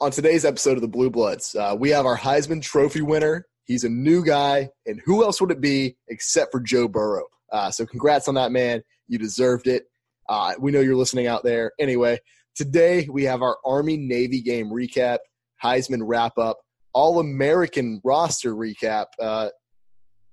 on 0.00 0.10
today's 0.10 0.44
episode 0.44 0.76
of 0.76 0.80
the 0.80 0.88
Blue 0.88 1.10
Bloods, 1.10 1.54
uh, 1.54 1.76
we 1.78 1.90
have 1.90 2.06
our 2.06 2.16
Heisman 2.16 2.62
Trophy 2.62 3.02
winner. 3.02 3.46
He's 3.64 3.84
a 3.84 3.88
new 3.88 4.24
guy, 4.24 4.70
and 4.86 5.00
who 5.04 5.22
else 5.22 5.40
would 5.40 5.50
it 5.50 5.60
be 5.60 5.96
except 6.08 6.52
for 6.52 6.60
Joe 6.60 6.88
Burrow? 6.88 7.26
Uh, 7.52 7.70
so, 7.70 7.84
congrats 7.84 8.26
on 8.26 8.34
that, 8.34 8.50
man. 8.50 8.82
You 9.08 9.18
deserved 9.18 9.66
it. 9.66 9.84
Uh, 10.28 10.54
we 10.58 10.72
know 10.72 10.80
you're 10.80 10.96
listening 10.96 11.26
out 11.26 11.44
there. 11.44 11.72
Anyway, 11.78 12.18
today 12.54 13.08
we 13.10 13.24
have 13.24 13.42
our 13.42 13.58
Army 13.64 13.96
Navy 13.96 14.40
game 14.40 14.70
recap, 14.70 15.18
Heisman 15.62 16.00
wrap 16.02 16.38
up, 16.38 16.58
All 16.94 17.20
American 17.20 18.00
roster 18.02 18.54
recap, 18.54 19.06
uh, 19.20 19.50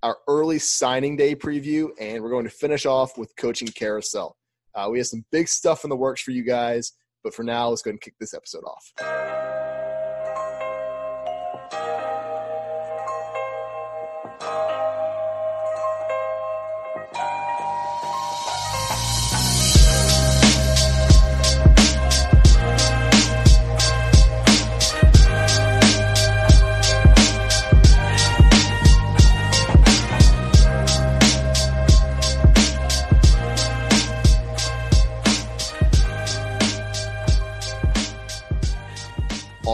our 0.02 0.18
early 0.28 0.60
signing 0.60 1.18
day 1.18 1.36
preview, 1.36 1.90
and 2.00 2.24
we're 2.24 2.30
going 2.30 2.46
to 2.46 2.52
finish 2.52 2.86
off 2.86 3.18
with 3.18 3.36
coaching 3.36 3.68
carousel. 3.68 4.38
Uh, 4.76 4.88
we 4.90 5.00
have 5.00 5.08
some 5.08 5.26
big 5.32 5.48
stuff 5.50 5.84
in 5.84 5.90
the 5.90 5.96
works 5.96 6.22
for 6.22 6.32
you 6.32 6.44
guys, 6.44 6.94
but 7.24 7.34
for 7.34 7.44
now, 7.44 7.70
let's 7.70 7.82
go 7.82 7.90
and 7.90 8.00
kick 8.00 8.14
this 8.20 8.34
episode 8.34 8.64
off. 8.64 9.57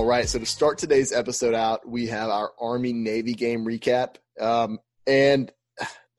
All 0.03 0.09
right, 0.09 0.27
so 0.27 0.37
to 0.37 0.45
start 0.45 0.77
today's 0.79 1.13
episode 1.13 1.53
out, 1.53 1.87
we 1.87 2.07
have 2.07 2.29
our 2.29 2.51
Army 2.59 2.91
Navy 2.91 3.33
game 3.33 3.63
recap. 3.63 4.15
Um, 4.37 4.79
and 5.07 5.49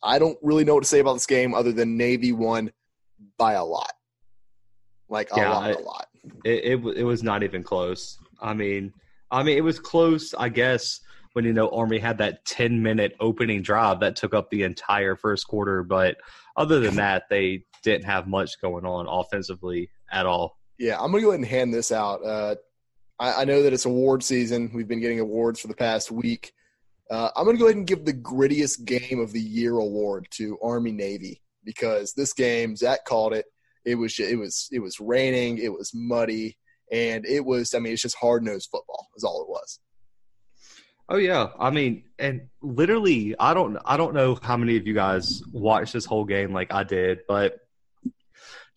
I 0.03 0.19
don't 0.19 0.39
really 0.41 0.65
know 0.65 0.73
what 0.73 0.85
to 0.85 0.89
say 0.89 1.01
about 1.01 1.13
this 1.13 1.27
game 1.27 1.53
other 1.53 1.71
than 1.71 1.99
Navy 1.99 2.33
won 2.33 2.73
by 3.37 3.53
a 3.53 3.63
lot. 3.63 3.93
Like 5.11 5.29
a 5.33 5.37
yeah, 5.37 5.51
lot, 5.51 5.71
it, 5.71 5.81
a 5.81 5.83
lot. 5.83 6.07
It, 6.47 6.65
it, 6.65 6.97
it 6.97 7.05
was 7.05 7.23
not 7.23 7.43
even 7.43 7.63
close. 7.63 8.17
I 8.41 8.55
mean, 8.55 8.91
I 9.31 9.43
mean, 9.43 9.59
it 9.59 9.65
was 9.65 9.79
close, 9.79 10.33
I 10.33 10.49
guess, 10.49 11.01
when 11.35 11.45
you 11.45 11.53
know 11.53 11.69
Army 11.69 11.99
had 11.99 12.17
that 12.17 12.43
10 12.47 12.83
minute 12.83 13.15
opening 13.21 13.61
drive 13.61 14.01
that 14.01 14.17
took 14.17 14.33
up 14.33 14.49
the 14.49 14.63
entire 14.63 15.15
first 15.15 15.47
quarter. 15.47 15.83
But 15.83 16.17
other 16.57 16.81
than 16.81 16.95
that, 16.95 17.25
they 17.29 17.67
didn't 17.83 18.07
have 18.07 18.27
much 18.29 18.59
going 18.63 18.87
on 18.87 19.07
offensively 19.07 19.91
at 20.11 20.25
all. 20.25 20.57
Yeah, 20.79 20.99
I'm 20.99 21.11
gonna 21.11 21.23
go 21.23 21.29
ahead 21.29 21.41
and 21.41 21.47
hand 21.47 21.75
this 21.75 21.93
out. 21.93 22.25
Uh, 22.25 22.55
I, 23.19 23.43
I 23.43 23.45
know 23.45 23.63
that 23.63 23.73
it's 23.73 23.85
award 23.85 24.23
season. 24.23 24.71
We've 24.75 24.89
been 24.89 25.01
getting 25.01 25.21
awards 25.21 25.61
for 25.61 25.69
the 25.69 25.75
past 25.75 26.11
week. 26.11 26.53
Uh, 27.11 27.31
I'm 27.37 27.45
going 27.45 27.57
to 27.57 27.61
go 27.61 27.67
ahead 27.67 27.77
and 27.77 27.87
give 27.87 28.05
the 28.05 28.15
grittiest 28.15 28.85
game 28.85 29.21
of 29.21 29.33
the 29.33 29.41
year 29.41 29.77
award 29.77 30.27
to 30.33 30.59
Army 30.63 30.93
Navy 30.93 31.43
because 31.65 32.13
this 32.13 32.33
game, 32.33 32.77
Zach 32.77 33.05
called 33.05 33.35
it. 33.35 33.47
It 33.85 33.97
was 33.97 34.19
it 34.19 34.39
was 34.39 34.69
it 34.73 34.79
was 34.79 34.99
raining. 34.99 35.59
It 35.59 35.73
was 35.73 35.93
muddy, 35.95 36.57
and 36.91 37.27
it 37.27 37.45
was. 37.45 37.75
I 37.75 37.79
mean, 37.81 37.93
it's 37.93 38.03
just 38.03 38.17
hard 38.17 38.43
nosed 38.43 38.71
football. 38.71 39.09
Is 39.17 39.25
all 39.25 39.43
it 39.43 39.49
was. 39.49 39.79
Oh 41.11 41.17
yeah, 41.17 41.49
I 41.59 41.69
mean, 41.69 42.05
and 42.19 42.49
literally, 42.63 43.35
I 43.39 43.53
don't 43.53 43.77
I 43.85 43.99
don't 43.99 44.15
know 44.15 44.39
how 44.41 44.57
many 44.57 44.79
of 44.79 44.87
you 44.87 44.95
guys 44.95 45.43
watched 45.53 45.93
this 45.93 46.07
whole 46.07 46.25
game 46.25 46.55
like 46.55 46.73
I 46.73 46.83
did, 46.83 47.21
but 47.29 47.59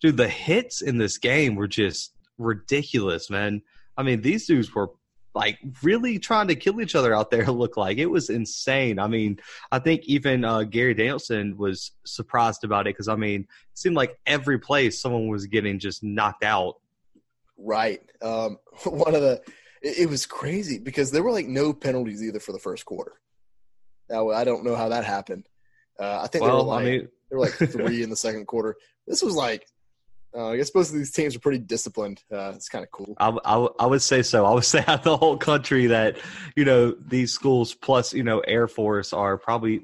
dude, 0.02 0.18
the 0.18 0.28
hits 0.28 0.82
in 0.82 0.98
this 0.98 1.16
game 1.16 1.54
were 1.54 1.68
just 1.68 2.12
ridiculous, 2.36 3.30
man. 3.30 3.62
I 3.98 4.04
mean, 4.04 4.22
these 4.22 4.46
dudes 4.46 4.72
were 4.72 4.90
like 5.34 5.58
really 5.82 6.18
trying 6.18 6.48
to 6.48 6.54
kill 6.54 6.80
each 6.80 6.94
other 6.94 7.14
out 7.14 7.30
there. 7.30 7.46
Look 7.50 7.76
like 7.76 7.98
it 7.98 8.06
was 8.06 8.30
insane. 8.30 8.98
I 8.98 9.08
mean, 9.08 9.40
I 9.70 9.80
think 9.80 10.04
even 10.06 10.44
uh, 10.44 10.62
Gary 10.62 10.94
Danielson 10.94 11.56
was 11.58 11.90
surprised 12.04 12.64
about 12.64 12.86
it 12.86 12.94
because 12.94 13.08
I 13.08 13.16
mean, 13.16 13.42
it 13.42 13.48
seemed 13.78 13.96
like 13.96 14.18
every 14.24 14.58
place 14.58 15.00
someone 15.00 15.28
was 15.28 15.46
getting 15.46 15.78
just 15.80 16.02
knocked 16.02 16.44
out. 16.44 16.76
Right. 17.58 18.00
Um, 18.22 18.58
one 18.84 19.14
of 19.14 19.20
the 19.20 19.42
it, 19.82 19.98
it, 19.98 20.08
was 20.08 20.26
crazy 20.26 20.78
because 20.78 21.10
there 21.10 21.22
were 21.22 21.32
like 21.32 21.46
no 21.46 21.72
penalties 21.72 22.22
either 22.22 22.40
for 22.40 22.52
the 22.52 22.58
first 22.58 22.84
quarter. 22.84 23.14
Now 24.08 24.30
I 24.30 24.44
don't 24.44 24.64
know 24.64 24.76
how 24.76 24.88
that 24.90 25.04
happened. 25.04 25.48
Uh, 25.98 26.20
I 26.22 26.28
think 26.28 26.44
well, 26.44 26.56
there 26.56 26.64
were 26.64 26.70
like 26.70 26.82
I 26.82 26.90
mean, 26.90 27.08
there 27.28 27.38
were 27.38 27.44
like 27.44 27.54
three 27.54 28.02
in 28.04 28.10
the 28.10 28.16
second 28.16 28.46
quarter. 28.46 28.76
This 29.08 29.22
was 29.22 29.34
like 29.34 29.66
uh, 30.38 30.50
I 30.50 30.56
guess 30.56 30.70
both 30.70 30.88
of 30.88 30.94
these 30.94 31.10
teams 31.10 31.34
are 31.34 31.40
pretty 31.40 31.58
disciplined. 31.58 32.22
Uh, 32.32 32.52
it's 32.54 32.68
kind 32.68 32.84
of 32.84 32.92
cool. 32.92 33.16
I, 33.18 33.36
I, 33.44 33.66
I, 33.80 33.86
would 33.86 34.02
say 34.02 34.22
so. 34.22 34.46
I 34.46 34.54
would 34.54 34.64
say 34.64 34.84
out 34.86 35.02
the 35.02 35.16
whole 35.16 35.36
country 35.36 35.88
that 35.88 36.16
you 36.54 36.64
know 36.64 36.92
these 36.92 37.32
schools 37.32 37.74
plus 37.74 38.14
you 38.14 38.22
know 38.22 38.38
Air 38.40 38.68
Force 38.68 39.12
are 39.12 39.36
probably 39.36 39.82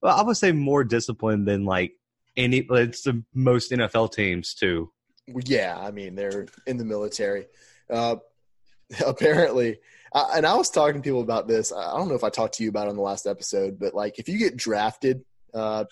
well, 0.00 0.16
I 0.18 0.22
would 0.22 0.38
say 0.38 0.52
more 0.52 0.84
disciplined 0.84 1.46
than 1.46 1.66
like 1.66 1.92
any. 2.34 2.66
It's 2.70 3.02
the 3.02 3.22
most 3.34 3.72
NFL 3.72 4.14
teams 4.14 4.54
too. 4.54 4.90
Yeah, 5.26 5.76
I 5.78 5.90
mean 5.90 6.14
they're 6.14 6.46
in 6.66 6.78
the 6.78 6.84
military. 6.84 7.46
Uh, 7.90 8.16
apparently, 9.06 9.80
I, 10.14 10.36
and 10.36 10.46
I 10.46 10.54
was 10.54 10.70
talking 10.70 11.02
to 11.02 11.06
people 11.06 11.20
about 11.20 11.46
this. 11.46 11.74
I 11.74 11.98
don't 11.98 12.08
know 12.08 12.14
if 12.14 12.24
I 12.24 12.30
talked 12.30 12.54
to 12.54 12.62
you 12.62 12.70
about 12.70 12.86
it 12.86 12.90
on 12.90 12.96
the 12.96 13.02
last 13.02 13.26
episode, 13.26 13.78
but 13.78 13.92
like 13.92 14.18
if 14.18 14.30
you 14.30 14.38
get 14.38 14.56
drafted 14.56 15.24
uh, 15.52 15.84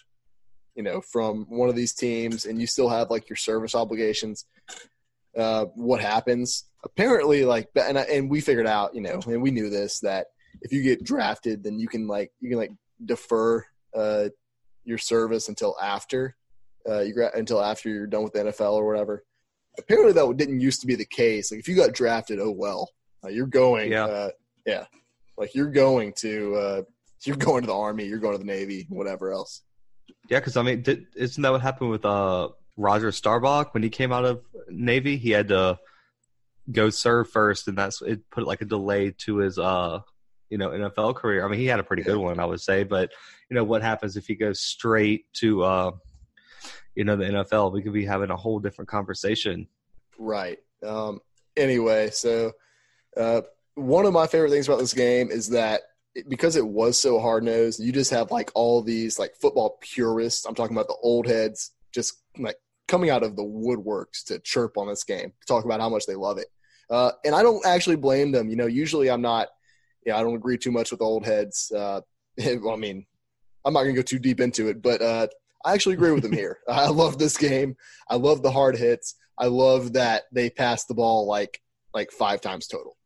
you 0.75 0.83
know, 0.83 1.01
from 1.01 1.47
one 1.49 1.69
of 1.69 1.77
these 1.77 1.95
teams 1.95 2.47
and 2.47 2.61
you 2.61 2.67
still 2.67 2.89
have 2.89 3.11
like 3.11 3.29
your 3.29 3.37
service 3.37 3.75
obligations, 3.75 4.47
uh, 5.37 5.67
what 5.75 6.01
happens? 6.01 6.65
Apparently, 6.85 7.45
like, 7.45 7.69
and, 7.77 7.97
and 7.97 8.31
we 8.31 8.41
figured 8.41 8.67
out, 8.67 8.95
you 8.95 9.01
know, 9.01 9.21
and 9.27 9.43
we 9.43 9.51
knew 9.51 9.71
this 9.71 10.01
that 10.01 10.27
if 10.61 10.73
you 10.73 10.83
get 10.83 11.05
drafted, 11.05 11.63
then 11.63 11.79
you 11.79 11.89
can 11.89 12.07
like 12.07 12.33
you 12.41 12.51
can 12.51 12.59
like 12.59 12.73
defer 13.05 13.65
uh, 13.95 14.29
your 14.85 14.99
service 14.99 15.49
until 15.49 15.77
after 15.81 16.37
uh, 16.89 17.01
you 17.01 17.15
gra- 17.15 17.33
until 17.35 17.63
after 17.63 17.89
you're 17.89 18.07
done 18.07 18.25
with 18.25 18.33
the 18.33 18.45
NFL 18.45 18.73
or 18.73 18.87
whatever. 18.87 19.25
Apparently, 19.79 20.13
that 20.13 20.37
didn't 20.37 20.61
used 20.61 20.81
to 20.83 20.87
be 20.87 20.95
the 20.95 21.07
case. 21.07 21.51
Like, 21.51 21.61
if 21.61 21.69
you 21.69 21.77
got 21.77 21.95
drafted, 21.95 22.39
oh 22.41 22.51
well, 22.51 22.91
uh, 23.25 23.29
you're 23.29 23.47
going, 23.47 23.91
yeah, 23.91 24.05
uh, 24.05 24.31
yeah, 24.67 24.85
like 25.39 25.55
you're 25.55 25.71
going 25.71 26.13
to 26.19 26.55
uh, 26.57 26.83
you're 27.25 27.37
going 27.37 27.63
to 27.63 27.69
the 27.69 27.77
army, 27.77 28.05
you're 28.05 28.19
going 28.19 28.35
to 28.35 28.39
the 28.39 28.45
navy, 28.45 28.87
whatever 28.89 29.33
else. 29.33 29.63
Yeah, 30.29 30.39
because 30.39 30.57
I 30.57 30.63
mean, 30.63 30.83
did, 30.83 31.07
isn't 31.15 31.43
that 31.43 31.53
what 31.53 31.61
happened 31.61 31.91
with 31.91 32.05
uh, 32.05 32.49
Roger 32.77 33.13
Staubach 33.13 33.75
when 33.75 33.83
he 33.83 33.91
came 33.91 34.13
out 34.13 34.25
of 34.25 34.43
Navy? 34.69 35.17
He 35.17 35.31
had 35.31 35.49
to 35.49 35.79
go 36.71 36.91
serve 36.91 37.29
first, 37.31 37.69
and 37.69 37.77
that's 37.77 38.01
it. 38.03 38.29
Put 38.31 38.47
like 38.47 38.63
a 38.63 38.67
delay 38.67 39.11
to 39.19 39.39
his 39.39 39.59
uh, 39.59 40.01
you 40.53 40.59
know, 40.59 40.69
NFL 40.69 41.17
career. 41.17 41.45
I 41.45 41.49
mean, 41.49 41.59
he 41.59 41.67
had 41.67 41.81
a 41.81 41.83
pretty 41.83 42.03
good 42.03 42.19
one, 42.19 42.39
I 42.39 42.45
would 42.45 42.61
say. 42.61 42.85
But 42.85 43.11
you 43.49 43.55
know, 43.55 43.65
what 43.65 43.83
happens 43.83 44.17
if 44.17 44.27
he 44.27 44.35
goes 44.35 44.61
straight 44.61 45.25
to 45.35 45.63
uh, 45.63 45.91
you 46.95 47.05
know, 47.05 47.17
the 47.17 47.25
NFL? 47.25 47.73
We 47.73 47.83
could 47.83 47.95
be 47.95 48.05
having 48.05 48.31
a 48.31 48.37
whole 48.37 48.59
different 48.59 48.89
conversation. 48.89 49.67
Right. 50.19 50.59
Um, 50.87 51.21
anyway, 51.57 52.11
so 52.11 52.53
uh, 53.17 53.43
one 53.77 54.05
of 54.05 54.13
my 54.13 54.27
favorite 54.27 54.51
things 54.51 54.69
about 54.69 54.79
this 54.79 54.93
game 54.93 55.31
is 55.31 55.49
that 55.51 55.83
because 56.29 56.57
it 56.57 56.67
was 56.67 57.01
so 57.01 57.19
hard 57.19 57.45
nosed, 57.45 57.81
you 57.81 57.93
just 57.93 58.11
have 58.11 58.31
like 58.31 58.51
all 58.55 58.83
these 58.83 59.19
like 59.19 59.35
football 59.37 59.79
purists. 59.81 60.45
I'm 60.45 60.55
talking 60.55 60.77
about 60.77 60.89
the 60.89 60.97
old 61.03 61.27
heads 61.27 61.73
just 61.93 62.23
like 62.39 62.57
coming 62.89 63.11
out 63.11 63.23
of 63.23 63.37
the 63.37 63.43
woodworks 63.43 64.25
to 64.25 64.39
chirp 64.41 64.77
on 64.77 64.89
this 64.89 65.05
game, 65.05 65.33
talk 65.47 65.65
about 65.65 65.81
how 65.81 65.89
much 65.89 66.07
they 66.07 66.15
love 66.15 66.39
it. 66.39 66.49
Uh, 66.91 67.13
and 67.25 67.35
I 67.35 67.43
don't 67.43 67.65
actually 67.65 67.97
blame 67.97 68.33
them. 68.33 68.51
You 68.51 68.57
know, 68.57 68.67
usually 68.67 69.11
I'm 69.11 69.23
not, 69.23 69.49
yeah, 70.05 70.19
I 70.19 70.23
don't 70.23 70.35
agree 70.35 70.59
too 70.59 70.73
much 70.73 70.91
with 70.91 71.01
old 71.01 71.25
heads. 71.25 71.73
Uh, 71.75 72.01
well, 72.39 72.75
I 72.75 72.77
mean, 72.77 73.07
I'm 73.65 73.73
not 73.73 73.85
going 73.85 73.95
to 73.95 74.01
go 74.01 74.05
too 74.05 74.19
deep 74.19 74.41
into 74.41 74.69
it, 74.69 74.83
but 74.83 75.01
uh, 75.01 75.29
I 75.65 75.73
actually 75.73 75.95
agree 75.95 76.11
with 76.11 76.23
them 76.23 76.33
here. 76.33 76.59
I 76.69 76.89
love 76.89 77.19
this 77.19 77.37
game. 77.37 77.77
I 78.09 78.17
love 78.17 78.43
the 78.43 78.51
hard 78.51 78.77
hits. 78.77 79.15
I 79.39 79.47
love 79.47 79.95
that 79.95 80.25
they 80.33 80.51
passed 80.51 80.89
the 80.89 80.95
ball 80.95 81.27
like 81.27 81.61
like 81.95 82.11
five 82.11 82.41
times 82.41 82.67
total. 82.67 82.97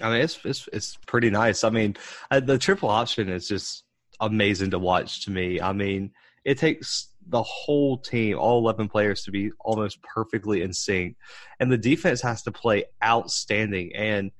I 0.00 0.10
mean, 0.10 0.20
it's 0.20 0.38
it's 0.44 0.68
it's 0.72 0.96
pretty 1.06 1.30
nice. 1.30 1.64
I 1.64 1.70
mean, 1.70 1.96
uh, 2.30 2.40
the 2.40 2.58
triple 2.58 2.88
option 2.88 3.28
is 3.28 3.48
just 3.48 3.84
amazing 4.20 4.70
to 4.70 4.78
watch 4.78 5.24
to 5.24 5.30
me. 5.30 5.60
I 5.60 5.72
mean, 5.72 6.12
it 6.44 6.58
takes 6.58 7.08
the 7.26 7.42
whole 7.42 7.98
team, 7.98 8.38
all 8.38 8.58
eleven 8.58 8.88
players, 8.88 9.22
to 9.24 9.30
be 9.30 9.50
almost 9.60 10.02
perfectly 10.02 10.62
in 10.62 10.72
sync, 10.72 11.16
and 11.60 11.70
the 11.70 11.78
defense 11.78 12.22
has 12.22 12.42
to 12.42 12.52
play 12.52 12.84
outstanding. 13.04 13.94
And 13.94 14.30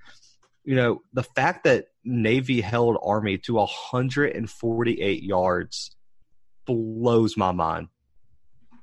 you 0.64 0.76
know, 0.76 1.02
the 1.12 1.22
fact 1.22 1.64
that 1.64 1.86
Navy 2.04 2.60
held 2.60 2.98
Army 3.02 3.38
to 3.38 3.54
148 3.54 5.22
yards 5.22 5.96
blows 6.66 7.36
my 7.36 7.52
mind. 7.52 7.88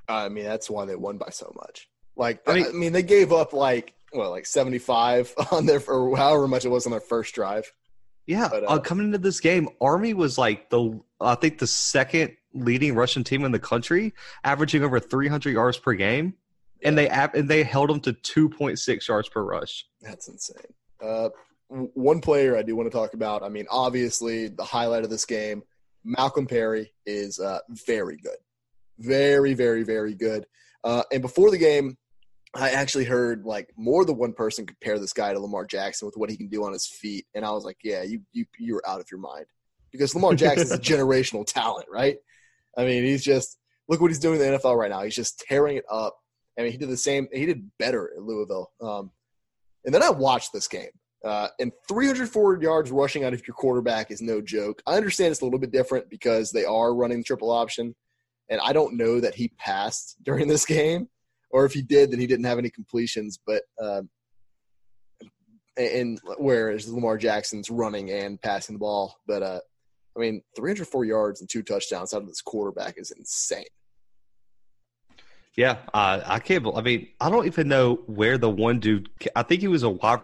I 0.07 0.29
mean, 0.29 0.45
that's 0.45 0.69
why 0.69 0.85
they 0.85 0.95
won 0.95 1.17
by 1.17 1.29
so 1.29 1.51
much. 1.55 1.87
Like, 2.15 2.47
I 2.47 2.53
mean, 2.53 2.65
I 2.67 2.71
mean, 2.71 2.93
they 2.93 3.03
gave 3.03 3.33
up 3.33 3.53
like 3.53 3.94
well, 4.13 4.31
like 4.31 4.45
75 4.45 5.33
on 5.51 5.65
their, 5.65 5.81
or 5.87 6.15
however 6.17 6.47
much 6.47 6.65
it 6.65 6.69
was 6.69 6.85
on 6.85 6.91
their 6.91 7.01
first 7.01 7.35
drive. 7.35 7.71
Yeah. 8.27 8.47
But, 8.49 8.63
uh, 8.63 8.67
uh, 8.67 8.79
coming 8.79 9.07
into 9.07 9.17
this 9.17 9.39
game, 9.39 9.69
Army 9.79 10.13
was 10.13 10.37
like 10.37 10.69
the, 10.69 10.99
I 11.21 11.35
think 11.35 11.59
the 11.59 11.67
second 11.67 12.35
leading 12.53 12.95
rushing 12.95 13.23
team 13.23 13.43
in 13.43 13.51
the 13.51 13.59
country, 13.59 14.13
averaging 14.43 14.83
over 14.83 14.99
300 14.99 15.51
yards 15.51 15.77
per 15.77 15.93
game. 15.93 16.35
Yeah. 16.81 16.89
And 16.89 16.97
they 16.97 17.07
and 17.07 17.49
they 17.49 17.63
held 17.63 17.89
them 17.89 17.99
to 18.01 18.13
2.6 18.13 19.07
yards 19.07 19.29
per 19.29 19.43
rush. 19.43 19.85
That's 20.01 20.27
insane. 20.27 20.73
Uh, 21.01 21.29
one 21.69 22.21
player 22.21 22.57
I 22.57 22.63
do 22.63 22.75
want 22.75 22.91
to 22.91 22.95
talk 22.95 23.13
about. 23.13 23.43
I 23.43 23.49
mean, 23.49 23.65
obviously, 23.69 24.49
the 24.49 24.63
highlight 24.63 25.03
of 25.03 25.09
this 25.09 25.25
game, 25.25 25.63
Malcolm 26.03 26.45
Perry, 26.45 26.93
is 27.05 27.39
uh, 27.39 27.59
very 27.87 28.17
good. 28.17 28.37
Very, 28.99 29.53
very, 29.53 29.83
very 29.83 30.13
good. 30.13 30.45
Uh, 30.83 31.03
and 31.11 31.21
before 31.21 31.49
the 31.49 31.57
game, 31.57 31.97
I 32.55 32.69
actually 32.69 33.03
heard 33.03 33.45
like 33.45 33.69
more 33.75 34.05
than 34.05 34.17
one 34.17 34.33
person 34.33 34.65
compare 34.65 34.97
this 34.97 35.13
guy 35.13 35.33
to 35.33 35.39
Lamar 35.39 35.65
Jackson 35.65 36.05
with 36.05 36.15
what 36.15 36.29
he 36.29 36.37
can 36.37 36.47
do 36.47 36.63
on 36.63 36.71
his 36.71 36.87
feet, 36.87 37.25
and 37.35 37.43
I 37.43 37.51
was 37.51 37.65
like, 37.65 37.77
"Yeah, 37.83 38.03
you 38.03 38.21
you 38.31 38.45
you're 38.57 38.81
out 38.87 39.01
of 39.01 39.07
your 39.11 39.19
mind," 39.19 39.45
because 39.91 40.15
Lamar 40.15 40.35
Jackson's 40.35 40.71
a 40.71 40.77
generational 40.79 41.45
talent, 41.45 41.87
right? 41.91 42.17
I 42.77 42.85
mean, 42.85 43.03
he's 43.03 43.23
just 43.23 43.57
look 43.89 43.99
what 43.99 44.09
he's 44.09 44.19
doing 44.19 44.39
in 44.39 44.51
the 44.51 44.57
NFL 44.57 44.77
right 44.77 44.89
now. 44.89 45.01
He's 45.03 45.15
just 45.15 45.43
tearing 45.47 45.77
it 45.77 45.85
up. 45.91 46.17
I 46.57 46.63
mean, 46.63 46.71
he 46.71 46.77
did 46.77 46.89
the 46.89 46.97
same. 46.97 47.27
He 47.33 47.45
did 47.45 47.69
better 47.77 48.11
at 48.15 48.23
Louisville. 48.23 48.71
Um, 48.81 49.11
and 49.83 49.93
then 49.93 50.01
I 50.01 50.09
watched 50.09 50.53
this 50.53 50.67
game, 50.67 50.89
uh, 51.25 51.49
and 51.59 51.71
304 51.89 52.61
yards 52.61 52.89
rushing 52.89 53.25
out 53.25 53.33
of 53.33 53.45
your 53.45 53.53
quarterback 53.55 54.11
is 54.11 54.21
no 54.21 54.41
joke. 54.41 54.81
I 54.87 54.95
understand 54.95 55.31
it's 55.31 55.41
a 55.41 55.45
little 55.45 55.59
bit 55.59 55.71
different 55.71 56.09
because 56.09 56.51
they 56.51 56.63
are 56.63 56.95
running 56.95 57.17
the 57.17 57.23
triple 57.25 57.51
option, 57.51 57.95
and 58.49 58.61
I 58.61 58.71
don't 58.71 58.95
know 58.95 59.19
that 59.19 59.35
he 59.35 59.49
passed 59.57 60.15
during 60.23 60.47
this 60.47 60.65
game 60.65 61.09
or 61.55 61.63
if 61.63 61.71
he 61.71 61.81
did, 61.81 62.11
then 62.11 62.19
he 62.19 62.27
didn't 62.27 62.43
have 62.43 62.57
any 62.57 62.69
completions. 62.69 63.39
But 63.47 63.63
um, 63.81 64.09
and 65.77 66.19
whereas 66.37 66.91
Lamar 66.91 67.17
Jackson's 67.17 67.69
running 67.69 68.11
and 68.11 68.41
passing 68.41 68.75
the 68.75 68.79
ball, 68.79 69.15
but 69.25 69.41
uh, 69.41 69.61
I 70.17 70.19
mean, 70.19 70.41
304 70.57 71.05
yards 71.05 71.39
and 71.39 71.49
two 71.49 71.63
touchdowns 71.63 72.13
out 72.13 72.23
of 72.23 72.27
this 72.27 72.41
quarterback 72.41 72.95
is 72.97 73.11
insane. 73.11 73.63
Yeah, 75.55 75.77
uh, 75.93 76.19
I 76.25 76.39
can't. 76.39 76.67
I 76.75 76.81
mean, 76.81 77.07
I 77.21 77.29
don't 77.29 77.45
even 77.45 77.69
know 77.69 78.01
where 78.07 78.37
the 78.37 78.49
one 78.49 78.81
dude. 78.81 79.07
I 79.33 79.43
think 79.43 79.61
he 79.61 79.69
was 79.69 79.83
a 79.83 79.89
wide 79.89 80.23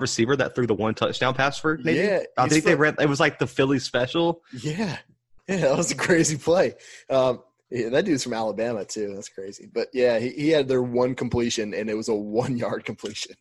receiver 0.00 0.34
that 0.34 0.56
threw 0.56 0.66
the 0.66 0.74
one 0.74 0.94
touchdown 0.94 1.34
pass 1.34 1.56
for. 1.56 1.78
Maybe? 1.78 2.00
Yeah, 2.00 2.24
I 2.36 2.48
think 2.48 2.64
they 2.64 2.74
ran. 2.74 2.96
It 2.98 3.08
was 3.08 3.20
like 3.20 3.38
the 3.38 3.46
Philly 3.46 3.78
special. 3.78 4.42
Yeah, 4.52 4.98
yeah, 5.46 5.56
that 5.58 5.76
was 5.76 5.92
a 5.92 5.94
crazy 5.94 6.36
play. 6.36 6.74
Um, 7.08 7.44
yeah, 7.74 7.88
that 7.88 8.04
dude's 8.04 8.22
from 8.22 8.34
Alabama 8.34 8.84
too. 8.84 9.12
That's 9.14 9.28
crazy. 9.28 9.68
But 9.72 9.88
yeah, 9.92 10.20
he, 10.20 10.30
he 10.30 10.48
had 10.50 10.68
their 10.68 10.82
one 10.82 11.16
completion, 11.16 11.74
and 11.74 11.90
it 11.90 11.96
was 11.96 12.08
a 12.08 12.14
one 12.14 12.56
yard 12.56 12.84
completion. 12.84 13.34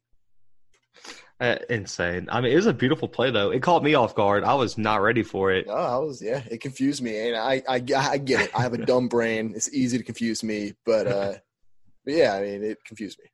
Uh, 1.39 1.57
insane. 1.69 2.27
I 2.31 2.41
mean, 2.41 2.51
it 2.51 2.55
was 2.55 2.65
a 2.65 2.73
beautiful 2.73 3.07
play 3.07 3.29
though. 3.29 3.51
It 3.51 3.61
caught 3.61 3.83
me 3.83 3.93
off 3.93 4.15
guard. 4.15 4.43
I 4.43 4.55
was 4.55 4.75
not 4.75 5.01
ready 5.01 5.21
for 5.21 5.51
it. 5.51 5.67
No, 5.67 5.73
I 5.73 5.97
was. 5.97 6.19
Yeah, 6.19 6.41
it 6.49 6.61
confused 6.61 7.03
me, 7.03 7.27
and 7.27 7.37
I 7.37 7.61
I, 7.69 7.75
I 7.75 8.17
get 8.17 8.45
it. 8.45 8.51
I 8.55 8.61
have 8.63 8.73
a 8.73 8.77
dumb 8.85 9.07
brain. 9.07 9.53
It's 9.55 9.71
easy 9.71 9.99
to 9.99 10.03
confuse 10.03 10.41
me, 10.41 10.73
but 10.83 11.05
uh, 11.05 11.33
but 12.05 12.13
yeah, 12.15 12.33
I 12.33 12.41
mean, 12.41 12.63
it 12.63 12.83
confused 12.85 13.19
me. 13.19 13.29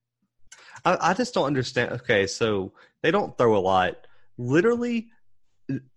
I, 0.84 1.12
I 1.12 1.14
just 1.14 1.34
don't 1.34 1.46
understand. 1.46 1.94
Okay, 1.94 2.28
so 2.28 2.74
they 3.04 3.12
don't 3.12 3.38
throw 3.38 3.56
a 3.56 3.60
lot. 3.60 4.06
Literally, 4.38 5.12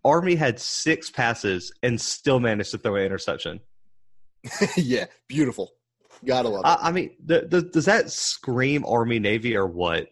Army 0.05 0.37
had 0.37 0.61
six 0.61 1.11
passes 1.11 1.73
and 1.83 2.01
still 2.01 2.39
managed 2.39 2.71
to 2.71 2.79
throw 2.79 2.95
an 2.95 3.03
interception. 3.03 3.59
yeah, 4.77 5.07
beautiful. 5.29 5.73
Gotta 6.25 6.49
love 6.49 6.65
it. 6.65 6.69
I, 6.69 6.89
I 6.89 6.93
mean, 6.93 7.11
the, 7.25 7.47
the, 7.49 7.63
does 7.63 7.87
that 7.87 8.11
scream 8.11 8.85
Army 8.87 9.19
Navy 9.19 9.57
or 9.57 9.67
what? 9.67 10.09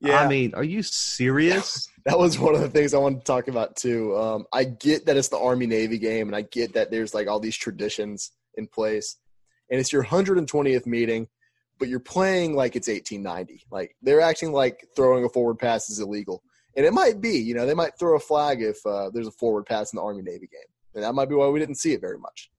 Yeah. 0.00 0.20
I 0.20 0.28
mean, 0.28 0.54
are 0.54 0.64
you 0.64 0.82
serious? 0.82 1.88
that 2.04 2.18
was 2.18 2.38
one 2.38 2.54
of 2.54 2.60
the 2.60 2.68
things 2.68 2.94
I 2.94 2.98
wanted 2.98 3.20
to 3.20 3.24
talk 3.24 3.48
about 3.48 3.76
too. 3.76 4.16
Um, 4.16 4.46
I 4.52 4.64
get 4.64 5.06
that 5.06 5.16
it's 5.16 5.28
the 5.28 5.38
Army 5.38 5.66
Navy 5.66 5.98
game, 5.98 6.28
and 6.28 6.36
I 6.36 6.42
get 6.42 6.74
that 6.74 6.90
there's 6.90 7.14
like 7.14 7.28
all 7.28 7.40
these 7.40 7.56
traditions 7.56 8.32
in 8.54 8.66
place, 8.66 9.16
and 9.70 9.80
it's 9.80 9.92
your 9.92 10.04
120th 10.04 10.86
meeting, 10.86 11.28
but 11.78 11.88
you're 11.88 12.00
playing 12.00 12.54
like 12.54 12.76
it's 12.76 12.88
1890. 12.88 13.64
Like 13.70 13.96
they're 14.02 14.20
acting 14.20 14.52
like 14.52 14.86
throwing 14.94 15.24
a 15.24 15.28
forward 15.28 15.58
pass 15.58 15.90
is 15.90 16.00
illegal, 16.00 16.42
and 16.76 16.86
it 16.86 16.92
might 16.92 17.20
be. 17.20 17.38
You 17.38 17.54
know, 17.54 17.66
they 17.66 17.74
might 17.74 17.98
throw 17.98 18.16
a 18.16 18.20
flag 18.20 18.62
if 18.62 18.78
uh, 18.86 19.10
there's 19.12 19.28
a 19.28 19.32
forward 19.32 19.66
pass 19.66 19.92
in 19.92 19.96
the 19.96 20.02
Army 20.02 20.22
Navy 20.22 20.48
game, 20.50 20.60
and 20.94 21.02
that 21.02 21.14
might 21.14 21.28
be 21.28 21.34
why 21.34 21.48
we 21.48 21.58
didn't 21.58 21.76
see 21.76 21.92
it 21.92 22.00
very 22.00 22.18
much. 22.18 22.50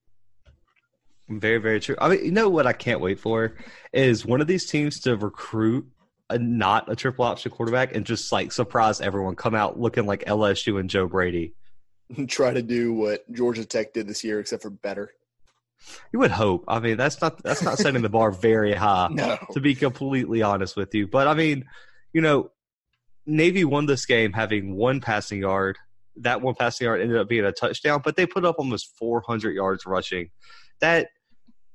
Very, 1.29 1.59
very 1.59 1.79
true. 1.79 1.95
I 1.99 2.09
mean, 2.09 2.25
you 2.25 2.31
know 2.31 2.49
what 2.49 2.65
I 2.65 2.73
can't 2.73 3.01
wait 3.01 3.19
for 3.19 3.55
is 3.93 4.25
one 4.25 4.41
of 4.41 4.47
these 4.47 4.65
teams 4.65 4.99
to 5.01 5.15
recruit 5.15 5.85
a 6.29 6.37
not 6.37 6.91
a 6.91 6.95
triple 6.95 7.25
option 7.25 7.51
quarterback 7.51 7.95
and 7.95 8.05
just 8.05 8.31
like 8.31 8.51
surprise 8.51 9.01
everyone, 9.01 9.35
come 9.35 9.55
out 9.55 9.79
looking 9.79 10.05
like 10.05 10.25
LSU 10.25 10.79
and 10.79 10.89
Joe 10.89 11.07
Brady. 11.07 11.53
Try 12.27 12.53
to 12.53 12.61
do 12.61 12.93
what 12.93 13.31
Georgia 13.31 13.65
Tech 13.65 13.93
did 13.93 14.07
this 14.07 14.23
year, 14.23 14.39
except 14.39 14.63
for 14.63 14.69
better. 14.69 15.11
You 16.11 16.19
would 16.19 16.31
hope. 16.31 16.65
I 16.67 16.79
mean, 16.79 16.97
that's 16.97 17.21
not 17.21 17.41
that's 17.43 17.61
not 17.61 17.77
setting 17.77 18.01
the 18.01 18.09
bar 18.09 18.31
very 18.31 18.73
high. 18.73 19.07
no. 19.11 19.37
To 19.53 19.59
be 19.59 19.75
completely 19.75 20.41
honest 20.41 20.75
with 20.75 20.93
you, 20.93 21.07
but 21.07 21.27
I 21.27 21.33
mean, 21.33 21.65
you 22.11 22.21
know, 22.21 22.51
Navy 23.25 23.63
won 23.63 23.85
this 23.85 24.05
game 24.05 24.33
having 24.33 24.75
one 24.75 24.99
passing 24.99 25.39
yard. 25.39 25.77
That 26.17 26.41
one 26.41 26.55
passing 26.55 26.85
yard 26.85 27.01
ended 27.01 27.17
up 27.17 27.29
being 27.29 27.45
a 27.45 27.51
touchdown, 27.51 28.01
but 28.03 28.15
they 28.15 28.25
put 28.25 28.43
up 28.43 28.55
almost 28.57 28.97
400 28.97 29.51
yards 29.51 29.85
rushing. 29.85 30.31
That 30.81 31.09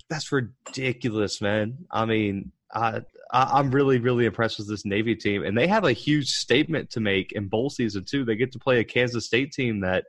that's 0.08 0.32
ridiculous, 0.32 1.40
man. 1.40 1.78
I 1.90 2.04
mean, 2.04 2.52
I, 2.72 3.00
I 3.32 3.58
am 3.58 3.70
really 3.70 3.98
really 3.98 4.26
impressed 4.26 4.58
with 4.58 4.68
this 4.68 4.84
Navy 4.84 5.16
team, 5.16 5.44
and 5.44 5.56
they 5.56 5.66
have 5.66 5.84
a 5.84 5.92
huge 5.92 6.28
statement 6.28 6.90
to 6.90 7.00
make 7.00 7.32
in 7.32 7.48
bowl 7.48 7.70
season 7.70 8.04
too. 8.04 8.24
They 8.24 8.36
get 8.36 8.52
to 8.52 8.58
play 8.58 8.80
a 8.80 8.84
Kansas 8.84 9.26
State 9.26 9.52
team 9.52 9.80
that 9.80 10.04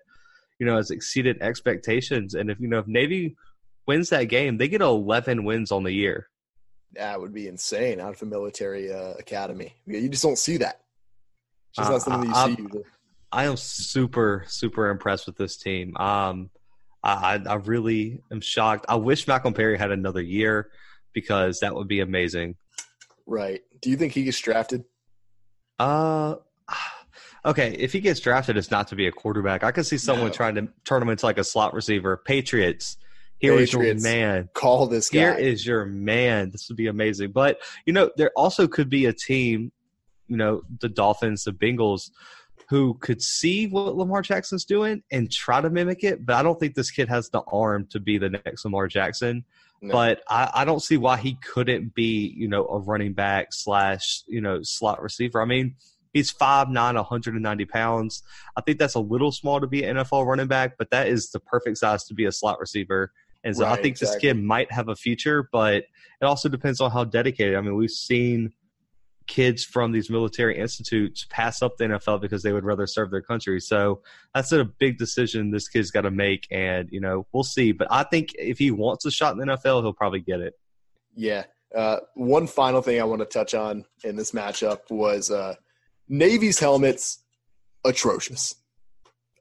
you 0.60 0.66
know 0.66 0.76
has 0.78 0.92
exceeded 0.92 1.42
expectations, 1.42 2.34
and 2.34 2.50
if 2.50 2.60
you 2.60 2.68
know 2.68 2.80
if 2.80 2.88
Navy 2.88 3.36
wins 3.88 4.10
that 4.10 4.26
game, 4.26 4.58
they 4.58 4.68
get 4.68 4.82
11 4.82 5.44
wins 5.44 5.72
on 5.72 5.84
the 5.84 5.92
year. 5.92 6.28
That 6.94 7.22
would 7.22 7.34
be 7.34 7.48
insane 7.48 8.00
out 8.00 8.16
of 8.16 8.22
a 8.22 8.26
military 8.26 8.92
uh, 8.92 9.14
academy. 9.20 9.76
You 9.86 10.10
just 10.10 10.24
don't 10.24 10.38
see 10.38 10.58
that. 10.58 10.82
It's 11.70 11.78
just 11.78 11.92
not 11.92 12.02
something 12.02 12.34
uh, 12.34 12.48
you 12.48 12.56
see 12.56 12.62
usually. 12.64 12.84
I 13.32 13.46
am 13.46 13.58
super 13.58 14.46
super 14.48 14.90
impressed 14.90 15.28
with 15.28 15.36
this 15.36 15.58
team. 15.58 15.96
Um, 15.98 16.50
I, 17.06 17.40
I 17.46 17.56
really 17.56 18.22
am 18.32 18.42
shocked. 18.42 18.88
I 18.90 18.96
wish 18.96 19.28
Malcolm 19.28 19.54
Perry 19.54 19.78
had 19.78 19.92
another 19.92 20.22
year 20.22 20.72
because 21.14 21.60
that 21.60 21.76
would 21.76 21.88
be 21.88 22.00
amazing. 22.00 22.56
Right. 23.28 23.62
Do 23.82 23.92
you 23.92 23.98
think 23.98 24.14
he 24.14 24.24
gets 24.24 24.40
drafted? 24.40 24.84
Uh, 25.78 26.36
okay. 27.46 27.74
If 27.74 27.94
he 27.94 28.00
gets 28.00 28.20
drafted, 28.20 28.58
it's 28.58 28.72
not 28.72 28.88
to 28.88 28.96
be 28.96 29.06
a 29.06 29.12
quarterback. 29.12 29.64
I 29.64 29.72
could 29.72 29.86
see 29.86 30.00
someone 30.00 30.28
no. 30.28 30.34
trying 30.34 30.56
to 30.56 30.68
turn 30.84 31.02
him 31.02 31.10
into 31.10 31.26
like 31.26 31.38
a 31.38 31.44
slot 31.44 31.74
receiver. 31.74 32.18
Patriots. 32.18 32.98
Here 33.38 33.52
Patriots, 33.58 34.04
is 34.04 34.04
your 34.06 34.16
man. 34.16 34.50
Call 34.54 34.88
this 34.88 35.10
guy. 35.10 35.20
Here 35.20 35.34
is 35.34 35.66
your 35.66 35.86
man. 35.86 36.52
This 36.52 36.70
would 36.70 36.78
be 36.78 36.88
amazing. 36.88 37.34
But 37.34 37.60
you 37.86 37.94
know, 37.94 38.10
there 38.18 38.32
also 38.36 38.68
could 38.68 38.90
be 38.90 39.06
a 39.06 39.14
team. 39.14 39.72
You 40.28 40.38
know, 40.38 40.62
the 40.80 40.90
Dolphins, 40.90 41.44
the 41.44 41.52
Bengals, 41.52 42.10
who 42.68 42.96
could 42.96 43.22
see 43.22 43.68
what 43.68 43.96
Lamar 43.96 44.22
Jackson's 44.22 44.66
doing 44.66 45.04
and 45.12 45.32
try 45.32 45.62
to 45.62 45.70
mimic 45.70 46.04
it. 46.04 46.26
But 46.26 46.36
I 46.36 46.44
don't 46.44 46.60
think 46.60 46.76
this 46.76 46.92
kid 46.92 47.10
has 47.10 47.30
the 47.30 47.42
arm 47.42 47.88
to 47.92 48.00
be 48.00 48.18
the 48.18 48.30
next 48.30 48.66
Lamar 48.66 48.88
Jackson. 48.88 49.46
No. 49.82 49.92
But 49.92 50.24
I, 50.28 50.50
I, 50.54 50.66
don't 50.66 50.82
see 50.82 50.98
why 50.98 51.18
he 51.18 51.36
couldn't 51.36 51.94
be, 51.94 52.34
you 52.36 52.48
know, 52.48 52.66
a 52.66 52.80
running 52.80 53.14
back 53.14 53.48
slash, 53.52 54.24
you 54.26 54.42
know, 54.42 54.62
slot 54.64 55.02
receiver. 55.02 55.42
I 55.42 55.46
mean, 55.46 55.76
he's 56.12 56.34
5'9", 56.34 56.74
190 56.74 57.66
pounds. 57.66 58.24
I 58.56 58.62
think 58.62 58.80
that's 58.80 58.96
a 58.96 59.00
little 59.00 59.32
small 59.32 59.60
to 59.60 59.68
be 59.68 59.84
an 59.84 59.98
NFL 59.98 60.26
running 60.26 60.48
back, 60.48 60.78
but 60.78 60.90
that 60.90 61.08
is 61.08 61.30
the 61.30 61.40
perfect 61.40 61.78
size 61.78 62.06
to 62.06 62.14
be 62.14 62.26
a 62.26 62.32
slot 62.32 62.60
receiver. 62.60 63.12
And 63.44 63.56
so 63.56 63.64
right, 63.64 63.74
I 63.74 63.82
think 63.82 63.98
exactly. 63.98 64.16
this 64.16 64.22
kid 64.22 64.44
might 64.44 64.72
have 64.72 64.90
a 64.90 64.96
future, 64.96 65.48
but 65.52 65.84
it 66.22 66.26
also 66.26 66.50
depends 66.50 66.82
on 66.82 66.90
how 66.90 67.04
dedicated. 67.04 67.56
I 67.56 67.62
mean, 67.62 67.76
we've 67.76 67.92
seen– 67.92 68.54
kids 69.28 69.64
from 69.64 69.92
these 69.92 70.10
military 70.10 70.58
institutes 70.58 71.26
pass 71.30 71.62
up 71.62 71.78
the 71.78 71.86
NFL 71.86 72.22
because 72.22 72.44
they 72.44 72.54
would 72.54 72.64
rather 72.64 72.88
serve 72.88 73.12
their 73.12 73.22
country. 73.22 73.60
So 73.60 74.02
that's 74.34 74.52
a 74.52 74.66
big 74.66 74.98
decision 74.98 75.52
this 75.52 75.68
kid's 75.68 75.92
got 75.92 76.02
to 76.02 76.12
make, 76.12 76.48
and 76.52 76.90
you 76.92 77.02
know 77.02 77.26
we'll 77.34 77.44
see. 77.44 77.72
But 77.72 77.88
I 77.92 78.04
think 78.04 78.34
if 78.38 78.60
he 78.60 78.72
wants 78.72 79.06
a 79.06 79.12
shot 79.12 79.34
in 79.34 79.40
the 79.40 79.46
NFL, 79.46 79.82
he'll 79.82 79.94
probably 79.94 80.22
get 80.22 80.42
it. 80.42 80.54
Yeah. 81.16 81.44
Uh, 81.76 81.98
one 82.14 82.48
final 82.48 82.82
thing 82.82 83.02
I 83.02 83.04
want 83.04 83.20
to 83.20 83.26
touch 83.26 83.54
on 83.54 83.86
in 84.04 84.16
this 84.16 84.32
matchup 84.32 84.90
was 84.90 85.30
uh, 85.30 85.56
Navy's 86.08 86.60
helmets 86.60 87.24
atrocious. 87.84 88.56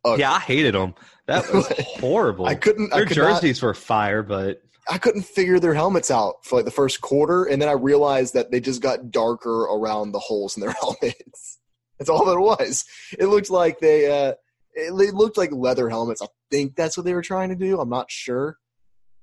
Ugly. 0.05 0.21
Yeah, 0.21 0.33
I 0.33 0.41
hated 0.41 0.75
them. 0.75 0.95
That 1.27 1.51
was 1.53 1.67
horrible. 1.79 2.47
I 2.47 2.55
couldn't. 2.55 2.91
Their 2.91 3.03
I 3.03 3.07
could 3.07 3.15
jerseys 3.15 3.63
not, 3.63 3.67
were 3.67 3.75
fire, 3.75 4.23
but 4.23 4.63
I 4.89 4.99
couldn't 4.99 5.23
figure 5.23 5.59
their 5.59 5.75
helmets 5.75 6.11
out 6.11 6.45
for 6.45 6.57
like 6.57 6.65
the 6.65 6.71
first 6.71 7.01
quarter, 7.01 7.45
and 7.45 7.61
then 7.61 7.69
I 7.69 7.73
realized 7.73 8.35
that 8.35 8.51
they 8.51 8.61
just 8.61 8.83
got 8.83 9.11
darker 9.11 9.63
around 9.63 10.13
the 10.13 10.19
holes 10.19 10.57
in 10.57 10.61
their 10.61 10.73
helmets. 10.81 11.59
That's 11.99 12.11
all 12.11 12.25
that 12.27 12.37
it 12.37 12.41
was. 12.41 12.85
It 13.19 13.27
looked 13.27 13.51
like 13.51 13.79
they 13.81 14.07
uh, 14.07 14.35
it, 14.75 14.93
it, 14.93 15.15
looked 15.15 15.39
like 15.39 15.53
leather 15.53 15.89
helmets. 15.89 16.21
I 16.21 16.27
think 16.51 16.77
that's 16.77 16.97
what 16.97 17.07
they 17.07 17.15
were 17.15 17.23
trying 17.23 17.49
to 17.51 17.55
do. 17.55 17.81
I'm 17.81 17.89
not 17.89 18.11
sure. 18.11 18.59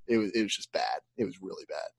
It 0.07 0.17
was 0.17 0.31
it 0.31 0.41
was 0.41 0.55
just 0.55 0.71
bad. 0.71 0.99
It 1.17 1.25
was 1.25 1.41
really 1.41 1.65
bad. 1.67 1.89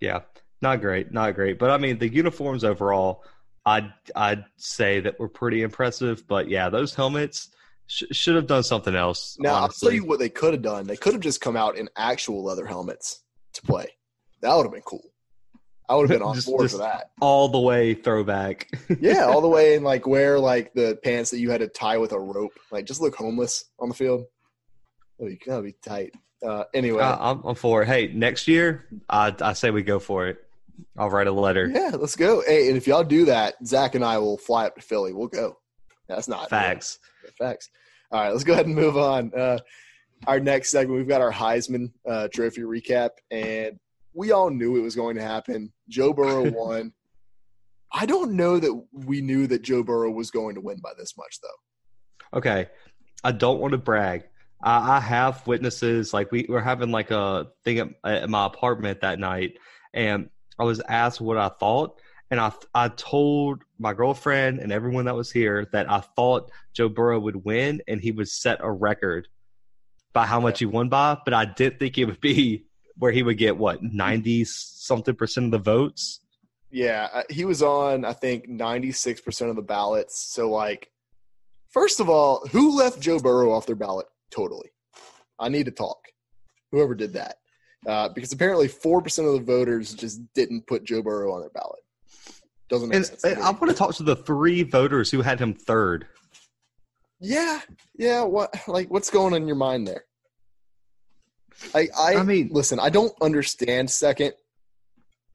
Yeah, 0.00 0.20
not 0.60 0.80
great, 0.80 1.12
not 1.12 1.34
great. 1.34 1.58
But 1.58 1.70
I 1.70 1.78
mean, 1.78 1.98
the 1.98 2.12
uniforms 2.12 2.64
overall, 2.64 3.24
I'd 3.64 3.92
I'd 4.14 4.44
say 4.56 5.00
that 5.00 5.18
were 5.18 5.28
pretty 5.28 5.62
impressive. 5.62 6.26
But 6.26 6.48
yeah, 6.48 6.68
those 6.68 6.94
helmets 6.94 7.48
Sh- 7.86 8.04
should 8.12 8.36
have 8.36 8.46
done 8.46 8.62
something 8.62 8.94
else. 8.94 9.36
Now 9.38 9.54
honestly. 9.54 9.86
I'll 9.86 9.90
tell 9.90 9.96
you 9.96 10.04
what 10.08 10.18
they 10.18 10.28
could 10.28 10.54
have 10.54 10.62
done. 10.62 10.86
They 10.86 10.96
could 10.96 11.12
have 11.12 11.22
just 11.22 11.40
come 11.40 11.56
out 11.56 11.76
in 11.76 11.88
actual 11.96 12.42
leather 12.44 12.66
helmets 12.66 13.22
to 13.54 13.62
play. 13.62 13.88
That 14.40 14.54
would 14.56 14.64
have 14.64 14.72
been 14.72 14.82
cool. 14.82 15.02
I 15.88 15.96
would 15.96 16.08
have 16.08 16.18
been 16.18 16.26
on 16.26 16.34
Just- 16.34 16.46
board 16.46 16.62
just- 16.62 16.74
for 16.74 16.78
that. 16.82 17.10
All 17.20 17.48
the 17.48 17.60
way 17.60 17.94
throwback. 17.94 18.68
Yeah, 19.00 19.24
all 19.26 19.40
the 19.40 19.48
way 19.48 19.74
and 19.74 19.84
like 19.84 20.06
wear 20.06 20.38
like 20.38 20.72
the 20.74 20.98
pants 21.02 21.30
that 21.30 21.38
you 21.40 21.50
had 21.50 21.60
to 21.60 21.68
tie 21.68 21.98
with 21.98 22.12
a 22.12 22.18
rope. 22.18 22.52
Like 22.70 22.86
just 22.86 23.00
look 23.00 23.14
homeless 23.16 23.64
on 23.78 23.88
the 23.88 23.94
field. 23.94 24.24
That'd 25.18 25.38
be, 25.38 25.44
that'd 25.50 25.64
be 25.64 25.76
tight. 25.84 26.14
Uh, 26.44 26.64
anyway, 26.74 27.02
Uh, 27.02 27.16
I'm, 27.20 27.42
I'm 27.44 27.54
for 27.54 27.82
it. 27.82 27.86
Hey, 27.86 28.08
next 28.08 28.48
year, 28.48 28.86
I, 29.08 29.34
I 29.40 29.52
say 29.52 29.70
we 29.70 29.82
go 29.82 29.98
for 30.00 30.26
it. 30.28 30.38
I'll 30.96 31.10
write 31.10 31.26
a 31.28 31.32
letter. 31.32 31.70
yeah, 31.72 31.90
let's 31.94 32.16
go. 32.16 32.42
Hey, 32.44 32.68
and 32.68 32.76
if 32.76 32.86
y'all 32.88 33.04
do 33.04 33.26
that, 33.26 33.54
Zach 33.64 33.94
and 33.94 34.04
I 34.04 34.18
will 34.18 34.38
fly 34.38 34.66
up 34.66 34.74
to 34.76 34.80
Philly. 34.82 35.12
We'll 35.12 35.28
go. 35.28 35.58
That's 36.08 36.26
not 36.26 36.50
Facts. 36.50 36.98
Facts. 37.38 37.70
All 38.10 38.20
right, 38.20 38.30
let's 38.30 38.44
go 38.44 38.52
ahead 38.52 38.66
and 38.66 38.74
move 38.74 38.96
on. 38.96 39.32
Uh, 39.34 39.58
our 40.26 40.38
next 40.38 40.70
segment, 40.70 40.98
we've 40.98 41.08
got 41.08 41.20
our 41.20 41.32
Heisman 41.32 41.92
uh, 42.08 42.28
Trophy 42.32 42.62
recap, 42.62 43.10
and 43.30 43.78
we 44.14 44.32
all 44.32 44.50
knew 44.50 44.76
it 44.76 44.82
was 44.82 44.94
going 44.94 45.16
to 45.16 45.22
happen. 45.22 45.72
Joe 45.88 46.12
Burrow 46.12 46.50
won. 46.54 46.92
I 47.92 48.06
don't 48.06 48.32
know 48.32 48.58
that 48.58 48.84
we 48.92 49.20
knew 49.20 49.46
that 49.48 49.62
Joe 49.62 49.82
Burrow 49.82 50.10
was 50.10 50.30
going 50.30 50.54
to 50.54 50.60
win 50.60 50.78
by 50.82 50.92
this 50.98 51.14
much, 51.16 51.38
though. 51.42 52.38
Okay. 52.38 52.68
I 53.24 53.32
don't 53.32 53.60
want 53.60 53.72
to 53.72 53.78
brag. 53.78 54.24
I, 54.62 54.96
I 54.96 55.00
have 55.00 55.46
witnesses. 55.46 56.12
Like 56.12 56.32
we 56.32 56.46
were 56.48 56.60
having 56.60 56.90
like 56.90 57.10
a 57.10 57.48
thing 57.64 57.78
at, 57.78 57.88
at 58.04 58.30
my 58.30 58.46
apartment 58.46 59.00
that 59.02 59.18
night, 59.18 59.58
and 59.92 60.30
I 60.58 60.64
was 60.64 60.80
asked 60.88 61.20
what 61.20 61.36
I 61.36 61.48
thought, 61.48 62.00
and 62.32 62.40
I 62.40 62.50
I 62.74 62.88
told 62.88 63.62
my 63.78 63.92
girlfriend 63.92 64.58
and 64.58 64.72
everyone 64.72 65.04
that 65.04 65.14
was 65.14 65.30
here 65.30 65.68
that 65.72 65.88
I 65.88 66.00
thought 66.00 66.50
Joe 66.72 66.88
Burrow 66.88 67.20
would 67.20 67.44
win 67.44 67.82
and 67.86 68.00
he 68.00 68.10
would 68.10 68.28
set 68.28 68.58
a 68.62 68.72
record 68.72 69.28
by 70.14 70.24
how 70.24 70.40
much 70.40 70.58
he 70.58 70.64
won 70.64 70.88
by, 70.88 71.18
but 71.24 71.34
I 71.34 71.44
did 71.44 71.78
think 71.78 71.98
it 71.98 72.06
would 72.06 72.20
be 72.22 72.64
where 72.96 73.12
he 73.12 73.22
would 73.22 73.36
get 73.36 73.58
what 73.58 73.82
ninety 73.82 74.44
something 74.46 75.14
percent 75.14 75.46
of 75.46 75.52
the 75.52 75.58
votes. 75.58 76.20
Yeah, 76.70 77.22
he 77.28 77.44
was 77.44 77.62
on, 77.62 78.06
I 78.06 78.14
think, 78.14 78.48
96% 78.48 79.50
of 79.50 79.56
the 79.56 79.60
ballots. 79.60 80.32
So, 80.32 80.48
like, 80.48 80.90
first 81.68 82.00
of 82.00 82.08
all, 82.08 82.46
who 82.50 82.78
left 82.78 82.98
Joe 82.98 83.18
Burrow 83.18 83.52
off 83.52 83.66
their 83.66 83.76
ballot 83.76 84.06
totally? 84.30 84.70
I 85.38 85.50
need 85.50 85.66
to 85.66 85.70
talk. 85.70 85.98
Whoever 86.70 86.94
did 86.94 87.12
that. 87.12 87.36
Uh, 87.86 88.08
because 88.08 88.32
apparently 88.32 88.68
4% 88.68 89.26
of 89.26 89.34
the 89.34 89.44
voters 89.44 89.92
just 89.92 90.22
didn't 90.32 90.66
put 90.66 90.84
Joe 90.84 91.02
Burrow 91.02 91.34
on 91.34 91.40
their 91.40 91.50
ballot. 91.50 91.81
Doesn't 92.72 92.88
make 92.88 92.96
And, 92.96 93.04
sense. 93.06 93.20
to 93.20 93.28
and 93.28 93.36
me. 93.36 93.42
I 93.42 93.50
want 93.50 93.68
to 93.68 93.74
talk 93.74 93.94
to 93.96 94.02
the 94.02 94.16
three 94.16 94.62
voters 94.62 95.10
who 95.10 95.20
had 95.20 95.38
him 95.38 95.52
third. 95.52 96.06
Yeah, 97.20 97.60
yeah. 97.96 98.22
What 98.24 98.50
like 98.66 98.90
what's 98.90 99.10
going 99.10 99.34
on 99.34 99.42
in 99.42 99.46
your 99.46 99.56
mind 99.56 99.86
there? 99.86 100.04
I 101.74 101.88
I, 101.96 102.16
I 102.16 102.22
mean- 102.22 102.48
listen. 102.50 102.80
I 102.80 102.88
don't 102.88 103.12
understand 103.20 103.90
second, 103.90 104.32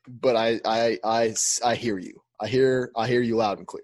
but 0.08 0.36
I 0.36 0.60
I 0.65 0.98
I 1.03 1.36
I 1.63 1.75
hear 1.75 2.00
you. 2.00 2.20
I 2.41 2.48
hear 2.48 2.91
I 2.98 3.08
hear 3.08 3.22
you 3.22 3.36
loud 3.36 3.60
and 3.60 3.67
clear. 3.67 3.84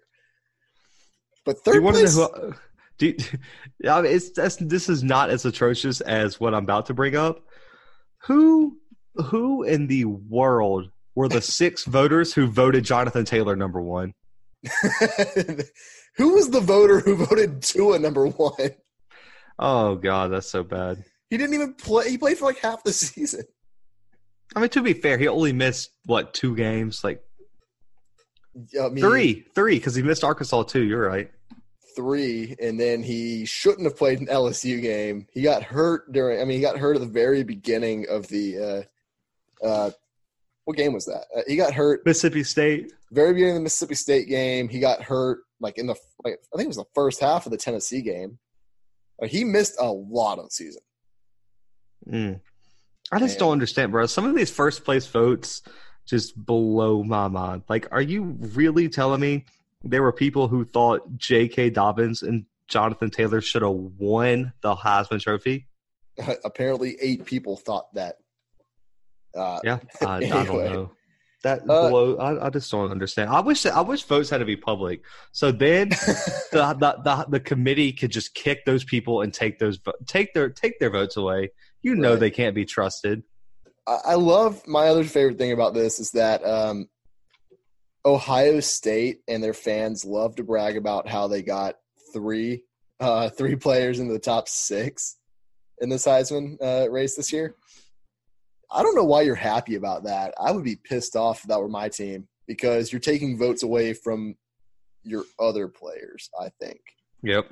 But 1.45 1.63
Do 1.63 1.72
third 1.74 1.83
want 1.83 1.95
place, 1.98 2.15
who? 2.15 2.53
Do 2.98 3.05
you, 3.07 3.15
I 3.89 4.01
mean, 4.01 4.12
it's 4.13 4.31
that's, 4.31 4.55
this 4.57 4.89
is 4.89 5.03
not 5.03 5.29
as 5.29 5.45
atrocious 5.45 6.01
as 6.01 6.39
what 6.39 6.53
I'm 6.55 6.63
about 6.63 6.88
to 6.88 6.93
bring 6.95 7.15
up. 7.15 7.43
Who 8.24 8.77
who 9.15 9.62
in 9.63 9.86
the 9.88 10.05
world 10.05 10.89
were 11.15 11.27
the 11.27 11.41
six 11.41 11.86
voters 11.86 12.34
who 12.34 12.48
voted 12.48 12.84
Jonathan 12.84 13.25
Taylor 13.25 13.55
number 13.55 13.82
one? 13.82 14.13
who 16.15 16.34
was 16.34 16.50
the 16.50 16.62
voter 16.62 17.00
who 17.00 17.15
voted 17.15 17.62
Tua 17.62 18.00
number 18.00 18.27
one? 18.27 18.72
Oh 19.60 19.96
God, 19.96 20.32
that's 20.32 20.50
so 20.50 20.63
bad. 20.63 21.03
He 21.29 21.38
didn't 21.38 21.53
even 21.55 21.74
play. 21.74 22.10
He 22.10 22.17
played 22.17 22.38
for 22.38 22.46
like 22.46 22.60
half 22.60 22.84
the 22.84 22.93
season. 22.93 23.43
I 24.55 24.60
mean, 24.60 24.70
to 24.70 24.82
be 24.82 24.93
fair, 24.93 25.17
he 25.17 25.27
only 25.27 25.53
missed 25.53 25.91
what 26.05 26.34
two 26.34 26.55
games, 26.55 27.03
like 27.03 27.22
I 28.79 28.89
mean, 28.89 29.03
three, 29.03 29.46
three, 29.55 29.77
because 29.77 29.96
he 29.96 30.03
missed 30.03 30.24
Arkansas 30.24 30.63
too. 30.63 30.84
You're 30.84 31.08
right. 31.08 31.32
three, 31.96 32.55
and 32.62 32.79
then 32.79 33.03
he 33.03 33.46
shouldn't 33.46 33.86
have 33.86 33.98
played 33.98 34.20
an 34.20 34.27
LSU 34.27 34.82
game. 34.82 35.27
He 35.32 35.41
got 35.41 35.63
hurt 35.63 36.12
during. 36.12 36.39
I 36.39 36.46
mean, 36.46 36.58
he 36.58 36.62
got 36.62 36.77
hurt 36.77 36.96
at 36.96 37.01
the 37.01 37.08
very 37.08 37.43
beginning 37.43 38.05
of 38.10 38.27
the. 38.27 38.88
Uh, 39.62 39.65
uh, 39.65 39.91
what 40.65 40.77
game 40.77 40.93
was 40.93 41.05
that? 41.05 41.25
Uh, 41.36 41.41
he 41.48 41.55
got 41.55 41.74
hurt 41.74 42.05
Mississippi 42.05 42.43
State. 42.43 42.93
very 43.12 43.34
beginning 43.34 43.55
of 43.55 43.60
the 43.60 43.63
Mississippi 43.63 43.96
State 43.96 44.27
game. 44.27 44.70
He 44.70 44.79
got 44.79 45.01
hurt 45.01 45.39
like 45.60 45.77
in 45.77 45.88
the 45.88 45.96
like 46.24 46.39
I 46.53 46.58
think 46.58 46.65
it 46.65 46.70
was 46.70 46.77
the 46.77 46.86
first 46.96 47.20
half 47.20 47.46
of 47.46 47.51
the 47.51 47.58
Tennessee 47.58 48.01
game. 48.01 48.39
Uh, 49.22 49.27
he 49.27 49.43
missed 49.43 49.75
a 49.79 49.91
lot 49.91 50.39
of 50.39 50.46
the 50.46 50.51
season. 50.51 50.82
Mm. 52.10 52.41
I 53.12 53.20
just 53.20 53.38
don't 53.38 53.51
understand, 53.51 53.91
bro. 53.91 54.05
Some 54.05 54.25
of 54.25 54.36
these 54.36 54.50
first 54.50 54.84
place 54.84 55.05
votes 55.05 55.62
just 56.08 56.36
blow 56.36 57.03
my 57.03 57.27
mind. 57.27 57.63
Like, 57.70 57.88
are 57.91 58.01
you 58.01 58.36
really 58.39 58.89
telling 58.89 59.22
me 59.22 59.46
there 59.84 60.01
were 60.01 60.12
people 60.12 60.48
who 60.48 60.65
thought 60.65 61.17
J.K. 61.17 61.70
Dobbins 61.70 62.24
and 62.24 62.46
Jonathan 62.67 63.10
Taylor 63.10 63.41
should 63.41 63.62
have 63.62 63.72
won 63.72 64.53
the 64.62 64.75
Heisman 64.75 65.22
Trophy? 65.22 65.67
Apparently, 66.46 66.98
eight 67.01 67.25
people 67.25 67.58
thought 67.58 67.93
that. 67.93 68.15
Uh, 69.35 69.59
Yeah, 69.63 69.79
I, 70.01 70.17
I 70.17 70.19
don't 70.19 70.65
know. 70.65 70.91
That 71.43 71.61
Uh, 71.67 71.89
blow. 71.89 72.15
I, 72.15 72.47
I 72.47 72.49
just 72.49 72.71
don't 72.71 72.89
understand. 72.89 73.29
I 73.29 73.41
wish 73.41 73.63
that, 73.63 73.75
I 73.75 73.81
wish 73.81 74.03
votes 74.03 74.29
had 74.29 74.37
to 74.37 74.45
be 74.45 74.55
public. 74.55 75.01
So 75.33 75.51
then 75.51 75.89
the, 75.89 76.75
the 76.79 77.01
the 77.03 77.25
the 77.29 77.39
committee 77.41 77.91
could 77.91 78.11
just 78.11 78.33
kick 78.33 78.63
those 78.65 78.85
people 78.85 79.21
and 79.21 79.33
take 79.33 79.59
those 79.59 79.77
take 80.07 80.33
their 80.33 80.49
take 80.49 80.79
their 80.79 80.89
votes 80.89 81.17
away. 81.17 81.51
You 81.81 81.95
know 81.95 82.11
Right. 82.11 82.19
they 82.19 82.31
can't 82.31 82.55
be 82.55 82.63
trusted. 82.63 83.23
I 83.85 83.99
I 84.05 84.15
love 84.15 84.65
my 84.67 84.87
other 84.87 85.03
favorite 85.03 85.37
thing 85.37 85.51
about 85.51 85.73
this 85.73 85.99
is 85.99 86.11
that 86.11 86.45
um, 86.45 86.87
Ohio 88.05 88.61
State 88.61 89.19
and 89.27 89.43
their 89.43 89.53
fans 89.53 90.05
love 90.05 90.35
to 90.37 90.43
brag 90.43 90.77
about 90.77 91.09
how 91.09 91.27
they 91.27 91.41
got 91.41 91.75
three 92.13 92.63
uh, 93.01 93.29
three 93.29 93.57
players 93.57 93.99
in 93.99 94.07
the 94.07 94.19
top 94.19 94.47
six 94.47 95.17
in 95.81 95.89
this 95.89 96.05
Heisman 96.05 96.55
uh, 96.61 96.89
race 96.89 97.15
this 97.15 97.33
year. 97.33 97.55
I 98.74 98.82
don't 98.82 98.96
know 98.96 99.03
why 99.03 99.22
you're 99.22 99.36
happy 99.36 99.75
about 99.75 100.03
that. 100.06 100.34
I 100.39 100.51
would 100.51 100.63
be 100.63 100.75
pissed 100.75 101.15
off 101.15 101.42
if 101.42 101.48
that 101.48 101.60
were 101.60 101.70
my 101.70 101.89
team 101.89 102.27
because 102.48 102.92
you're 102.92 103.00
taking 103.00 103.38
votes 103.38 103.63
away 103.63 103.94
from 103.94 104.36
your 105.03 105.24
other 105.39 105.68
players. 105.68 106.30
I 106.39 106.50
think. 106.60 106.80
Yep, 107.22 107.46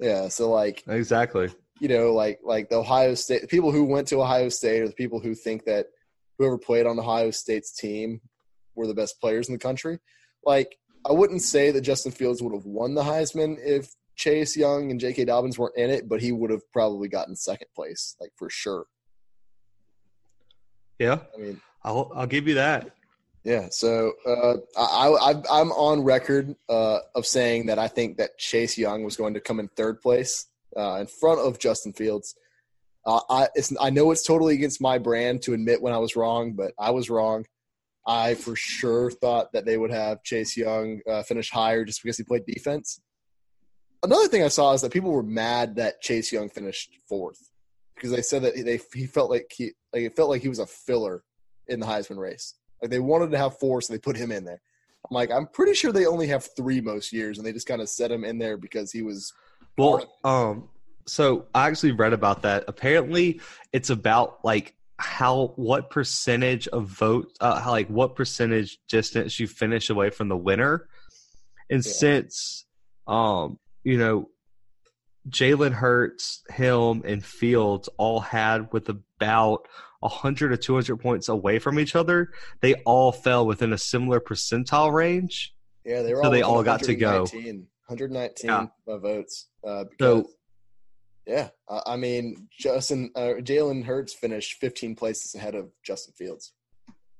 Yeah. 0.00 0.28
So 0.28 0.50
like 0.50 0.82
exactly. 0.88 1.50
you 1.80 1.88
know, 1.88 2.14
like 2.14 2.40
like 2.42 2.68
the 2.70 2.76
Ohio 2.76 3.14
State 3.14 3.42
the 3.42 3.48
people 3.48 3.70
who 3.70 3.84
went 3.84 4.08
to 4.08 4.22
Ohio 4.22 4.48
State 4.48 4.80
or 4.80 4.88
the 4.88 4.94
people 4.94 5.20
who 5.20 5.34
think 5.34 5.64
that 5.64 5.86
whoever 6.38 6.56
played 6.56 6.86
on 6.86 6.98
Ohio 6.98 7.30
State's 7.30 7.72
team 7.72 8.20
were 8.74 8.86
the 8.86 8.94
best 8.94 9.20
players 9.20 9.48
in 9.48 9.54
the 9.54 9.58
country. 9.58 9.98
Like 10.44 10.76
I 11.08 11.12
wouldn't 11.12 11.42
say 11.42 11.70
that 11.70 11.82
Justin 11.82 12.12
Fields 12.12 12.42
would 12.42 12.54
have 12.54 12.64
won 12.64 12.94
the 12.94 13.02
Heisman 13.02 13.58
if 13.60 13.92
Chase 14.16 14.56
Young 14.56 14.90
and 14.90 14.98
J.K. 14.98 15.26
Dobbins 15.26 15.58
weren't 15.58 15.76
in 15.76 15.90
it, 15.90 16.08
but 16.08 16.20
he 16.20 16.32
would 16.32 16.50
have 16.50 16.70
probably 16.72 17.08
gotten 17.08 17.36
second 17.36 17.68
place, 17.74 18.16
like 18.20 18.32
for 18.36 18.50
sure. 18.50 18.86
Yeah, 20.98 21.20
I 21.34 21.40
mean, 21.40 21.60
I'll 21.84 22.10
I'll 22.14 22.26
give 22.26 22.48
you 22.48 22.54
that. 22.54 22.90
yeah. 23.44 23.68
So 23.70 24.12
uh, 24.26 24.54
I, 24.76 25.30
I 25.30 25.34
I'm 25.50 25.70
on 25.72 26.02
record 26.02 26.54
uh, 26.68 26.98
of 27.14 27.26
saying 27.26 27.66
that 27.66 27.78
I 27.78 27.88
think 27.88 28.18
that 28.18 28.38
Chase 28.38 28.76
Young 28.76 29.04
was 29.04 29.16
going 29.16 29.34
to 29.34 29.40
come 29.40 29.60
in 29.60 29.68
third 29.68 30.00
place 30.00 30.46
uh, 30.76 30.96
in 31.00 31.06
front 31.06 31.40
of 31.40 31.58
Justin 31.58 31.92
Fields. 31.92 32.34
Uh, 33.06 33.20
I 33.30 33.48
it's, 33.54 33.72
I 33.80 33.90
know 33.90 34.10
it's 34.10 34.24
totally 34.24 34.54
against 34.54 34.80
my 34.80 34.98
brand 34.98 35.42
to 35.42 35.54
admit 35.54 35.80
when 35.80 35.92
I 35.92 35.98
was 35.98 36.16
wrong, 36.16 36.52
but 36.52 36.72
I 36.78 36.90
was 36.90 37.08
wrong. 37.08 37.46
I 38.06 38.34
for 38.34 38.56
sure 38.56 39.10
thought 39.10 39.52
that 39.52 39.66
they 39.66 39.76
would 39.76 39.92
have 39.92 40.22
Chase 40.24 40.56
Young 40.56 41.00
uh, 41.08 41.22
finish 41.22 41.50
higher 41.50 41.84
just 41.84 42.02
because 42.02 42.16
he 42.16 42.24
played 42.24 42.46
defense. 42.46 43.00
Another 44.02 44.28
thing 44.28 44.42
I 44.42 44.48
saw 44.48 44.72
is 44.72 44.80
that 44.82 44.92
people 44.92 45.10
were 45.10 45.22
mad 45.22 45.76
that 45.76 46.00
Chase 46.00 46.32
Young 46.32 46.48
finished 46.48 46.90
fourth 47.08 47.50
because 47.98 48.12
they 48.12 48.22
said 48.22 48.42
that 48.42 48.54
they 48.54 48.80
he 48.94 49.06
felt 49.06 49.30
like 49.30 49.50
he 49.54 49.72
like 49.92 50.02
it 50.02 50.16
felt 50.16 50.30
like 50.30 50.42
he 50.42 50.48
was 50.48 50.60
a 50.60 50.66
filler 50.66 51.24
in 51.66 51.80
the 51.80 51.86
Heisman 51.86 52.16
race. 52.18 52.54
Like 52.80 52.90
they 52.90 53.00
wanted 53.00 53.30
to 53.32 53.38
have 53.38 53.58
four, 53.58 53.80
so 53.80 53.92
they 53.92 53.98
put 53.98 54.16
him 54.16 54.30
in 54.30 54.44
there. 54.44 54.60
I'm 55.10 55.14
like, 55.14 55.30
I'm 55.30 55.46
pretty 55.46 55.74
sure 55.74 55.92
they 55.92 56.06
only 56.06 56.26
have 56.28 56.48
three 56.56 56.80
most 56.80 57.12
years, 57.12 57.38
and 57.38 57.46
they 57.46 57.52
just 57.52 57.66
kind 57.66 57.80
of 57.80 57.88
set 57.88 58.10
him 58.10 58.24
in 58.24 58.38
there 58.38 58.56
because 58.56 58.92
he 58.92 59.02
was. 59.02 59.32
Well, 59.76 60.12
um, 60.24 60.68
so 61.06 61.46
I 61.54 61.66
actually 61.68 61.92
read 61.92 62.12
about 62.12 62.42
that. 62.42 62.64
Apparently, 62.68 63.40
it's 63.72 63.90
about 63.90 64.44
like 64.44 64.74
how 64.98 65.52
what 65.56 65.90
percentage 65.90 66.68
of 66.68 66.86
vote, 66.86 67.32
uh, 67.40 67.60
how 67.60 67.70
like 67.70 67.88
what 67.88 68.16
percentage 68.16 68.78
distance 68.88 69.38
you 69.38 69.46
finish 69.46 69.90
away 69.90 70.10
from 70.10 70.28
the 70.28 70.36
winner, 70.36 70.88
and 71.70 71.84
Yeah. 71.84 71.92
since, 71.92 72.66
um, 73.06 73.58
you 73.84 73.98
know, 73.98 74.28
Jalen 75.28 75.72
Hurts, 75.72 76.42
him, 76.50 77.02
and 77.04 77.24
Fields 77.24 77.88
all 77.96 78.20
had 78.20 78.72
with 78.72 78.88
about 78.88 79.66
100 80.00 80.52
or 80.52 80.56
200 80.56 80.96
points 80.96 81.28
away 81.28 81.58
from 81.58 81.78
each 81.78 81.96
other, 81.96 82.32
they 82.60 82.74
all 82.86 83.12
fell 83.12 83.46
within 83.46 83.72
a 83.72 83.78
similar 83.78 84.20
percentile 84.20 84.92
range. 84.92 85.54
Yeah, 85.84 86.02
they 86.02 86.12
were. 86.14 86.20
So 86.22 86.26
all 86.26 86.30
they 86.30 86.42
all 86.42 86.62
got 86.62 86.82
to 86.84 86.94
go. 86.94 87.22
119 87.22 87.66
119 87.86 88.50
Yeah. 88.50 88.66
votes. 88.98 89.48
Uh, 89.66 89.84
So- 90.00 90.28
yeah, 91.26 91.48
I, 91.68 91.82
I 91.86 91.96
mean, 91.96 92.48
Justin 92.58 93.10
uh, 93.14 93.34
Jalen 93.40 93.84
Hurts 93.84 94.14
finished 94.14 94.58
15 94.60 94.94
places 94.96 95.34
ahead 95.34 95.54
of 95.54 95.70
Justin 95.82 96.14
Fields. 96.16 96.52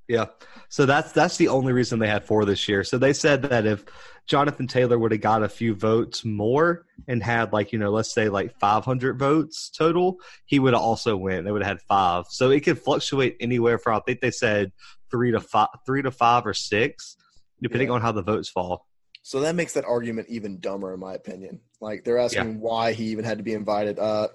Yeah. 0.09 0.27
So 0.71 0.87
that's 0.87 1.13
that's 1.13 1.37
the 1.37 1.49
only 1.49 1.73
reason 1.73 1.99
they 1.99 2.09
had 2.09 2.25
four 2.25 2.45
this 2.45 2.67
year. 2.69 2.83
So 2.83 2.97
they 2.99 3.13
said 3.13 3.43
that 3.43 3.67
if 3.67 3.85
Jonathan 4.27 4.67
Taylor 4.67 4.99
would 4.99 5.13
have 5.13 5.21
got 5.21 5.43
a 5.43 5.49
few 5.49 5.75
votes 5.75 6.25
more 6.25 6.87
and 7.07 7.23
had 7.23 7.53
like, 7.53 7.73
you 7.73 7.79
know, 7.79 7.91
let's 7.91 8.13
say 8.13 8.29
like 8.29 8.59
500 8.59 9.19
votes 9.19 9.71
total, 9.71 10.17
he 10.47 10.59
would 10.59 10.73
have 10.73 10.83
also 10.83 11.17
win. 11.17 11.45
They 11.45 11.53
would 11.53 11.63
have 11.63 11.79
had 11.79 11.83
five. 11.83 12.25
So 12.31 12.51
it 12.51 12.61
could 12.61 12.79
fluctuate 12.79 13.37
anywhere 13.41 13.79
from 13.79 13.97
I 13.97 14.01
think 14.07 14.21
they 14.21 14.31
said 14.31 14.73
3 15.11 15.33
to 15.33 15.41
5 15.41 15.69
3 15.87 16.03
to 16.03 16.11
5 16.11 16.47
or 16.47 16.55
6 16.55 17.17
depending 17.63 17.89
Yeah. 17.89 17.95
on 17.95 18.01
how 18.01 18.13
the 18.13 18.23
votes 18.23 18.49
fall. 18.49 18.87
So 19.23 19.41
that 19.41 19.55
makes 19.57 19.75
that 19.75 19.85
argument 19.85 20.29
even 20.31 20.59
dumber, 20.61 20.95
in 20.95 21.01
my 21.01 21.15
opinion. 21.15 21.61
Like 21.83 22.05
they're 22.05 22.19
asking 22.19 22.61
why 22.61 22.93
he 22.93 23.07
even 23.07 23.25
had 23.27 23.39
to 23.39 23.45
be 23.45 23.53
invited. 23.53 23.99
Uh, 23.99 24.29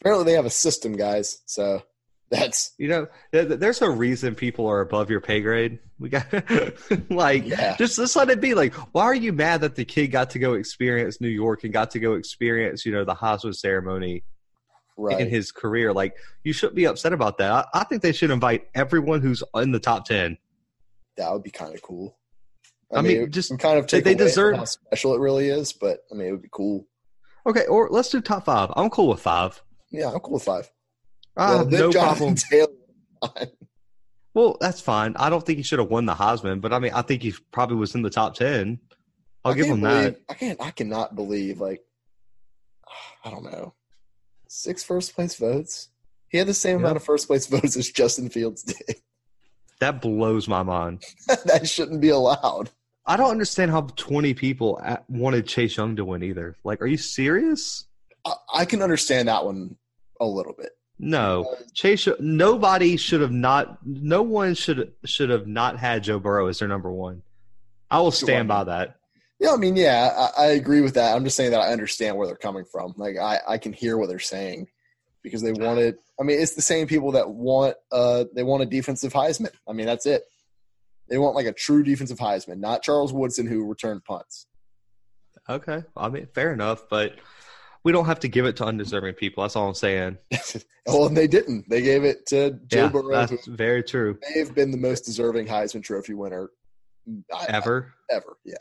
apparently, 0.00 0.26
they 0.26 0.36
have 0.36 0.44
a 0.46 0.50
system, 0.50 0.94
guys. 0.96 1.42
So 1.46 1.82
that's 2.30 2.72
You 2.78 2.88
know, 2.88 3.06
th- 3.32 3.48
th- 3.48 3.60
there's 3.60 3.80
a 3.82 3.90
reason 3.90 4.34
people 4.34 4.66
are 4.66 4.80
above 4.80 5.10
your 5.10 5.20
pay 5.20 5.40
grade. 5.40 5.78
We 5.98 6.08
got 6.10 6.26
like 7.10 7.46
Yeah. 7.46 7.76
just 7.76 7.96
just 7.96 8.14
let 8.16 8.30
it 8.30 8.40
be. 8.40 8.54
Like, 8.54 8.74
why 8.94 9.04
are 9.04 9.14
you 9.14 9.32
mad 9.32 9.62
that 9.62 9.74
the 9.76 9.84
kid 9.84 10.08
got 10.08 10.30
to 10.30 10.38
go 10.38 10.52
experience 10.54 11.20
New 11.20 11.28
York 11.28 11.64
and 11.64 11.72
got 11.72 11.90
to 11.92 11.98
go 12.00 12.14
experience, 12.14 12.84
you 12.86 12.92
know, 12.92 13.04
the 13.04 13.14
Heisman 13.14 13.54
ceremony 13.54 14.24
right. 14.96 15.20
in 15.20 15.28
his 15.28 15.50
career? 15.52 15.92
Like, 15.92 16.16
you 16.44 16.52
shouldn't 16.52 16.76
be 16.76 16.86
upset 16.86 17.12
about 17.12 17.38
that. 17.38 17.50
I, 17.50 17.64
I 17.74 17.84
think 17.84 18.02
they 18.02 18.12
should 18.12 18.30
invite 18.30 18.68
everyone 18.74 19.20
who's 19.22 19.42
in 19.56 19.72
the 19.72 19.80
top 19.80 20.04
ten. 20.06 20.36
that 21.16 21.32
would 21.32 21.42
be 21.42 21.50
kind 21.50 21.74
of 21.74 21.82
cool. 21.82 22.16
I 22.94 23.02
mean, 23.02 23.22
it 23.22 23.30
just- 23.30 23.56
kind 23.58 23.78
of 23.78 23.86
take 23.86 24.04
they 24.04 24.14
deserve- 24.14 24.56
how 24.56 24.64
special 24.64 25.14
it 25.14 25.20
really 25.20 25.48
is. 25.48 25.72
But 25.72 26.04
I 26.12 26.14
mean, 26.14 26.28
it 26.28 26.32
would 26.32 26.42
be 26.42 26.48
cool. 26.52 26.86
Okay, 27.46 27.64
or 27.66 27.88
let's 27.90 28.10
do 28.10 28.20
top 28.20 28.44
five. 28.44 28.70
I'm 28.76 28.90
cool 28.90 29.08
with 29.08 29.20
five. 29.20 29.62
Yeah, 29.90 30.10
I'm 30.12 30.20
cool 30.20 30.34
with 30.34 30.42
five. 30.44 30.70
I 31.38 31.50
Well, 31.56 31.66
no 31.66 31.92
Jonathan 31.92 32.34
problem. 32.34 32.34
Taylor. 32.34 33.46
Well, 34.34 34.56
that's 34.60 34.80
fine. 34.80 35.14
I 35.16 35.30
don't 35.30 35.44
think 35.44 35.56
he 35.56 35.62
should 35.62 35.78
have 35.78 35.88
won 35.90 36.04
the 36.06 36.14
Heisman, 36.14 36.60
but 36.60 36.72
I 36.72 36.78
mean, 36.78 36.92
I 36.92 37.02
think 37.02 37.22
he 37.22 37.34
probably 37.52 37.76
was 37.76 37.94
in 37.94 38.02
the 38.02 38.10
top 38.10 38.34
ten. 38.34 38.78
I'll 39.44 39.52
I 39.52 39.56
give 39.56 39.66
him 39.66 39.80
believe, 39.80 40.14
that. 40.14 40.20
I 40.28 40.34
can't. 40.34 40.60
I 40.62 40.70
cannot 40.70 41.14
believe 41.16 41.60
like 41.60 41.80
I 43.24 43.30
don't 43.30 43.44
know 43.44 43.74
six 44.48 44.82
first 44.84 45.14
place 45.14 45.34
votes. 45.36 45.88
He 46.28 46.38
had 46.38 46.46
the 46.46 46.54
same 46.54 46.78
Yeah. 46.80 46.84
amount 46.86 46.96
of 46.96 47.04
first 47.04 47.26
place 47.26 47.46
votes 47.54 47.76
as 47.76 47.88
Justin 47.90 48.28
Fields 48.28 48.62
did. 48.62 48.96
That 49.80 50.02
blows 50.02 50.48
my 50.48 50.64
mind. 50.64 51.04
that 51.44 51.68
shouldn't 51.68 52.00
be 52.00 52.08
allowed. 52.08 52.68
I 53.06 53.16
don't 53.16 53.30
understand 53.30 53.70
how 53.70 53.82
20 53.82 54.34
people 54.34 54.80
at, 54.82 55.08
wanted 55.08 55.46
Chase 55.46 55.76
Young 55.76 55.94
to 55.94 56.04
win 56.04 56.24
either. 56.24 56.56
Like, 56.64 56.82
are 56.82 56.86
you 56.88 56.96
serious? 56.96 57.86
I, 58.26 58.32
I 58.52 58.64
can 58.64 58.82
understand 58.82 59.28
that 59.28 59.44
one 59.44 59.76
a 60.20 60.26
little 60.26 60.52
bit. 60.52 60.70
No, 60.98 61.54
Chase. 61.74 62.08
Nobody 62.18 62.96
should 62.96 63.20
have 63.20 63.32
not. 63.32 63.78
No 63.84 64.22
one 64.22 64.54
should 64.54 64.92
should 65.04 65.30
have 65.30 65.46
not 65.46 65.78
had 65.78 66.02
Joe 66.02 66.18
Burrow 66.18 66.48
as 66.48 66.58
their 66.58 66.68
number 66.68 66.90
one. 66.90 67.22
I 67.90 68.00
will 68.00 68.10
stand 68.10 68.48
by 68.48 68.64
that. 68.64 68.96
Yeah, 69.38 69.52
I 69.52 69.56
mean, 69.56 69.76
yeah, 69.76 70.30
I, 70.36 70.42
I 70.42 70.46
agree 70.46 70.80
with 70.80 70.94
that. 70.94 71.14
I'm 71.14 71.22
just 71.24 71.36
saying 71.36 71.52
that 71.52 71.60
I 71.60 71.72
understand 71.72 72.16
where 72.16 72.26
they're 72.26 72.36
coming 72.36 72.64
from. 72.64 72.92
Like, 72.96 73.16
I, 73.16 73.38
I 73.46 73.58
can 73.58 73.72
hear 73.72 73.96
what 73.96 74.08
they're 74.08 74.18
saying 74.18 74.66
because 75.22 75.42
they 75.42 75.52
wanted. 75.52 75.96
I 76.20 76.24
mean, 76.24 76.40
it's 76.40 76.54
the 76.54 76.62
same 76.62 76.88
people 76.88 77.12
that 77.12 77.30
want. 77.30 77.76
Uh, 77.92 78.24
they 78.34 78.42
want 78.42 78.64
a 78.64 78.66
defensive 78.66 79.12
Heisman. 79.12 79.52
I 79.68 79.72
mean, 79.72 79.86
that's 79.86 80.06
it. 80.06 80.24
They 81.08 81.18
want 81.18 81.36
like 81.36 81.46
a 81.46 81.52
true 81.52 81.84
defensive 81.84 82.18
Heisman, 82.18 82.58
not 82.58 82.82
Charles 82.82 83.12
Woodson 83.12 83.46
who 83.46 83.64
returned 83.64 84.04
punts. 84.04 84.46
Okay, 85.48 85.84
I 85.96 86.08
mean, 86.08 86.26
fair 86.34 86.52
enough, 86.52 86.88
but 86.90 87.14
we 87.84 87.92
don't 87.92 88.06
have 88.06 88.20
to 88.20 88.28
give 88.28 88.44
it 88.46 88.56
to 88.56 88.64
undeserving 88.64 89.14
people. 89.14 89.42
That's 89.44 89.56
all 89.56 89.68
I'm 89.68 89.74
saying. 89.74 90.18
well, 90.86 91.06
and 91.06 91.16
they 91.16 91.26
didn't. 91.26 91.68
They 91.68 91.82
gave 91.82 92.04
it 92.04 92.26
to 92.26 92.58
Joe 92.66 92.84
yeah, 92.84 92.88
Burrow, 92.88 93.26
that's 93.26 93.46
very 93.46 93.82
true. 93.82 94.18
They 94.34 94.40
have 94.40 94.54
been 94.54 94.70
the 94.70 94.76
most 94.76 95.02
deserving 95.02 95.46
Heisman 95.46 95.82
Trophy 95.82 96.14
winner 96.14 96.50
I- 97.34 97.46
Ever. 97.48 97.94
I- 98.10 98.14
ever. 98.14 98.36
Yeah. 98.44 98.56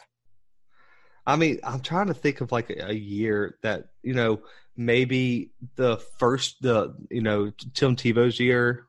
I 1.26 1.36
mean, 1.36 1.60
I'm 1.64 1.82
trying 1.82 2.08
to 2.08 2.14
think 2.14 2.40
of 2.42 2.52
like 2.54 2.70
a, 2.70 2.90
a 2.90 2.94
year 2.94 3.58
that 3.62 3.90
you 4.02 4.14
know 4.14 4.42
maybe 4.78 5.52
the 5.76 5.98
first 6.20 6.62
the 6.62 6.96
you 7.10 7.22
know 7.22 7.52
Tim 7.74 7.96
Tebow's 7.98 8.39
year. 8.39 8.86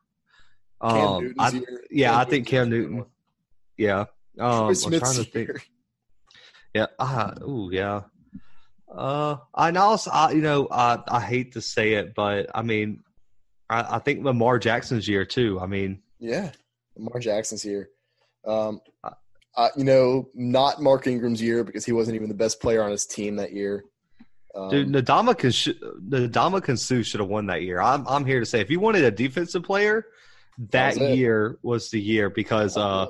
Cam 0.81 0.95
Um, 0.95 1.33
I- 1.37 1.49
year. 1.51 1.83
yeah, 1.91 2.17
I 2.17 2.23
think 2.23 2.47
Cam. 2.47 2.69
Newton. 2.69 3.05
Yeah. 3.77 4.05
Um, 4.39 4.67
I'm 4.69 4.73
trying 4.75 5.15
to 5.15 5.23
think. 5.25 5.47
year. 5.49 5.61
Yeah. 6.73 6.85
Ah. 6.97 7.33
Ooh. 7.41 7.69
Yeah. 7.73 8.03
Uh. 8.93 9.37
and 9.55 9.77
also- 9.77 10.11
I, 10.11 10.31
you 10.31 10.41
know. 10.41 10.67
I. 10.71 10.99
I 11.07 11.19
hate 11.21 11.53
to 11.53 11.61
say 11.61 11.93
it, 11.93 12.13
but 12.15 12.49
I 12.55 12.61
mean, 12.61 13.03
I, 13.69 13.95
I 13.97 13.99
think 13.99 14.23
Lamar 14.23 14.59
Jackson's 14.59 15.07
year 15.07 15.25
too. 15.25 15.59
I 15.59 15.65
mean, 15.67 16.01
Yeah, 16.19 16.51
Lamar 16.95 17.19
Jackson's 17.19 17.61
here. 17.61 17.89
Um, 18.45 18.81
uh, 19.03 19.69
you 19.75 19.83
know, 19.83 20.29
not 20.33 20.81
Mark 20.81 21.05
Ingram's 21.07 21.41
year 21.41 21.63
because 21.63 21.85
he 21.85 21.91
wasn't 21.91 22.15
even 22.15 22.29
the 22.29 22.35
best 22.35 22.61
player 22.61 22.81
on 22.81 22.91
his 22.91 23.05
team 23.05 23.35
that 23.37 23.51
year. 23.53 23.83
Um, 24.55 24.69
dude, 24.69 24.87
Nadama 24.87 25.37
can 25.37 25.51
Nadama 25.51 26.77
Suh 26.79 27.03
should 27.03 27.19
have 27.19 27.29
won 27.29 27.47
that 27.47 27.61
year. 27.61 27.79
I'm. 27.79 28.07
I'm 28.07 28.25
here 28.25 28.39
to 28.39 28.45
say, 28.45 28.61
if 28.61 28.69
you 28.71 28.79
wanted 28.79 29.03
a 29.03 29.11
defensive 29.11 29.63
player, 29.63 30.05
that, 30.71 30.95
That 30.95 31.01
was 31.01 31.17
year 31.17 31.59
was 31.61 31.89
the 31.91 32.01
year 32.01 32.29
because. 32.29 32.75
uh 32.77 33.07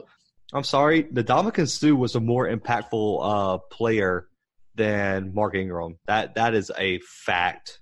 I'm 0.52 0.63
sorry, 0.63 1.04
Nadama 1.04 1.68
Suh 1.70 1.96
was 1.96 2.15
a 2.15 2.20
more 2.20 2.48
impactful 2.50 3.20
uh 3.22 3.58
player 3.70 4.28
than 4.80 5.34
Mark 5.36 5.54
Ingram. 5.56 5.98
That 6.08 6.34
that 6.36 6.56
is 6.56 6.72
a 6.78 7.00
fact. 7.00 7.80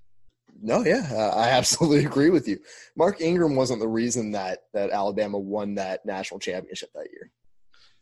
no, 0.60 0.84
yeah, 0.84 1.08
uh, 1.10 1.30
I 1.36 1.48
absolutely 1.60 2.04
agree 2.04 2.28
with 2.30 2.46
you. 2.48 2.58
Mark 2.96 3.20
Ingram 3.22 3.56
wasn't 3.56 3.80
the 3.80 3.88
reason 3.88 4.32
that 4.32 4.64
that 4.74 4.90
Alabama 4.90 5.38
won 5.38 5.76
that 5.76 6.04
national 6.04 6.40
championship 6.40 6.90
that 6.94 7.08
year. 7.12 7.30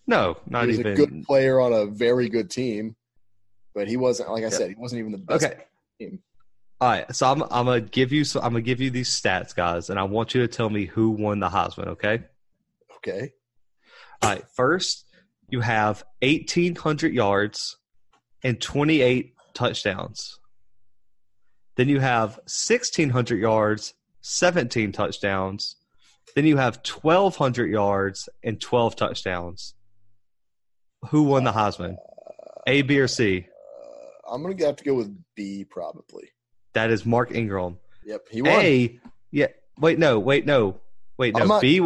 No, 0.09 0.37
not 0.49 0.63
he 0.63 0.69
was 0.69 0.81
even. 0.81 0.93
a 0.93 0.97
good 0.97 1.25
player 1.25 1.61
on 1.61 1.73
a 1.73 1.87
very 1.87 2.29
good 2.29 2.51
team, 2.51 2.97
but 3.75 3.87
he 3.89 3.97
wasn't. 3.97 4.31
Like 4.31 4.43
I 4.43 4.47
Yeah. 4.47 4.51
said, 4.51 4.69
he 4.71 4.77
wasn't 4.77 5.01
even 5.01 5.13
the 5.13 5.19
best. 5.19 5.45
Okay. 5.45 5.65
team. 6.01 6.23
All 6.81 6.89
right, 6.91 7.15
so 7.15 7.31
I'm 7.31 7.43
I'm 7.45 7.67
gonna 7.67 7.81
give 7.81 8.13
you 8.13 8.25
so 8.25 8.41
I'm 8.41 8.51
gonna 8.53 8.61
give 8.63 8.81
you 8.81 8.91
these 8.91 9.11
stats, 9.11 9.55
guys, 9.55 9.91
and 9.91 9.99
I 9.99 10.03
want 10.05 10.35
you 10.35 10.41
to 10.43 10.49
tell 10.49 10.69
me 10.71 10.85
who 10.87 11.11
won 11.11 11.41
the 11.41 11.49
Heisman. 11.49 11.87
Okay. 11.89 12.23
Okay, 12.99 13.33
All 14.23 14.31
right. 14.31 14.45
First, 14.55 15.05
you 15.49 15.61
have 15.61 16.03
1,800 16.23 17.13
yards 17.15 17.77
and 18.43 18.61
28 18.61 19.35
touchdowns. 19.55 20.39
Then 21.77 21.89
you 21.89 22.01
have 22.01 22.37
1,600 22.47 23.39
yards, 23.39 23.95
17 24.23 24.93
touchdowns. 24.93 25.77
Then 26.35 26.47
you 26.47 26.57
have 26.57 26.77
1,200 26.87 27.71
yards 27.71 28.29
and 28.43 28.61
12 28.61 28.97
touchdowns. 28.97 29.75
Who 31.11 31.25
won 31.25 31.45
the 31.45 31.53
Heisman? 31.53 31.97
A, 32.67 32.83
B, 32.83 32.99
or 32.99 33.09
C? 33.09 33.47
uh, 33.47 34.33
I'm 34.35 34.43
gonna 34.43 34.65
have 34.65 34.77
to 34.77 34.85
go 34.85 34.95
with 34.95 35.17
B 35.35 35.65
probably. 35.65 36.31
That 36.75 36.91
is 36.91 37.07
Mark 37.07 37.31
Ingram. 37.33 37.79
Yep, 38.05 38.27
he 38.31 38.43
won. 38.43 38.53
A, 38.53 39.01
yeah. 39.31 39.47
Wait, 39.79 39.99
no, 39.99 40.19
wait, 40.19 40.47
no, 40.47 40.81
wait, 41.19 41.37
no. 41.37 41.45
Not- 41.45 41.61
B, 41.63 41.81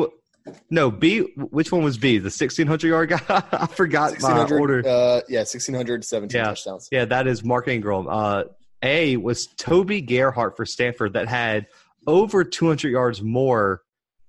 no, 0.71 0.91
B. 0.91 1.21
Which 1.37 1.71
one 1.73 1.83
was 1.83 1.99
B? 1.99 2.19
The 2.19 2.25
1,600 2.25 2.89
yard 2.89 3.09
guy? 3.11 3.21
I 3.53 3.67
forgot 3.67 4.21
my 4.21 4.43
order. 4.51 4.81
Uh, 4.81 5.21
yeah, 5.29 5.41
1600, 5.41 6.05
17 6.05 6.39
Yeah. 6.39 6.45
touchdowns. 6.45 6.89
Yeah, 6.91 7.05
that 7.07 7.27
is 7.27 7.45
Mark 7.45 7.69
Ingram. 7.69 8.07
Uh, 8.09 8.45
A 8.83 9.17
was 9.17 9.47
Toby 9.59 10.01
Gerhart 10.01 10.57
for 10.57 10.65
Stanford 10.67 11.13
that 11.15 11.29
had 11.29 11.67
over 12.07 12.45
200 12.45 12.91
yards 12.91 13.23
more 13.23 13.83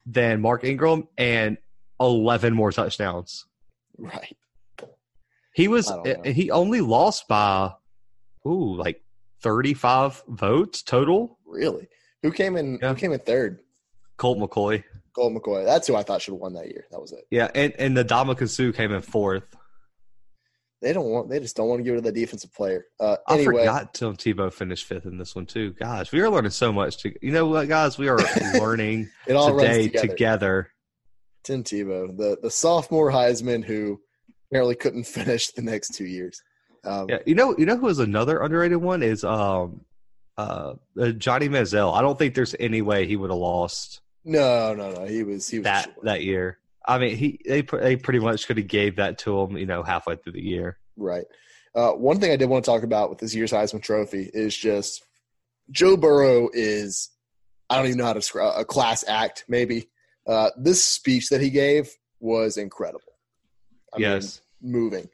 than 0.06 0.42
Mark 0.42 0.64
Ingram 0.64 1.08
and 1.18 1.58
11 2.00 2.54
more 2.54 2.72
touchdowns. 2.72 3.46
Right. 3.98 4.36
He 5.54 5.68
was 5.68 5.92
he 6.26 6.50
only 6.50 6.82
lost 6.82 7.28
by 7.28 7.72
ooh 8.48 8.76
like 8.76 9.02
35 9.44 10.24
votes 10.28 10.82
total. 10.82 11.38
Really? 11.46 11.88
Who 12.24 12.32
came 12.32 12.56
in? 12.56 12.80
Yeah. 12.82 12.90
Who 12.90 12.96
came 12.96 13.12
in 13.12 13.20
third? 13.20 13.60
Colt 14.18 14.38
McCoy. 14.40 14.84
Colt 15.14 15.34
McCoy. 15.34 15.66
That's 15.66 15.88
who 15.88 15.96
I 15.96 16.04
thought 16.04 16.22
should 16.22 16.34
have 16.34 16.42
won 16.42 16.54
that 16.54 16.68
year. 16.68 16.86
That 16.92 17.02
was 17.02 17.12
it. 17.12 17.26
Yeah, 17.30 17.50
and 17.54 17.74
and 17.78 17.98
the 17.98 18.46
Suh 18.48 18.72
came 18.72 18.92
in 18.92 19.02
fourth. 19.02 19.56
They 20.82 20.94
don't 20.94 21.10
want. 21.10 21.30
They 21.30 21.40
just 21.40 21.56
don't 21.56 21.68
want 21.68 21.80
to 21.80 21.84
give 21.84 21.94
it 21.94 21.98
to 21.98 22.02
the 22.02 22.12
defensive 22.12 22.54
player. 22.54 22.86
Uh, 23.00 23.18
I 23.28 23.44
forgot 23.44 23.94
Tim 23.94 24.16
Tebow 24.18 24.52
finished 24.52 24.86
fifth 24.86 25.06
in 25.06 25.18
this 25.18 25.36
one 25.36 25.46
too. 25.46 25.74
Gosh, 25.74 26.12
we 26.12 26.22
are 26.22 26.30
learning 26.30 26.52
so 26.52 26.72
much. 26.72 26.98
To, 27.04 27.14
you 27.22 27.32
know 27.32 27.46
what, 27.46 27.68
guys? 27.68 28.00
We 28.00 28.10
are 28.10 28.18
learning 28.60 29.10
it 29.28 29.34
all 29.34 29.54
runs 29.54 29.68
today 29.70 29.88
together. 29.90 30.08
together. 30.08 30.72
Tim 31.44 31.64
Tebow, 31.64 32.18
the 32.18 32.38
the 32.42 32.50
sophomore 32.50 33.12
Heisman 33.12 33.64
who 33.64 34.00
apparently 34.50 34.76
couldn't 34.76 35.04
finish 35.04 35.52
the 35.52 35.62
next 35.62 35.94
two 35.94 36.06
years. 36.06 36.42
Um, 36.84 37.10
Yeah, 37.10 37.20
you 37.28 37.36
know, 37.36 37.56
you 37.58 37.66
know 37.68 37.78
who 37.78 37.88
is 37.88 38.00
another 38.00 38.42
underrated 38.42 38.78
one 38.80 39.04
is 39.04 39.24
um, 39.24 39.82
uh, 40.38 40.74
uh, 41.00 41.12
Johnny 41.12 41.48
Manziel. 41.48 41.94
I 41.96 42.02
don't 42.02 42.18
think 42.18 42.34
there's 42.34 42.56
any 42.60 42.82
way 42.82 43.06
he 43.06 43.16
would 43.16 43.30
have 43.30 43.40
lost 43.40 44.02
No, 44.24 44.74
no, 44.74 44.92
no. 44.92 45.06
He 45.06 45.24
was 45.24 45.48
he 45.50 45.60
was 45.60 45.66
that 45.66 45.86
short. 45.86 46.04
that 46.04 46.24
year. 46.24 46.60
I 46.86 46.98
mean, 46.98 47.16
he 47.16 47.40
they 47.46 47.62
they 47.62 47.96
pretty 47.96 48.20
much 48.20 48.48
could 48.48 48.58
have 48.58 48.68
gave 48.68 48.98
that 48.98 49.20
to 49.20 49.40
him, 49.40 49.58
you 49.58 49.66
know, 49.66 49.84
halfway 49.84 50.16
through 50.16 50.34
the 50.34 50.44
year. 50.44 50.78
right. 50.98 51.26
Uh, 51.74 51.92
one 51.92 52.20
thing 52.20 52.32
I 52.32 52.36
did 52.36 52.50
want 52.50 52.66
to 52.66 52.70
talk 52.70 52.84
about 52.84 53.10
with 53.10 53.20
this 53.20 53.34
year's 53.34 53.54
Heisman 53.54 53.82
Trophy 53.82 54.30
is 54.34 54.56
just 54.58 55.06
Joe 55.70 55.96
Burrow 55.96 56.50
is 56.52 57.10
I 57.70 57.78
don't 57.78 57.86
even 57.86 58.00
know 58.00 58.06
how 58.06 58.14
to 58.14 58.20
describe 58.20 58.54
a 58.58 58.66
class 58.66 59.06
act. 59.08 59.46
Maybe 59.48 59.90
uh, 60.28 60.50
this 60.58 60.84
speech 60.84 61.30
that 61.30 61.40
he 61.40 61.50
gave 61.50 61.90
was 62.20 62.58
incredible. 62.58 63.14
I 63.94 64.00
yes. 64.00 64.42
mean, 64.62 64.74
moving. 64.74 65.10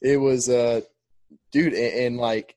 It 0.00 0.16
was, 0.18 0.48
uh, 0.48 0.82
dude, 1.50 1.74
and, 1.74 1.94
and 1.94 2.16
like 2.18 2.54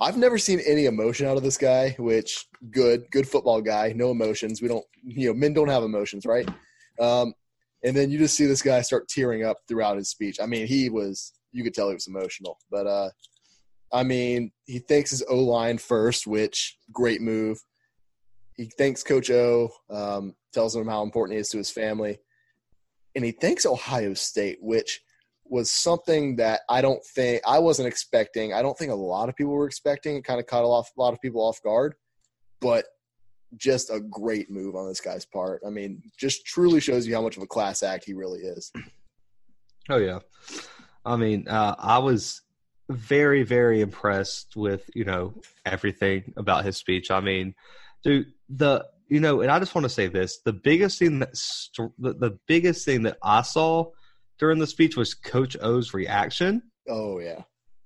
I've 0.00 0.16
never 0.16 0.38
seen 0.38 0.60
any 0.60 0.86
emotion 0.86 1.26
out 1.26 1.36
of 1.36 1.42
this 1.42 1.56
guy. 1.56 1.94
Which 1.98 2.46
good, 2.70 3.10
good 3.10 3.28
football 3.28 3.60
guy, 3.60 3.92
no 3.94 4.10
emotions. 4.10 4.60
We 4.60 4.68
don't, 4.68 4.84
you 5.02 5.28
know, 5.28 5.34
men 5.34 5.54
don't 5.54 5.68
have 5.68 5.82
emotions, 5.82 6.26
right? 6.26 6.48
Um, 7.00 7.34
and 7.84 7.94
then 7.96 8.10
you 8.10 8.18
just 8.18 8.36
see 8.36 8.46
this 8.46 8.62
guy 8.62 8.80
start 8.80 9.08
tearing 9.08 9.44
up 9.44 9.58
throughout 9.68 9.96
his 9.96 10.08
speech. 10.08 10.38
I 10.42 10.46
mean, 10.46 10.66
he 10.66 10.88
was, 10.88 11.32
you 11.52 11.62
could 11.62 11.74
tell 11.74 11.88
he 11.88 11.94
was 11.94 12.06
emotional, 12.06 12.58
but 12.70 12.86
uh, 12.86 13.10
I 13.92 14.02
mean, 14.02 14.50
he 14.64 14.78
thanks 14.78 15.10
his 15.10 15.22
O 15.28 15.36
line 15.36 15.78
first, 15.78 16.26
which 16.26 16.78
great 16.92 17.20
move. 17.20 17.62
He 18.56 18.70
thanks 18.78 19.02
Coach 19.02 19.30
O, 19.30 19.70
um, 19.90 20.34
tells 20.52 20.74
him 20.74 20.88
how 20.88 21.02
important 21.02 21.34
he 21.34 21.40
is 21.40 21.48
to 21.50 21.58
his 21.58 21.70
family, 21.70 22.18
and 23.14 23.24
he 23.24 23.32
thanks 23.32 23.66
Ohio 23.66 24.14
State, 24.14 24.58
which 24.60 25.02
was 25.46 25.70
something 25.70 26.36
that 26.36 26.60
I 26.68 26.80
don't 26.80 27.04
think 27.04 27.42
I 27.46 27.58
wasn't 27.58 27.88
expecting. 27.88 28.52
I 28.52 28.62
don't 28.62 28.76
think 28.76 28.90
a 28.90 28.96
lot 28.96 29.28
of 29.28 29.36
people 29.36 29.52
were 29.52 29.66
expecting. 29.66 30.16
It 30.16 30.24
kind 30.24 30.40
of 30.40 30.46
caught 30.46 30.64
off 30.64 30.90
a 30.96 31.00
lot 31.00 31.12
of 31.12 31.20
people 31.20 31.42
off 31.42 31.62
guard, 31.62 31.94
but 32.60 32.86
just 33.56 33.90
a 33.90 34.00
great 34.00 34.50
move 34.50 34.74
on 34.74 34.88
this 34.88 35.00
guy's 35.00 35.24
part. 35.24 35.62
I 35.66 35.70
mean, 35.70 36.02
just 36.18 36.46
truly 36.46 36.80
shows 36.80 37.06
you 37.06 37.14
how 37.14 37.22
much 37.22 37.36
of 37.36 37.42
a 37.42 37.46
class 37.46 37.82
act 37.82 38.04
he 38.04 38.14
really 38.14 38.40
is. 38.40 38.72
Oh 39.90 39.98
yeah, 39.98 40.20
I 41.04 41.16
mean, 41.16 41.46
uh, 41.46 41.74
I 41.78 41.98
was 41.98 42.40
very 42.88 43.42
very 43.42 43.82
impressed 43.82 44.56
with 44.56 44.88
you 44.94 45.04
know 45.04 45.34
everything 45.66 46.32
about 46.38 46.64
his 46.64 46.78
speech. 46.78 47.10
I 47.10 47.20
mean, 47.20 47.54
dude, 48.02 48.32
the 48.48 48.86
you 49.08 49.20
know, 49.20 49.42
and 49.42 49.50
I 49.50 49.58
just 49.58 49.74
want 49.74 49.84
to 49.84 49.90
say 49.90 50.06
this: 50.06 50.38
the 50.38 50.54
biggest 50.54 50.98
thing 50.98 51.18
that 51.18 51.36
st- 51.36 51.92
the 51.98 52.38
biggest 52.46 52.86
thing 52.86 53.02
that 53.02 53.18
I 53.22 53.42
saw 53.42 53.90
during 54.38 54.58
the 54.58 54.66
speech 54.66 54.96
was 54.96 55.14
Coach 55.14 55.56
O's 55.60 55.94
reaction. 55.94 56.62
Oh 56.88 57.18
yeah, 57.18 57.42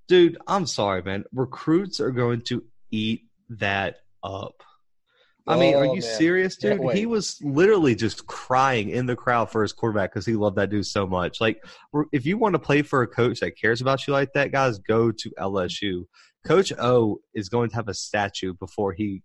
dude, 0.09 0.39
I'm 0.47 0.67
sorry, 0.67 1.03
man. 1.03 1.25
Recruits 1.33 2.01
are 2.01 2.11
going 2.11 2.43
to 2.43 2.65
eat 2.91 3.23
that 3.51 3.97
up. 4.23 4.63
I 5.47 5.59
mean, 5.59 5.75
are 5.75 5.79
Oh, 5.87 5.95
you 5.95 6.03
man. 6.03 6.17
serious, 6.19 6.57
dude? 6.57 6.79
He 6.93 7.07
was 7.07 7.39
literally 7.43 7.95
just 7.95 8.27
crying 8.27 8.91
in 8.91 9.07
the 9.07 9.17
crowd 9.17 9.51
for 9.51 9.63
his 9.63 9.73
quarterback 9.73 10.13
because 10.13 10.27
he 10.27 10.35
loved 10.37 10.57
that 10.57 10.69
dude 10.69 10.85
so 10.85 11.07
much. 11.07 11.41
Like, 11.41 11.65
if 12.13 12.27
you 12.27 12.37
want 12.37 12.53
to 12.53 12.59
play 12.59 12.83
for 12.83 13.01
a 13.01 13.07
coach 13.07 13.41
that 13.41 13.57
cares 13.59 13.81
about 13.81 14.07
you 14.07 14.13
like 14.13 14.35
that, 14.35 14.53
guys, 14.53 14.79
go 14.79 15.11
to 15.11 15.31
LSU. 15.39 16.05
Coach 16.47 16.71
O 16.79 17.21
is 17.33 17.49
going 17.49 17.71
to 17.71 17.77
have 17.77 17.89
a 17.89 17.95
statue 17.95 18.53
before 18.53 18.93
he 18.93 19.23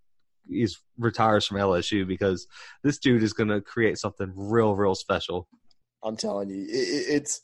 is 0.49 0.77
retires 0.97 1.45
from 1.45 1.57
LSU 1.57 2.07
because 2.07 2.47
this 2.83 2.99
dude 2.99 3.23
is 3.23 3.33
going 3.33 3.49
to 3.49 3.59
create 3.59 3.97
something 3.97 4.31
real, 4.33 4.75
real 4.77 4.95
special. 4.95 5.47
I'm 6.03 6.17
telling 6.17 6.49
you, 6.49 6.63
it, 6.63 6.69
it- 6.69 7.15
it's 7.15 7.41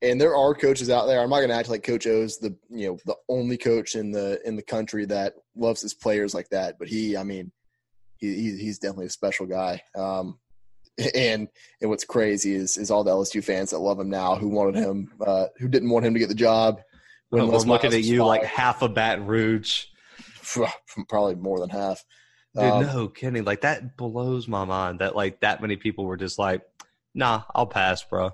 and 0.00 0.20
there 0.20 0.36
are 0.36 0.54
coaches 0.54 0.90
out 0.90 1.06
there. 1.06 1.20
I'm 1.20 1.28
not 1.30 1.38
going 1.38 1.48
to 1.48 1.56
act 1.56 1.68
like 1.68 1.82
Coach 1.82 2.06
O's 2.06 2.38
the 2.38 2.56
you 2.70 2.86
know 2.88 2.98
the 3.04 3.16
only 3.28 3.56
coach 3.56 3.96
in 3.96 4.12
the 4.12 4.40
in 4.46 4.54
the 4.54 4.62
country 4.62 5.04
that 5.06 5.34
loves 5.56 5.82
his 5.82 5.92
players 5.94 6.34
like 6.34 6.48
that. 6.50 6.78
But 6.78 6.86
he, 6.88 7.16
I 7.16 7.24
mean, 7.24 7.50
he, 8.16 8.32
he 8.34 8.56
he's 8.58 8.78
definitely 8.78 9.06
a 9.06 9.10
special 9.10 9.46
guy. 9.46 9.82
Um, 9.96 10.38
and 11.16 11.48
and 11.80 11.90
what's 11.90 12.04
crazy 12.04 12.54
is 12.54 12.76
is 12.76 12.90
all 12.92 13.02
the 13.02 13.10
LSU 13.10 13.42
fans 13.42 13.70
that 13.70 13.78
love 13.80 13.98
him 13.98 14.08
now 14.08 14.36
who 14.36 14.48
wanted 14.48 14.76
him, 14.76 15.10
uh, 15.20 15.46
who 15.58 15.66
didn't 15.68 15.90
want 15.90 16.06
him 16.06 16.14
to 16.14 16.20
get 16.20 16.28
the 16.28 16.34
job. 16.34 16.80
When 17.30 17.46
Les 17.48 17.62
I'm 17.64 17.68
looking 17.68 17.92
at 17.92 18.04
you 18.04 18.24
like 18.24 18.44
half 18.44 18.82
a 18.82 18.88
Baton 18.88 19.26
Rouge. 19.26 19.86
probably 21.08 21.34
more 21.34 21.60
than 21.60 21.68
half. 21.70 22.04
Dude, 22.54 22.64
Um, 22.64 22.82
no 22.86 23.08
kidding. 23.08 23.44
Like 23.44 23.60
that 23.62 23.96
blows 23.96 24.48
my 24.48 24.64
mind 24.64 25.00
that 25.00 25.14
like 25.14 25.40
that 25.40 25.60
many 25.60 25.76
people 25.76 26.04
were 26.06 26.16
just 26.16 26.38
like, 26.38 26.62
nah, 27.18 27.42
I'll 27.54 27.66
pass, 27.66 28.02
bro. 28.04 28.30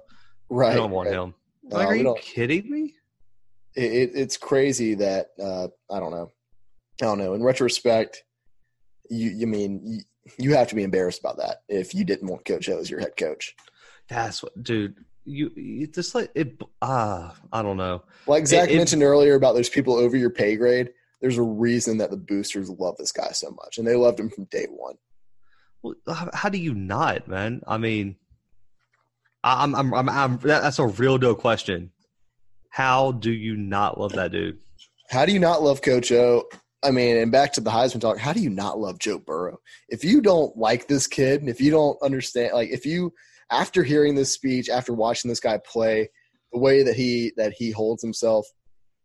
right. 0.48 0.72
I 0.72 0.76
don't 0.76 0.90
want 0.92 1.08
right. 1.08 1.16
him. 1.18 1.34
Uh, 1.72 1.76
Like, 1.78 1.88
are 1.88 1.96
you 1.96 2.04
don't- 2.04 2.20
kidding 2.20 2.70
me? 2.70 2.94
it, 3.74 3.92
it, 3.92 4.10
it's 4.14 4.36
crazy 4.36 4.94
that 4.96 5.28
uh, 5.42 5.68
I 5.90 5.98
don't 5.98 6.12
know. 6.12 6.30
I 7.02 7.06
don't 7.06 7.18
know. 7.18 7.34
In 7.34 7.42
retrospect, 7.42 8.22
you 9.10 9.30
you 9.30 9.46
mean 9.48 9.80
you, 9.84 10.00
you 10.38 10.54
have 10.54 10.68
to 10.68 10.74
be 10.76 10.84
embarrassed 10.84 11.18
about 11.20 11.38
that 11.38 11.62
if 11.68 11.94
you 11.94 12.04
didn't 12.04 12.28
want 12.28 12.44
Coach 12.44 12.68
O 12.68 12.78
as 12.78 12.88
your 12.90 13.00
head 13.00 13.16
coach. 13.16 13.54
That's 14.08 14.42
what, 14.42 14.62
dude. 14.62 14.96
You, 15.26 15.50
you 15.56 15.86
just 15.86 16.14
like 16.14 16.30
it. 16.34 16.60
Ah, 16.82 17.34
I 17.50 17.62
don't 17.62 17.78
know. 17.78 18.02
Like 18.26 18.46
Zach 18.46 18.70
it- 18.70 18.76
mentioned 18.76 19.02
earlier 19.02 19.34
about 19.34 19.54
those 19.54 19.70
people 19.70 19.94
over 19.94 20.16
your 20.16 20.30
pay 20.30 20.54
grade. 20.56 20.90
There's 21.22 21.38
a 21.38 21.42
reason 21.42 21.96
that 21.98 22.10
the 22.10 22.18
boosters 22.18 22.68
love 22.68 22.96
this 22.98 23.10
guy 23.12 23.30
so 23.32 23.50
much, 23.50 23.78
and 23.78 23.86
they 23.86 23.96
loved 23.96 24.20
him 24.20 24.28
from 24.28 24.44
day 24.44 24.66
one. 24.68 24.96
Well, 25.82 25.94
how, 26.06 26.28
how 26.34 26.48
do 26.50 26.58
you 26.58 26.74
not, 26.74 27.26
man? 27.26 27.62
I 27.66 27.78
mean, 27.78 28.16
I- 28.20 28.23
I'm, 29.44 29.74
I'm, 29.74 29.94
I'm, 29.94 30.08
I'm 30.08 30.38
that, 30.38 30.62
that's 30.62 30.78
a 30.78 30.86
real 30.86 31.18
deal 31.18 31.34
question. 31.34 31.90
How 32.70 33.12
do 33.12 33.30
you 33.30 33.56
not 33.56 34.00
love 34.00 34.12
that 34.12 34.32
dude? 34.32 34.58
How 35.10 35.26
do 35.26 35.32
you 35.32 35.38
not 35.38 35.62
love 35.62 35.82
Coach 35.82 36.10
O? 36.10 36.44
I 36.82 36.90
mean, 36.90 37.16
and 37.16 37.30
back 37.30 37.52
to 37.52 37.60
the 37.60 37.70
Heisman 37.70 38.00
talk. 38.00 38.18
How 38.18 38.32
do 38.32 38.40
you 38.40 38.50
not 38.50 38.78
love 38.78 38.98
Joe 38.98 39.18
Burrow? 39.18 39.58
If 39.88 40.02
you 40.02 40.20
don't 40.20 40.56
like 40.56 40.88
this 40.88 41.06
kid, 41.06 41.40
and 41.40 41.48
if 41.48 41.60
you 41.60 41.70
don't 41.70 41.96
understand, 42.02 42.54
like 42.54 42.70
if 42.70 42.84
you 42.84 43.12
after 43.50 43.82
hearing 43.82 44.14
this 44.14 44.32
speech, 44.32 44.68
after 44.68 44.92
watching 44.92 45.28
this 45.28 45.40
guy 45.40 45.58
play, 45.58 46.10
the 46.52 46.58
way 46.58 46.82
that 46.82 46.96
he 46.96 47.32
that 47.36 47.52
he 47.52 47.70
holds 47.70 48.02
himself, 48.02 48.46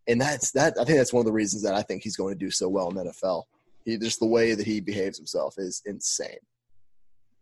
and 0.08 0.20
that's 0.20 0.52
that. 0.52 0.74
I 0.80 0.84
think 0.84 0.98
that's 0.98 1.14
one 1.14 1.22
of 1.22 1.26
the 1.26 1.34
reasons 1.34 1.64
that 1.64 1.76
I 1.76 1.82
think 1.82 2.02
he's 2.02 2.18
going 2.18 2.34
to 2.34 2.46
do 2.46 2.50
so 2.52 2.70
well 2.70 2.90
in 2.90 2.96
NFL. 2.96 3.44
He 3.86 3.98
just 3.98 4.20
the 4.20 4.26
way 4.26 4.56
that 4.56 4.66
he 4.66 4.80
behaves 4.80 5.18
himself 5.18 5.56
is 5.58 5.82
insane. 5.86 6.40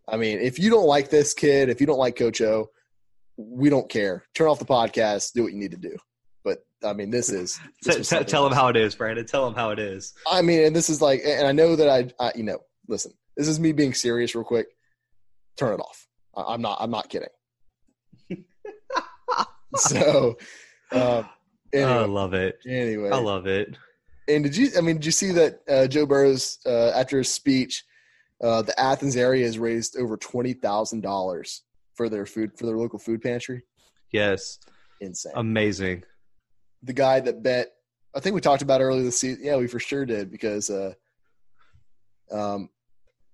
I 0.08 0.16
mean, 0.16 0.38
if 0.40 0.58
you 0.58 0.70
don't 0.70 0.86
like 0.86 1.10
this 1.10 1.34
kid, 1.34 1.68
if 1.68 1.80
you 1.80 1.86
don't 1.86 1.98
like 1.98 2.16
Coach 2.16 2.40
O, 2.40 2.68
we 3.38 3.70
don't 3.70 3.88
care. 3.88 4.24
Turn 4.34 4.48
off 4.48 4.58
the 4.58 4.64
podcast. 4.64 5.32
Do 5.32 5.44
what 5.44 5.52
you 5.52 5.58
need 5.58 5.70
to 5.70 5.76
do. 5.78 5.96
But 6.44 6.58
I 6.84 6.92
mean, 6.92 7.10
this 7.10 7.30
is 7.30 7.58
this 7.82 7.94
T- 7.94 7.98
was 8.00 8.08
t- 8.08 8.16
something 8.16 8.26
tell 8.26 8.44
them 8.44 8.52
how 8.52 8.68
it 8.68 8.76
is, 8.76 8.94
Brandon. 8.94 9.24
Tell 9.24 9.44
them 9.44 9.54
how 9.54 9.70
it 9.70 9.78
is. 9.78 10.12
I 10.30 10.42
mean, 10.42 10.64
and 10.64 10.74
this 10.76 10.90
is 10.90 11.00
like, 11.00 11.22
and 11.24 11.46
I 11.46 11.52
know 11.52 11.76
that 11.76 11.88
I, 11.88 12.10
I, 12.24 12.32
you 12.34 12.42
know, 12.42 12.58
listen, 12.88 13.12
this 13.36 13.48
is 13.48 13.60
me 13.60 13.72
being 13.72 13.94
serious, 13.94 14.34
real 14.34 14.44
quick. 14.44 14.66
Turn 15.56 15.72
it 15.72 15.80
off. 15.80 16.06
I, 16.36 16.54
I'm 16.54 16.60
not. 16.60 16.78
I'm 16.80 16.90
not 16.90 17.08
kidding. 17.08 17.28
so, 19.76 20.36
um, 20.92 21.28
anyway, 21.72 21.90
I 21.92 22.04
love 22.04 22.34
it. 22.34 22.58
anyway, 22.66 23.10
I 23.10 23.18
love 23.18 23.46
it. 23.46 23.76
and 24.26 24.44
did 24.44 24.56
you? 24.56 24.68
I 24.76 24.80
mean, 24.80 24.96
did 24.96 25.06
you 25.06 25.12
see 25.12 25.32
that 25.32 25.60
uh, 25.68 25.86
Joe 25.86 26.06
Burrow's 26.06 26.58
uh, 26.66 26.90
after 26.90 27.18
his 27.18 27.32
speech, 27.32 27.84
uh, 28.42 28.62
the 28.62 28.78
Athens 28.80 29.16
area 29.16 29.44
has 29.46 29.58
raised 29.58 29.96
over 29.96 30.16
twenty 30.16 30.54
thousand 30.54 31.02
dollars 31.02 31.62
for 31.98 32.08
their 32.08 32.24
food 32.24 32.52
for 32.56 32.64
their 32.64 32.78
local 32.78 32.98
food 32.98 33.20
pantry. 33.20 33.64
Yes, 34.12 34.58
Insane. 35.02 35.32
amazing. 35.36 36.04
the 36.82 36.94
guy 36.94 37.20
that 37.20 37.42
bet 37.42 37.68
I 38.16 38.20
think 38.20 38.34
we 38.34 38.40
talked 38.40 38.62
about 38.62 38.80
earlier 38.80 39.02
this 39.02 39.20
season. 39.20 39.42
Yeah, 39.44 39.56
we 39.56 39.66
for 39.66 39.78
sure 39.80 40.06
did 40.06 40.30
because 40.30 40.70
uh, 40.70 40.94
um, 42.32 42.70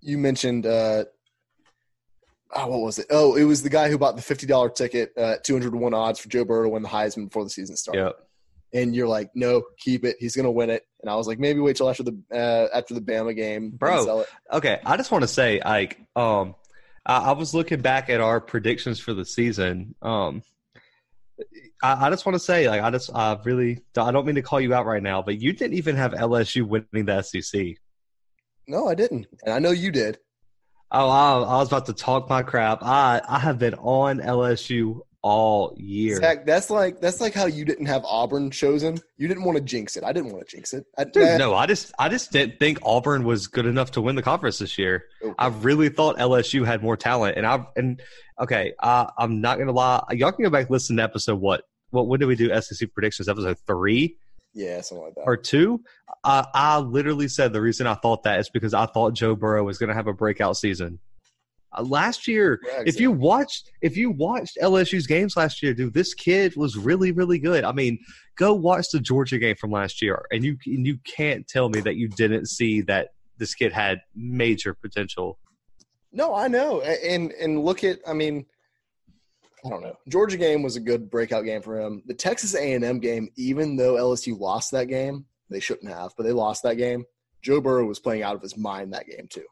you 0.01 0.19
mentioned 0.19 0.67
uh, 0.67 1.05
oh, 2.57 2.67
what 2.67 2.81
was 2.81 2.99
it? 2.99 3.07
Oh, 3.11 3.37
it 3.37 3.45
was 3.45 3.63
the 3.63 3.71
guy 3.71 3.89
who 3.89 3.99
bought 3.99 4.17
the 4.17 4.23
fifty 4.23 4.47
dollar 4.47 4.71
ticket 4.71 5.13
uh, 5.17 5.35
at 5.35 5.45
two 5.45 5.55
hundred 5.55 5.71
to 5.73 5.77
one 5.77 5.95
odds 5.95 6.19
for 6.19 6.29
Joe 6.29 6.45
Burrow 6.45 6.65
to 6.65 6.69
win 6.71 6.83
the 6.83 6.89
Heisman 6.89 7.27
before 7.29 7.45
the 7.45 7.51
season 7.51 7.77
started. 7.77 8.03
Yep. 8.03 8.17
And 8.73 8.97
you're 8.97 9.07
like, 9.07 9.31
no, 9.37 9.63
keep 9.79 10.05
it. 10.05 10.17
He's 10.19 10.35
gonna 10.35 10.51
win 10.51 10.71
it. 10.71 10.83
And 11.01 11.09
I 11.09 11.15
was 11.15 11.29
like, 11.29 11.39
maybe 11.39 11.61
wait 11.61 11.77
till 11.77 11.89
after 11.89 12.03
the 12.03 12.19
uh, 12.33 12.77
after 12.77 12.95
the 12.95 13.01
Bama 13.01 13.37
game, 13.37 13.65
and 13.65 13.79
Bro. 13.79 14.05
sell 14.05 14.21
it. 14.23 14.29
Okay, 14.53 14.81
I 14.85 14.97
just 14.97 15.13
want 15.13 15.23
to 15.23 15.29
say, 15.29 15.61
like, 15.65 16.01
um, 16.17 16.57
I, 17.07 17.19
I 17.19 17.33
was 17.33 17.55
looking 17.55 17.81
back 17.81 18.11
at 18.11 18.21
our 18.21 18.41
predictions 18.41 19.01
for 19.01 19.15
the 19.15 19.25
season. 19.25 19.95
Um, 20.03 20.43
I, 21.83 22.07
I 22.07 22.11
just 22.11 22.27
want 22.27 22.35
to 22.35 22.41
say, 22.41 22.69
like, 22.69 22.83
I 22.83 22.91
just, 22.91 23.11
I 23.15 23.39
really, 23.45 23.81
I 23.97 24.11
don't 24.13 24.27
mean 24.27 24.37
to 24.37 24.43
call 24.43 24.61
you 24.61 24.75
out 24.75 24.87
right 24.87 25.03
now, 25.03 25.23
but 25.23 25.41
you 25.41 25.53
didn't 25.53 25.75
even 25.75 25.97
have 25.97 26.13
LSU 26.13 26.63
winning 26.63 27.07
the 27.07 27.23
SEC. 27.23 27.77
No, 28.67 28.89
I 28.89 28.95
didn't, 28.95 29.27
and 29.45 29.53
I 29.53 29.59
know 29.59 29.73
you 29.73 29.91
did. 29.91 30.19
Oh, 30.91 31.09
I, 31.09 31.41
I 31.41 31.57
was 31.59 31.69
about 31.69 31.87
to 31.87 31.93
talk 31.93 32.29
my 32.29 32.43
crap. 32.43 32.83
I, 32.83 33.21
I 33.29 33.39
have 33.39 33.59
been 33.59 33.75
on 33.75 34.21
LSU 34.21 35.01
all 35.25 35.73
year. 35.79 36.17
Zach, 36.17 36.45
that's 36.45 36.69
like 36.69 37.01
that's 37.01 37.19
like 37.19 37.33
how 37.33 37.47
you 37.47 37.65
didn't 37.65 37.87
have 37.87 38.05
Auburn 38.05 38.51
chosen. 38.51 38.99
You 39.17 39.27
didn't 39.27 39.45
want 39.45 39.57
to 39.57 39.65
jinx 39.65 39.97
it. 39.97 40.05
I 40.05 40.13
didn't 40.13 40.33
want 40.33 40.47
to 40.47 40.55
jinx 40.55 40.75
it. 40.75 40.85
I, 40.99 41.05
Dude, 41.05 41.23
nah, 41.23 41.37
no, 41.39 41.55
I 41.55 41.65
just, 41.65 41.95
I 41.99 42.11
just 42.11 42.31
didn't 42.31 42.59
think 42.61 42.79
Auburn 42.83 43.25
was 43.25 43.47
good 43.47 43.65
enough 43.65 43.93
to 43.93 44.03
win 44.03 44.17
the 44.17 44.23
conference 44.23 44.59
this 44.59 44.77
year. 44.77 45.07
okay. 45.23 45.35
I 45.39 45.49
really 45.49 45.89
thought 45.89 46.19
LSU 46.19 46.67
had 46.67 46.83
more 46.83 46.99
talent, 46.99 47.39
and 47.39 47.47
I 47.47 47.65
and 47.75 48.03
okay, 48.39 48.75
uh, 48.81 49.07
I'm 49.17 49.41
not 49.41 49.59
gonna 49.59 49.73
lie. 49.73 50.05
Y'all 50.11 50.31
can 50.31 50.45
go 50.45 50.51
back 50.51 50.67
and 50.67 50.71
listen 50.71 50.99
to 50.99 51.03
episode 51.03 51.41
what? 51.41 51.63
What? 51.89 52.07
When 52.07 52.21
did 52.21 52.27
we 52.27 52.37
do 52.37 52.55
SEC 52.61 52.93
predictions? 52.93 53.27
Episode 53.27 53.57
three 53.67 54.19
yeah, 54.53 54.83
something 54.83 55.07
like 55.07 55.15
that. 55.15 55.23
or 55.23 55.39
two? 55.39 55.83
Uh, 56.23 56.45
I 56.53 56.79
literally 56.79 57.29
said 57.29 57.55
the 57.55 57.63
reason 57.63 57.87
I 57.87 57.95
thought 57.95 58.25
that 58.25 58.41
is 58.41 58.51
because 58.51 58.75
I 58.75 58.85
thought 58.85 59.15
Joe 59.15 59.35
Burrow 59.35 59.65
was 59.65 59.79
gonna 59.79 59.95
have 59.95 60.07
a 60.07 60.13
breakout 60.13 60.59
season. 60.59 60.99
Uh, 61.77 61.83
last 61.83 62.29
year, 62.29 62.59
Correct, 62.59 62.89
if 62.89 63.01
you 63.01 63.11
watched 63.11 63.71
if 63.83 63.97
you 63.97 64.11
watched 64.11 64.59
LSU's 64.63 65.07
games 65.07 65.37
last 65.37 65.63
year, 65.63 65.75
dude, 65.75 65.95
this 65.95 66.15
kid 66.15 66.57
was 66.57 66.77
really 66.77 67.13
really 67.13 67.39
good. 67.39 67.65
I 67.65 67.73
mean, 67.73 67.99
go 68.37 68.55
watch 68.55 68.91
the 68.93 69.01
Georgia 69.01 69.39
game 69.39 69.57
from 69.57 69.71
last 69.71 70.03
year, 70.03 70.25
and 70.31 70.45
you 70.45 70.57
and 70.67 70.87
you 70.87 70.99
can't 71.05 71.47
tell 71.47 71.69
me 71.69 71.81
that 71.81 71.97
you 71.97 72.09
didn't 72.09 72.47
see 72.47 72.81
that 72.83 73.09
this 73.39 73.55
kid 73.55 73.73
had 73.73 74.01
major 74.15 74.75
potential. 74.75 75.39
No, 76.13 76.35
I 76.35 76.49
know, 76.49 76.81
and 76.81 77.33
and 77.33 77.65
look 77.65 77.83
at, 77.83 77.99
I 78.07 78.13
mean, 78.13 78.47
I 79.65 79.69
don't 79.69 79.83
know. 79.83 79.97
Georgia 80.09 80.37
game 80.37 80.63
was 80.63 80.77
a 80.77 80.81
good 80.81 81.11
breakout 81.11 81.45
game 81.45 81.63
for 81.63 81.81
him. 81.81 82.03
The 82.07 82.15
Texas 82.15 82.55
A&M 82.55 83.01
game, 83.01 83.31
even 83.37 83.77
though 83.77 83.95
LSU 83.95 84.39
lost 84.39 84.71
that 84.73 84.87
game, 84.87 85.25
they 85.51 85.61
shouldn't 85.61 85.91
have, 85.91 86.13
but 86.17 86.25
they 86.25 86.33
lost 86.33 86.63
that 86.63 86.77
game. 86.77 87.05
Joe 87.43 87.61
Burrow 87.61 87.87
was 87.87 87.99
playing 87.99 88.23
out 88.23 88.37
of 88.37 88.43
his 88.43 88.57
mind 88.57 88.93
that 88.93 89.07
game 89.07 89.27
too. 89.29 89.45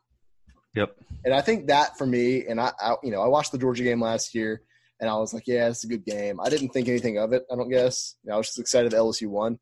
Yep. 0.75 0.97
And 1.25 1.35
I 1.35 1.41
think 1.41 1.67
that 1.69 1.99
for 1.99 2.07
me, 2.07 2.47
and 2.47 2.61
I, 2.61 2.73
I, 2.81 2.95
you 3.03 3.11
know, 3.11 3.21
I 3.21 3.29
watched 3.29 3.53
the 3.53 3.59
Georgia 3.59 3.85
game 3.85 4.01
last 4.01 4.35
year, 4.35 4.63
and 5.01 5.09
I 5.11 5.17
was 5.17 5.35
like, 5.35 5.47
yeah, 5.47 5.69
it's 5.69 5.85
a 5.85 5.89
good 5.89 6.05
game. 6.05 6.41
I 6.41 6.49
didn't 6.49 6.71
think 6.71 6.89
anything 6.89 7.19
of 7.19 7.33
it. 7.33 7.45
I 7.53 7.57
don't 7.57 7.69
guess. 7.71 8.17
You 8.23 8.31
know, 8.31 8.35
I 8.35 8.39
was 8.39 8.47
just 8.49 8.59
excited 8.61 8.93
that 8.93 8.99
LSU 8.99 9.29
won. 9.29 9.59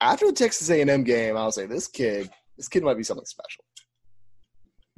After 0.00 0.26
the 0.26 0.32
Texas 0.32 0.70
A&M 0.70 1.04
game, 1.04 1.36
I 1.36 1.44
was 1.44 1.56
like, 1.56 1.68
this 1.68 1.86
kid, 1.86 2.30
this 2.56 2.68
kid 2.68 2.82
might 2.82 2.96
be 2.96 3.02
something 3.02 3.26
special. 3.26 3.64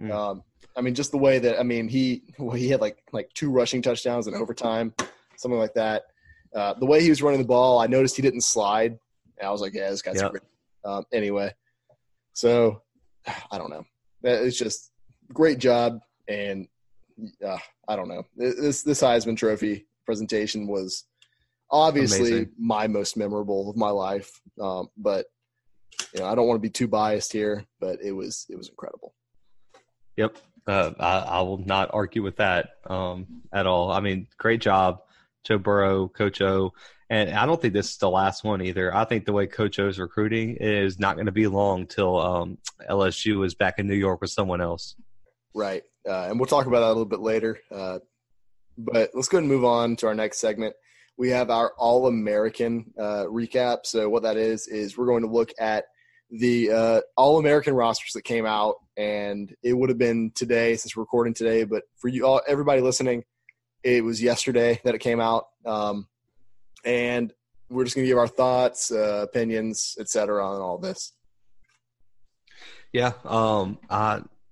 Mm. 0.01 0.11
Um, 0.11 0.43
I 0.77 0.81
mean, 0.81 0.95
just 0.95 1.11
the 1.11 1.19
way 1.19 1.39
that 1.39 1.59
I 1.61 1.63
mean, 1.63 1.89
he 1.89 2.23
well, 2.39 2.57
he 2.57 2.69
had 2.69 2.81
like 2.81 3.03
like 3.13 3.29
two 3.35 3.51
rushing 3.51 3.83
touchdowns 3.83 4.27
in 4.27 4.35
overtime, 4.35 4.95
something 5.37 5.59
like 5.59 5.75
that. 5.75 6.05
Uh, 6.55 6.75
the 6.75 6.87
way 6.87 7.03
he 7.03 7.11
was 7.11 7.23
running 7.23 7.41
the 7.41 7.47
ball, 7.47 7.79
I 7.79 7.87
noticed 7.87 8.17
he 8.17 8.23
didn't 8.23 8.43
slide, 8.43 8.99
and 9.39 9.47
I 9.47 9.51
was 9.51 9.61
like, 9.61 9.75
yeah, 9.75 9.91
this 9.91 10.03
guy's 10.03 10.21
Yep. 10.21 10.31
great. 10.31 10.43
Um, 10.85 11.05
anyway, 11.13 11.53
so 12.33 12.83
I 13.27 13.59
don't 13.59 13.71
know. 13.71 13.85
It's 14.23 14.57
just 14.59 14.92
great 15.33 15.59
job, 15.59 16.01
and 16.29 16.69
uh, 17.45 17.59
I 17.89 17.97
don't 17.97 18.09
know. 18.09 18.25
This 18.37 18.83
this 18.83 19.03
Heisman 19.03 19.37
Trophy 19.37 19.87
presentation 20.05 20.67
was 20.67 21.05
obviously 21.71 22.33
Amazing. 22.33 22.51
my 22.59 22.87
most 22.87 23.17
memorable 23.17 23.71
of 23.71 23.77
my 23.77 23.91
life. 23.91 24.31
Um, 24.61 24.89
but 24.97 25.27
you 26.15 26.21
know, 26.21 26.27
I 26.27 26.35
don't 26.35 26.47
want 26.47 26.57
to 26.59 26.63
be 26.63 26.71
too 26.71 26.89
biased 26.89 27.33
here, 27.33 27.65
but 27.81 28.01
it 28.03 28.13
was 28.13 28.47
it 28.49 28.57
was 28.57 28.69
incredible. 28.69 29.15
Yep. 30.17 30.37
Uh, 30.67 30.93
I, 31.01 31.19
I 31.19 31.41
will 31.41 31.59
not 31.59 31.91
argue 31.93 32.23
with 32.23 32.37
that 32.37 32.71
um, 32.87 33.43
at 33.53 33.67
all. 33.67 33.91
I 33.91 34.01
mean, 34.01 34.29
great 34.39 34.61
job, 34.61 35.01
Joe 35.45 35.59
Burrow, 35.59 36.09
Coach 36.09 36.41
O. 36.41 36.73
And 37.11 37.31
I 37.31 37.45
don't 37.45 37.61
think 37.61 37.75
this 37.75 37.91
is 37.91 37.97
the 37.99 38.09
last 38.09 38.43
one 38.43 38.63
either. 38.63 38.95
I 38.95 39.05
think 39.05 39.27
the 39.27 39.33
way 39.33 39.47
Coach 39.47 39.79
O's 39.79 39.99
recruiting 39.99 40.57
is 40.57 40.99
not 40.99 41.17
going 41.17 41.27
to 41.27 41.33
be 41.33 41.47
long 41.47 41.87
till 41.87 42.19
um, 42.19 42.59
LSU 42.89 43.45
is 43.45 43.55
back 43.55 43.79
in 43.79 43.87
New 43.87 43.95
York 43.95 44.21
with 44.21 44.31
someone 44.31 44.61
else. 44.63 44.95
Right. 45.55 45.83
Uh, 46.09 46.27
and 46.29 46.39
we'll 46.39 46.47
talk 46.47 46.67
about 46.67 46.81
that 46.81 46.87
a 46.87 46.89
little 46.89 47.05
bit 47.05 47.21
later. 47.21 47.61
Uh, 47.71 47.99
but 48.79 49.11
let's 49.15 49.29
go 49.29 49.39
and 49.39 49.49
move 49.49 49.65
on 49.65 49.97
to 49.97 50.07
our 50.07 50.15
next 50.15 50.39
segment. 50.39 50.75
We 51.17 51.31
have 51.31 51.51
our 51.51 51.73
All 51.77 52.07
American 52.07 52.93
uh, 52.99 53.25
recap. 53.27 53.81
So, 53.85 54.09
what 54.09 54.23
that 54.23 54.37
is, 54.37 54.67
is 54.67 54.97
we're 54.97 55.07
going 55.07 55.23
to 55.23 55.29
look 55.29 55.53
at 55.59 55.85
the 56.31 56.71
uh, 56.71 57.01
All 57.17 57.39
American 57.39 57.75
rosters 57.75 58.13
that 58.15 58.23
came 58.23 58.47
out. 58.47 58.77
And 58.97 59.55
it 59.63 59.75
would 59.75 59.91
have 59.91 59.99
been 59.99 60.33
today 60.35 60.77
since 60.77 60.97
we're 60.97 61.03
recording 61.03 61.35
today. 61.35 61.65
But 61.65 61.85
for 61.97 62.09
you 62.09 62.27
all, 62.27 62.41
everybody 62.49 62.81
listening, 62.81 63.25
it 63.83 64.03
was 64.03 64.23
yesterday 64.23 64.81
that 64.85 64.95
it 64.95 65.01
came 65.01 65.21
out. 65.21 65.47
Um, 65.67 66.09
and 66.85 67.33
we're 67.69 67.85
just 67.85 67.97
going 67.97 68.05
to 68.05 68.09
give 68.09 68.19
our 68.19 68.29
thoughts, 68.29 68.91
uh, 68.91 69.21
opinions, 69.23 69.97
etc. 69.99 70.45
on 70.47 70.61
all 70.61 70.79
this. 70.79 71.13
Yeah. 72.93 73.13
Um. 73.25 73.79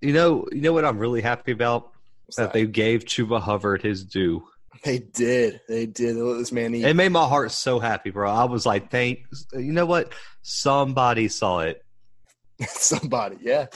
You 0.00 0.12
know. 0.12 0.46
You 0.52 0.60
know 0.60 0.72
what 0.72 0.84
I'm 0.84 0.98
really 0.98 1.20
happy 1.20 1.52
about 1.52 1.92
What's 2.26 2.36
that 2.36 2.44
that? 2.44 2.52
they 2.52 2.66
gave 2.66 3.04
Chuba 3.04 3.40
Hubbard 3.40 3.82
his 3.82 4.04
due. 4.04 4.44
They 4.84 4.98
did. 4.98 5.60
They 5.68 5.84
did. 5.86 6.16
They 6.16 6.22
let 6.22 6.38
this 6.38 6.52
man 6.52 6.74
eat. 6.74 6.84
It 6.84 6.94
made 6.96 7.10
my 7.10 7.26
heart 7.26 7.50
so 7.52 7.78
happy, 7.80 8.10
bro. 8.10 8.30
I 8.30 8.44
was 8.44 8.64
like, 8.64 8.90
"Thank." 8.90 9.20
You 9.52 9.72
know 9.72 9.84
what? 9.84 10.12
Somebody 10.42 11.28
saw 11.28 11.60
it. 11.60 11.84
Somebody, 12.68 13.36
yeah. 13.42 13.66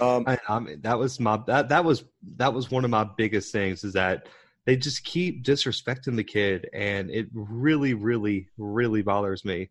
Um, 0.00 0.24
I, 0.26 0.38
I 0.48 0.58
mean, 0.58 0.80
that 0.82 0.98
was 0.98 1.18
my 1.18 1.38
that 1.46 1.70
that 1.70 1.84
was 1.84 2.04
that 2.36 2.52
was 2.52 2.70
one 2.70 2.84
of 2.84 2.90
my 2.90 3.04
biggest 3.16 3.52
things 3.52 3.84
is 3.84 3.94
that 3.94 4.28
they 4.66 4.76
just 4.76 5.04
keep 5.04 5.44
disrespecting 5.44 6.14
the 6.16 6.24
kid, 6.24 6.68
and 6.72 7.10
it 7.10 7.26
really, 7.32 7.94
really, 7.94 8.48
really 8.58 9.02
bothers 9.02 9.44
me. 9.44 9.70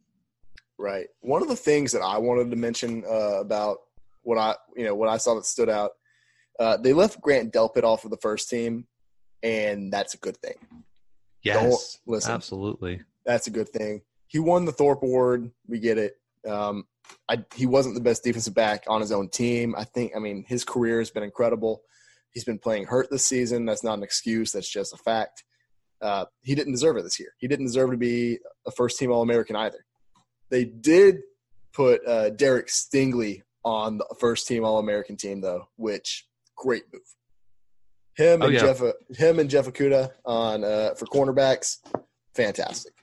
right. 0.80 1.08
One 1.22 1.42
of 1.42 1.48
the 1.48 1.56
things 1.56 1.92
that 1.92 2.02
I 2.02 2.18
wanted 2.18 2.50
to 2.50 2.56
mention 2.58 3.04
uh, 3.08 3.40
about 3.40 3.78
what 4.28 4.38
I, 4.38 4.56
you 4.76 4.84
know, 4.84 4.94
what 4.94 5.08
I 5.08 5.18
saw 5.18 5.36
that 5.36 5.46
stood 5.46 5.70
out, 5.70 5.92
uh, 6.60 6.76
they 6.76 6.92
left 6.92 7.22
Grant 7.22 7.54
Delpit 7.54 7.84
off 7.84 8.04
of 8.04 8.12
the 8.12 8.18
first 8.18 8.50
team, 8.50 8.86
and 9.42 9.92
that's 9.92 10.16
a 10.16 10.18
good 10.18 10.36
thing. 10.38 10.56
Yes, 11.44 12.00
listen. 12.06 12.34
absolutely. 12.34 13.02
That's 13.26 13.48
a 13.48 13.52
good 13.52 13.70
thing. 13.70 14.02
He 14.28 14.40
won 14.40 14.66
the 14.66 14.74
Thorpe 14.74 15.02
Award. 15.02 15.50
We 15.66 15.80
get 15.80 15.98
it. 15.98 16.16
Um, 16.46 16.84
I, 17.30 17.46
he 17.56 17.66
wasn't 17.66 17.96
the 17.96 18.02
best 18.02 18.24
defensive 18.24 18.54
back 18.54 18.84
on 18.90 19.00
his 19.00 19.13
own 19.13 19.30
team. 19.30 19.74
I 19.78 19.86
think. 19.86 20.12
I 20.13 20.20
mean, 20.20 20.44
his 20.46 20.66
career 20.66 21.00
has 21.00 21.10
been 21.10 21.24
incredible. 21.24 21.84
He's 22.32 22.44
been 22.44 22.60
playing 22.60 22.86
hurt 22.86 23.10
this 23.10 23.26
season. 23.26 23.66
That's 23.66 23.84
not 23.84 23.98
an 23.98 24.04
excuse. 24.04 24.52
That's 24.52 24.70
just 24.70 24.94
a 24.94 24.98
fact. 24.98 25.46
Uh, 26.02 26.26
he 26.42 26.54
didn't 26.54 26.74
deserve 26.74 26.98
it 26.98 27.04
this 27.04 27.20
year. 27.20 27.30
He 27.38 27.48
didn't 27.48 27.66
deserve 27.66 27.92
to 27.92 27.98
be 27.98 28.40
a 28.66 28.72
first 28.72 29.00
team 29.00 29.10
All 29.10 29.22
American 29.22 29.56
either. 29.56 29.86
They 30.50 30.66
did 30.66 31.20
put 31.74 32.06
uh, 32.06 32.32
Derek 32.32 32.68
Stingley 32.68 33.44
on 33.68 33.98
the 33.98 34.16
first 34.20 34.48
team 34.48 34.64
All 34.64 34.80
American 34.80 35.16
team 35.18 35.42
though, 35.42 35.68
which 35.76 36.26
great 36.56 36.84
move. 36.94 37.02
Him 38.16 38.42
Oh, 38.42 38.46
and 38.46 38.54
yeah. 38.56 38.60
Jeff, 38.62 38.82
him 39.16 39.40
and 39.40 39.50
Jeff 39.50 39.66
Okudah 39.68 40.12
on 40.26 40.64
uh, 40.64 40.94
for 40.96 41.06
cornerbacks, 41.06 41.78
fantastic. 42.36 42.94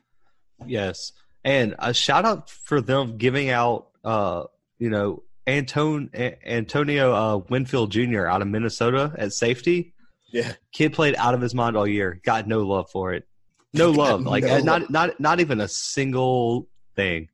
Yes, 0.66 1.12
and 1.44 1.74
a 1.78 1.92
shout 1.94 2.24
out 2.24 2.50
for 2.50 2.80
them 2.80 3.16
giving 3.16 3.50
out, 3.50 3.88
uh, 4.04 4.44
you 4.78 4.90
know, 4.90 5.22
Anton 5.46 6.10
A- 6.14 6.38
Antonio 6.48 7.12
uh, 7.14 7.36
Winfield 7.48 7.92
Jr. 7.92 8.26
out 8.26 8.42
of 8.42 8.48
Minnesota 8.48 9.12
at 9.16 9.32
safety. 9.32 9.92
Yeah, 10.32 10.52
Kid 10.72 10.92
played 10.94 11.14
out 11.16 11.34
of 11.34 11.40
his 11.40 11.54
mind 11.54 11.76
all 11.76 11.86
year. 11.86 12.20
Got 12.24 12.48
no 12.48 12.62
love 12.62 12.90
for 12.90 13.12
it. 13.12 13.24
No 13.72 13.90
love. 13.92 14.22
Like 14.26 14.42
no 14.44 14.58
not 14.60 14.80
love. 14.82 14.90
not 14.90 15.20
not 15.20 15.40
even 15.40 15.60
a 15.60 15.68
single 15.68 16.68
thing. 16.96 17.28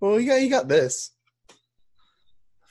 well, 0.00 0.18
you 0.18 0.26
got 0.28 0.40
you 0.42 0.48
got 0.48 0.68
this. 0.68 1.10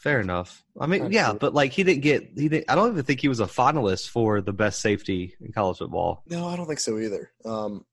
Fair 0.02 0.22
enough. 0.22 0.64
I 0.80 0.88
mean, 0.88 1.02
That's 1.04 1.14
yeah, 1.14 1.30
true. 1.32 1.40
but 1.40 1.54
like 1.54 1.74
he 1.74 1.84
didn't 1.84 2.02
get 2.02 2.32
he 2.36 2.48
didn't. 2.48 2.72
I 2.72 2.76
don't 2.76 2.92
even 2.92 3.04
think 3.04 3.20
he 3.20 3.28
was 3.28 3.42
a 3.42 3.46
finalist 3.46 4.08
for 4.10 4.40
the 4.42 4.54
best 4.54 4.80
safety 4.82 5.36
in 5.42 5.52
college 5.52 5.78
football. 5.80 6.24
No, 6.28 6.48
I 6.48 6.56
don't 6.56 6.68
think 6.68 6.80
so 6.80 6.98
either. 7.00 7.32
Um, 7.44 7.86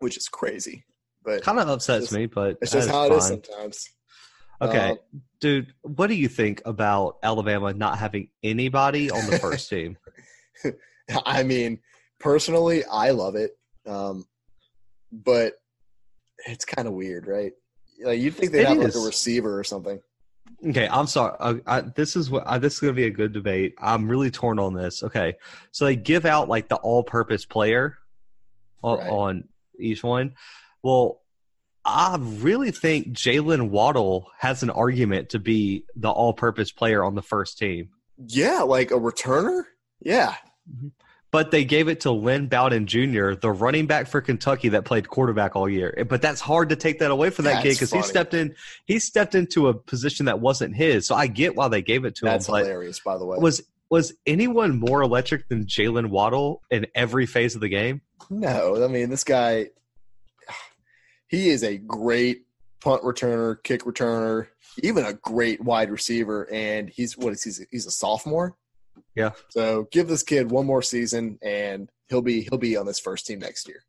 which 0.00 0.16
is 0.16 0.28
crazy, 0.28 0.84
but 1.24 1.42
Kind 1.42 1.60
of 1.60 1.68
upsets 1.68 2.06
It's- 2.06 2.12
me, 2.18 2.26
but 2.26 2.58
it's 2.60 2.72
just 2.72 2.88
is 2.88 2.92
how 2.92 3.04
it 3.04 3.12
is 3.12 3.28
fine. 3.28 3.42
sometimes. 3.44 3.88
Okay, 4.60 4.90
Um, 4.90 4.98
dude, 5.40 5.72
what 5.82 6.08
do 6.08 6.14
you 6.14 6.26
think 6.26 6.60
about 6.64 7.18
Alabama 7.22 7.72
not 7.72 7.96
having 7.98 8.30
anybody 8.42 9.08
on 9.08 9.24
the 9.30 9.38
first 9.38 9.70
team? 9.70 9.96
I 11.24 11.44
mean, 11.44 11.78
personally, 12.18 12.84
I 12.84 13.10
love 13.10 13.36
it, 13.36 13.56
um, 13.86 14.26
but 15.12 15.54
it's 16.46 16.64
kind 16.64 16.88
of 16.88 16.94
weird, 16.94 17.28
right? 17.28 17.52
Like 18.02 18.18
you'd 18.20 18.34
think 18.34 18.50
they'd 18.50 18.62
It 18.62 18.66
have 18.68 18.78
like 18.78 18.94
a 18.96 18.98
receiver 19.00 19.56
or 19.56 19.62
something. 19.62 20.00
Okay, 20.66 20.88
I'm 20.88 21.06
sorry. 21.06 21.36
Uh, 21.38 21.54
I, 21.66 21.80
this 21.82 22.16
is 22.16 22.30
what 22.30 22.44
uh, 22.44 22.58
this 22.58 22.74
is 22.74 22.80
going 22.80 22.92
to 22.92 22.96
be 22.96 23.06
a 23.06 23.10
good 23.10 23.32
debate. 23.32 23.74
I'm 23.78 24.08
really 24.08 24.30
torn 24.30 24.58
on 24.58 24.74
this. 24.74 25.02
Okay, 25.04 25.34
so 25.70 25.84
they 25.84 25.94
give 25.96 26.24
out 26.26 26.48
like 26.48 26.68
the 26.68 26.76
all-purpose 26.76 27.44
player 27.44 27.96
on, 28.82 28.98
Right. 28.98 29.08
on 29.08 29.44
each 29.78 30.02
one. 30.02 30.34
Well, 30.82 31.20
I 31.84 32.16
really 32.20 32.72
think 32.72 33.08
Jaylen 33.08 33.70
Waddle 33.70 34.26
has 34.38 34.62
an 34.64 34.70
argument 34.70 35.30
to 35.30 35.38
be 35.38 35.84
the 35.94 36.10
all-purpose 36.10 36.72
player 36.72 37.04
on 37.04 37.14
the 37.14 37.22
first 37.22 37.56
team, 37.58 37.90
Yeah, 38.26 38.62
like 38.62 38.90
a 38.90 38.94
returner. 38.94 39.62
Yeah, 40.00 40.34
but 41.30 41.50
they 41.50 41.64
gave 41.64 41.88
it 41.88 42.00
to 42.00 42.10
Lynn 42.10 42.46
Bowden 42.46 42.86
Jr., 42.86 43.32
the 43.34 43.50
running 43.50 43.86
back 43.86 44.06
for 44.06 44.20
Kentucky 44.20 44.70
that 44.70 44.84
played 44.84 45.08
quarterback 45.08 45.56
all 45.56 45.68
year. 45.68 46.06
But 46.08 46.22
that's 46.22 46.40
hard 46.40 46.70
to 46.70 46.76
take 46.76 47.00
that 47.00 47.10
away 47.10 47.30
from 47.30 47.44
that 47.44 47.62
kid 47.62 47.74
because 47.74 47.92
he 47.92 48.02
stepped 48.02 48.34
in. 48.34 48.54
He 48.86 48.98
stepped 48.98 49.34
into 49.34 49.68
a 49.68 49.74
position 49.74 50.26
that 50.26 50.40
wasn't 50.40 50.74
his. 50.74 51.06
So 51.06 51.14
I 51.14 51.26
get 51.26 51.54
why 51.54 51.68
they 51.68 51.82
gave 51.82 52.04
it 52.04 52.14
to 52.16 52.24
that's 52.24 52.48
him, 52.48 52.54
That's 52.54 52.66
hilarious. 52.66 53.00
By 53.00 53.18
the 53.18 53.26
way, 53.26 53.38
was 53.38 53.62
was 53.90 54.14
anyone 54.26 54.78
more 54.78 55.02
electric 55.02 55.48
than 55.48 55.66
Jaylen 55.66 56.06
Waddle 56.06 56.62
in 56.70 56.86
every 56.94 57.26
phase 57.26 57.54
of 57.54 57.60
the 57.60 57.68
game? 57.68 58.00
no, 58.30 58.82
I 58.82 58.88
mean 58.88 59.10
this 59.10 59.24
guy. 59.24 59.70
He 61.30 61.50
is 61.50 61.62
a 61.62 61.76
great 61.76 62.46
punt 62.80 63.02
returner, 63.02 63.62
kick 63.62 63.82
returner, 63.82 64.46
even 64.82 65.04
a 65.04 65.12
great 65.12 65.60
wide 65.60 65.90
receiver, 65.90 66.48
and 66.50 66.88
he's 66.88 67.18
what 67.18 67.34
is 67.34 67.44
he? 67.44 67.64
He's 67.70 67.84
a 67.84 67.90
sophomore. 67.90 68.56
Yeah. 69.18 69.30
So 69.50 69.88
give 69.90 70.06
this 70.08 70.22
kid 70.22 70.50
one 70.50 70.64
more 70.64 70.82
season, 70.82 71.38
and 71.42 71.90
he'll 72.08 72.22
be 72.22 72.42
he'll 72.42 72.58
be 72.58 72.76
on 72.76 72.86
this 72.86 73.00
first 73.00 73.26
team 73.26 73.40
next 73.40 73.68
year. 73.68 73.82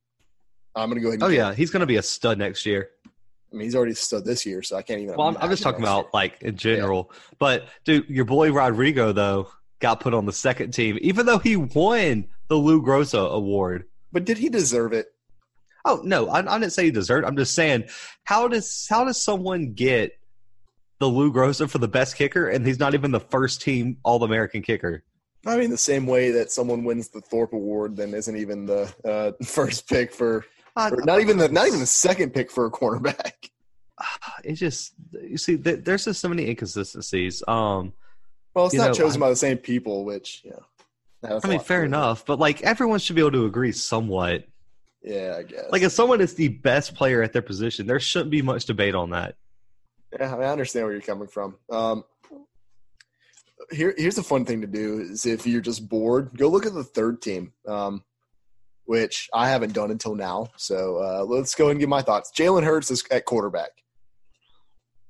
I'm 0.76 0.89
gonna 0.89 1.02
go 1.02 1.10
ahead. 1.10 1.22
And 1.22 1.24
Oh 1.24 1.28
yeah, 1.28 1.54
he's 1.54 1.70
going 1.70 1.82
to 1.82 1.88
be 1.88 1.98
a 1.98 2.02
stud 2.02 2.38
next 2.38 2.65
year. 2.65 2.89
I 3.06 3.56
mean 3.56 3.65
he's 3.65 3.76
already 3.76 3.94
stood 3.94 4.26
this 4.26 4.46
year, 4.46 4.62
so 4.62 4.76
I 4.76 4.82
can't 4.82 5.02
even. 5.02 5.15
Well, 5.15 5.28
I'm, 5.28 5.38
I'm 5.38 5.50
just 5.50 5.63
talking 5.63 5.82
about 5.82 6.13
like 6.13 6.42
in 6.42 6.56
general. 6.56 7.12
But 7.38 7.68
dude, 7.86 8.10
your 8.10 8.26
boy 8.26 8.52
Rodrigo 8.52 9.12
though 9.12 9.50
got 9.80 10.00
put 10.00 10.13
on 10.13 10.26
the 10.26 10.34
second 10.34 10.72
team, 10.72 10.98
even 11.02 11.26
though 11.26 11.39
he 11.39 11.56
won 11.56 12.28
the 12.48 12.56
Lou 12.56 12.82
Groza 12.82 13.32
award. 13.32 13.86
But 14.12 14.26
did 14.26 14.38
he 14.38 14.50
deserve 14.50 14.94
it? 14.94 15.08
Oh 15.86 16.02
no, 16.04 16.30
I, 16.30 16.39
I 16.39 16.60
didn't 16.60 16.74
say 16.74 16.86
he 16.86 16.92
deserved. 16.92 17.26
I'm 17.26 17.38
just 17.38 17.56
saying, 17.56 17.86
how 18.24 18.48
does 18.48 18.88
how 18.89 19.06
does 19.06 19.22
someone 19.22 19.74
get 19.74 20.12
the 21.00 21.08
Lou 21.08 21.32
Groza 21.32 21.70
for 21.70 21.78
the 21.78 21.88
best 21.88 22.18
kicker 22.18 22.50
and 22.50 22.65
he's 22.65 22.80
not 22.80 22.94
even 22.94 23.12
the 23.12 23.20
first 23.20 23.62
team 23.62 23.98
All 24.04 24.24
American 24.24 24.62
kicker? 24.62 25.04
I 25.45 25.58
mean, 25.58 25.69
the 25.69 25.78
same 25.78 26.06
way 26.06 26.32
that 26.32 26.52
someone 26.52 26.84
wins 26.84 27.08
the 27.10 27.21
Thorpe 27.21 27.54
Award, 27.54 27.95
then 27.95 28.13
isn't 28.13 28.36
even 28.36 28.65
the 28.65 28.93
uh, 29.06 29.32
first 29.45 29.88
pick 29.88 30.13
for, 30.13 30.45
I, 30.75 30.89
not 30.89 31.21
even 31.21 31.38
the 31.38 31.49
not 31.49 31.67
even 31.67 31.80
the 31.80 31.86
second 31.86 32.34
pick 32.34 32.52
for 32.52 32.65
a 32.65 32.71
cornerback. 32.71 33.49
it 34.43 34.54
just 34.54 34.93
you 35.21 35.38
see 35.38 35.58
th- 35.58 35.84
there's 35.84 36.06
just 36.06 36.19
so 36.21 36.30
many 36.30 36.49
inconsistencies. 36.49 37.41
Um, 37.47 37.93
Well, 38.54 38.65
it's 38.65 38.75
not 38.75 38.88
know, 38.89 38.93
chosen 38.93 39.21
I- 39.21 39.25
by 39.25 39.30
the 39.30 39.36
same 39.36 39.58
people, 39.58 40.04
which 40.06 40.41
yeah. 40.45 40.54
that's 41.21 41.45
I 41.45 41.47
a 41.47 41.52
mean, 41.52 41.60
fair 41.60 41.78
cooler. 41.80 41.86
enough, 41.86 42.25
but 42.25 42.39
like 42.39 42.62
everyone 42.62 42.99
should 42.99 43.15
be 43.15 43.21
able 43.21 43.32
to 43.32 43.45
agree 43.45 43.71
somewhat. 43.71 44.45
Yeah, 45.02 45.36
I 45.39 45.43
guess. 45.43 45.65
Like 45.71 45.82
if 45.84 45.93
someone 45.93 46.19
is 46.19 46.34
the 46.34 46.49
best 46.49 46.93
player 46.95 47.23
at 47.23 47.32
their 47.32 47.41
position, 47.41 47.88
there 47.88 47.99
shouldn't 48.02 48.32
be 48.32 48.41
much 48.41 48.65
debate 48.65 48.95
on 48.95 49.12
that. 49.12 49.36
Yeah, 50.12 50.34
I, 50.34 50.38
mean, 50.38 50.43
I 50.43 50.52
understand 50.52 50.86
where 50.86 50.91
you're 50.93 51.02
coming 51.02 51.28
from. 51.28 51.56
Um, 51.69 52.04
here, 53.71 53.93
here's 53.97 54.17
a 54.17 54.23
fun 54.23 54.45
thing 54.45 54.62
to 54.62 54.67
do: 54.67 54.99
is 54.99 55.25
if 55.25 55.45
you're 55.45 55.62
just 55.62 55.88
bored, 55.88 56.38
go 56.38 56.47
look 56.47 56.65
at 56.65 56.73
the 56.73 56.84
third 56.84 57.21
team, 57.21 57.53
um, 57.67 58.03
which 58.86 59.29
I 59.34 59.49
haven't 59.49 59.73
done 59.73 59.91
until 59.91 60.15
now. 60.15 60.47
So 60.58 60.97
uh, 60.97 61.23
let's 61.23 61.55
go 61.55 61.69
and 61.69 61.79
give 61.79 61.89
my 61.89 62.01
thoughts. 62.01 62.32
Jalen 62.36 62.63
Hurts 62.63 62.91
is 62.91 63.03
at 63.12 63.25
quarterback. 63.25 63.71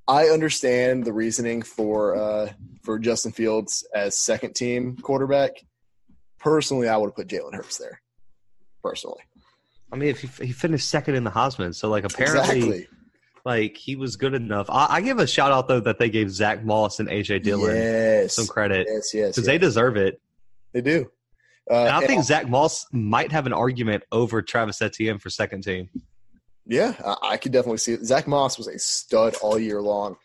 I 0.06 0.24
understand 0.24 1.04
the 1.04 1.12
reasoning 1.12 1.62
for 1.62 2.16
uh, 2.16 2.52
for 2.82 2.98
Justin 2.98 3.32
Fields 3.32 3.86
as 3.94 4.18
second 4.18 4.54
team 4.54 4.96
quarterback. 4.96 5.52
Personally, 6.38 6.88
I 6.88 6.96
would 6.96 7.08
have 7.08 7.16
put 7.16 7.28
Jalen 7.28 7.54
Hurts 7.54 7.78
there. 7.78 8.00
Personally, 8.82 9.22
I 9.92 9.96
mean, 9.96 10.08
if 10.08 10.20
he, 10.20 10.46
he 10.46 10.52
finished 10.52 10.88
second 10.88 11.14
in 11.14 11.24
the 11.24 11.30
Heisman, 11.30 11.74
so 11.74 11.88
like 11.88 12.04
apparently, 12.04 12.56
exactly. 12.56 12.88
Like 13.44 13.76
he 13.76 13.96
was 13.96 14.16
good 14.16 14.34
enough. 14.34 14.68
I, 14.68 14.86
I 14.90 15.00
give 15.00 15.18
a 15.18 15.26
shout 15.26 15.52
out 15.52 15.68
though 15.68 15.80
that 15.80 15.98
they 15.98 16.10
gave 16.10 16.30
Zach 16.30 16.64
Moss 16.64 17.00
and 17.00 17.08
AJ 17.08 17.42
Dillon 17.42 17.74
Yes, 17.76 18.34
some 18.34 18.46
credit 18.46 18.86
yes, 18.90 19.14
yes, 19.14 19.28
because 19.28 19.38
yes. 19.38 19.46
they 19.46 19.58
deserve 19.58 19.96
it. 19.96 20.20
they 20.72 20.80
do. 20.80 21.10
Uh, 21.70 21.74
And 21.74 21.88
I 21.88 21.98
and 21.98 22.06
think 22.06 22.24
Zach 22.24 22.48
Moss 22.48 22.86
might 22.92 23.32
have 23.32 23.46
an 23.46 23.52
argument 23.52 24.02
over 24.12 24.42
Travis 24.42 24.82
Etienne 24.82 25.18
for 25.18 25.30
second 25.30 25.62
team. 25.62 25.88
Yeah, 26.66 26.94
I, 27.04 27.16
I 27.32 27.36
could 27.36 27.52
definitely 27.52 27.78
see 27.78 27.92
it. 27.92 28.04
Zach 28.04 28.26
Moss 28.26 28.58
was 28.58 28.68
a 28.68 28.78
stud 28.78 29.34
all 29.42 29.58
year 29.58 29.80
long. 29.80 30.16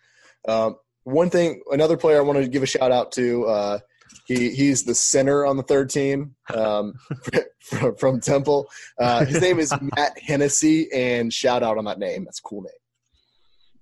Um, 0.48 0.78
one 1.04 1.30
thing, 1.30 1.62
another 1.72 1.98
player 1.98 2.18
I 2.18 2.22
wanted 2.22 2.42
to 2.42 2.50
give 2.50 2.64
a 2.64 2.68
shout 2.68 2.92
out 2.92 3.12
to. 3.14 3.46
Uh, 3.46 3.80
he 4.26 4.50
he's 4.52 4.84
the 4.84 4.96
center 4.96 5.46
on 5.46 5.58
the 5.58 5.64
third 5.64 5.90
team 5.90 6.36
um, 6.54 6.94
from, 7.62 7.96
from 7.96 8.20
Temple. 8.20 8.68
Uh, 9.00 9.26
his 9.26 9.42
name 9.42 9.60
is 9.60 9.74
Matt 9.96 10.18
Hennessy, 10.20 10.92
and 10.94 11.32
shout 11.34 11.64
out 11.64 11.78
on 11.78 11.86
that 11.86 12.00
name. 12.00 12.26
That's 12.26 12.40
a 12.40 12.44
cool 12.44 12.62
name. 12.62 12.72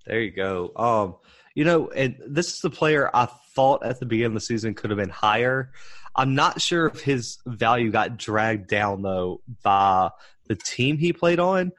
There 0.06 0.22
you 0.22 0.32
go. 0.32 0.72
Um, 0.76 1.16
you 1.56 1.66
know, 1.66 1.90
and 1.90 2.18
this 2.28 2.54
is 2.54 2.62
the 2.62 2.70
player 2.70 3.10
I 3.14 3.28
thought 3.56 3.86
at 3.86 4.00
the 4.00 4.06
beginning 4.06 4.28
of 4.28 4.34
the 4.34 4.40
season 4.42 4.74
could 4.74 4.90
have 4.90 4.98
been 4.98 5.10
higher. 5.10 5.72
I'm 6.16 6.36
not 6.36 6.62
sure 6.62 6.88
if 6.88 7.02
his 7.02 7.38
value 7.46 7.92
got 7.92 8.18
dragged 8.18 8.68
down 8.68 9.02
though 9.02 9.42
by 9.64 10.10
the 10.48 10.56
team 10.56 10.98
he 10.98 11.14
played 11.14 11.40
on. 11.40 11.72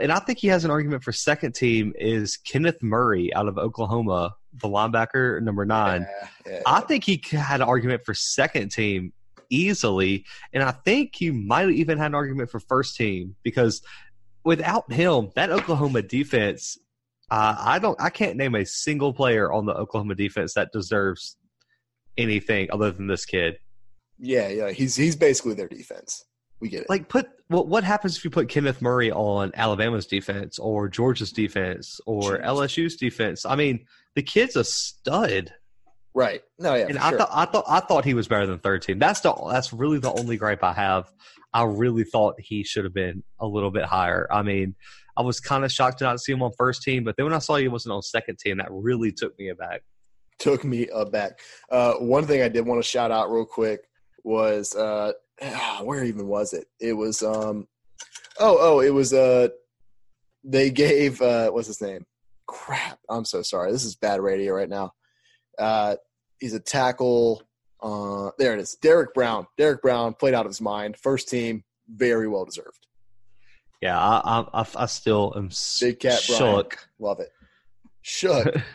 And 0.00 0.12
I 0.12 0.18
think 0.18 0.38
he 0.38 0.48
has 0.48 0.64
an 0.64 0.70
argument 0.70 1.02
for 1.02 1.12
second 1.12 1.54
team 1.54 1.92
is 1.98 2.36
Kenneth 2.36 2.82
Murray 2.82 3.32
out 3.34 3.48
of 3.48 3.58
Oklahoma, 3.58 4.34
the 4.52 4.68
linebacker 4.68 5.42
number 5.42 5.64
nine. 5.64 6.06
Yeah, 6.46 6.52
yeah, 6.52 6.60
I 6.66 6.80
think 6.80 7.04
he 7.04 7.20
had 7.30 7.60
an 7.60 7.68
argument 7.68 8.04
for 8.04 8.14
second 8.14 8.70
team 8.70 9.12
easily, 9.50 10.24
and 10.52 10.62
I 10.62 10.72
think 10.72 11.16
he 11.16 11.30
might 11.30 11.62
have 11.62 11.70
even 11.70 11.98
had 11.98 12.08
an 12.08 12.14
argument 12.14 12.50
for 12.50 12.60
first 12.60 12.96
team 12.96 13.34
because 13.42 13.82
without 14.44 14.92
him, 14.92 15.30
that 15.34 15.50
Oklahoma 15.50 16.02
defense, 16.02 16.78
uh, 17.30 17.56
I 17.58 17.78
don't, 17.78 18.00
I 18.00 18.10
can't 18.10 18.36
name 18.36 18.54
a 18.54 18.64
single 18.64 19.12
player 19.12 19.52
on 19.52 19.66
the 19.66 19.72
Oklahoma 19.74 20.14
defense 20.14 20.54
that 20.54 20.72
deserves 20.72 21.36
anything 22.16 22.68
other 22.72 22.90
than 22.90 23.06
this 23.06 23.24
kid. 23.24 23.58
yeah, 24.18 24.48
yeah. 24.48 24.70
He's 24.70 24.96
he's 24.96 25.16
basically 25.16 25.54
their 25.54 25.68
defense. 25.68 26.24
We 26.60 26.68
get 26.68 26.82
it. 26.82 26.90
Like, 26.90 27.08
put 27.08 27.28
what 27.48 27.68
what 27.68 27.84
happens 27.84 28.16
if 28.16 28.24
you 28.24 28.30
put 28.30 28.48
Kenneth 28.48 28.82
Murray 28.82 29.12
on 29.12 29.52
Alabama's 29.54 30.06
defense 30.06 30.58
or 30.58 30.88
Georgia's 30.88 31.30
defense 31.32 32.00
or 32.06 32.38
Jeez. 32.38 32.44
LSU's 32.44 32.96
defense? 32.96 33.46
I 33.46 33.54
mean, 33.54 33.86
the 34.16 34.22
kid's 34.22 34.56
a 34.56 34.64
stud. 34.64 35.52
right? 36.14 36.42
No, 36.58 36.74
yeah. 36.74 36.86
and 36.88 36.98
I 36.98 37.10
sure. 37.10 37.18
thought 37.18 37.30
I 37.32 37.44
thought 37.44 37.64
I 37.68 37.80
thought 37.80 38.04
he 38.04 38.14
was 38.14 38.26
better 38.26 38.46
than 38.46 38.58
third 38.58 38.82
team. 38.82 38.98
That's 38.98 39.20
the 39.20 39.32
that's 39.52 39.72
really 39.72 39.98
the 39.98 40.12
only 40.12 40.36
gripe 40.36 40.64
I 40.64 40.72
have. 40.72 41.12
I 41.54 41.62
really 41.64 42.04
thought 42.04 42.34
he 42.40 42.64
should 42.64 42.84
have 42.84 42.94
been 42.94 43.22
a 43.38 43.46
little 43.46 43.70
bit 43.70 43.84
higher. 43.84 44.26
I 44.30 44.42
mean, 44.42 44.74
I 45.18 45.22
was 45.22 45.40
kind 45.40 45.64
of 45.64 45.72
shocked 45.72 45.98
to 45.98 46.04
not 46.04 46.20
see 46.20 46.30
him 46.30 46.42
on 46.44 46.52
first 46.56 46.82
team, 46.82 47.02
but 47.02 47.16
then 47.16 47.26
when 47.26 47.34
I 47.34 47.40
saw 47.40 47.56
he 47.56 47.66
wasn't 47.66 47.92
on 47.92 48.02
second 48.02 48.38
team, 48.38 48.58
that 48.58 48.68
really 48.70 49.10
took 49.10 49.36
me 49.36 49.48
aback. 49.48 49.82
took 50.38 50.62
me 50.62 50.86
aback. 50.94 51.40
Uh, 51.72 51.94
one 51.94 52.24
thing 52.24 52.40
I 52.40 52.48
did 52.48 52.64
want 52.64 52.80
to 52.80 52.88
shout 52.88 53.10
out 53.10 53.32
real 53.32 53.44
quick 53.44 53.80
was 54.22 54.76
uh, 54.76 55.12
where 55.82 56.04
even 56.04 56.28
was 56.28 56.52
it? 56.52 56.66
It 56.80 56.92
was 56.92 57.24
um, 57.24 57.66
oh 58.38 58.58
oh 58.60 58.80
it 58.80 58.94
was 58.94 59.12
uh, 59.12 59.48
they 60.44 60.70
gave 60.70 61.20
uh, 61.20 61.50
what's 61.50 61.66
his 61.66 61.82
name? 61.82 62.06
Crap! 62.46 63.00
I'm 63.10 63.24
so 63.24 63.42
sorry. 63.42 63.72
This 63.72 63.84
is 63.84 63.96
bad 63.96 64.20
radio 64.20 64.54
right 64.54 64.68
now. 64.68 64.92
Uh, 65.58 65.96
he's 66.38 66.54
a 66.54 66.60
tackle. 66.60 67.42
Uh, 67.82 68.30
there 68.38 68.54
it 68.54 68.60
is. 68.60 68.76
Derrick 68.80 69.14
Brown. 69.14 69.48
Derrick 69.56 69.82
Brown 69.82 70.14
played 70.14 70.34
out 70.34 70.46
of 70.46 70.50
his 70.50 70.60
mind. 70.60 70.96
First 70.96 71.28
team, 71.28 71.64
very 71.88 72.28
well 72.28 72.44
deserved. 72.44 72.87
Yeah, 73.80 73.98
I 73.98 74.44
I, 74.52 74.66
I, 74.76 74.86
still 74.86 75.32
am 75.36 75.50
Big 75.80 76.00
Cat 76.00 76.20
Brian. 76.26 76.64
Love 76.98 77.20
it. 77.20 77.32
Shook. 78.02 78.56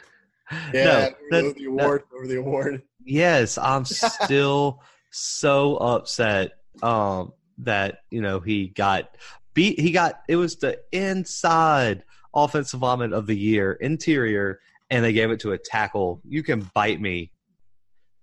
Yeah, 0.72 1.10
no, 1.32 1.40
over 1.40 1.54
the 1.54 1.66
award. 1.66 2.04
over 2.16 2.28
the 2.28 2.38
award. 2.38 2.84
Yes, 3.04 3.58
I'm 3.58 3.86
still 3.86 4.84
so 5.10 5.78
upset 5.78 6.52
um, 6.84 7.34
that 7.60 8.00
you 8.12 8.22
know 8.22 8.40
he 8.40 8.68
got 8.68 9.18
beat. 9.56 9.80
He 9.80 9.92
got 9.92 10.22
it 10.28 10.36
was 10.36 10.58
the 10.58 10.80
inside 10.92 12.04
offensive 12.36 12.82
lineman 12.82 13.14
of 13.14 13.26
the 13.26 13.38
year, 13.38 13.74
interior, 13.74 14.60
and 14.90 15.04
they 15.04 15.14
gave 15.14 15.32
it 15.32 15.40
to 15.40 15.54
a 15.54 15.58
tackle. 15.58 16.22
You 16.28 16.44
can 16.44 16.70
bite 16.76 17.02
me. 17.02 17.32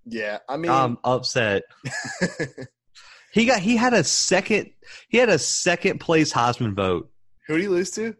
Yeah, 0.05 0.37
I 0.47 0.57
mean, 0.57 0.71
I'm 0.71 0.97
upset. 1.03 1.63
He 3.33 3.45
got 3.45 3.59
he 3.59 3.75
had 3.77 3.93
a 3.93 4.03
second 4.03 4.71
he 5.09 5.17
had 5.17 5.29
a 5.29 5.39
second 5.39 5.99
place 5.99 6.33
Heisman 6.33 6.73
vote. 6.75 7.09
who 7.47 7.55
did 7.55 7.63
he 7.63 7.67
lose 7.69 7.91
to? 7.91 8.15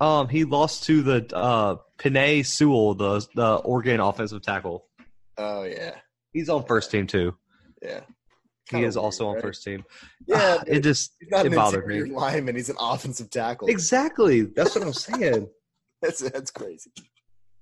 Um, 0.00 0.28
he 0.28 0.44
lost 0.44 0.84
to 0.84 1.02
the 1.02 1.36
uh 1.36 1.76
Penei 1.98 2.46
Sewell, 2.46 2.94
the 2.94 3.26
the 3.34 3.54
Oregon 3.56 4.00
offensive 4.00 4.42
tackle. 4.42 4.86
Oh 5.36 5.64
yeah, 5.64 5.96
He's 6.32 6.48
on 6.48 6.64
first 6.64 6.90
team 6.90 7.06
too. 7.06 7.34
yeah. 7.82 8.00
He 8.70 8.72
Kinda 8.76 8.86
is 8.88 8.96
also 8.98 9.24
weird, 9.24 9.36
on 9.38 9.42
first 9.42 9.64
team. 9.64 9.82
Yeah, 10.26 10.58
Ah, 10.60 10.64
it 10.66 10.80
just 10.80 11.14
he's 11.18 11.30
not 11.30 11.46
it 11.46 11.52
an 11.52 11.54
bothered 11.56 11.86
me. 11.86 12.02
lineman. 12.04 12.54
He's 12.54 12.68
an 12.68 12.76
offensive 12.78 13.30
tackle. 13.30 13.68
Exactly. 13.68 14.42
That's 14.42 14.74
what 14.74 14.84
I'm 14.84 14.92
saying. 14.92 15.48
That's 16.02 16.20
that's 16.20 16.50
crazy. 16.52 16.92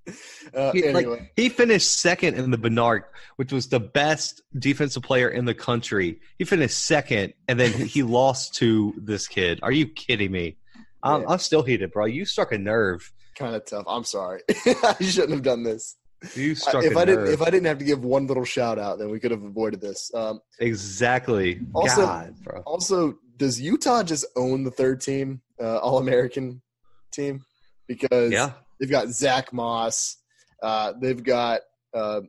Uh, 0.53 0.71
He, 0.71 0.89
like, 0.93 1.33
he 1.35 1.49
finished 1.49 1.99
second 1.99 2.35
in 2.35 2.51
the 2.51 2.57
Bednarik, 2.57 3.03
which 3.35 3.51
was 3.51 3.67
the 3.67 3.81
best 3.81 4.41
defensive 4.57 5.03
player 5.03 5.27
in 5.29 5.43
the 5.43 5.53
country. 5.53 6.21
He 6.39 6.45
finished 6.45 6.79
second, 6.85 7.33
and 7.49 7.59
then 7.59 7.73
he 7.73 8.01
lost 8.19 8.55
to 8.55 8.93
this 8.97 9.27
kid. 9.27 9.59
Are 9.61 9.71
you 9.73 9.87
kidding 9.87 10.31
me? 10.31 10.55
I'm, 11.03 11.21
Yeah. 11.21 11.27
I'm 11.29 11.39
still 11.39 11.63
heated, 11.63 11.91
bro. 11.91 12.05
You 12.05 12.23
struck 12.23 12.53
a 12.53 12.57
nerve. 12.57 13.11
kind 13.35 13.55
of 13.55 13.65
tough. 13.65 13.83
I'm 13.87 14.05
sorry. 14.05 14.41
I 14.49 14.95
shouldn't 15.01 15.31
have 15.33 15.43
done 15.43 15.63
this. 15.63 15.97
You 16.33 16.51
I- 16.51 16.53
struck 16.53 16.83
if 16.85 16.95
a 16.95 16.99
I 16.99 17.03
nerve. 17.03 17.17
didn't, 17.25 17.33
if 17.33 17.41
I 17.41 17.49
didn't 17.49 17.65
have 17.67 17.77
to 17.79 17.85
give 17.85 18.03
one 18.05 18.25
little 18.27 18.45
shout 18.45 18.79
out, 18.79 18.99
then 18.99 19.09
we 19.11 19.19
could 19.19 19.31
have 19.31 19.43
avoided 19.43 19.81
this. 19.81 20.09
Um, 20.15 20.39
exactly. 20.59 21.59
Also- 21.75 22.05
God, 22.05 22.35
bro. 22.43 22.61
also, 22.65 23.15
does 23.35 23.59
Utah 23.59 24.01
just 24.03 24.25
own 24.37 24.63
the 24.63 24.71
third 24.71 25.01
team, 25.01 25.41
uh, 25.61 25.77
All 25.79 25.97
American 25.99 26.61
team? 27.11 27.41
Because 27.87 28.31
Yeah. 28.31 28.53
They've 28.79 28.89
got 28.89 29.09
Zach 29.09 29.53
Moss, 29.53 30.17
uh, 30.61 30.93
they've 31.01 31.23
got 31.23 31.61
uh, 31.93 32.21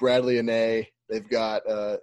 Bradlee 0.00 0.40
Anae, 0.40 0.86
they've 1.08 1.28
got 1.28 1.68
uh, 1.68 1.96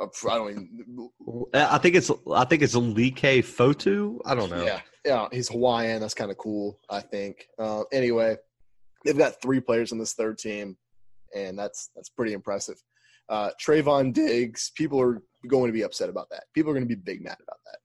I 0.00 0.06
don't 0.36 0.50
even. 0.50 1.10
I 1.52 1.78
think 1.78 1.96
it's 1.96 2.10
I 2.32 2.44
think 2.44 2.62
it's 2.62 2.76
Leki 2.76 3.40
Fotu. 3.40 4.18
I 4.24 4.34
don't 4.34 4.50
know. 4.50 4.64
Yeah, 4.64 4.80
yeah, 5.04 5.26
he's 5.32 5.48
Hawaiian. 5.48 6.00
That's 6.00 6.14
kind 6.14 6.30
of 6.30 6.38
cool. 6.38 6.78
I 6.88 7.00
think. 7.00 7.48
Uh, 7.58 7.82
anyway, 7.92 8.36
they've 9.04 9.18
got 9.18 9.42
three 9.42 9.60
players 9.60 9.90
on 9.90 9.98
this 9.98 10.14
third 10.14 10.38
team, 10.38 10.76
and 11.34 11.58
that's 11.58 11.90
that's 11.96 12.10
pretty 12.10 12.32
impressive. 12.32 12.76
Uh, 13.28 13.50
Trevon 13.60 14.12
Diggs. 14.12 14.70
People 14.76 15.00
are 15.00 15.20
going 15.48 15.66
to 15.66 15.72
be 15.72 15.82
upset 15.82 16.08
about 16.08 16.30
that. 16.30 16.44
People 16.54 16.70
are 16.70 16.74
going 16.74 16.88
to 16.88 16.94
be 16.94 17.00
big 17.00 17.22
mad 17.22 17.36
about 17.42 17.58
that. 17.66 17.78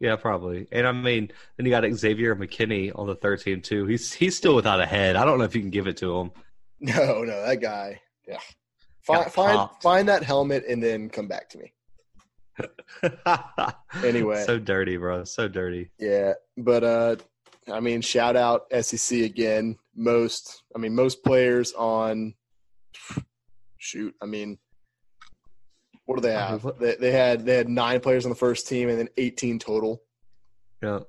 Yeah, 0.00 0.16
probably. 0.16 0.68
And 0.70 0.86
I 0.86 0.92
mean, 0.92 1.30
then 1.56 1.66
you 1.66 1.70
got 1.70 1.90
Xavier 1.92 2.36
McKinney 2.36 2.96
on 2.96 3.06
the 3.06 3.16
third 3.16 3.40
team 3.40 3.60
too. 3.60 3.86
He's 3.86 4.12
he's 4.12 4.36
still 4.36 4.54
without 4.54 4.80
a 4.80 4.86
head. 4.86 5.16
I 5.16 5.24
don't 5.24 5.38
know 5.38 5.44
if 5.44 5.54
you 5.54 5.60
can 5.60 5.70
give 5.70 5.86
it 5.86 5.96
to 5.98 6.18
him. 6.18 6.30
No, 6.80 7.24
no, 7.24 7.44
that 7.44 7.60
guy. 7.60 8.00
Yeah, 8.28 8.38
find 9.02 9.32
find 9.32 9.68
find 9.82 10.08
that 10.08 10.22
helmet 10.22 10.64
and 10.68 10.80
then 10.80 11.08
come 11.08 11.26
back 11.26 11.48
to 11.50 11.58
me. 11.58 11.72
Anyway. 14.04 14.44
so 14.44 14.60
dirty, 14.60 14.96
bro. 14.96 15.24
So 15.24 15.48
dirty. 15.48 15.90
Yeah, 15.98 16.34
but 16.56 16.84
uh, 16.84 17.16
I 17.72 17.80
mean, 17.80 18.00
shout 18.00 18.36
out 18.36 18.66
SEC 18.80 19.20
again. 19.20 19.76
Most, 19.96 20.62
I 20.74 20.78
mean, 20.78 20.94
most 20.94 21.24
players 21.24 21.72
on. 21.72 22.34
Shoot, 23.78 24.14
I 24.22 24.26
mean, 24.26 24.58
What 26.08 26.14
do 26.16 26.22
they 26.22 26.32
have? 26.32 26.66
They, 26.80 26.94
they 26.94 27.12
had 27.12 27.44
they 27.44 27.54
had 27.54 27.68
nine 27.68 28.00
players 28.00 28.24
on 28.24 28.30
the 28.30 28.34
first 28.34 28.66
team 28.66 28.88
and 28.88 28.98
then 28.98 29.10
18 29.18 29.58
total. 29.58 30.02
Yeah. 30.82 31.00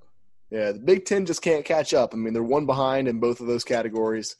Yeah, 0.52 0.74
the 0.74 0.80
Big 0.80 1.06
Ten 1.06 1.26
just 1.26 1.42
can't 1.42 1.64
catch 1.64 1.94
up. 1.94 2.14
I 2.14 2.18
mean, 2.18 2.34
they're 2.34 2.44
one 2.44 2.66
behind 2.66 3.08
in 3.08 3.22
both 3.22 3.40
of 3.40 3.48
those 3.48 3.64
categories. 3.64 4.36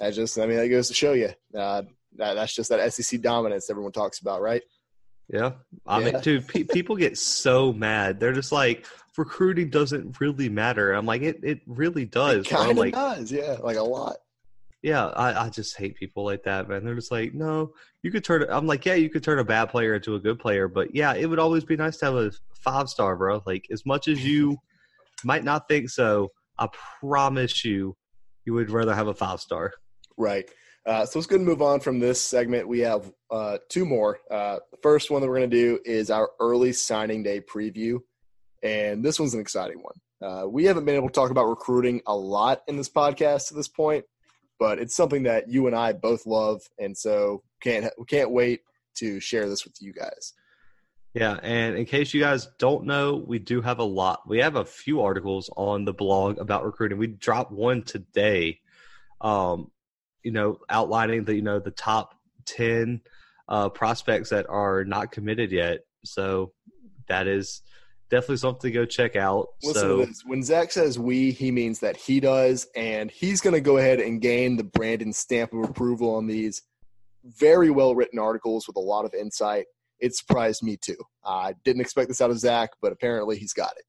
That 0.00 0.10
just, 0.14 0.36
I 0.36 0.46
mean, 0.46 0.56
that 0.56 0.68
goes 0.68 0.88
to 0.88 0.94
show 0.94 1.12
you. 1.12 1.28
Uh, 1.56 1.82
that, 2.16 2.34
that's 2.34 2.52
just 2.56 2.70
that 2.70 2.92
SEC 2.92 3.20
dominance 3.20 3.70
everyone 3.70 3.92
talks 3.92 4.18
about, 4.18 4.40
right? 4.42 4.62
Yeah. 5.32 5.52
I 5.86 6.00
Yeah. 6.00 6.10
mean, 6.10 6.20
dude, 6.22 6.48
pe- 6.48 6.64
people 6.64 6.96
get 6.96 7.16
so 7.16 7.72
mad. 7.72 8.18
They're 8.18 8.32
just 8.32 8.50
like, 8.50 8.86
recruiting 9.16 9.70
doesn't 9.70 10.18
really 10.20 10.48
matter. 10.48 10.92
I'm 10.92 11.06
like, 11.06 11.22
it, 11.22 11.38
it 11.44 11.60
really 11.68 12.04
does. 12.04 12.46
it 12.46 12.50
kind 12.50 12.72
of 12.72 12.76
Like, 12.78 12.94
does, 12.94 13.30
yeah, 13.30 13.58
like 13.62 13.76
a 13.76 13.82
lot. 13.82 14.16
Yeah, 14.84 15.06
I, 15.06 15.46
I 15.46 15.48
just 15.48 15.78
hate 15.78 15.96
people 15.96 16.26
like 16.26 16.42
that, 16.42 16.68
man. 16.68 16.84
They're 16.84 16.94
just 16.94 17.10
like, 17.10 17.32
no, 17.32 17.72
you 18.02 18.10
could 18.10 18.22
turn. 18.22 18.44
I'm 18.50 18.66
like, 18.66 18.84
yeah, 18.84 18.92
you 18.92 19.08
could 19.08 19.24
turn 19.24 19.38
a 19.38 19.44
bad 19.44 19.70
player 19.70 19.94
into 19.94 20.14
a 20.14 20.20
good 20.20 20.38
player, 20.38 20.68
but 20.68 20.94
yeah, 20.94 21.14
it 21.14 21.24
would 21.24 21.38
always 21.38 21.64
be 21.64 21.74
nice 21.74 21.96
to 21.96 22.04
have 22.04 22.14
a 22.16 22.30
five 22.60 22.90
star, 22.90 23.16
bro. 23.16 23.42
Like, 23.46 23.66
as 23.70 23.86
much 23.86 24.08
as 24.08 24.22
you 24.22 24.58
might 25.24 25.42
not 25.42 25.68
think 25.68 25.88
so, 25.88 26.32
I 26.58 26.68
promise 27.00 27.64
you, 27.64 27.96
you 28.44 28.52
would 28.52 28.70
rather 28.70 28.94
have 28.94 29.06
a 29.06 29.14
five 29.14 29.40
star. 29.40 29.72
Right. 30.18 30.50
Uh, 30.84 31.06
so 31.06 31.18
let's 31.18 31.26
go 31.26 31.36
and 31.36 31.46
move 31.46 31.62
on 31.62 31.80
from 31.80 31.98
this 31.98 32.20
segment. 32.20 32.68
We 32.68 32.80
have 32.80 33.10
uh, 33.30 33.56
two 33.70 33.86
more. 33.86 34.18
Uh, 34.30 34.58
the 34.70 34.76
first 34.82 35.10
one 35.10 35.22
that 35.22 35.28
we're 35.28 35.38
going 35.38 35.50
to 35.50 35.56
do 35.56 35.78
is 35.86 36.10
our 36.10 36.28
early 36.40 36.74
signing 36.74 37.22
day 37.22 37.40
preview. 37.40 38.00
And 38.62 39.02
this 39.02 39.18
one's 39.18 39.32
an 39.32 39.40
exciting 39.40 39.78
one. 39.80 39.94
Uh, 40.20 40.46
we 40.46 40.64
haven't 40.64 40.84
been 40.84 40.94
able 40.94 41.08
to 41.08 41.14
talk 41.14 41.30
about 41.30 41.46
recruiting 41.46 42.02
a 42.06 42.14
lot 42.14 42.62
in 42.68 42.76
this 42.76 42.90
podcast 42.90 43.48
to 43.48 43.54
this 43.54 43.68
point, 43.68 44.04
but 44.58 44.78
it's 44.78 44.96
something 44.96 45.24
that 45.24 45.48
you 45.48 45.66
and 45.66 45.76
I 45.76 45.92
both 45.92 46.26
love. 46.26 46.62
And 46.78 46.96
so 46.96 47.42
can't, 47.60 47.86
can't 48.08 48.30
wait 48.30 48.60
to 48.96 49.20
share 49.20 49.48
this 49.48 49.64
with 49.64 49.74
you 49.80 49.92
guys. 49.92 50.32
Yeah, 51.14 51.38
and 51.44 51.76
in 51.76 51.84
case 51.84 52.12
you 52.12 52.20
guys 52.20 52.48
don't 52.58 52.86
know, 52.86 53.14
we 53.14 53.38
do 53.38 53.60
have 53.60 53.78
a 53.78 53.84
lot. 53.84 54.22
We 54.26 54.38
have 54.38 54.56
a 54.56 54.64
few 54.64 55.00
articles 55.02 55.48
on 55.56 55.84
the 55.84 55.92
blog 55.92 56.38
about 56.38 56.64
recruiting. 56.64 56.98
We 56.98 57.06
dropped 57.06 57.52
one 57.52 57.82
today, 57.82 58.58
um, 59.20 59.70
you 60.24 60.32
know, 60.32 60.58
outlining 60.68 61.24
the 61.24 61.36
you 61.36 61.42
know 61.42 61.60
the 61.60 61.70
top 61.70 62.18
ten 62.46 63.00
uh, 63.48 63.68
prospects 63.68 64.30
that 64.30 64.46
are 64.48 64.84
not 64.84 65.12
committed 65.12 65.52
yet. 65.52 65.82
So 66.04 66.52
that 67.06 67.28
is 67.28 67.62
definitely 68.10 68.36
something 68.38 68.70
to 68.70 68.78
go 68.78 68.84
check 68.84 69.16
out. 69.16 69.48
Listen 69.62 69.80
so 69.80 70.00
to 70.00 70.06
this. 70.06 70.22
When 70.24 70.42
Zach 70.42 70.72
says 70.72 70.98
we, 70.98 71.30
he 71.30 71.50
means 71.50 71.80
that 71.80 71.96
he 71.96 72.20
does, 72.20 72.66
and 72.76 73.10
he's 73.10 73.40
going 73.40 73.54
to 73.54 73.60
go 73.60 73.78
ahead 73.78 74.00
and 74.00 74.20
gain 74.20 74.56
the 74.56 74.64
Brandon 74.64 75.12
stamp 75.12 75.52
of 75.52 75.68
approval 75.68 76.14
on 76.14 76.26
these 76.26 76.62
very 77.24 77.70
well 77.70 77.94
written 77.94 78.18
articles 78.18 78.66
with 78.66 78.76
a 78.76 78.80
lot 78.80 79.04
of 79.04 79.14
insight. 79.14 79.66
It 80.00 80.14
surprised 80.14 80.62
me 80.62 80.76
too. 80.76 80.96
I 81.24 81.54
didn't 81.64 81.80
expect 81.80 82.08
this 82.08 82.20
out 82.20 82.30
of 82.30 82.38
Zach, 82.38 82.70
but 82.82 82.92
apparently 82.92 83.38
he's 83.38 83.52
got 83.52 83.72
it. 83.76 83.84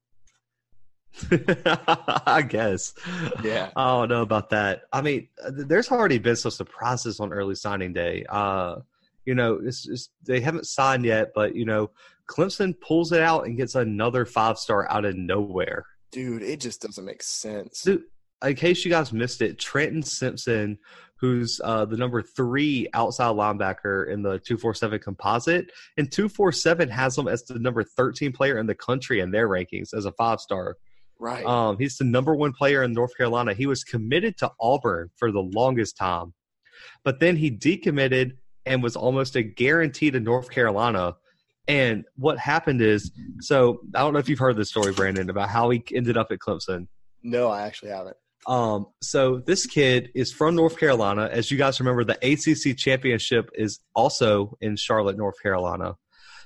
I 2.26 2.42
guess. 2.42 2.94
Yeah. 3.42 3.70
I 3.76 3.90
don't 3.90 4.08
know 4.08 4.22
about 4.22 4.50
that. 4.50 4.82
I 4.92 5.02
mean, 5.02 5.28
there's 5.50 5.90
already 5.90 6.18
been 6.18 6.36
some 6.36 6.50
surprises 6.50 7.20
on 7.20 7.32
early 7.32 7.54
signing 7.54 7.92
day. 7.92 8.24
Uh, 8.28 8.76
you 9.24 9.34
know, 9.34 9.60
it's, 9.62 9.88
it's 9.88 10.10
they 10.24 10.40
haven't 10.40 10.66
signed 10.66 11.04
yet, 11.04 11.32
but 11.34 11.54
you 11.54 11.64
know, 11.64 11.90
Clemson 12.28 12.74
pulls 12.80 13.12
it 13.12 13.22
out 13.22 13.46
and 13.46 13.56
gets 13.56 13.74
another 13.74 14.24
five 14.24 14.58
star 14.58 14.90
out 14.90 15.04
of 15.04 15.16
nowhere. 15.16 15.84
Dude, 16.12 16.42
it 16.42 16.60
just 16.60 16.82
doesn't 16.82 17.04
make 17.04 17.22
sense. 17.22 17.82
Dude, 17.82 18.04
in 18.44 18.54
case 18.54 18.84
you 18.84 18.90
guys 18.90 19.12
missed 19.12 19.42
it, 19.42 19.58
Trenton 19.58 20.02
Simpson, 20.02 20.78
who's 21.18 21.60
uh, 21.64 21.84
the 21.84 21.96
number 21.96 22.22
three 22.22 22.88
outside 22.94 23.34
linebacker 23.34 24.08
in 24.08 24.22
the 24.22 24.38
247 24.40 25.00
composite, 25.00 25.70
and 25.96 26.10
247 26.10 26.88
has 26.88 27.16
him 27.16 27.28
as 27.28 27.44
the 27.44 27.58
number 27.58 27.82
13 27.82 28.32
player 28.32 28.58
in 28.58 28.66
the 28.66 28.74
country 28.74 29.20
in 29.20 29.30
their 29.30 29.48
rankings 29.48 29.94
as 29.94 30.04
a 30.04 30.12
five 30.12 30.40
star. 30.40 30.76
Right. 31.18 31.46
Um, 31.46 31.78
he's 31.78 31.96
the 31.96 32.04
number 32.04 32.34
one 32.34 32.52
player 32.52 32.82
in 32.82 32.92
North 32.92 33.16
Carolina. 33.16 33.54
He 33.54 33.66
was 33.66 33.84
committed 33.84 34.36
to 34.38 34.50
Auburn 34.60 35.10
for 35.16 35.32
the 35.32 35.40
longest 35.40 35.96
time, 35.96 36.34
but 37.04 37.20
then 37.20 37.36
he 37.36 37.50
decommitted 37.50 38.32
and 38.66 38.82
was 38.82 38.96
almost 38.96 39.36
a 39.36 39.42
guarantee 39.42 40.10
to 40.10 40.20
North 40.20 40.50
Carolina. 40.50 41.14
And 41.68 42.04
what 42.16 42.38
happened 42.38 42.80
is, 42.80 43.10
so 43.40 43.80
I 43.94 44.00
don't 44.00 44.12
know 44.12 44.18
if 44.18 44.28
you've 44.28 44.38
heard 44.38 44.56
this 44.56 44.68
story, 44.68 44.92
Brandon, 44.92 45.30
about 45.30 45.48
how 45.48 45.70
he 45.70 45.82
ended 45.92 46.16
up 46.16 46.30
at 46.30 46.38
Clemson. 46.38 46.86
no, 47.22 47.48
I 47.48 47.62
actually 47.62 47.90
haven't. 47.90 48.16
Um, 48.46 48.86
so 49.02 49.38
this 49.38 49.66
kid 49.66 50.10
is 50.14 50.32
from 50.32 50.54
North 50.54 50.78
Carolina. 50.78 51.28
As 51.32 51.50
you 51.50 51.58
guys 51.58 51.80
remember, 51.80 52.04
the 52.04 52.18
ACC 52.22 52.76
championship 52.76 53.50
is 53.54 53.80
also 53.94 54.56
in 54.60 54.76
Charlotte, 54.76 55.16
North 55.16 55.42
Carolina. 55.42 55.96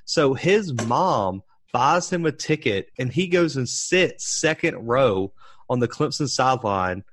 So 0.06 0.32
his 0.32 0.72
mom 0.86 1.42
buys 1.72 2.10
him 2.10 2.24
a 2.24 2.32
ticket 2.32 2.88
and 2.98 3.12
he 3.12 3.28
goes 3.28 3.56
and 3.56 3.68
sits 3.68 4.40
second 4.40 4.76
row 4.86 5.32
on 5.68 5.78
the 5.80 5.88
Clemson 5.88 6.28
sideline 6.28 7.04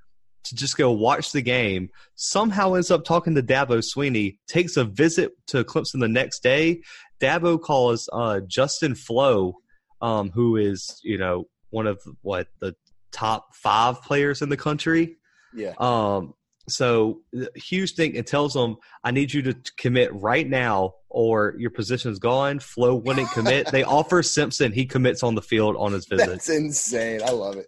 to 0.46 0.56
just 0.56 0.78
go 0.78 0.92
watch 0.92 1.32
the 1.32 1.42
game. 1.42 1.90
Somehow 2.16 2.74
ends 2.74 2.90
up 2.90 3.04
talking 3.04 3.36
to 3.36 3.44
Dabo 3.44 3.84
Swinney, 3.84 4.38
takes 4.48 4.78
a 4.78 4.86
visit 4.86 5.34
to 5.48 5.64
Clemson 5.64 6.00
the 6.00 6.08
next 6.08 6.42
day. 6.42 6.82
Dabo 7.20 7.60
calls 7.60 8.10
uh, 8.14 8.42
Justin 8.48 8.96
Flowe, 8.96 9.56
um, 10.02 10.32
who 10.32 10.58
is, 10.58 11.00
you 11.04 11.18
know, 11.18 11.46
one 11.70 11.88
of 11.88 12.00
what 12.22 12.48
the 12.60 12.76
top 13.12 13.56
five 13.56 14.02
players 14.02 14.42
in 14.42 14.50
the 14.50 14.58
country. 14.58 15.18
Yeah. 15.54 15.74
Um, 15.80 16.34
so 16.70 17.22
Hughes 17.56 17.94
think 17.94 18.16
and 18.16 18.28
tells 18.28 18.56
him, 18.56 18.76
"I 19.04 19.12
need 19.12 19.34
you 19.34 19.42
to 19.44 19.56
commit 19.78 20.14
right 20.14 20.48
now, 20.48 20.96
or 21.10 21.56
your 21.58 21.70
position's 21.70 22.20
gone." 22.20 22.60
Flowe 22.60 22.96
wouldn't 22.96 23.32
commit. 23.32 23.72
they 23.72 23.84
offer 23.84 24.22
Simpson. 24.22 24.74
He 24.74 24.86
commits 24.86 25.24
on 25.24 25.36
the 25.36 25.42
field 25.42 25.78
on 25.78 25.94
his 25.94 26.06
visit. 26.06 26.28
That's 26.28 26.50
insane. 26.50 27.22
I 27.26 27.32
love 27.32 27.56
it. 27.56 27.68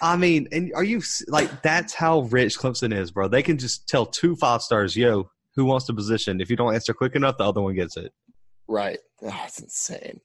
I 0.00 0.16
mean, 0.16 0.46
and 0.52 0.72
are 0.76 0.84
you 0.84 1.02
like 1.26 1.62
that's 1.62 1.92
how 1.92 2.20
rich 2.20 2.56
Clemson 2.56 2.96
is, 2.96 3.10
bro? 3.10 3.26
They 3.26 3.42
can 3.42 3.58
just 3.58 3.88
tell 3.88 4.06
two 4.06 4.36
five 4.36 4.62
stars, 4.62 4.96
"Yo, 4.96 5.28
who 5.56 5.64
wants 5.64 5.86
the 5.86 5.94
position?" 5.94 6.40
If 6.40 6.50
you 6.50 6.56
don't 6.56 6.72
answer 6.72 6.94
quick 6.94 7.16
enough, 7.16 7.38
the 7.38 7.44
other 7.44 7.60
one 7.60 7.74
gets 7.74 7.96
it. 7.96 8.12
Right. 8.68 8.98
Oh, 9.22 9.28
that's 9.28 9.60
insane. 9.60 10.20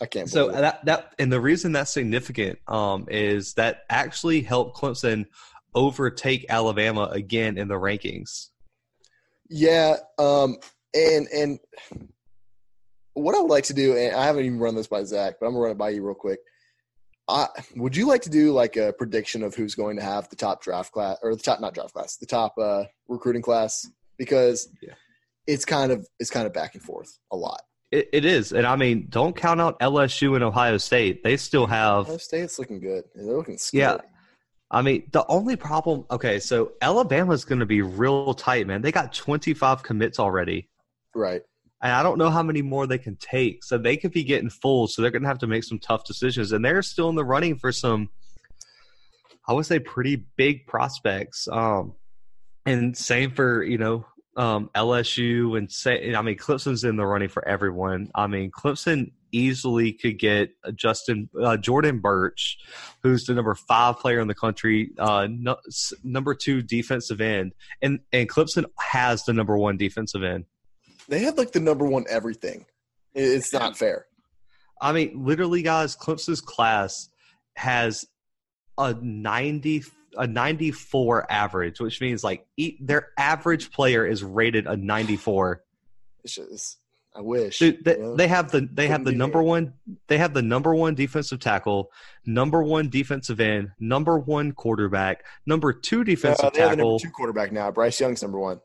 I 0.00 0.06
can't 0.06 0.28
So 0.28 0.46
believe 0.46 0.60
that 0.60 0.84
that 0.84 1.14
and 1.18 1.32
the 1.32 1.40
reason 1.40 1.72
that's 1.72 1.92
significant 1.92 2.58
um, 2.68 3.06
is 3.10 3.54
that 3.54 3.82
actually 3.90 4.42
helped 4.42 4.76
Clemson 4.76 5.26
overtake 5.74 6.46
Alabama 6.48 7.08
again 7.10 7.58
in 7.58 7.68
the 7.68 7.74
rankings. 7.74 8.48
Yeah, 9.48 9.96
um, 10.18 10.56
and 10.94 11.26
and 11.28 11.58
what 13.14 13.34
I 13.34 13.40
would 13.40 13.50
like 13.50 13.64
to 13.64 13.74
do, 13.74 13.96
and 13.96 14.14
I 14.14 14.24
haven't 14.26 14.44
even 14.44 14.58
run 14.58 14.76
this 14.76 14.86
by 14.86 15.02
Zach, 15.04 15.36
but 15.40 15.46
I'm 15.46 15.52
gonna 15.52 15.62
run 15.62 15.72
it 15.72 15.78
by 15.78 15.90
you 15.90 16.04
real 16.04 16.14
quick. 16.14 16.40
I, 17.28 17.48
would 17.76 17.94
you 17.94 18.06
like 18.06 18.22
to 18.22 18.30
do 18.30 18.52
like 18.52 18.76
a 18.76 18.92
prediction 18.92 19.42
of 19.42 19.54
who's 19.54 19.74
going 19.74 19.96
to 19.96 20.02
have 20.02 20.30
the 20.30 20.36
top 20.36 20.62
draft 20.62 20.92
class 20.92 21.18
or 21.22 21.34
the 21.34 21.42
top 21.42 21.60
not 21.60 21.74
draft 21.74 21.92
class, 21.92 22.16
the 22.16 22.26
top 22.26 22.56
uh, 22.56 22.84
recruiting 23.06 23.42
class? 23.42 23.86
Because 24.16 24.68
Yeah. 24.80 24.94
It's 25.48 25.64
kind 25.64 25.90
of 25.90 26.06
it's 26.20 26.30
kind 26.30 26.46
of 26.46 26.52
back 26.52 26.74
and 26.74 26.82
forth 26.82 27.18
a 27.32 27.36
lot. 27.36 27.62
It, 27.90 28.08
it 28.12 28.24
is, 28.26 28.52
and 28.52 28.66
I 28.66 28.76
mean, 28.76 29.06
don't 29.08 29.34
count 29.34 29.60
out 29.60 29.80
LSU 29.80 30.34
and 30.34 30.44
Ohio 30.44 30.76
State. 30.76 31.24
They 31.24 31.36
still 31.38 31.66
have. 31.66 32.00
Ohio 32.00 32.18
State's 32.18 32.58
looking 32.58 32.78
good. 32.80 33.04
They're 33.14 33.24
looking 33.34 33.56
scary. 33.58 33.80
Yeah. 33.82 33.96
I 34.70 34.82
mean, 34.82 35.08
the 35.12 35.24
only 35.28 35.56
problem. 35.56 36.04
Okay, 36.10 36.38
so 36.38 36.72
Alabama's 36.82 37.46
going 37.46 37.60
to 37.60 37.66
be 37.66 37.80
real 37.80 38.34
tight, 38.34 38.66
man. 38.66 38.82
They 38.82 38.92
got 38.92 39.14
25 39.14 39.82
commits 39.82 40.18
already, 40.20 40.68
Right. 41.14 41.40
and 41.82 41.90
I 41.92 42.02
don't 42.02 42.18
know 42.18 42.28
how 42.28 42.42
many 42.42 42.60
more 42.60 42.86
they 42.86 42.98
can 42.98 43.16
take. 43.16 43.64
So 43.64 43.78
they 43.78 43.96
could 43.96 44.12
be 44.12 44.22
getting 44.24 44.50
full. 44.50 44.86
So 44.86 45.00
they're 45.00 45.10
going 45.10 45.22
to 45.22 45.28
have 45.28 45.38
to 45.38 45.46
make 45.46 45.64
some 45.64 45.78
tough 45.78 46.04
decisions, 46.04 46.52
and 46.52 46.62
they're 46.62 46.82
still 46.82 47.08
in 47.08 47.14
the 47.16 47.24
running 47.24 47.56
for 47.56 47.72
some. 47.72 48.10
I 49.48 49.54
would 49.54 49.64
say 49.64 49.78
pretty 49.78 50.26
big 50.36 50.66
prospects. 50.66 51.48
Um, 51.50 51.94
and 52.66 52.94
same 52.94 53.30
for 53.30 53.62
you 53.62 53.78
know 53.78 54.04
um, 54.38 54.70
LSU 54.74 55.58
and 55.58 55.70
say 55.70 56.14
I 56.14 56.22
mean 56.22 56.36
Clemson's 56.36 56.84
in 56.84 56.96
the 56.96 57.04
running 57.04 57.28
for 57.28 57.46
everyone. 57.46 58.10
I 58.14 58.28
mean 58.28 58.50
Clemson 58.50 59.10
easily 59.32 59.92
could 59.92 60.18
get 60.18 60.50
Justin 60.74 61.28
uh, 61.42 61.56
Jordan 61.56 61.98
Burch, 61.98 62.56
who's 63.02 63.26
the 63.26 63.34
number 63.34 63.54
five 63.54 63.98
player 63.98 64.20
in 64.20 64.28
the 64.28 64.34
country, 64.34 64.92
uh, 64.98 65.26
no, 65.28 65.56
number 66.04 66.34
two 66.34 66.62
defensive 66.62 67.20
end, 67.20 67.52
and 67.82 67.98
and 68.12 68.30
Clemson 68.30 68.64
has 68.78 69.24
the 69.24 69.32
number 69.32 69.58
one 69.58 69.76
defensive 69.76 70.22
end. 70.22 70.44
They 71.08 71.20
have 71.20 71.36
like 71.36 71.52
the 71.52 71.60
number 71.60 71.84
one 71.84 72.04
everything. 72.08 72.64
It's 73.14 73.52
not 73.52 73.76
fair. 73.76 74.06
I 74.80 74.92
mean, 74.92 75.24
literally, 75.24 75.62
guys, 75.62 75.96
Clemson's 75.96 76.40
class 76.40 77.08
has 77.56 78.04
a 78.78 78.94
ninety 79.02 79.82
a 80.16 80.26
ninety 80.26 80.70
four 80.70 81.30
average, 81.30 81.80
which 81.80 82.00
means 82.00 82.24
like 82.24 82.46
their 82.80 83.08
average 83.18 83.70
player 83.70 84.06
is 84.06 84.22
rated 84.24 84.66
a 84.66 84.76
ninety 84.76 85.16
four. 85.16 85.62
It's 86.24 86.34
just 86.34 86.78
I 87.16 87.20
wish. 87.20 87.58
Dude, 87.58 87.84
they, 87.84 87.96
you 87.96 88.02
know? 88.02 88.16
they 88.16 88.28
have 88.28 88.50
the 88.50 88.68
they 88.72 88.86
have 88.88 89.04
the 89.04 89.12
number 89.12 89.42
one 89.42 89.72
they 90.06 90.18
have 90.18 90.34
the 90.34 90.42
number 90.42 90.74
one 90.74 90.94
defensive 90.94 91.40
tackle, 91.40 91.90
number 92.26 92.62
one 92.62 92.88
defensive 92.90 93.40
end, 93.40 93.70
number 93.80 94.18
one 94.18 94.52
quarterback, 94.52 95.24
number 95.46 95.72
two 95.72 96.00
Uh, 96.00 96.04
defensive 96.04 96.52
they 96.52 96.60
have 96.60 96.70
the 96.70 96.76
number 96.76 96.82
tackle. 96.82 96.98
two 97.00 97.10
quarterback 97.10 97.52
now. 97.52 97.70
Bryce 97.70 98.00
Young's 98.00 98.22
number 98.22 98.38
one. 98.38 98.60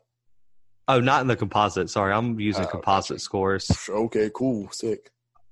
Oh, 0.86 1.00
not 1.00 1.22
in 1.22 1.28
the 1.28 1.36
composite. 1.36 1.88
Sorry, 1.88 2.12
I'm 2.12 2.38
using 2.38 2.64
Oh, 2.64 2.68
composite 2.68 3.20
scores. 3.22 3.70
Okay, 3.88 4.30
cool, 4.34 4.68
sick. 4.70 5.10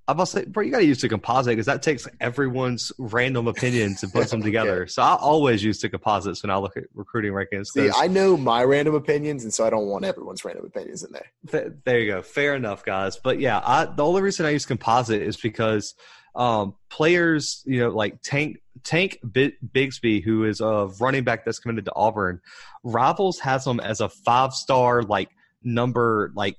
I'm 0.08 0.18
to 0.18 0.26
say, 0.26 0.44
bro, 0.44 0.64
you 0.64 0.72
got 0.72 0.78
to 0.78 0.84
use 0.84 1.00
the 1.00 1.08
composite 1.08 1.52
because 1.52 1.66
that 1.66 1.82
takes 1.82 2.08
everyone's 2.20 2.90
random 2.98 3.46
opinions 3.46 4.02
and 4.02 4.12
puts 4.12 4.30
them 4.32 4.42
together. 4.42 4.86
So 4.88 5.00
I 5.02 5.14
always 5.14 5.62
use 5.62 5.80
the 5.80 5.88
composites 5.88 6.42
when 6.42 6.50
I 6.50 6.56
look 6.56 6.76
at 6.76 6.84
recruiting 6.92 7.32
rankings. 7.32 7.68
See, 7.68 7.88
I 7.94 8.08
know 8.08 8.36
my 8.36 8.64
random 8.64 8.94
opinions, 8.94 9.44
and 9.44 9.54
so 9.54 9.64
I 9.64 9.70
don't 9.70 9.86
want 9.86 10.04
everyone's 10.04 10.44
random 10.44 10.66
opinions 10.66 11.04
in 11.04 11.12
there. 11.12 11.26
Th- 11.50 11.72
there 11.84 12.00
you 12.00 12.12
go. 12.12 12.22
Fair 12.22 12.56
enough, 12.56 12.84
guys. 12.84 13.16
But 13.16 13.38
yeah, 13.38 13.60
I, 13.64 13.84
the 13.84 14.04
only 14.04 14.22
reason 14.22 14.44
I 14.44 14.50
use 14.50 14.66
composite 14.66 15.22
is 15.22 15.36
because 15.36 15.94
um, 16.34 16.74
players, 16.88 17.62
you 17.66 17.80
know, 17.80 17.90
like 17.90 18.20
Tank 18.22 18.58
Tank 18.84 19.18
Bi- 19.22 19.52
Bigsby, 19.72 20.22
who 20.24 20.44
is 20.44 20.60
a 20.60 20.90
running 20.98 21.24
back 21.24 21.44
that's 21.44 21.58
committed 21.58 21.84
to 21.84 21.92
Auburn, 21.94 22.40
Rivals 22.82 23.38
has 23.40 23.66
him 23.66 23.80
as 23.80 24.00
a 24.00 24.08
five 24.08 24.52
star, 24.52 25.02
like 25.02 25.30
number 25.62 26.32
like 26.34 26.56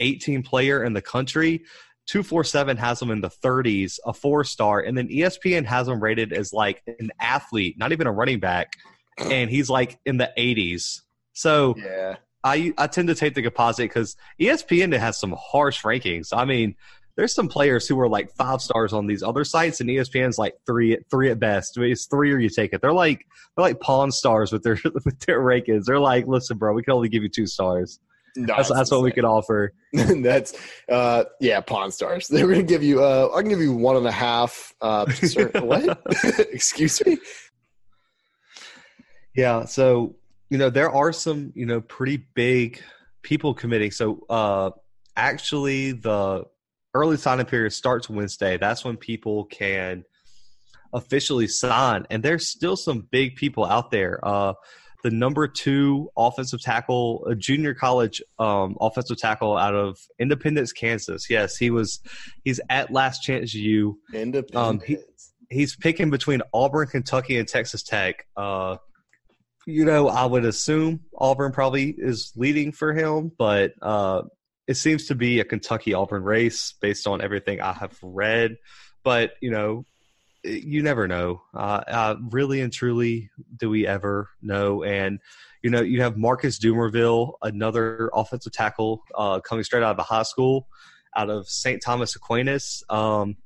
eighteen 0.00 0.42
player 0.42 0.84
in 0.84 0.92
the 0.92 1.02
country. 1.02 1.64
Two 2.08 2.22
four 2.22 2.42
seven 2.42 2.78
has 2.78 3.02
him 3.02 3.10
in 3.10 3.20
the 3.20 3.28
30s, 3.28 3.98
a 4.06 4.14
four 4.14 4.42
star, 4.42 4.80
and 4.80 4.96
then 4.96 5.08
ESPN 5.08 5.66
has 5.66 5.88
him 5.88 6.02
rated 6.02 6.32
as 6.32 6.54
like 6.54 6.82
an 6.86 7.10
athlete, 7.20 7.76
not 7.78 7.92
even 7.92 8.06
a 8.06 8.12
running 8.12 8.40
back, 8.40 8.72
and 9.18 9.50
he's 9.50 9.68
like 9.68 10.00
in 10.06 10.16
the 10.16 10.32
80s. 10.38 11.02
So 11.34 11.74
Yeah, 11.76 12.16
I 12.42 12.72
I 12.78 12.86
tend 12.86 13.08
to 13.08 13.14
take 13.14 13.34
the 13.34 13.42
composite 13.42 13.90
because 13.90 14.16
ESPN 14.40 14.98
has 14.98 15.18
some 15.18 15.36
harsh 15.38 15.82
rankings. 15.82 16.30
I 16.32 16.46
mean, 16.46 16.76
there's 17.16 17.34
some 17.34 17.48
players 17.48 17.86
who 17.86 18.00
are 18.00 18.08
like 18.08 18.32
five 18.32 18.62
stars 18.62 18.94
on 18.94 19.06
these 19.06 19.22
other 19.22 19.44
sites, 19.44 19.80
and 19.80 19.90
ESPN's 19.90 20.38
like 20.38 20.54
three 20.64 20.96
three 21.10 21.30
at 21.30 21.38
best. 21.38 21.76
I 21.76 21.82
mean, 21.82 21.92
it's 21.92 22.06
three 22.06 22.32
or 22.32 22.38
you 22.38 22.48
take 22.48 22.72
it. 22.72 22.80
They're 22.80 22.92
like 22.92 23.26
they're 23.54 23.64
like 23.64 23.80
pawn 23.80 24.12
stars 24.12 24.50
with 24.50 24.62
their 24.62 24.78
with 25.04 25.18
their 25.26 25.42
rankings. 25.42 25.84
They're 25.84 26.00
like, 26.00 26.26
listen, 26.26 26.56
bro, 26.56 26.72
we 26.72 26.82
can 26.82 26.94
only 26.94 27.10
give 27.10 27.22
you 27.22 27.28
two 27.28 27.46
stars. 27.46 28.00
No, 28.36 28.54
That's 28.56 28.72
that's 28.72 28.90
what 28.90 29.02
we 29.02 29.12
could 29.12 29.24
offer. 29.24 29.72
that's 29.92 30.54
uh, 30.88 31.24
yeah, 31.40 31.60
Pawn 31.60 31.90
Stars. 31.90 32.28
They're 32.30 32.46
gonna 32.46 32.62
give 32.62 32.82
you. 32.82 33.02
Uh, 33.02 33.30
I 33.34 33.40
can 33.40 33.50
give 33.50 33.60
you 33.60 33.72
one 33.72 33.96
and 33.96 34.06
a 34.06 34.12
half. 34.12 34.74
Uh, 34.80 35.06
what? 35.60 36.00
Excuse 36.52 37.04
me. 37.04 37.18
Yeah. 39.34 39.66
So, 39.66 40.16
you 40.50 40.58
know, 40.58 40.68
there 40.68 40.90
are 40.90 41.12
some, 41.12 41.52
you 41.54 41.64
know, 41.64 41.80
pretty 41.80 42.16
big 42.34 42.82
people 43.22 43.54
committing. 43.54 43.92
So, 43.92 44.24
uh, 44.28 44.70
actually, 45.16 45.92
the 45.92 46.44
early 46.94 47.16
signing 47.16 47.46
period 47.46 47.72
starts 47.72 48.08
Wednesday. 48.08 48.56
That's 48.56 48.84
when 48.84 48.96
people 48.96 49.44
can 49.44 50.04
officially 50.92 51.46
sign. 51.46 52.06
And 52.10 52.22
there's 52.22 52.48
still 52.48 52.76
some 52.76 53.06
big 53.10 53.36
people 53.36 53.64
out 53.64 53.90
there. 53.90 54.18
Uh, 54.26 54.54
the 55.04 55.10
number 55.10 55.46
two 55.46 56.10
offensive 56.16 56.60
tackle, 56.60 57.24
a 57.26 57.34
junior 57.34 57.72
college 57.74 58.20
um, 58.38 58.76
offensive 58.80 59.16
tackle 59.18 59.56
out 59.56 59.74
of 59.74 59.98
Independence, 60.18 60.72
Kansas. 60.72 61.30
Yes, 61.30 61.56
he 61.56 61.70
was. 61.70 62.00
He's 62.44 62.60
at 62.68 62.90
Last 62.92 63.22
Chance 63.22 63.54
U 63.54 63.98
Independence. 64.12 64.56
Um, 64.56 64.80
he- 64.80 64.98
he's 65.50 65.76
picking 65.76 66.10
between 66.10 66.42
Auburn, 66.52 66.88
Kentucky, 66.88 67.38
and 67.38 67.46
Texas 67.48 67.82
Tech. 67.82 68.26
Uh, 68.36 68.76
you 69.66 69.84
know, 69.84 70.08
I 70.08 70.24
would 70.26 70.44
assume 70.44 71.00
Auburn 71.16 71.52
probably 71.52 71.94
is 71.96 72.32
leading 72.36 72.72
for 72.72 72.92
him, 72.92 73.30
but 73.38 73.72
uh, 73.82 74.22
it 74.66 74.74
seems 74.74 75.06
to 75.06 75.14
be 75.14 75.40
a 75.40 75.44
Kentucky 75.44 75.94
Auburn 75.94 76.22
race 76.22 76.74
based 76.80 77.06
on 77.06 77.20
everything 77.22 77.60
I 77.60 77.72
have 77.72 77.96
read. 78.02 78.56
But 79.04 79.32
you 79.40 79.50
know, 79.50 79.84
you 80.44 80.82
never 80.82 81.08
know. 81.08 81.42
Uh, 81.54 81.82
uh, 81.86 82.16
really 82.30 82.60
and 82.60 82.72
truly, 82.72 83.30
do 83.56 83.68
we 83.70 83.86
ever 83.86 84.28
know? 84.42 84.82
And 84.84 85.20
you 85.62 85.70
know, 85.70 85.80
you 85.80 86.02
have 86.02 86.16
Marcus 86.16 86.58
Dumervil, 86.58 87.34
another 87.42 88.10
offensive 88.14 88.52
tackle 88.52 89.02
uh, 89.14 89.40
coming 89.40 89.64
straight 89.64 89.82
out 89.82 89.90
of 89.90 89.96
the 89.96 90.04
high 90.04 90.22
school, 90.22 90.68
out 91.16 91.30
of 91.30 91.48
St. 91.48 91.82
Thomas 91.82 92.14
Aquinas. 92.14 92.84
Um, 92.88 93.36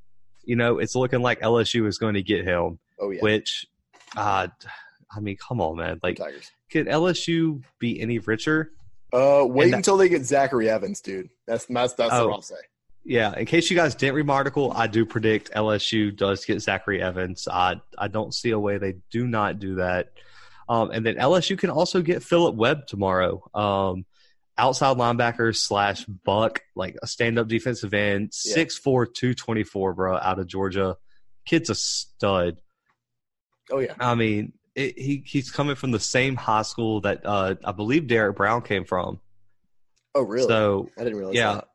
you 0.45 0.57
know, 0.57 0.79
it's 0.79 0.95
looking 0.95 1.23
like 1.23 1.41
LSU 1.41 1.87
is 1.87 1.99
going 1.99 2.15
to 2.15 2.23
get 2.23 2.45
him, 2.45 2.79
oh 3.01 3.11
yeah, 3.11 3.21
which, 3.23 3.67
uh, 4.17 4.49
I 5.15 5.21
mean, 5.21 5.37
come 5.37 5.61
on, 5.61 5.77
man. 5.77 6.01
Like, 6.03 6.17
Tigers. 6.17 6.51
can 6.69 6.87
LSU 6.87 7.63
be 7.79 8.01
any 8.01 8.19
richer? 8.19 8.73
Uh, 9.13 9.45
wait 9.47 9.71
that- 9.71 9.77
until 9.77 9.97
they 9.97 10.09
get 10.09 10.25
Zachary 10.25 10.69
Evans, 10.69 11.01
dude. 11.01 11.31
That's 11.47 11.65
that's 11.67 11.95
that's 11.95 12.13
Oh. 12.13 12.27
what 12.29 12.35
I'll 12.35 12.43
say. 12.43 12.57
Yeah, 13.05 13.37
in 13.37 13.47
case 13.47 13.69
you 13.71 13.77
guys 13.77 13.95
didn't 13.95 14.15
read 14.15 14.27
my 14.27 14.35
article, 14.35 14.73
I 14.75 14.87
do 14.87 15.05
predict 15.05 15.51
LSU 15.53 16.17
does 16.17 16.45
get 16.45 16.61
Zachary 16.61 17.03
Evans. 17.03 17.49
I 17.49 17.81
I 17.99 18.09
don't 18.09 18.33
see 18.33 18.51
a 18.51 18.59
way 18.59 18.79
they 18.79 18.97
do 19.11 19.27
not 19.27 19.59
do 19.59 19.77
that. 19.77 20.13
Um, 20.69 20.91
and 20.93 21.05
then 21.05 21.17
LSU 21.17 21.59
can 21.59 21.71
also 21.71 22.01
get 22.01 22.23
Philip 22.23 22.55
Webb 22.55 22.87
tomorrow. 22.87 23.43
Um, 23.55 24.07
outside 24.57 24.97
linebacker 24.97 25.55
slash 25.57 26.05
buck, 26.05 26.61
like 26.77 26.97
a 27.03 27.07
stand 27.07 27.39
up 27.39 27.49
defensive 27.49 27.93
end, 27.93 28.33
Yeah. 28.45 28.57
6'4", 28.57 29.13
224, 29.13 29.95
bro, 29.95 30.17
out 30.17 30.39
of 30.39 30.47
Georgia. 30.47 30.97
Kid's 31.45 31.71
a 31.71 31.75
stud. 31.75 32.61
Oh 33.71 33.81
yeah, 33.81 33.95
I 33.99 34.15
mean, 34.15 34.53
it, 34.75 34.99
he 34.99 35.23
he's 35.27 35.51
coming 35.51 35.75
from 35.75 35.91
the 35.91 36.01
same 36.01 36.37
high 36.37 36.63
school 36.63 37.01
that 37.01 37.23
uh, 37.25 37.57
I 37.65 37.73
believe 37.73 38.07
Derrick 38.07 38.37
Brown 38.37 38.63
came 38.63 38.85
from. 38.85 39.21
oh 40.15 40.23
really? 40.23 40.47
So 40.47 40.89
I 40.97 41.03
didn't 41.05 41.19
realize. 41.19 41.35
yeah. 41.37 41.55
that. 41.55 41.69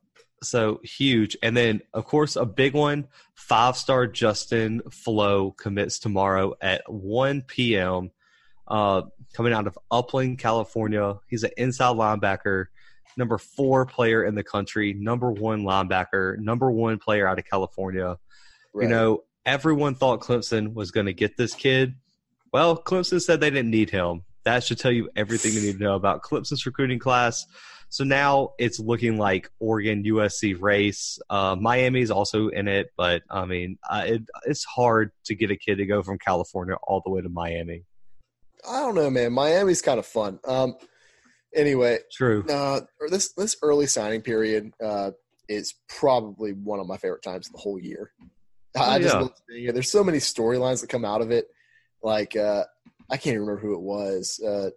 So 0.43 0.79
huge. 0.83 1.35
And 1.41 1.57
then, 1.57 1.81
of 1.93 2.05
course, 2.05 2.35
a 2.35 2.45
big 2.45 2.73
one 2.73 3.07
five 3.33 3.77
star 3.77 4.07
Justin 4.07 4.81
Flowe 4.91 5.51
commits 5.51 5.99
tomorrow 5.99 6.53
at 6.61 6.91
1 6.91 7.43
p.m. 7.43 8.11
Uh, 8.67 9.03
coming 9.33 9.53
out 9.53 9.67
of 9.67 9.77
Upland, 9.89 10.39
California. 10.39 11.15
He's 11.27 11.43
an 11.43 11.51
inside 11.57 11.95
linebacker, 11.95 12.65
number 13.15 13.37
four 13.37 13.85
player 13.85 14.23
in 14.23 14.35
the 14.35 14.43
country, 14.43 14.93
number 14.93 15.31
one 15.31 15.63
linebacker, 15.63 16.37
number 16.39 16.69
one 16.69 16.97
player 16.99 17.27
out 17.27 17.39
of 17.39 17.45
California. 17.45 18.17
Right. 18.73 18.83
You 18.83 18.89
know, 18.89 19.23
everyone 19.45 19.95
thought 19.95 20.19
Clemson 20.19 20.73
was 20.73 20.91
going 20.91 21.05
to 21.05 21.13
get 21.13 21.37
this 21.37 21.55
kid. 21.55 21.95
Well, 22.51 22.77
Clemson 22.81 23.21
said 23.21 23.39
they 23.39 23.49
didn't 23.49 23.71
need 23.71 23.89
him. 23.89 24.23
That 24.43 24.63
should 24.63 24.79
tell 24.79 24.91
you 24.91 25.09
everything 25.15 25.53
you 25.53 25.61
need 25.61 25.77
to 25.77 25.83
know 25.83 25.95
about 25.95 26.23
Clemson's 26.23 26.65
recruiting 26.65 26.99
class. 26.99 27.45
So 27.89 28.03
now 28.03 28.53
it's 28.57 28.79
looking 28.79 29.17
like 29.17 29.49
Oregon 29.59 30.03
USC 30.03 30.59
race. 30.61 31.19
Uh, 31.29 31.55
Miami's 31.59 32.11
also 32.11 32.49
in 32.49 32.67
it, 32.67 32.91
but 32.97 33.23
I 33.29 33.45
mean, 33.45 33.77
uh, 33.89 34.03
it, 34.05 34.23
it's 34.45 34.65
hard 34.65 35.11
to 35.25 35.35
get 35.35 35.51
a 35.51 35.55
kid 35.55 35.75
to 35.75 35.85
go 35.85 36.03
from 36.03 36.19
California 36.19 36.75
all 36.83 37.01
the 37.05 37.11
way 37.11 37.21
to 37.21 37.29
Miami. 37.29 37.83
I 38.69 38.81
don't 38.81 38.95
know, 38.95 39.09
man. 39.09 39.31
Miami's 39.31 39.81
kind 39.81 39.99
of 39.99 40.05
fun. 40.05 40.39
Um, 40.45 40.75
anyway, 41.55 41.99
True. 42.11 42.43
uh, 42.49 42.81
this 43.09 43.33
this 43.33 43.55
early 43.61 43.87
signing 43.87 44.21
period 44.21 44.73
uh, 44.83 45.11
is 45.47 45.75
probably 45.87 46.51
one 46.51 46.79
of 46.79 46.87
my 46.87 46.97
favorite 46.97 47.23
times 47.23 47.47
of 47.47 47.53
the 47.53 47.59
whole 47.59 47.79
year. 47.79 48.11
I, 48.75 48.99
just 48.99 49.15
love 49.15 49.31
seeing 49.49 49.69
it. 49.69 49.73
There's 49.73 49.91
so 49.91 50.03
many 50.03 50.19
storylines 50.19 50.81
that 50.81 50.89
come 50.89 51.05
out 51.05 51.21
of 51.21 51.31
it. 51.31 51.47
Like 52.03 52.35
uh, 52.35 52.65
I 53.09 53.17
can't 53.17 53.35
even 53.35 53.41
remember 53.41 53.61
who 53.61 53.73
it 53.73 53.81
was. 53.81 54.39
Uh, 54.39 54.69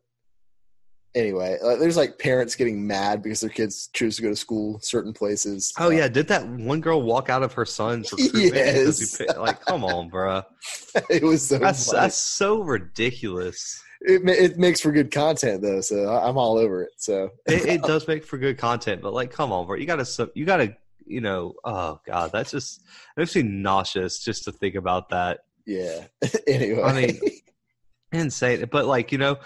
anyway, 1.14 1.58
uh, 1.62 1.76
there's 1.76 1.96
like 1.96 2.18
parents 2.18 2.54
getting 2.54 2.86
mad 2.86 3.22
because 3.22 3.40
their 3.40 3.50
kids 3.50 3.88
choose 3.92 4.16
to 4.16 4.22
go 4.22 4.28
to 4.30 4.36
school 4.36 4.78
certain 4.82 5.12
places. 5.12 5.72
Oh 5.78 5.86
Uh, 5.86 5.90
yeah, 5.90 6.08
did 6.08 6.28
that 6.28 6.46
one 6.46 6.80
girl 6.80 7.02
walk 7.02 7.28
out 7.28 7.42
of 7.42 7.52
her 7.54 7.64
son's 7.64 8.12
recruitment 8.12 8.54
Yes. 8.54 9.16
picked, 9.16 9.36
like, 9.38 9.61
come 9.61 9.84
on, 9.84 10.11
bruh. 10.11 10.44
it 11.11 11.22
was 11.22 11.48
so. 11.48 11.58
That's 11.58 11.90
that's 11.90 12.16
so 12.16 12.62
ridiculous. 12.62 13.82
It 14.02 14.26
it 14.28 14.58
makes 14.58 14.80
for 14.80 14.92
good 14.92 15.11
content 15.11 15.62
though, 15.62 15.80
so 15.82 16.04
I- 16.06 16.28
I'm 16.28 16.38
all 16.38 16.56
over 16.56 16.82
it. 16.84 16.92
So 16.96 17.30
It, 17.46 17.66
it 17.66 17.82
does 17.86 18.08
make 18.08 18.24
for 18.24 18.38
good 18.38 18.56
content, 18.58 19.02
but 19.02 19.12
like, 19.12 19.30
come 19.30 19.52
on, 19.52 19.66
bro, 19.66 19.76
you 19.76 19.86
gotta 19.86 20.30
you 20.34 20.44
gotta 20.44 20.76
you 21.06 21.20
know, 21.20 21.54
oh 21.64 22.00
god, 22.06 22.30
that's 22.32 22.52
just 22.52 22.82
makes 23.16 23.34
me 23.34 23.42
nauseous 23.42 24.20
just 24.20 24.44
to 24.44 24.52
think 24.52 24.74
about 24.76 25.08
that. 25.11 25.40
yeah. 25.66 26.04
anyway, 26.46 26.82
I 26.82 26.92
mean, 26.94 27.20
insane. 28.12 28.64
But 28.70 28.86
like 28.86 29.12
you 29.12 29.18
know, 29.18 29.38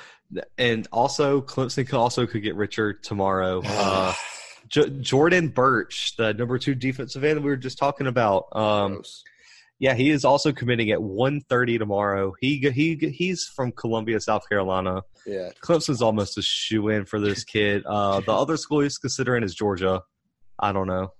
and 0.58 0.86
also 0.92 1.40
Clemson 1.40 1.86
could 1.86 1.98
also 1.98 2.26
could 2.26 2.42
get 2.42 2.56
richer 2.56 2.92
tomorrow. 2.92 3.62
Uh, 3.84 4.14
J- 4.68 4.88
Jordan 5.00 5.48
Burch, 5.48 6.16
the 6.16 6.32
number 6.32 6.58
two 6.58 6.74
defensive 6.74 7.22
end 7.22 7.40
we 7.44 7.50
were 7.50 7.56
just 7.56 7.76
talking 7.76 8.06
about. 8.06 8.46
Um, 8.52 9.02
yeah, 9.78 9.94
he 9.94 10.10
is 10.10 10.24
also 10.24 10.52
committing 10.52 10.90
at 10.90 10.98
1.30 10.98 11.78
tomorrow. 11.78 12.32
He 12.40 12.56
he 12.74 12.94
he's 12.96 13.44
from 13.44 13.72
Columbia, 13.72 14.20
South 14.20 14.48
Carolina. 14.48 15.02
yeah. 15.26 15.50
Clemson's 15.62 16.00
almost 16.00 16.38
a 16.38 16.42
shoe 16.42 16.88
in 16.88 17.04
for 17.04 17.20
this 17.20 17.44
kid. 17.44 17.82
Uh, 17.84 18.20
the 18.20 18.32
other 18.42 18.56
school 18.56 18.80
he's 18.80 18.96
considering 18.96 19.42
is 19.42 19.54
Georgia. 19.54 20.00
I 20.58 20.72
don't 20.72 20.86
know. 20.86 21.12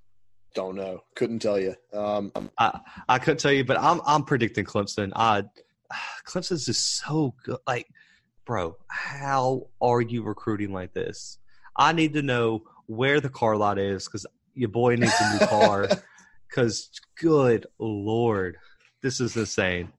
Don't 0.54 0.76
know. 0.76 1.00
Couldn't 1.16 1.40
tell 1.40 1.58
you. 1.58 1.74
Um, 1.92 2.32
I 3.08 3.18
couldn't 3.18 3.40
tell 3.40 3.52
you, 3.52 3.64
but 3.64 3.78
I'm 3.78 4.00
I'm 4.06 4.22
predicting 4.24 4.64
Clemson. 4.64 5.12
I 5.14 5.42
Clemson's 6.26 6.64
just 6.66 6.98
so 6.98 7.34
good. 7.44 7.58
Like, 7.66 7.88
bro, 8.44 8.76
how 8.88 9.68
are 9.80 10.00
you 10.00 10.22
recruiting 10.22 10.72
like 10.72 10.92
this? 10.92 11.38
I 11.76 11.92
need 11.92 12.14
to 12.14 12.22
know 12.22 12.62
where 12.86 13.20
the 13.20 13.28
car 13.28 13.56
lot 13.56 13.78
is 13.78 14.04
because 14.06 14.26
your 14.54 14.68
boy 14.68 14.96
needs 14.96 15.14
a 15.20 15.38
new 15.38 15.46
car. 15.46 15.88
Because 16.48 16.88
good 17.20 17.66
lord, 17.80 18.58
this 19.02 19.18
is 19.18 19.36
insane. 19.36 19.92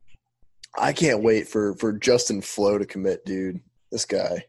I 0.80 0.94
can't 0.94 1.22
wait 1.22 1.50
for 1.50 1.76
for 1.76 1.92
Justin 1.92 2.42
Flowe 2.42 2.78
to 2.78 2.86
commit, 2.86 3.26
dude. 3.26 3.60
This 3.92 4.06
guy. 4.06 4.46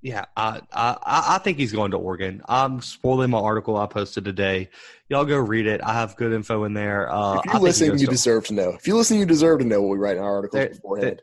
Yeah, 0.00 0.24
I, 0.36 0.60
I 0.72 0.96
I 1.02 1.38
think 1.38 1.58
he's 1.58 1.72
going 1.72 1.90
to 1.90 1.98
Oregon. 1.98 2.40
I'm 2.48 2.80
spoiling 2.80 3.30
my 3.30 3.38
article 3.38 3.76
I 3.76 3.86
posted 3.86 4.24
today. 4.24 4.70
Y'all 5.08 5.24
go 5.24 5.36
read 5.38 5.66
it. 5.66 5.82
I 5.82 5.92
have 5.92 6.16
good 6.16 6.32
info 6.32 6.64
in 6.64 6.72
there. 6.72 7.12
Uh, 7.12 7.40
if 7.44 7.52
you 7.52 7.58
listen, 7.58 7.98
you 7.98 8.06
to, 8.06 8.12
deserve 8.12 8.46
to 8.46 8.54
know. 8.54 8.70
If 8.70 8.86
you 8.86 8.96
listen, 8.96 9.18
you 9.18 9.26
deserve 9.26 9.58
to 9.58 9.66
know 9.66 9.82
what 9.82 9.90
we 9.90 9.98
write 9.98 10.16
in 10.16 10.22
our 10.22 10.36
articles 10.36 10.58
there, 10.58 10.68
beforehand. 10.68 11.22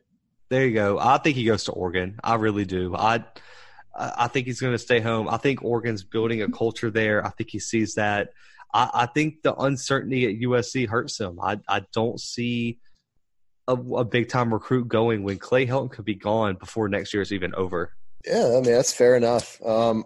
There, 0.49 0.65
you 0.65 0.73
go. 0.73 0.99
I 0.99 1.17
think 1.17 1.35
he 1.35 1.45
goes 1.45 1.65
to 1.65 1.71
Oregon. 1.71 2.19
I 2.23 2.35
really 2.35 2.65
do. 2.65 2.95
I 2.95 3.23
I 3.97 4.27
think 4.27 4.45
he's 4.45 4.59
going 4.59 4.73
to 4.73 4.79
stay 4.79 4.99
home. 4.99 5.29
I 5.29 5.37
think 5.37 5.63
Oregon's 5.63 6.03
building 6.03 6.41
a 6.41 6.49
culture 6.49 6.91
there. 6.91 7.25
I 7.25 7.29
think 7.29 7.49
he 7.49 7.59
sees 7.59 7.95
that. 7.95 8.29
I, 8.73 8.89
I 8.93 9.05
think 9.05 9.41
the 9.41 9.55
uncertainty 9.55 10.25
at 10.25 10.41
USC 10.47 10.87
hurts 10.87 11.19
him. 11.19 11.39
I 11.41 11.59
I 11.67 11.85
don't 11.93 12.19
see 12.19 12.79
a, 13.67 13.73
a 13.73 14.05
big 14.05 14.29
time 14.29 14.53
recruit 14.53 14.87
going 14.87 15.23
when 15.23 15.37
Clay 15.37 15.65
Helton 15.65 15.91
could 15.91 16.05
be 16.05 16.15
gone 16.15 16.55
before 16.55 16.89
next 16.89 17.13
year 17.13 17.21
is 17.21 17.33
even 17.33 17.55
over. 17.55 17.93
Yeah, 18.25 18.47
I 18.47 18.61
mean 18.61 18.63
that's 18.63 18.93
fair 18.93 19.15
enough. 19.15 19.61
Um, 19.65 20.05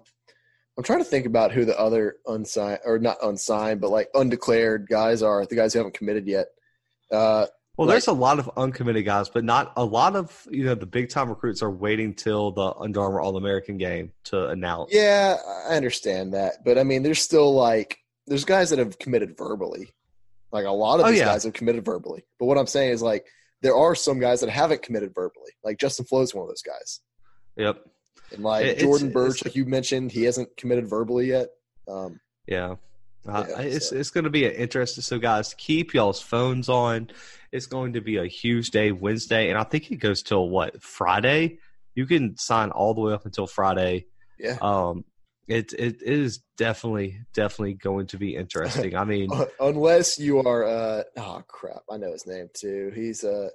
I'm 0.77 0.83
trying 0.83 0.99
to 0.99 1.05
think 1.05 1.25
about 1.25 1.51
who 1.51 1.65
the 1.65 1.77
other 1.77 2.17
unsigned 2.25 2.79
or 2.85 2.99
not 2.99 3.17
unsigned, 3.23 3.81
but 3.81 3.89
like 3.89 4.09
undeclared 4.13 4.87
guys 4.87 5.21
are. 5.21 5.45
The 5.45 5.55
guys 5.55 5.73
who 5.73 5.79
haven't 5.79 5.95
committed 5.95 6.27
yet. 6.27 6.47
Uh, 7.11 7.47
well, 7.79 7.87
like, 7.87 7.93
there's 7.93 8.07
a 8.07 8.11
lot 8.11 8.39
of 8.39 8.51
uncommitted 8.57 9.05
guys, 9.05 9.29
but 9.29 9.45
not 9.45 9.71
a 9.77 9.85
lot 9.85 10.17
of 10.17 10.45
you 10.51 10.65
know 10.65 10.75
the 10.75 10.85
big 10.85 11.07
time 11.07 11.29
recruits 11.29 11.63
are 11.63 11.71
waiting 11.71 12.13
till 12.13 12.51
the 12.51 12.73
Under 12.77 12.99
Armour 12.99 13.21
All 13.21 13.37
American 13.37 13.77
game 13.77 14.11
to 14.25 14.49
announce. 14.49 14.93
Yeah, 14.93 15.37
I 15.69 15.77
understand 15.77 16.33
that, 16.33 16.65
but 16.65 16.77
I 16.77 16.83
mean, 16.83 17.03
there's 17.03 17.21
still 17.21 17.53
like 17.53 17.97
there's 18.27 18.43
guys 18.43 18.71
that 18.71 18.79
have 18.79 18.99
committed 18.99 19.37
verbally. 19.37 19.93
Like 20.51 20.65
a 20.65 20.71
lot 20.71 20.99
of 20.99 21.05
oh, 21.05 21.09
these 21.09 21.21
oh, 21.21 21.23
yeah. 21.23 21.31
guys 21.31 21.45
have 21.45 21.53
committed 21.53 21.85
verbally, 21.85 22.25
but 22.37 22.47
what 22.47 22.57
I'm 22.57 22.67
saying 22.67 22.91
is 22.91 23.01
like 23.01 23.25
there 23.61 23.77
are 23.77 23.95
some 23.95 24.19
guys 24.19 24.41
that 24.41 24.49
haven't 24.49 24.81
committed 24.81 25.15
verbally. 25.15 25.51
Like 25.63 25.79
Justin 25.79 26.03
Flowe 26.03 26.21
is 26.21 26.35
one 26.35 26.43
of 26.43 26.49
those 26.49 26.61
guys. 26.61 26.99
Yep. 27.55 27.79
And 28.33 28.43
like 28.43 28.65
it's, 28.65 28.81
Jordan 28.81 29.13
Burch, 29.13 29.45
like 29.45 29.55
you 29.55 29.63
mentioned, 29.63 30.11
he 30.11 30.23
hasn't 30.23 30.57
committed 30.57 30.89
verbally 30.89 31.27
yet. 31.27 31.47
Um, 31.87 32.19
yeah. 32.45 32.75
Uh, 33.27 33.45
yeah, 33.49 33.61
it's 33.61 33.89
so. 33.89 33.95
it's 33.95 34.11
going 34.11 34.23
to 34.23 34.29
be 34.29 34.45
an 34.45 34.53
interesting. 34.53 35.01
So, 35.01 35.19
guys, 35.19 35.53
keep 35.57 35.93
y'all's 35.93 36.21
phones 36.21 36.69
on. 36.69 37.09
It's 37.51 37.65
going 37.65 37.93
to 37.93 38.01
be 38.01 38.17
a 38.17 38.25
huge 38.25 38.71
day 38.71 38.91
Wednesday, 38.91 39.49
and 39.49 39.57
I 39.57 39.63
think 39.63 39.91
it 39.91 39.97
goes 39.97 40.23
till 40.23 40.49
what 40.49 40.81
Friday. 40.81 41.59
You 41.95 42.05
can 42.05 42.37
sign 42.37 42.71
all 42.71 42.93
the 42.93 43.01
way 43.01 43.13
up 43.13 43.25
until 43.25 43.47
Friday. 43.47 44.05
Yeah. 44.37 44.57
Um, 44.61 45.03
it 45.47 45.73
it 45.73 46.01
is 46.03 46.39
definitely 46.57 47.21
definitely 47.33 47.73
going 47.73 48.07
to 48.07 48.17
be 48.17 48.35
interesting. 48.35 48.95
I 48.95 49.03
mean, 49.03 49.29
unless 49.59 50.19
you 50.19 50.39
are, 50.39 50.63
uh, 50.63 51.03
oh 51.17 51.43
crap, 51.47 51.81
I 51.91 51.97
know 51.97 52.11
his 52.11 52.27
name 52.27 52.49
too. 52.53 52.91
He's 52.95 53.23
uh 53.23 53.49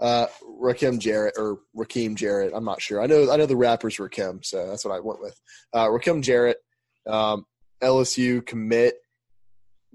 uh, 0.00 0.26
Rakim 0.62 0.98
Jarrett 0.98 1.34
or 1.36 1.58
Rakim 1.76 2.14
Jarrett. 2.14 2.52
I'm 2.54 2.64
not 2.64 2.80
sure. 2.80 3.02
I 3.02 3.06
know 3.06 3.30
I 3.30 3.36
know 3.36 3.46
the 3.46 3.56
rapper's 3.56 3.96
Rakim, 3.96 4.44
so 4.44 4.68
that's 4.68 4.84
what 4.84 4.94
I 4.94 5.00
went 5.00 5.20
with. 5.20 5.40
Uh, 5.72 5.86
Rakim 5.86 6.22
Jarrett, 6.22 6.58
um, 7.06 7.46
LSU 7.82 8.44
commit. 8.44 8.96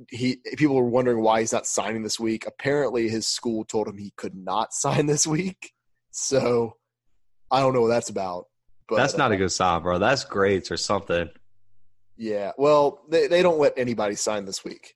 He 0.10 0.38
people 0.58 0.76
were 0.76 0.84
wondering 0.84 1.22
why 1.22 1.42
he's 1.42 1.54
not 1.54 1.68
signing 1.68 2.04
this 2.04 2.20
week. 2.20 2.46
Apparently, 2.48 3.10
his 3.10 3.28
school 3.28 3.64
told 3.64 3.88
him 3.88 3.98
he 3.98 4.14
could 4.18 4.36
not 4.36 4.74
sign 4.74 5.06
this 5.06 5.28
week. 5.28 5.72
So 6.12 6.78
I 7.52 7.60
don't 7.60 7.74
know 7.74 7.82
what 7.82 7.90
that's 7.90 8.10
about. 8.10 8.48
But 8.88 8.98
that's 8.98 9.18
not 9.18 9.32
uh, 9.32 9.36
a 9.36 9.38
good 9.38 9.52
sign, 9.52 9.82
bro. 9.82 10.00
That's 10.00 10.24
grades 10.26 10.70
or 10.72 10.78
something. 10.78 11.30
Yeah. 12.18 12.52
Well, 12.58 13.02
they 13.10 13.28
they 13.28 13.42
don't 13.42 13.60
let 13.60 13.74
anybody 13.78 14.16
sign 14.16 14.46
this 14.46 14.64
week. 14.64 14.96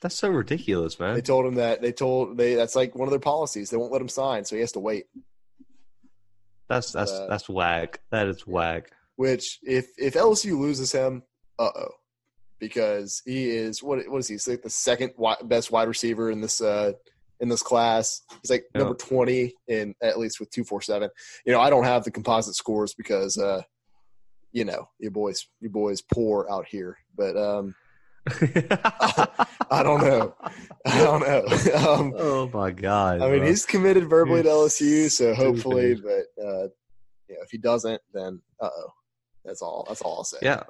That's 0.00 0.16
so 0.16 0.28
ridiculous, 0.28 1.00
man. 1.00 1.14
They 1.14 1.22
told 1.22 1.46
him 1.46 1.54
that 1.54 1.80
they 1.80 1.92
told 1.92 2.36
they 2.36 2.54
that's 2.54 2.76
like 2.76 2.94
one 2.94 3.08
of 3.08 3.10
their 3.10 3.20
policies. 3.20 3.70
They 3.70 3.76
won't 3.76 3.92
let 3.92 4.02
him 4.02 4.08
sign, 4.08 4.44
so 4.44 4.54
he 4.54 4.60
has 4.60 4.72
to 4.72 4.80
wait. 4.80 5.06
That's 6.68 6.92
that's 6.92 7.10
uh, 7.10 7.26
that's 7.28 7.48
wag. 7.48 7.98
That 8.10 8.28
is 8.28 8.46
wag. 8.46 8.90
Which 9.16 9.60
if 9.62 9.88
if 9.96 10.14
LSU 10.14 10.58
loses 10.58 10.92
him, 10.92 11.22
uh 11.58 11.70
oh, 11.74 11.88
because 12.64 13.20
he 13.26 13.50
is 13.50 13.82
what 13.82 13.98
what 14.08 14.18
is 14.18 14.28
he? 14.28 14.34
He's 14.34 14.48
like 14.48 14.62
the 14.62 14.70
second 14.70 15.12
best 15.44 15.70
wide 15.70 15.88
receiver 15.88 16.30
in 16.30 16.40
this 16.40 16.60
uh 16.62 16.92
in 17.40 17.48
this 17.48 17.62
class. 17.62 18.22
He's 18.40 18.50
like 18.50 18.64
yep. 18.74 18.84
number 18.84 18.94
twenty 18.94 19.54
in 19.68 19.94
at 20.02 20.18
least 20.18 20.40
with 20.40 20.50
two 20.50 20.64
four 20.64 20.80
seven. 20.80 21.10
You 21.44 21.52
know, 21.52 21.60
I 21.60 21.68
don't 21.68 21.84
have 21.84 22.04
the 22.04 22.10
composite 22.10 22.54
scores 22.54 22.94
because 22.94 23.36
uh, 23.36 23.62
you 24.52 24.64
know, 24.64 24.88
your 24.98 25.10
boys 25.10 25.46
your 25.60 25.72
boys 25.72 26.00
poor 26.00 26.46
out 26.50 26.66
here, 26.66 26.96
but 27.16 27.36
um 27.36 27.74
I, 29.70 29.82
don't 29.82 30.00
know. 30.00 30.34
I 30.86 30.98
don't 30.98 31.20
know. 31.20 31.44
Um, 31.74 32.14
oh 32.16 32.48
my 32.54 32.70
god! 32.70 33.20
I 33.20 33.28
mean, 33.28 33.40
bro. 33.40 33.48
he's 33.48 33.66
committed 33.66 34.08
verbally 34.08 34.42
to 34.42 34.48
LSU, 34.48 35.10
so 35.10 35.34
hopefully, 35.34 35.96
but 35.96 36.42
uh, 36.42 36.68
yeah, 37.28 37.36
if 37.42 37.50
he 37.50 37.58
doesn't, 37.58 38.00
then 38.14 38.40
uh 38.62 38.70
oh. 38.74 38.92
That's 39.44 39.60
all. 39.60 39.84
That's 39.86 40.00
all 40.00 40.18
I'll 40.18 40.24
say. 40.24 40.38
Yeah, 40.42 40.62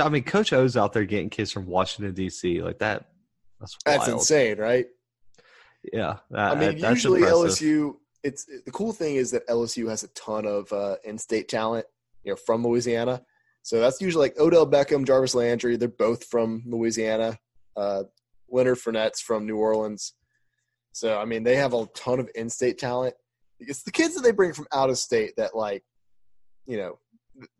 I 0.00 0.08
mean, 0.08 0.24
Coach 0.24 0.52
O's 0.52 0.76
out 0.76 0.92
there 0.92 1.04
getting 1.04 1.30
kids 1.30 1.52
from 1.52 1.66
Washington 1.66 2.14
D.C. 2.14 2.62
like 2.62 2.78
that. 2.78 3.06
That's 3.60 3.76
that's 3.84 4.08
insane, 4.08 4.58
right? 4.58 4.86
Yeah, 5.92 6.18
that, 6.30 6.52
I 6.52 6.54
mean, 6.54 6.78
usually 6.78 7.20
impressive. 7.20 7.66
LSU. 7.66 7.94
It's 8.22 8.46
the 8.46 8.70
cool 8.70 8.92
thing 8.92 9.16
is 9.16 9.30
that 9.32 9.46
LSU 9.48 9.88
has 9.90 10.02
a 10.02 10.08
ton 10.08 10.46
of 10.46 10.72
uh, 10.72 10.96
in-state 11.04 11.48
talent, 11.48 11.84
you 12.22 12.32
know, 12.32 12.36
from 12.36 12.64
Louisiana. 12.64 13.22
So 13.62 13.80
that's 13.80 14.00
usually 14.00 14.26
like 14.28 14.38
Odell 14.38 14.66
Beckham, 14.66 15.06
Jarvis 15.06 15.34
Landry. 15.34 15.76
They're 15.76 15.88
both 15.88 16.24
from 16.24 16.62
Louisiana. 16.66 17.38
Uh, 17.76 18.04
Leonard 18.48 18.78
Fournette's 18.78 19.20
from 19.20 19.46
New 19.46 19.56
Orleans. 19.56 20.14
So 20.92 21.18
I 21.18 21.26
mean, 21.26 21.42
they 21.42 21.56
have 21.56 21.74
a 21.74 21.86
ton 21.94 22.20
of 22.20 22.30
in-state 22.34 22.78
talent. 22.78 23.14
It's 23.60 23.82
the 23.82 23.92
kids 23.92 24.14
that 24.14 24.22
they 24.22 24.32
bring 24.32 24.52
from 24.52 24.66
out 24.72 24.90
of 24.90 24.98
state 24.98 25.34
that 25.36 25.54
like, 25.54 25.82
you 26.66 26.76
know, 26.78 26.98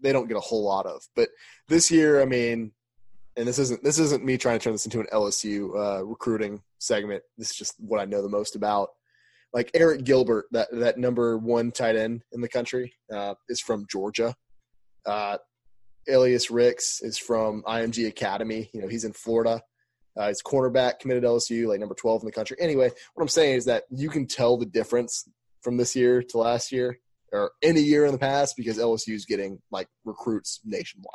they 0.01 0.13
don't 0.13 0.29
get 0.29 0.37
a 0.37 0.41
whole 0.41 0.65
lot 0.65 0.87
of. 0.87 1.03
But 1.15 1.29
this 1.69 1.91
year, 1.91 2.21
I 2.21 2.25
mean, 2.25 2.73
and 3.37 3.47
this 3.47 3.59
isn't 3.59 3.83
this 3.83 3.99
isn't 3.99 4.25
me 4.25 4.39
trying 4.39 4.59
to 4.59 4.63
turn 4.63 4.73
this 4.73 4.85
into 4.85 5.01
an 5.01 5.07
LSU 5.13 5.75
uh, 5.77 6.05
recruiting 6.05 6.63
segment. 6.79 7.23
This 7.37 7.51
is 7.51 7.57
just 7.57 7.75
what 7.79 8.01
I 8.01 8.05
know 8.05 8.23
the 8.23 8.29
most 8.29 8.57
about. 8.57 8.91
Like 9.53 9.71
Arik 9.73 10.05
Gilbert, 10.05 10.47
that 10.53 10.69
that 10.73 10.99
number 10.99 11.39
one 11.39 11.71
tight 11.71 11.97
end 11.97 12.23
in 12.33 12.41
the 12.41 12.49
country, 12.49 12.95
uh, 13.13 13.35
is 13.49 13.61
from 13.61 13.87
Georgia. 13.91 14.35
Uh, 15.07 15.39
Elias 16.09 16.51
Ricks 16.51 17.01
is 17.03 17.19
from 17.19 17.63
IMG 17.63 18.09
Academy. 18.09 18.71
You 18.73 18.83
know, 18.83 18.89
he's 18.89 19.05
in 19.05 19.13
Florida. 19.13 19.63
Uh, 20.17 20.29
he's 20.29 20.43
cornerback, 20.43 21.01
committed 21.01 21.25
LSU, 21.25 21.67
like 21.67 21.81
number 21.81 21.95
12 21.95 22.23
in 22.23 22.27
the 22.27 22.33
country. 22.33 22.57
Anyway, 22.61 22.89
what 23.15 23.23
I'm 23.23 23.29
saying 23.29 23.57
is 23.57 23.65
that 23.65 23.85
you 23.91 24.09
can 24.09 24.27
tell 24.27 24.57
the 24.57 24.67
difference 24.67 25.29
from 25.61 25.77
this 25.77 25.97
year 25.97 26.23
to 26.23 26.39
last 26.39 26.71
year 26.71 26.99
or 27.35 27.51
any 27.63 27.81
year 27.81 28.07
in 28.07 28.13
the 28.13 28.19
past 28.19 28.57
because 28.57 28.79
LSU 28.79 29.15
is 29.15 29.25
getting 29.25 29.61
like 29.71 29.89
recruits 30.05 30.61
nationwide. 30.65 31.13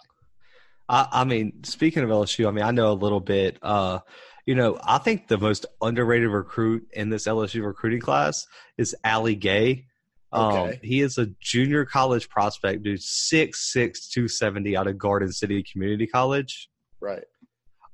I, 0.89 1.07
I, 1.11 1.23
mean, 1.23 1.63
speaking 1.63 2.03
of 2.03 2.09
LSU, 2.09 2.47
I 2.47 2.51
mean, 2.51 2.65
I 2.65 2.71
know 2.71 2.91
a 2.91 2.93
little 2.93 3.19
bit. 3.19 3.57
Uh, 3.61 3.99
you 4.45 4.55
know, 4.55 4.79
I 4.83 4.97
think 4.97 5.27
the 5.27 5.37
most 5.37 5.65
underrated 5.81 6.29
recruit 6.29 6.87
in 6.93 7.09
this 7.09 7.25
LSU 7.25 7.63
recruiting 7.65 8.01
class 8.01 8.45
is 8.77 8.95
Ali 9.05 9.35
Gaye. 9.35 9.85
Um, 10.31 10.45
okay. 10.45 10.73
Um, 10.73 10.79
he 10.83 11.01
is 11.01 11.17
a 11.17 11.27
junior 11.39 11.85
college 11.85 12.29
prospect, 12.29 12.83
dude, 12.83 13.01
six 13.01 13.71
six 13.71 14.09
two 14.09 14.27
seventy 14.27 14.75
out 14.75 14.87
of 14.87 14.97
Garden 14.97 15.31
City 15.31 15.63
Community 15.63 16.05
College. 16.05 16.69
Right. 16.99 17.23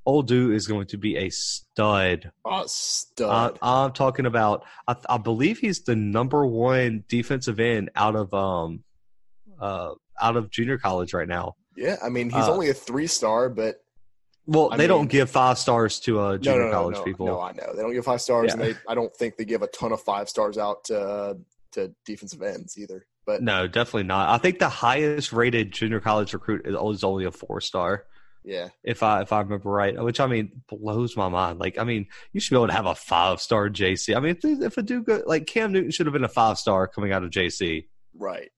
Old 0.05 0.27
dude 0.27 0.55
is 0.55 0.67
going 0.67 0.87
to 0.87 0.97
be 0.97 1.17
a 1.17 1.29
stud. 1.29 2.31
A 2.45 2.63
stud. 2.67 3.57
I'm 3.61 3.91
talking 3.91 4.25
about. 4.25 4.63
I, 4.87 4.95
I, 5.09 5.17
believe 5.17 5.57
he's 5.57 5.81
the 5.83 5.95
number 5.95 6.45
one 6.45 7.03
defensive 7.07 7.59
end 7.59 7.89
out 7.95 8.15
of 8.15 8.33
um, 8.33 8.83
uh, 9.59 9.93
out 10.21 10.37
of 10.37 10.51
junior 10.51 10.77
college 10.77 11.13
right 11.13 11.27
now. 11.27 11.55
Yeah, 11.75 11.97
I 12.03 12.09
mean 12.09 12.29
he's 12.29 12.47
uh, 12.47 12.51
only 12.51 12.69
a 12.69 12.73
three 12.73 13.07
star, 13.07 13.49
but 13.49 13.81
well, 14.45 14.69
I 14.71 14.77
they 14.77 14.83
mean, 14.83 14.89
don't 14.89 15.09
give 15.09 15.29
five 15.29 15.57
stars 15.57 15.99
to 16.01 16.19
uh, 16.19 16.37
junior 16.37 16.59
no, 16.59 16.65
no, 16.65 16.71
no, 16.71 16.77
college 16.77 17.03
people. 17.03 17.25
No, 17.25 17.41
I 17.41 17.51
know 17.53 17.73
they 17.75 17.81
don't 17.81 17.93
give 17.93 18.05
five 18.05 18.21
stars, 18.21 18.47
yeah. 18.47 18.53
and 18.53 18.61
they 18.61 18.79
I 18.87 18.93
don't 18.93 19.15
think 19.15 19.37
they 19.37 19.45
give 19.45 19.61
a 19.61 19.67
ton 19.67 19.91
of 19.91 20.01
five 20.01 20.29
stars 20.29 20.57
out 20.57 20.85
to 20.85 20.99
uh, 20.99 21.33
to 21.73 21.93
defensive 22.05 22.41
ends 22.41 22.77
either. 22.77 23.07
But 23.25 23.41
no, 23.41 23.67
definitely 23.67 24.03
not. 24.03 24.29
I 24.29 24.37
think 24.37 24.59
the 24.59 24.69
highest 24.69 25.33
rated 25.33 25.71
junior 25.71 25.99
college 25.99 26.33
recruit 26.33 26.67
is 26.67 27.03
only 27.03 27.25
a 27.25 27.31
four 27.31 27.59
star. 27.59 28.05
Yeah, 28.45 28.69
if 28.83 29.01
I 29.01 29.23
if 29.23 29.33
I 29.33 29.41
remember 29.41 29.69
right, 29.69 29.99
which 30.03 30.19
I 30.19 30.27
mean 30.27 30.61
blows 30.69 31.17
my 31.17 31.27
mind. 31.29 31.59
Like 31.59 31.79
I 31.79 31.83
mean, 31.83 32.05
you 32.31 32.39
should 32.39 32.51
be 32.51 32.57
able 32.57 32.67
to 32.67 32.73
have 32.73 32.85
a 32.85 32.93
five 32.93 33.41
star 33.41 33.69
JC. 33.69 34.15
I 34.15 34.19
mean, 34.19 34.37
if, 34.41 34.61
if 34.61 34.77
a 34.77 34.83
dude 34.83 35.05
go, 35.05 35.23
like 35.25 35.47
Cam 35.47 35.71
Newton 35.71 35.89
should 35.89 36.05
have 36.05 36.13
been 36.13 36.23
a 36.23 36.29
five 36.29 36.59
star 36.59 36.87
coming 36.87 37.11
out 37.11 37.23
of 37.23 37.31
JC. 37.31 37.87
Right, 38.13 38.51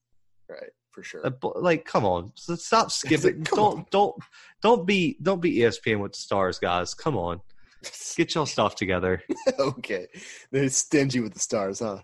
right, 0.50 0.72
for 0.92 1.04
sure. 1.04 1.24
Like, 1.56 1.86
come 1.86 2.04
on, 2.04 2.34
stop 2.36 2.92
skipping. 2.92 3.44
don't 3.44 3.60
on. 3.60 3.86
don't 3.90 4.16
don't 4.62 4.86
be 4.86 5.18
don't 5.22 5.42
be 5.42 5.60
ESPN 5.60 6.02
with 6.02 6.12
the 6.12 6.20
stars, 6.20 6.60
guys. 6.60 6.94
Come 6.94 7.16
on, 7.16 7.40
get 8.18 8.36
your 8.36 8.46
stuff 8.46 8.76
together. 8.76 9.24
okay, 9.60 10.08
they're 10.52 10.68
stingy 10.68 11.22
with 11.22 11.34
the 11.34 11.40
stars, 11.40 11.80
huh? 11.80 12.00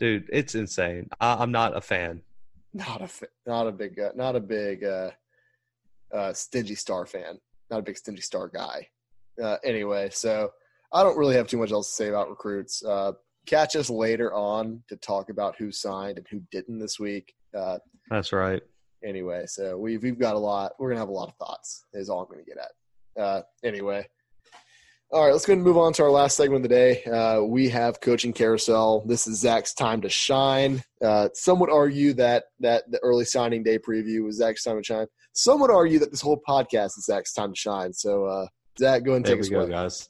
dude, 0.00 0.30
it's 0.32 0.54
insane. 0.54 1.08
I, 1.20 1.42
am 1.42 1.52
not 1.52 1.76
a 1.76 1.80
fan. 1.80 2.22
Not 2.72 3.02
a 3.02 3.08
not 3.46 3.66
a 3.66 3.72
big 3.72 4.00
uh, 4.00 4.12
not 4.16 4.34
a 4.34 4.40
big 4.40 4.82
uh, 4.82 5.10
uh, 6.12 6.32
stingy 6.32 6.74
star 6.74 7.06
fan. 7.06 7.38
Not 7.70 7.80
a 7.80 7.82
big 7.82 7.96
stingy 7.96 8.20
star 8.20 8.48
guy. 8.48 8.88
Uh, 9.42 9.56
anyway, 9.64 10.10
so 10.10 10.50
I 10.92 11.02
don't 11.02 11.16
really 11.16 11.36
have 11.36 11.46
too 11.46 11.56
much 11.58 11.72
else 11.72 11.88
to 11.88 11.94
say 11.94 12.08
about 12.08 12.28
recruits. 12.28 12.84
Uh, 12.84 13.12
catch 13.46 13.76
us 13.76 13.88
later 13.90 14.34
on 14.34 14.82
to 14.88 14.96
talk 14.96 15.30
about 15.30 15.56
who 15.56 15.70
signed 15.70 16.18
and 16.18 16.26
who 16.28 16.40
didn't 16.50 16.78
this 16.78 16.98
week. 16.98 17.34
Uh, 17.56 17.78
That's 18.10 18.32
right. 18.32 18.62
anyway. 19.04 19.46
So 19.46 19.78
we've 19.78 20.02
we've 20.02 20.18
got 20.18 20.34
a 20.34 20.38
lot. 20.38 20.72
We're 20.78 20.90
gonna 20.90 21.00
have 21.00 21.08
a 21.08 21.12
lot 21.12 21.28
of 21.28 21.36
thoughts. 21.36 21.84
Is 21.92 22.10
all 22.10 22.22
I'm 22.22 22.28
gonna 22.30 22.44
get 22.44 22.58
at. 22.58 23.22
Uh, 23.22 23.42
anyway. 23.64 24.06
All 25.12 25.24
right, 25.24 25.32
let's 25.32 25.44
go 25.44 25.54
and 25.54 25.62
move 25.64 25.76
on 25.76 25.92
to 25.94 26.04
our 26.04 26.10
last 26.10 26.36
segment 26.36 26.64
of 26.64 26.70
the 26.70 26.76
day. 26.76 27.02
Uh, 27.02 27.42
we 27.42 27.68
have 27.70 28.00
coaching 28.00 28.32
carousel. 28.32 29.02
This 29.06 29.26
is 29.26 29.40
Zach's 29.40 29.74
time 29.74 30.02
to 30.02 30.08
shine. 30.08 30.84
Uh, 31.02 31.30
some 31.34 31.58
would 31.58 31.70
argue 31.70 32.12
that 32.12 32.44
that 32.60 32.88
the 32.92 33.00
early 33.00 33.24
signing 33.24 33.64
day 33.64 33.76
preview 33.76 34.22
was 34.24 34.36
Zach's 34.36 34.62
time 34.62 34.76
to 34.76 34.84
shine. 34.84 35.06
Some 35.32 35.60
would 35.60 35.70
argue 35.70 35.98
that 36.00 36.10
this 36.10 36.20
whole 36.20 36.40
podcast 36.46 36.98
is 36.98 37.04
Zach's 37.06 37.32
time 37.32 37.52
to 37.52 37.56
shine. 37.58 37.92
So, 37.92 38.24
uh, 38.26 38.46
Zach, 38.78 39.04
go 39.04 39.14
and 39.14 39.24
There 39.24 39.34
take 39.36 39.42
we 39.42 39.46
us 39.46 39.48
go, 39.48 39.60
away. 39.60 39.70
guys. 39.70 40.08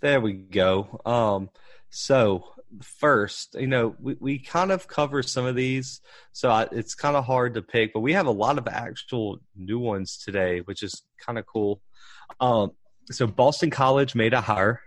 There 0.00 0.20
we 0.20 0.32
go. 0.34 1.00
Um, 1.04 1.50
so 1.90 2.44
first, 2.82 3.54
you 3.58 3.66
know, 3.66 3.96
we, 4.00 4.16
we 4.20 4.38
kind 4.38 4.70
of 4.70 4.86
cover 4.86 5.22
some 5.22 5.46
of 5.46 5.56
these, 5.56 6.00
so 6.32 6.50
I, 6.50 6.68
it's 6.70 6.94
kind 6.94 7.16
of 7.16 7.24
hard 7.24 7.54
to 7.54 7.62
pick, 7.62 7.92
but 7.94 8.00
we 8.00 8.12
have 8.12 8.26
a 8.26 8.30
lot 8.30 8.58
of 8.58 8.68
actual 8.68 9.38
new 9.56 9.78
ones 9.78 10.18
today, 10.18 10.60
which 10.60 10.82
is 10.82 11.02
kind 11.18 11.38
of 11.38 11.46
cool. 11.46 11.80
Um, 12.40 12.72
so 13.10 13.26
Boston 13.26 13.70
College 13.70 14.14
made 14.14 14.34
a 14.34 14.40
hire. 14.40 14.80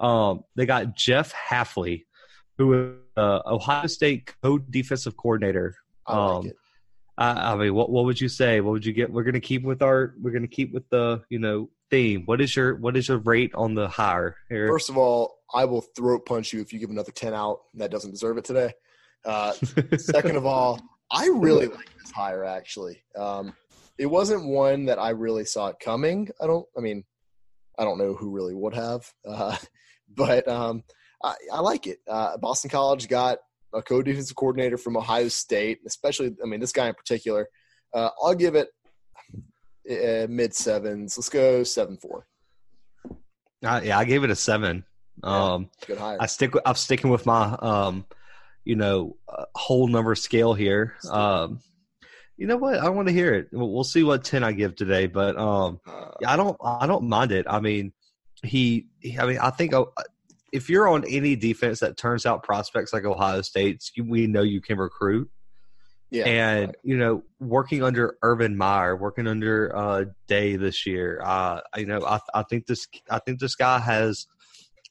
Um, 0.00 0.42
they 0.56 0.66
got 0.66 0.96
Jeff 0.96 1.32
Hafley, 1.32 2.04
who 2.58 2.72
is 2.74 2.96
uh, 3.16 3.40
Ohio 3.46 3.86
State 3.86 4.34
co-defensive 4.42 5.16
coordinator. 5.16 5.76
I 6.06 6.16
like 6.18 6.30
Um, 6.40 6.46
it. 6.48 6.56
I, 7.22 7.52
I 7.52 7.56
mean, 7.56 7.72
what 7.72 7.88
what 7.88 8.04
would 8.04 8.20
you 8.20 8.28
say? 8.28 8.60
What 8.60 8.72
would 8.72 8.84
you 8.84 8.92
get? 8.92 9.12
We're 9.12 9.22
gonna 9.22 9.40
keep 9.40 9.62
with 9.62 9.80
our. 9.80 10.14
We're 10.20 10.32
gonna 10.32 10.48
keep 10.48 10.72
with 10.72 10.88
the 10.88 11.22
you 11.28 11.38
know 11.38 11.70
theme. 11.88 12.22
What 12.24 12.40
is 12.40 12.56
your 12.56 12.74
what 12.74 12.96
is 12.96 13.06
your 13.06 13.18
rate 13.18 13.52
on 13.54 13.74
the 13.74 13.86
hire 13.86 14.36
here? 14.48 14.66
First 14.66 14.90
of 14.90 14.98
all, 14.98 15.38
I 15.54 15.64
will 15.64 15.82
throat 15.94 16.26
punch 16.26 16.52
you 16.52 16.60
if 16.60 16.72
you 16.72 16.80
give 16.80 16.90
another 16.90 17.12
ten 17.12 17.32
out. 17.32 17.60
That 17.74 17.92
doesn't 17.92 18.10
deserve 18.10 18.38
it 18.38 18.44
today. 18.44 18.72
Uh, 19.24 19.52
Second 19.98 20.34
of 20.34 20.46
all, 20.46 20.80
I 21.12 21.28
really 21.28 21.68
like 21.68 21.96
this 21.96 22.10
hire. 22.10 22.44
Actually, 22.44 23.04
um, 23.16 23.54
it 23.98 24.06
wasn't 24.06 24.44
one 24.44 24.86
that 24.86 24.98
I 24.98 25.10
really 25.10 25.44
saw 25.44 25.68
it 25.68 25.76
coming. 25.78 26.28
I 26.40 26.48
don't. 26.48 26.66
I 26.76 26.80
mean, 26.80 27.04
I 27.78 27.84
don't 27.84 27.98
know 27.98 28.14
who 28.14 28.30
really 28.30 28.54
would 28.54 28.74
have, 28.74 29.08
uh, 29.24 29.56
but 30.08 30.48
um, 30.48 30.82
I, 31.22 31.36
I 31.52 31.60
like 31.60 31.86
it. 31.86 31.98
Uh, 32.08 32.36
Boston 32.38 32.70
College 32.70 33.06
got 33.06 33.38
a 33.74 33.82
co-defensive 33.82 34.36
coordinator 34.36 34.76
from 34.76 34.96
Ohio 34.96 35.28
State, 35.28 35.80
especially. 35.86 36.34
I 36.42 36.46
mean, 36.46 36.60
this 36.60 36.72
guy 36.72 36.88
in 36.88 36.94
particular. 36.94 37.48
Uh, 37.94 38.10
I'll 38.22 38.34
give 38.34 38.54
it 38.54 38.68
uh, 39.90 40.26
mid 40.28 40.54
sevens. 40.54 41.16
Let's 41.16 41.28
go 41.28 41.62
seven 41.62 41.96
four. 41.96 42.26
Uh, 43.64 43.80
yeah, 43.84 43.98
I 43.98 44.04
gave 44.04 44.24
it 44.24 44.30
a 44.30 44.36
seven. 44.36 44.84
Yeah. 45.22 45.52
Um, 45.52 45.70
Good 45.86 45.98
hire. 45.98 46.16
I 46.20 46.26
stick. 46.26 46.52
I'm 46.64 46.74
sticking 46.74 47.10
with 47.10 47.26
my 47.26 47.56
um, 47.60 48.06
you 48.64 48.76
know, 48.76 49.16
uh, 49.28 49.44
whole 49.54 49.88
number 49.88 50.14
scale 50.14 50.54
here. 50.54 50.94
Um, 51.10 51.60
you 52.36 52.46
know 52.46 52.56
what? 52.56 52.78
I 52.78 52.88
want 52.88 53.08
to 53.08 53.14
hear 53.14 53.34
it. 53.34 53.48
We'll, 53.52 53.84
see 53.84 54.02
what 54.02 54.24
ten 54.24 54.42
I 54.42 54.52
give 54.52 54.74
today, 54.74 55.06
but 55.06 55.36
um, 55.36 55.80
Uh, 55.86 56.10
Yeah, 56.20 56.32
I 56.32 56.36
don't. 56.36 56.56
I 56.64 56.86
don't 56.86 57.08
mind 57.08 57.32
it. 57.32 57.46
I 57.48 57.60
mean, 57.60 57.92
he. 58.42 58.88
he 59.00 59.18
I 59.18 59.26
mean, 59.26 59.38
I 59.38 59.50
think 59.50 59.74
uh, 59.74 59.84
if 60.52 60.68
you're 60.68 60.86
on 60.86 61.04
any 61.08 61.34
defense 61.34 61.80
that 61.80 61.96
turns 61.96 62.26
out 62.26 62.42
prospects 62.42 62.92
like 62.92 63.04
Ohio 63.04 63.40
State's, 63.40 63.90
you, 63.96 64.04
we 64.04 64.26
know 64.26 64.42
you 64.42 64.60
can 64.60 64.78
recruit. 64.78 65.30
yeah, 66.10 66.24
and 66.24 66.66
right. 66.68 66.76
you 66.84 66.96
know, 66.96 67.22
working 67.40 67.82
under 67.82 68.18
Urban 68.22 68.56
Meyer, 68.56 68.94
working 68.94 69.26
under 69.26 69.74
uh, 69.74 70.04
Day 70.28 70.56
this 70.56 70.86
year, 70.86 71.20
uh, 71.24 71.60
you 71.76 71.86
know, 71.86 72.04
I, 72.04 72.20
I 72.34 72.42
think 72.42 72.66
this. 72.66 72.86
I 73.10 73.18
think 73.18 73.40
this 73.40 73.54
guy 73.54 73.78
has 73.78 74.26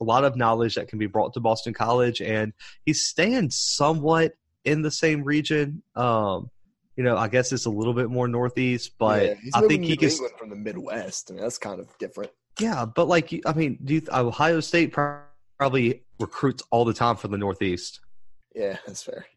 a 0.01 0.03
lot 0.03 0.25
of 0.25 0.35
knowledge 0.35 0.75
that 0.75 0.87
can 0.87 0.97
be 0.97 1.05
brought 1.05 1.33
to 1.33 1.39
Boston 1.39 1.73
College, 1.73 2.21
and 2.21 2.53
he's 2.85 3.05
staying 3.05 3.51
somewhat 3.51 4.33
in 4.65 4.81
the 4.81 4.91
same 4.91 5.23
region. 5.23 5.83
Um, 5.95 6.49
you 6.95 7.03
know, 7.03 7.15
I 7.15 7.27
guess 7.27 7.51
it's 7.51 7.65
a 7.65 7.69
little 7.69 7.93
bit 7.93 8.09
more 8.09 8.27
northeast, 8.27 8.93
but 8.99 9.23
Yeah, 9.23 9.35
I 9.53 9.61
think 9.61 9.85
he 9.85 9.95
can. 9.95 10.09
From 10.37 10.49
the 10.49 10.55
Midwest. 10.55 11.29
I 11.29 11.35
mean, 11.35 11.43
that's 11.43 11.57
kind 11.57 11.79
of 11.79 11.87
different. 11.99 12.31
Yeah, 12.59 12.85
but 12.85 13.07
like, 13.07 13.33
I 13.45 13.53
mean, 13.53 13.79
do 13.83 13.95
you, 13.95 14.01
Ohio 14.11 14.59
State 14.59 14.91
pro- 14.91 15.21
probably 15.61 16.01
recruits 16.19 16.63
all 16.71 16.83
the 16.85 16.93
time 16.93 17.15
from 17.15 17.29
the 17.29 17.37
Northeast. 17.37 17.99
Yeah, 18.55 18.77
that's 18.87 19.03
fair. 19.03 19.27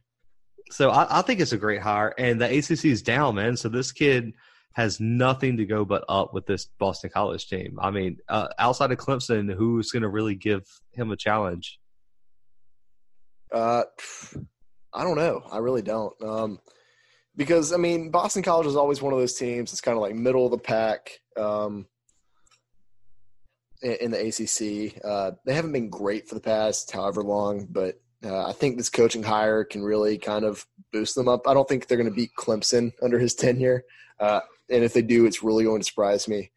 So 0.70 0.88
I, 0.88 1.18
I 1.18 1.20
think 1.20 1.38
it's 1.38 1.52
a 1.52 1.58
great 1.58 1.82
hire, 1.82 2.14
and 2.16 2.40
the 2.40 2.46
ACC 2.46 2.86
is 2.86 3.02
down, 3.02 3.34
man. 3.34 3.58
So 3.58 3.68
this 3.68 3.92
kid 3.92 4.32
has 4.72 5.00
nothing 5.00 5.58
to 5.58 5.66
go 5.66 5.84
but 5.84 6.02
up 6.08 6.32
with 6.32 6.46
this 6.46 6.64
Boston 6.78 7.10
College 7.12 7.46
team. 7.46 7.78
I 7.78 7.90
mean, 7.90 8.16
uh, 8.30 8.48
outside 8.58 8.90
of 8.90 8.96
Clemson, 8.96 9.52
who's 9.54 9.90
going 9.90 10.02
to 10.02 10.08
really 10.08 10.34
give 10.34 10.62
him 10.94 11.10
a 11.12 11.16
challenge? 11.16 11.78
Uh, 13.52 13.82
I 14.94 15.04
don't 15.04 15.18
know. 15.18 15.42
I 15.52 15.58
really 15.58 15.82
don't. 15.82 16.14
Um, 16.22 16.58
because 17.36 17.70
I 17.70 17.76
mean, 17.76 18.10
Boston 18.10 18.42
College 18.42 18.66
is 18.66 18.76
always 18.76 19.02
one 19.02 19.12
of 19.12 19.18
those 19.18 19.34
teams. 19.34 19.72
It's 19.72 19.82
kind 19.82 19.94
of 19.94 20.00
like 20.00 20.14
middle 20.14 20.46
of 20.46 20.52
the 20.52 20.56
pack. 20.58 21.10
Um, 21.36 21.86
in 23.84 24.10
the 24.10 24.26
ACC, 24.26 25.00
uh, 25.04 25.32
they 25.44 25.54
haven't 25.54 25.72
been 25.72 25.90
great 25.90 26.28
for 26.28 26.34
the 26.34 26.40
past 26.40 26.90
however 26.90 27.22
long, 27.22 27.66
but 27.70 28.00
uh, 28.24 28.48
I 28.48 28.52
think 28.52 28.76
this 28.76 28.88
coaching 28.88 29.22
hire 29.22 29.64
can 29.64 29.82
really 29.82 30.16
kind 30.16 30.44
of 30.44 30.66
boost 30.92 31.14
them 31.14 31.28
up. 31.28 31.46
I 31.46 31.54
don't 31.54 31.68
think 31.68 31.86
they're 31.86 31.98
going 31.98 32.08
to 32.08 32.14
beat 32.14 32.30
Clemson 32.38 32.92
under 33.02 33.18
his 33.18 33.34
tenure, 33.34 33.84
uh, 34.18 34.40
and 34.70 34.82
if 34.82 34.94
they 34.94 35.02
do, 35.02 35.26
it's 35.26 35.42
really 35.42 35.64
going 35.64 35.80
to 35.80 35.86
surprise 35.86 36.26
me. 36.26 36.50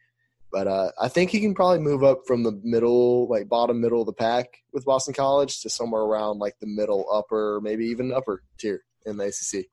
But 0.51 0.67
uh, 0.67 0.91
I 1.01 1.09
think 1.09 1.29
he 1.29 1.41
can 1.41 1.53
probably 1.53 1.79
move 1.79 2.03
up 2.03 2.21
from 2.25 2.43
the 2.43 2.59
middle, 2.63 3.27
like 3.27 3.49
bottom 3.49 3.81
middle 3.81 3.99
of 3.99 4.07
the 4.07 4.13
pack 4.13 4.47
with 4.71 4.85
Boston 4.85 5.13
College 5.13 5.61
to 5.61 5.69
somewhere 5.69 6.03
around 6.03 6.39
like 6.39 6.57
the 6.59 6.67
middle, 6.67 7.05
upper, 7.11 7.59
maybe 7.61 7.85
even 7.85 8.13
upper 8.13 8.43
tier 8.57 8.81
in 9.05 9.17
the 9.17 9.25
ACC. 9.25 9.65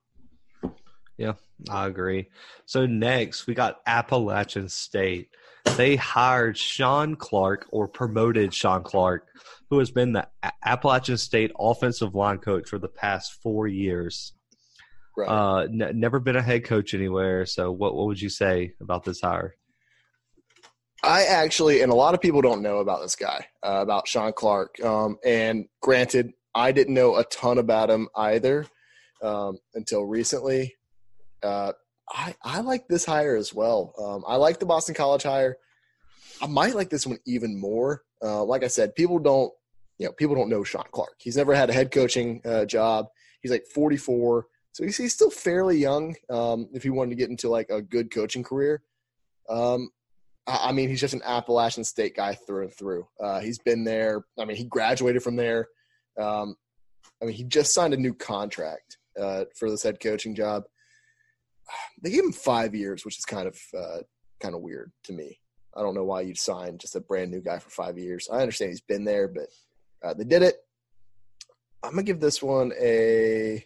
Yeah, 1.16 1.34
I 1.70 1.86
agree. 1.86 2.28
So 2.66 2.86
next, 2.86 3.46
we 3.46 3.54
got 3.54 3.80
Appalachian 3.86 4.68
State. 4.68 5.28
They 5.76 5.96
hired 5.96 6.56
Shawn 6.56 7.16
Clark 7.16 7.66
or 7.70 7.88
promoted 7.88 8.54
Shawn 8.54 8.82
Clark, 8.84 9.26
who 9.70 9.78
has 9.78 9.90
been 9.90 10.12
the 10.12 10.28
Appalachian 10.64 11.16
State 11.16 11.50
offensive 11.58 12.14
line 12.14 12.38
coach 12.38 12.68
for 12.68 12.78
the 12.78 12.88
past 12.88 13.40
four 13.42 13.66
years. 13.66 14.34
Right. 15.16 15.28
Uh, 15.28 15.62
n- 15.64 15.98
never 15.98 16.20
been 16.20 16.36
a 16.36 16.42
head 16.42 16.64
coach 16.64 16.94
anywhere. 16.94 17.46
So, 17.46 17.72
what 17.72 17.94
what 17.94 18.06
would 18.06 18.20
you 18.20 18.28
say 18.28 18.74
about 18.80 19.04
this 19.04 19.20
hire? 19.20 19.56
I 21.04 21.24
actually, 21.24 21.82
and 21.82 21.92
a 21.92 21.94
lot 21.94 22.14
of 22.14 22.20
people 22.20 22.40
don't 22.40 22.62
know 22.62 22.78
about 22.78 23.02
this 23.02 23.14
guy, 23.14 23.46
uh, 23.62 23.80
about 23.82 24.08
Shawn 24.08 24.32
Clark. 24.32 24.82
Um, 24.82 25.18
and 25.24 25.66
granted, 25.82 26.32
I 26.54 26.72
didn't 26.72 26.94
know 26.94 27.16
a 27.16 27.24
ton 27.24 27.58
about 27.58 27.90
him 27.90 28.08
either 28.16 28.66
um, 29.22 29.58
until 29.74 30.04
recently. 30.04 30.74
Uh, 31.42 31.72
I, 32.10 32.34
I 32.42 32.60
like 32.60 32.88
this 32.88 33.04
hire 33.04 33.36
as 33.36 33.54
well. 33.54 33.94
Um, 33.98 34.24
I 34.26 34.36
like 34.36 34.58
the 34.58 34.66
Boston 34.66 34.94
College 34.94 35.22
hire. 35.22 35.56
I 36.42 36.46
might 36.46 36.74
like 36.74 36.90
this 36.90 37.06
one 37.06 37.18
even 37.26 37.58
more. 37.58 38.02
Uh, 38.22 38.44
like 38.44 38.64
I 38.64 38.68
said, 38.68 38.94
people 38.94 39.18
don't, 39.18 39.52
you 39.98 40.06
know, 40.06 40.12
people 40.12 40.34
don't 40.34 40.48
know 40.48 40.64
Shawn 40.64 40.86
Clark. 40.92 41.16
He's 41.18 41.36
never 41.36 41.54
had 41.54 41.70
a 41.70 41.72
head 41.72 41.90
coaching 41.90 42.40
uh, 42.44 42.64
job. 42.64 43.06
He's 43.40 43.50
like 43.50 43.66
44, 43.66 44.46
so 44.72 44.84
he's, 44.84 44.96
he's 44.96 45.14
still 45.14 45.30
fairly 45.30 45.78
young. 45.78 46.16
Um, 46.30 46.68
if 46.72 46.82
he 46.82 46.90
wanted 46.90 47.10
to 47.10 47.16
get 47.16 47.30
into 47.30 47.48
like 47.48 47.70
a 47.70 47.80
good 47.80 48.12
coaching 48.12 48.42
career, 48.42 48.82
um, 49.48 49.90
I 50.46 50.68
I 50.68 50.72
mean, 50.72 50.88
he's 50.88 51.00
just 51.00 51.14
an 51.14 51.22
Appalachian 51.24 51.84
State 51.84 52.16
guy 52.16 52.34
through 52.34 52.64
and 52.64 52.74
through. 52.74 53.06
Uh, 53.22 53.40
he's 53.40 53.58
been 53.58 53.84
there. 53.84 54.24
I 54.38 54.44
mean, 54.44 54.56
he 54.56 54.64
graduated 54.64 55.22
from 55.22 55.36
there. 55.36 55.68
Um, 56.18 56.56
I 57.22 57.26
mean, 57.26 57.34
he 57.34 57.44
just 57.44 57.72
signed 57.72 57.94
a 57.94 57.98
new 57.98 58.14
contract 58.14 58.98
uh, 59.20 59.44
for 59.56 59.70
this 59.70 59.82
head 59.82 60.00
coaching 60.00 60.34
job. 60.34 60.64
They 62.02 62.10
gave 62.10 62.24
him 62.24 62.32
five 62.32 62.74
years, 62.74 63.04
which 63.04 63.18
is 63.18 63.24
kind 63.24 63.48
of 63.48 63.58
uh, 63.76 63.98
kind 64.40 64.54
of 64.54 64.60
weird 64.60 64.92
to 65.04 65.12
me. 65.12 65.40
I 65.76 65.82
don't 65.82 65.94
know 65.94 66.04
why 66.04 66.20
you'd 66.20 66.38
sign 66.38 66.78
just 66.78 66.96
a 66.96 67.00
brand 67.00 67.30
new 67.30 67.40
guy 67.40 67.58
for 67.58 67.70
five 67.70 67.98
years. 67.98 68.28
I 68.30 68.40
understand 68.40 68.70
he's 68.70 68.80
been 68.80 69.04
there, 69.04 69.28
but 69.28 69.46
uh, 70.04 70.14
they 70.14 70.24
did 70.24 70.42
it. 70.42 70.56
I'm 71.82 71.90
gonna 71.90 72.02
give 72.02 72.20
this 72.20 72.42
one 72.42 72.72
a. 72.80 73.64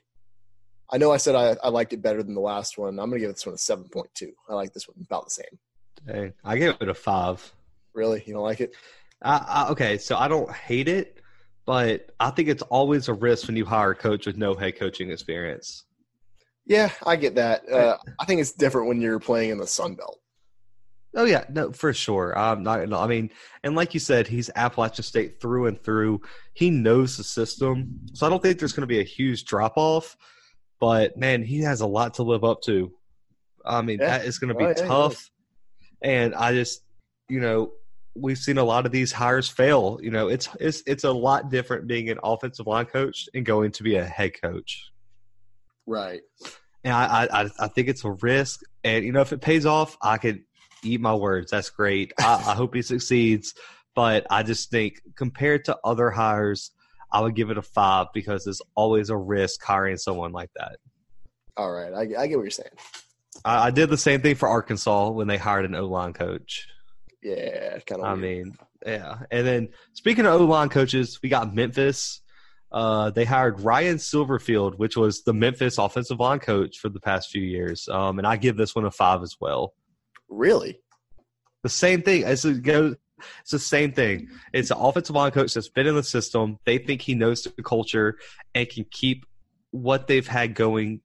I 0.90 0.98
know 0.98 1.12
I 1.12 1.18
said 1.18 1.34
I, 1.34 1.56
I 1.62 1.68
liked 1.68 1.92
it 1.92 2.02
better 2.02 2.22
than 2.22 2.34
the 2.34 2.40
last 2.40 2.78
one. 2.78 2.98
I'm 2.98 3.10
gonna 3.10 3.20
give 3.20 3.32
this 3.32 3.46
one 3.46 3.54
a 3.54 3.58
seven 3.58 3.88
point 3.88 4.08
two. 4.14 4.32
I 4.48 4.54
like 4.54 4.72
this 4.72 4.88
one 4.88 4.96
about 5.04 5.24
the 5.24 5.30
same. 5.30 5.58
Dang, 6.06 6.32
I 6.44 6.56
gave 6.56 6.76
it 6.80 6.88
a 6.88 6.94
five. 6.94 7.52
Really, 7.94 8.22
you 8.26 8.34
don't 8.34 8.42
like 8.42 8.60
it? 8.60 8.74
I, 9.22 9.36
I, 9.48 9.68
okay, 9.70 9.98
so 9.98 10.16
I 10.16 10.28
don't 10.28 10.50
hate 10.52 10.88
it, 10.88 11.20
but 11.66 12.10
I 12.20 12.30
think 12.30 12.48
it's 12.48 12.62
always 12.62 13.08
a 13.08 13.14
risk 13.14 13.48
when 13.48 13.56
you 13.56 13.64
hire 13.64 13.90
a 13.90 13.94
coach 13.94 14.26
with 14.26 14.36
no 14.36 14.54
head 14.54 14.78
coaching 14.78 15.10
experience. 15.10 15.84
Yeah, 16.68 16.90
I 17.06 17.16
get 17.16 17.34
that. 17.36 17.68
Uh, 17.68 17.96
I 18.20 18.26
think 18.26 18.40
it's 18.42 18.52
different 18.52 18.88
when 18.88 19.00
you're 19.00 19.18
playing 19.18 19.50
in 19.50 19.58
the 19.58 19.66
Sun 19.66 19.94
Belt. 19.94 20.20
Oh 21.16 21.24
yeah, 21.24 21.44
no, 21.48 21.72
for 21.72 21.94
sure. 21.94 22.38
I'm 22.38 22.62
not. 22.62 22.86
No, 22.86 22.98
I 23.00 23.06
mean, 23.06 23.30
and 23.64 23.74
like 23.74 23.94
you 23.94 24.00
said, 24.00 24.26
he's 24.28 24.50
Appalachian 24.54 25.02
State 25.02 25.40
through 25.40 25.66
and 25.66 25.82
through. 25.82 26.20
He 26.52 26.68
knows 26.70 27.16
the 27.16 27.24
system, 27.24 27.98
so 28.12 28.26
I 28.26 28.30
don't 28.30 28.42
think 28.42 28.58
there's 28.58 28.74
going 28.74 28.82
to 28.82 28.86
be 28.86 29.00
a 29.00 29.04
huge 29.04 29.46
drop 29.46 29.72
off. 29.76 30.16
But 30.78 31.16
man, 31.16 31.42
he 31.42 31.60
has 31.60 31.80
a 31.80 31.86
lot 31.86 32.14
to 32.14 32.22
live 32.22 32.44
up 32.44 32.60
to. 32.66 32.92
I 33.64 33.80
mean, 33.80 33.98
Yeah. 33.98 34.18
that 34.18 34.26
is 34.26 34.38
going 34.38 34.48
to 34.48 34.54
be 34.54 34.64
Oh, 34.66 34.68
yeah, 34.68 34.74
tough. 34.74 35.30
And 36.02 36.34
I 36.34 36.52
just, 36.52 36.82
you 37.28 37.40
know, 37.40 37.72
we've 38.14 38.38
seen 38.38 38.58
a 38.58 38.64
lot 38.64 38.84
of 38.86 38.92
these 38.92 39.10
hires 39.10 39.48
fail. 39.48 39.98
You 40.02 40.10
know, 40.10 40.28
it's 40.28 40.48
it's 40.60 40.82
it's 40.86 41.04
a 41.04 41.10
lot 41.10 41.50
different 41.50 41.86
being 41.86 42.10
an 42.10 42.18
offensive 42.22 42.66
line 42.66 42.84
coach 42.86 43.26
and 43.34 43.46
going 43.46 43.72
to 43.72 43.82
be 43.82 43.96
a 43.96 44.04
head 44.04 44.40
coach. 44.40 44.90
Right. 45.88 46.20
and 46.84 46.92
I, 46.92 47.28
I 47.32 47.48
I 47.58 47.68
think 47.68 47.88
it's 47.88 48.04
a 48.04 48.10
risk. 48.10 48.60
And 48.84 49.04
you 49.04 49.12
know, 49.12 49.22
if 49.22 49.32
it 49.32 49.40
pays 49.40 49.66
off, 49.66 49.96
I 50.02 50.18
could 50.18 50.42
eat 50.82 51.00
my 51.00 51.14
words. 51.14 51.50
That's 51.50 51.70
great. 51.70 52.12
I, 52.18 52.34
I 52.34 52.54
hope 52.54 52.74
he 52.74 52.82
succeeds. 52.82 53.54
But 53.94 54.26
I 54.30 54.42
just 54.42 54.70
think 54.70 55.00
compared 55.16 55.64
to 55.64 55.76
other 55.82 56.10
hires, 56.10 56.70
I 57.10 57.20
would 57.20 57.34
give 57.34 57.50
it 57.50 57.58
a 57.58 57.62
five 57.62 58.08
because 58.14 58.44
there's 58.44 58.62
always 58.76 59.10
a 59.10 59.16
risk 59.16 59.62
hiring 59.64 59.96
someone 59.96 60.32
like 60.32 60.50
that. 60.56 60.76
All 61.56 61.72
right, 61.72 61.92
I, 61.92 62.00
I 62.00 62.26
get 62.28 62.36
what 62.36 62.42
you're 62.42 62.50
saying. 62.50 62.68
I, 63.44 63.66
I 63.66 63.70
did 63.70 63.90
the 63.90 63.96
same 63.96 64.20
thing 64.20 64.36
for 64.36 64.48
Arkansas 64.48 65.10
when 65.10 65.26
they 65.26 65.36
hired 65.36 65.64
an 65.64 65.74
O 65.74 65.86
line 65.86 66.12
coach. 66.12 66.68
Yeah, 67.22 67.78
kind 67.80 68.02
of. 68.02 68.06
I 68.06 68.14
mean, 68.14 68.56
yeah. 68.86 69.20
And 69.30 69.46
then 69.46 69.68
speaking 69.94 70.26
of 70.26 70.40
O 70.40 70.44
line 70.44 70.68
coaches, 70.68 71.18
we 71.22 71.28
got 71.28 71.52
Memphis. 71.52 72.20
Uh, 72.70 73.10
they 73.10 73.24
hired 73.24 73.60
Ryan 73.60 73.96
Silverfield, 73.96 74.76
which 74.76 74.96
was 74.96 75.22
the 75.22 75.32
Memphis 75.32 75.78
offensive 75.78 76.20
line 76.20 76.38
coach 76.38 76.78
for 76.78 76.88
the 76.88 77.00
past 77.00 77.30
few 77.30 77.42
years. 77.42 77.88
Um, 77.88 78.18
and 78.18 78.26
I 78.26 78.36
give 78.36 78.56
this 78.56 78.74
one 78.74 78.84
a 78.84 78.90
five 78.90 79.22
as 79.22 79.36
well. 79.40 79.74
really, 80.28 80.80
The 81.62 81.70
same 81.70 82.02
thing 82.02 82.24
as 82.24 82.44
it 82.44 82.62
goes. 82.62 82.96
It's 83.40 83.50
the 83.50 83.58
same 83.58 83.92
thing. 83.92 84.28
It's 84.52 84.70
an 84.70 84.76
offensive 84.78 85.16
line 85.16 85.32
coach 85.32 85.54
that's 85.54 85.68
been 85.68 85.86
in 85.86 85.96
the 85.96 86.02
system. 86.02 86.58
They 86.64 86.78
think 86.78 87.02
he 87.02 87.14
knows 87.14 87.42
the 87.42 87.62
culture 87.62 88.18
and 88.54 88.68
can 88.68 88.84
keep 88.90 89.26
what 89.70 90.06
they've 90.06 90.26
had 90.26 90.54
going, 90.54 91.00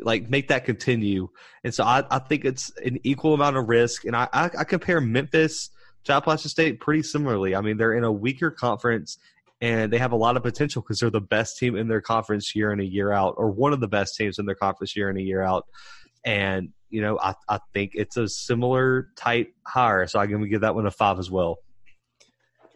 like 0.00 0.30
make 0.30 0.48
that 0.48 0.64
continue. 0.64 1.28
And 1.64 1.74
so 1.74 1.82
I, 1.82 2.04
I 2.10 2.20
think 2.20 2.44
it's 2.44 2.70
an 2.84 2.98
equal 3.02 3.34
amount 3.34 3.56
of 3.56 3.68
risk. 3.68 4.04
And 4.04 4.14
I, 4.14 4.28
I, 4.32 4.50
I 4.58 4.64
compare 4.64 5.00
Memphis 5.00 5.70
to 6.04 6.12
Appalachian 6.12 6.50
State 6.50 6.78
pretty 6.78 7.02
similarly. 7.02 7.56
I 7.56 7.62
mean, 7.62 7.78
they're 7.78 7.94
in 7.94 8.04
a 8.04 8.12
weaker 8.12 8.50
conference 8.50 9.18
and 9.60 9.92
they 9.92 9.98
have 9.98 10.12
a 10.12 10.16
lot 10.16 10.36
of 10.36 10.42
potential 10.42 10.82
because 10.82 11.00
they're 11.00 11.10
the 11.10 11.20
best 11.20 11.58
team 11.58 11.76
in 11.76 11.88
their 11.88 12.00
conference 12.00 12.54
year 12.54 12.72
in 12.72 12.80
a 12.80 12.84
year 12.84 13.12
out, 13.12 13.34
or 13.36 13.50
one 13.50 13.72
of 13.72 13.80
the 13.80 13.88
best 13.88 14.16
teams 14.16 14.38
in 14.38 14.46
their 14.46 14.54
conference 14.54 14.96
year 14.96 15.10
in 15.10 15.16
a 15.16 15.22
year 15.22 15.42
out. 15.42 15.66
And 16.24 16.70
you 16.90 17.02
know, 17.02 17.18
I, 17.20 17.34
I 17.48 17.58
think 17.74 17.92
it's 17.94 18.16
a 18.16 18.28
similar 18.28 19.08
type 19.16 19.52
hire, 19.66 20.06
so 20.06 20.18
I'm 20.18 20.30
going 20.30 20.42
to 20.42 20.48
give 20.48 20.62
that 20.62 20.74
one 20.74 20.86
a 20.86 20.90
five 20.90 21.18
as 21.18 21.30
well. 21.30 21.58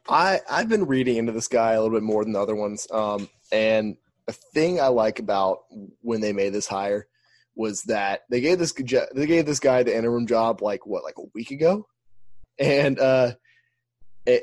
I 0.08 0.40
I've 0.50 0.68
been 0.68 0.86
reading 0.86 1.16
into 1.16 1.32
this 1.32 1.48
guy 1.48 1.72
a 1.72 1.82
little 1.82 1.96
bit 1.96 2.02
more 2.02 2.24
than 2.24 2.32
the 2.32 2.40
other 2.40 2.56
ones. 2.56 2.86
Um, 2.90 3.28
and 3.50 3.96
a 4.28 4.32
thing 4.32 4.80
I 4.80 4.88
like 4.88 5.18
about 5.18 5.60
when 6.00 6.20
they 6.20 6.32
made 6.32 6.52
this 6.52 6.66
hire 6.66 7.06
was 7.54 7.82
that 7.84 8.22
they 8.30 8.40
gave 8.40 8.58
this 8.58 8.72
they 8.72 9.26
gave 9.26 9.46
this 9.46 9.60
guy 9.60 9.82
the 9.82 9.96
interim 9.96 10.26
job 10.26 10.62
like 10.62 10.86
what 10.86 11.04
like 11.04 11.18
a 11.18 11.28
week 11.34 11.50
ago, 11.50 11.86
and 12.58 12.98
uh, 12.98 13.32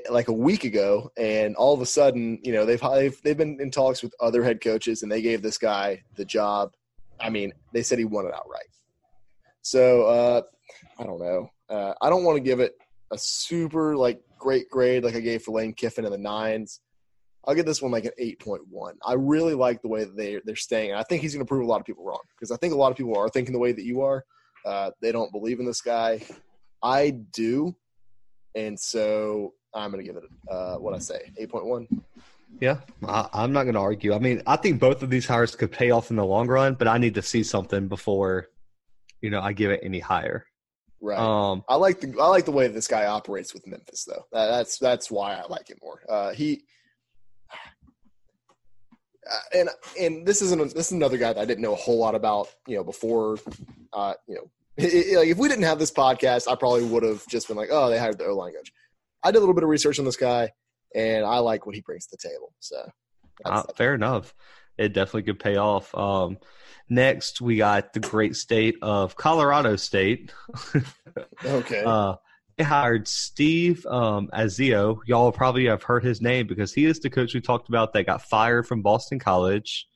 like 0.10 0.28
a 0.28 0.34
week 0.34 0.66
ago, 0.66 1.12
and 1.18 1.56
all 1.56 1.74
of 1.74 1.82
a 1.82 1.86
sudden, 1.86 2.40
you 2.44 2.52
know, 2.52 2.66
they've 2.66 2.82
they've 2.82 3.22
they've 3.24 3.38
been 3.38 3.60
in 3.62 3.72
talks 3.72 4.04
with 4.04 4.14
other 4.20 4.44
head 4.44 4.62
coaches, 4.62 5.04
and 5.04 5.12
they 5.12 5.22
gave 5.22 5.42
this 5.42 5.58
guy 5.58 6.04
the 6.16 6.26
job. 6.26 6.74
I 7.20 7.30
mean, 7.30 7.54
they 7.74 7.84
said 7.84 8.00
he 8.00 8.06
won 8.06 8.26
it 8.26 8.34
outright. 8.34 8.68
So 9.62 10.06
uh, 10.06 10.42
I 10.98 11.04
don't 11.04 11.20
know. 11.20 11.50
Uh, 11.70 11.94
I 12.02 12.10
don't 12.10 12.24
want 12.24 12.38
to 12.38 12.44
give 12.44 12.60
it 12.60 12.74
a 13.12 13.18
super 13.18 13.96
like 13.96 14.22
great 14.38 14.70
grade 14.70 15.04
like 15.04 15.16
I 15.16 15.20
gave 15.20 15.44
for 15.44 15.52
Lane 15.52 15.74
Kiffin 15.74 16.06
in 16.06 16.12
the 16.12 16.18
nines. 16.18 16.82
I'll 17.46 17.56
give 17.56 17.66
this 17.66 17.82
one 17.82 17.92
like 17.92 18.06
an 18.06 18.12
eight 18.18 18.40
point 18.40 18.62
one. 18.70 18.96
I 19.06 19.14
really 19.14 19.54
like 19.54 19.82
the 19.82 19.88
way 19.88 20.04
that 20.04 20.18
they 20.18 20.42
they're 20.44 20.56
staying. 20.56 20.94
I 20.94 21.04
think 21.04 21.22
he's 21.22 21.34
going 21.34 21.46
to 21.46 21.50
prove 21.50 21.64
a 21.64 21.70
lot 21.70 21.80
of 21.80 21.86
people 21.86 22.04
wrong 22.04 22.22
because 22.36 22.52
I 22.52 22.58
think 22.58 22.74
a 22.74 22.78
lot 22.78 22.92
of 22.92 22.98
people 22.98 23.18
are 23.18 23.30
thinking 23.30 23.54
the 23.54 23.60
way 23.60 23.72
that 23.72 23.86
you 23.86 24.02
are. 24.02 24.26
Uh, 24.66 24.92
they 25.02 25.12
don't 25.12 25.32
believe 25.32 25.60
in 25.60 25.66
this 25.66 25.82
guy. 25.82 26.22
I 26.84 27.12
do, 27.12 27.76
and 28.56 28.80
so 28.80 29.54
I'm 29.74 29.91
going 29.91 30.03
to 30.03 30.11
give 30.11 30.17
it 30.22 30.30
uh, 30.51 30.76
what 30.78 30.93
I 30.93 30.99
say 30.99 31.32
eight 31.38 31.49
point 31.49 31.65
one. 31.65 31.88
Yeah, 32.59 32.78
I, 33.07 33.30
I'm 33.34 33.53
not 33.53 33.63
going 33.63 33.76
to 33.76 33.80
argue. 33.80 34.13
I 34.13 34.20
mean, 34.20 34.41
I 34.47 34.55
think 34.55 34.80
both 34.80 35.03
of 35.03 35.09
these 35.11 35.28
hires 35.28 35.55
could 35.55 35.72
pay 35.72 35.91
off 35.91 36.09
in 36.09 36.15
the 36.15 36.26
long 36.26 36.47
run, 36.47 36.74
but 36.74 36.88
I 36.88 36.97
need 36.97 37.13
to 37.15 37.22
see 37.22 37.43
something 37.43 37.88
before, 37.88 38.49
you 39.22 39.30
know, 39.30 39.39
I 39.39 39.53
give 39.53 39.70
it 39.70 39.82
any 39.84 39.99
higher. 39.99 40.45
Right. 40.99 41.20
Um, 41.20 41.63
I 41.70 41.76
like 41.76 42.01
the 42.01 42.15
I 42.20 42.28
like 42.28 42.45
the 42.45 42.51
way 42.51 42.67
this 42.67 42.88
guy 42.88 43.05
operates 43.05 43.53
with 43.53 43.65
Memphis 43.67 44.03
though. 44.03 44.26
That, 44.34 44.47
that's 44.47 44.78
that's 44.80 45.09
why 45.09 45.36
I 45.36 45.45
like 45.47 45.70
it 45.70 45.80
more. 45.82 46.01
Uh, 46.09 46.32
he 46.32 46.63
uh, 49.30 49.38
and 49.53 49.70
and 49.99 50.26
this 50.26 50.41
isn't 50.41 50.59
this 50.74 50.88
is 50.88 50.91
another 50.91 51.17
guy 51.17 51.34
that 51.34 51.39
I 51.39 51.45
didn't 51.45 51.61
know 51.61 51.74
a 51.74 51.78
whole 51.78 51.99
lot 51.99 52.15
about. 52.15 52.47
You 52.67 52.78
know, 52.78 52.84
before 52.84 53.38
uh, 53.93 54.13
you 54.28 54.36
know, 54.36 54.51
it, 54.78 54.84
it- 54.93 55.17
like 55.17 55.28
if 55.30 55.38
we 55.38 55.47
didn't 55.47 55.63
have 55.65 55.80
this 55.80 55.91
podcast, 55.91 56.51
I 56.51 56.55
probably 56.55 56.84
would 56.86 57.03
have 57.03 57.26
just 57.28 57.47
been 57.47 57.57
like, 57.57 57.70
oh, 57.72 57.89
they 57.89 57.97
hired 57.99 58.17
the 58.17 58.26
O 58.26 58.36
line 58.36 58.53
coach. 58.53 58.72
I 59.24 59.32
did 59.32 59.38
a 59.38 59.41
little 59.41 59.55
bit 59.55 59.63
of 59.63 59.70
research 59.70 59.99
on 59.99 60.05
this 60.05 60.17
guy, 60.17 60.51
and 60.95 61.26
I 61.26 61.39
like 61.39 61.65
what 61.65 61.76
he 61.76 61.82
brings 61.82 62.07
to 62.07 62.17
the 62.22 62.30
table. 62.30 62.53
So 62.59 62.78
Uh, 63.45 63.63
that's, 63.63 63.78
fair 63.78 63.95
enough. 63.95 64.34
It 64.78 64.93
definitely 64.93 65.24
could 65.24 65.39
pay 65.39 65.57
off. 65.57 65.93
Um, 65.95 66.38
next, 66.89 67.41
we 67.41 67.57
got 67.57 67.93
the 67.93 67.99
great 67.99 68.36
state 68.36 68.76
of 68.82 69.15
Colorado 69.15 69.76
State. 69.76 70.34
okay. 71.45 71.84
uh, 71.86 72.15
they 72.57 72.63
hired 72.63 73.07
Steve 73.07 73.86
um, 73.86 74.30
Azio. 74.34 74.99
Y'all 75.05 75.32
probably 75.32 75.67
have 75.67 75.84
heard 75.84 76.03
his 76.03 76.22
name 76.22 76.47
because 76.47 76.74
he 76.74 76.86
is 76.86 76.99
the 76.99 77.09
coach 77.09 77.34
we 77.34 77.41
talked 77.41 77.70
about 77.70 77.93
that 77.93 78.05
got 78.05 78.22
fired 78.22 78.67
from 78.67 78.82
Boston 78.82 79.20
College. 79.20 79.88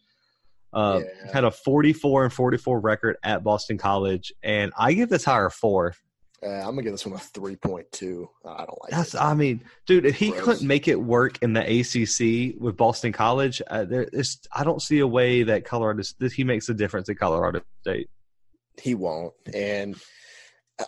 Uh, 0.71 1.01
Yeah. 1.03 1.31
Had 1.33 1.43
a 1.43 1.51
44 1.51 2.25
and 2.25 2.33
44 2.33 2.79
record 2.79 3.17
at 3.23 3.43
Boston 3.43 3.77
College, 3.77 4.33
and 4.41 4.71
I 4.77 4.93
give 4.93 5.09
this 5.09 5.25
hire 5.25 5.47
a 5.47 5.51
four. 5.51 5.93
Uh, 6.45 6.49
I'm 6.49 6.71
gonna 6.71 6.81
give 6.83 6.91
this 6.91 7.05
one 7.05 7.15
a 7.15 7.19
three 7.19 7.55
point 7.55 7.89
two. 7.91 8.29
I 8.45 8.65
don't 8.65 8.81
like 8.81 8.91
That's, 8.91 9.13
it. 9.13 9.21
I 9.21 9.33
mean, 9.33 9.61
dude, 9.85 10.05
if 10.05 10.15
he 10.15 10.31
Gross. 10.31 10.43
couldn't 10.43 10.67
make 10.67 10.87
it 10.87 10.95
work 10.95 11.37
in 11.41 11.53
the 11.53 11.61
ACC 11.61 12.59
with 12.61 12.75
Boston 12.75 13.13
College, 13.13 13.61
uh, 13.67 13.85
there 13.85 14.03
is, 14.03 14.39
I 14.53 14.63
don't 14.63 14.81
see 14.81 14.99
a 14.99 15.07
way 15.07 15.43
that 15.43 15.63
Colorado 15.63 16.03
that 16.19 16.33
he 16.33 16.43
makes 16.43 16.67
a 16.69 16.73
difference 16.73 17.07
at 17.09 17.17
Colorado 17.17 17.61
State. 17.81 18.09
he 18.81 18.93
won't. 18.95 19.33
And 19.53 19.95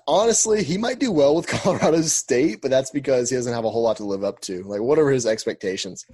honestly, 0.08 0.64
he 0.64 0.78
might 0.78 0.99
do 0.99 1.12
well 1.12 1.36
with 1.36 1.47
Colorado 1.62 2.01
State, 2.01 2.62
but 2.62 2.72
that's 2.72 2.91
because 2.91 3.30
he 3.30 3.36
doesn't 3.36 3.53
have 3.53 3.66
a 3.66 3.70
whole 3.70 3.84
lot 3.84 3.97
to 3.97 4.06
live 4.06 4.24
up 4.24 4.41
to. 4.41 4.64
Like, 4.64 4.82
what 4.82 4.99
are 4.99 5.10
his 5.10 5.26
expectations? 5.26 6.06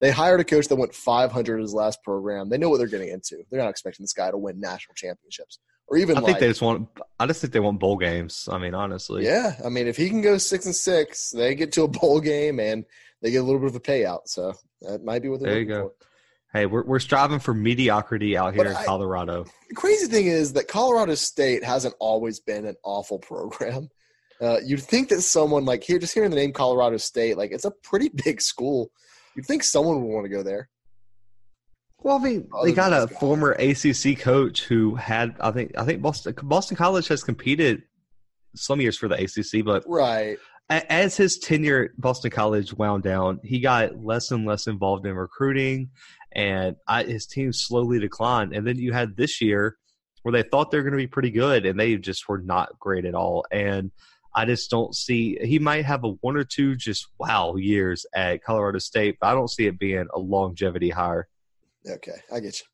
They 0.00 0.10
hired 0.10 0.40
a 0.40 0.44
coach 0.44 0.68
that 0.68 0.76
went 0.76 0.94
500 0.94 1.60
his 1.60 1.72
last 1.74 2.02
program. 2.02 2.48
They 2.48 2.58
know 2.58 2.68
what 2.68 2.78
they're 2.78 2.86
getting 2.86 3.08
into. 3.08 3.42
They're 3.50 3.60
not 3.60 3.70
expecting 3.70 4.04
this 4.04 4.12
guy 4.12 4.30
to 4.30 4.36
win 4.38 4.60
national 4.60 4.94
championships 4.94 5.58
or 5.88 5.96
even 5.96 6.16
I 6.16 6.20
like, 6.20 6.26
think 6.26 6.38
they 6.40 6.48
just 6.48 6.62
want. 6.62 6.88
I 7.18 7.26
just 7.26 7.40
think 7.40 7.52
they 7.52 7.60
want 7.60 7.78
bowl 7.80 7.96
games. 7.96 8.48
I 8.50 8.58
mean, 8.58 8.74
honestly, 8.74 9.24
yeah. 9.24 9.54
I 9.64 9.68
mean, 9.68 9.86
if 9.86 9.96
he 9.96 10.08
can 10.08 10.20
go 10.22 10.36
six 10.38 10.66
and 10.66 10.74
six, 10.74 11.30
they 11.30 11.54
get 11.54 11.72
to 11.72 11.82
a 11.84 11.88
bowl 11.88 12.20
game 12.20 12.58
and 12.60 12.84
they 13.22 13.30
get 13.30 13.38
a 13.38 13.42
little 13.42 13.60
bit 13.60 13.70
of 13.70 13.76
a 13.76 13.80
payout. 13.80 14.22
So 14.26 14.52
that 14.82 15.04
might 15.04 15.22
be 15.22 15.28
what 15.28 15.40
they're 15.40 15.50
There 15.52 15.60
you 15.60 15.66
go. 15.66 15.82
for. 15.98 16.06
Hey, 16.58 16.66
we're 16.66 16.84
we're 16.84 16.98
striving 17.00 17.38
for 17.38 17.52
mediocrity 17.54 18.36
out 18.36 18.54
here 18.54 18.64
But 18.64 18.70
in 18.70 18.76
I- 18.76 18.84
Colorado. 18.84 19.44
The 19.68 19.74
crazy 19.74 20.06
thing 20.06 20.26
is 20.26 20.52
that 20.54 20.68
Colorado 20.68 21.14
State 21.14 21.62
hasn't 21.64 21.94
always 22.00 22.40
been 22.40 22.64
an 22.66 22.76
awful 22.84 23.18
program. 23.18 23.88
Uh, 24.38 24.58
you'd 24.62 24.82
think 24.82 25.08
that 25.08 25.22
someone 25.22 25.64
like 25.64 25.82
here, 25.82 25.98
just 25.98 26.12
hearing 26.12 26.28
the 26.28 26.36
name 26.36 26.52
Colorado 26.52 26.98
State, 26.98 27.38
like 27.38 27.52
it's 27.52 27.64
a 27.64 27.70
pretty 27.70 28.10
big 28.24 28.42
school. 28.42 28.90
You'd 29.34 29.46
think 29.46 29.64
someone 29.64 30.02
would 30.02 30.12
want 30.14 30.26
to 30.26 30.28
go 30.28 30.42
there. 30.42 30.68
Well, 32.06 32.18
I 32.18 32.22
mean, 32.22 32.48
they 32.62 32.70
got 32.70 32.92
a 32.92 33.08
former 33.08 33.50
ACC 33.58 34.16
coach 34.16 34.62
who 34.62 34.94
had, 34.94 35.34
I 35.40 35.50
think, 35.50 35.72
I 35.76 35.84
think 35.84 36.02
Boston 36.02 36.36
Boston 36.40 36.76
College 36.76 37.08
has 37.08 37.24
competed 37.24 37.82
some 38.54 38.80
years 38.80 38.96
for 38.96 39.08
the 39.08 39.16
ACC, 39.16 39.64
but 39.64 39.82
Right. 39.88 40.38
as 40.70 41.16
his 41.16 41.36
tenure 41.36 41.86
at 41.86 42.00
Boston 42.00 42.30
College 42.30 42.72
wound 42.74 43.02
down, 43.02 43.40
he 43.42 43.58
got 43.58 44.04
less 44.04 44.30
and 44.30 44.46
less 44.46 44.68
involved 44.68 45.04
in 45.04 45.16
recruiting, 45.16 45.90
and 46.30 46.76
I, 46.86 47.02
his 47.02 47.26
team 47.26 47.52
slowly 47.52 47.98
declined. 47.98 48.52
And 48.52 48.64
then 48.64 48.78
you 48.78 48.92
had 48.92 49.16
this 49.16 49.40
year 49.40 49.76
where 50.22 50.30
they 50.30 50.48
thought 50.48 50.70
they 50.70 50.78
were 50.78 50.84
going 50.84 50.92
to 50.92 50.98
be 50.98 51.08
pretty 51.08 51.32
good, 51.32 51.66
and 51.66 51.76
they 51.78 51.96
just 51.96 52.28
were 52.28 52.38
not 52.38 52.78
great 52.78 53.04
at 53.04 53.16
all. 53.16 53.44
And 53.50 53.90
I 54.32 54.44
just 54.44 54.70
don't 54.70 54.94
see 54.94 55.38
he 55.42 55.58
might 55.58 55.84
have 55.84 56.04
a 56.04 56.10
one 56.20 56.36
or 56.36 56.44
two 56.44 56.76
just 56.76 57.08
wow 57.18 57.56
years 57.56 58.06
at 58.14 58.44
Colorado 58.44 58.78
State, 58.78 59.16
but 59.20 59.26
I 59.26 59.34
don't 59.34 59.50
see 59.50 59.66
it 59.66 59.76
being 59.76 60.06
a 60.14 60.20
longevity 60.20 60.90
hire. 60.90 61.26
Okay, 61.88 62.16
I 62.32 62.40
get 62.40 62.60
you. 62.60 62.66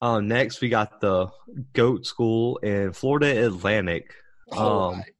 Uh, 0.00 0.20
next, 0.20 0.60
we 0.60 0.68
got 0.68 1.00
the 1.00 1.28
GOAT 1.72 2.06
School 2.06 2.58
in 2.58 2.92
Florida 2.92 3.46
Atlantic. 3.46 4.14
Um, 4.52 4.94
right. 4.94 5.12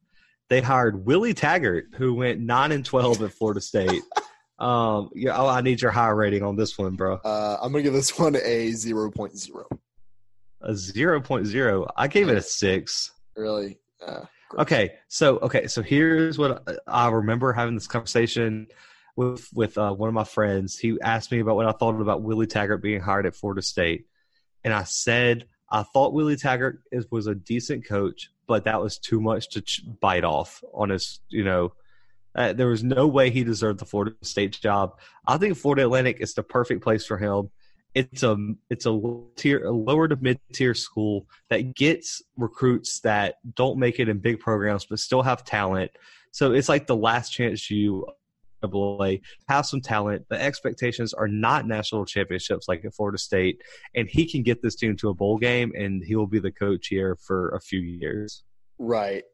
They 0.49 0.61
hired 0.61 1.05
Willie 1.05 1.35
Taggart, 1.35 1.87
who 1.97 2.15
went 2.15 2.41
nine 2.41 2.73
and 2.73 2.85
twelve 2.85 3.23
at 3.23 3.33
Florida 3.33 3.61
State. 3.61 4.03
um, 4.59 5.11
yeah, 5.15 5.37
oh, 5.37 5.49
I 5.49 5.61
need 5.61 5.83
your 5.83 5.91
high 5.91 6.09
rating 6.09 6.43
on 6.43 6.57
this 6.57 6.79
one, 6.79 6.95
bro. 6.95 7.19
Uh, 7.25 7.59
I'm 7.61 7.73
gonna 7.73 7.83
give 7.83 7.93
this 7.93 8.19
one 8.19 8.37
a 8.37 8.71
0.0. 8.71 9.65
A 10.61 10.71
0.0. 10.71 11.91
I 11.97 12.09
gave 12.09 12.29
it 12.29 12.37
a 12.37 12.43
six. 12.43 13.13
Really? 13.37 13.79
Uh. 14.05 14.23
Okay, 14.59 14.93
so 15.09 15.39
okay, 15.39 15.67
so 15.67 15.83
here's 15.83 16.39
what 16.39 16.67
I 16.87 17.09
remember 17.09 17.53
having 17.53 17.75
this 17.75 17.87
conversation 17.87 18.67
with 19.19 19.49
with 19.53 19.77
uh, 19.77 19.93
one 19.93 20.09
of 20.09 20.15
my 20.15 20.25
friends. 20.25 20.79
He 20.79 20.97
asked 21.03 21.33
me 21.33 21.41
about 21.41 21.57
what 21.57 21.67
I 21.67 21.73
thought 21.73 22.01
about 22.01 22.23
Willie 22.23 22.47
Taggart 22.47 22.81
being 22.81 23.01
hired 23.01 23.27
at 23.27 23.35
Florida 23.35 23.63
State, 23.63 24.07
and 24.63 24.73
I 24.73 24.85
said 24.85 25.49
I 25.69 25.83
thought 25.83 26.13
Willie 26.13 26.37
Taggart 26.37 26.83
is, 26.93 27.05
was 27.11 27.27
a 27.27 27.35
decent 27.35 27.85
coach, 27.85 28.31
but 28.47 28.65
that 28.65 28.81
was 28.81 28.97
too 28.97 29.21
much 29.21 29.51
to 29.51 29.61
ch- 29.61 29.83
bite 30.01 30.23
off 30.23 30.63
on 30.73 30.91
his. 30.91 31.19
You 31.31 31.43
know, 31.43 31.73
uh, 32.37 32.53
there 32.53 32.69
was 32.69 32.85
no 32.85 33.09
way 33.09 33.31
he 33.31 33.43
deserved 33.43 33.81
the 33.81 33.87
Florida 33.87 34.15
State 34.23 34.53
job. 34.53 35.01
I 35.27 35.37
think 35.37 35.57
Florida 35.57 35.83
Atlantic 35.83 36.19
is 36.21 36.35
the 36.35 36.45
perfect 36.45 36.85
place 36.85 37.05
for 37.05 37.19
him. 37.19 37.51
it's 37.95 38.23
a 38.23 38.37
it's 38.71 38.87
a 38.87 39.01
tier 39.35 39.65
a 39.65 39.73
lower 39.73 40.07
to 40.07 40.17
mid 40.21 40.39
tier 40.53 40.75
school 40.75 41.27
that 41.51 41.75
gets 41.75 42.23
recruits 42.37 43.01
that 43.01 43.35
don't 43.57 43.81
make 43.81 43.99
it 43.99 44.09
in 44.09 44.19
big 44.19 44.39
programs 44.39 44.87
but 44.87 45.01
still 45.01 45.23
have 45.23 45.45
talent. 45.45 45.91
So 46.31 46.53
it's 46.53 46.69
like 46.69 46.87
the 46.87 46.95
Last 46.95 47.31
Chance 47.31 47.69
U 47.71 48.07
NCAA, 48.63 49.21
have 49.49 49.67
some 49.67 49.81
talent. 49.81 50.27
The 50.29 50.41
expectations 50.41 51.15
are 51.15 51.29
not 51.29 51.67
national 51.67 52.05
championships 52.05 52.69
like 52.69 52.85
at 52.85 52.95
Florida 52.95 53.19
State, 53.19 53.61
and 53.95 54.09
he 54.09 54.31
can 54.31 54.43
get 54.43 54.63
this 54.63 54.75
team 54.75 54.97
to 54.97 55.09
a 55.09 55.15
bowl 55.15 55.39
game, 55.39 55.73
and 55.77 56.03
he 56.05 56.17
will 56.17 56.27
be 56.27 56.39
the 56.39 56.53
coach 56.53 56.89
here 56.89 57.17
for 57.17 57.51
a 57.51 57.61
few 57.61 57.81
years. 57.81 58.43
Right. 58.79 59.25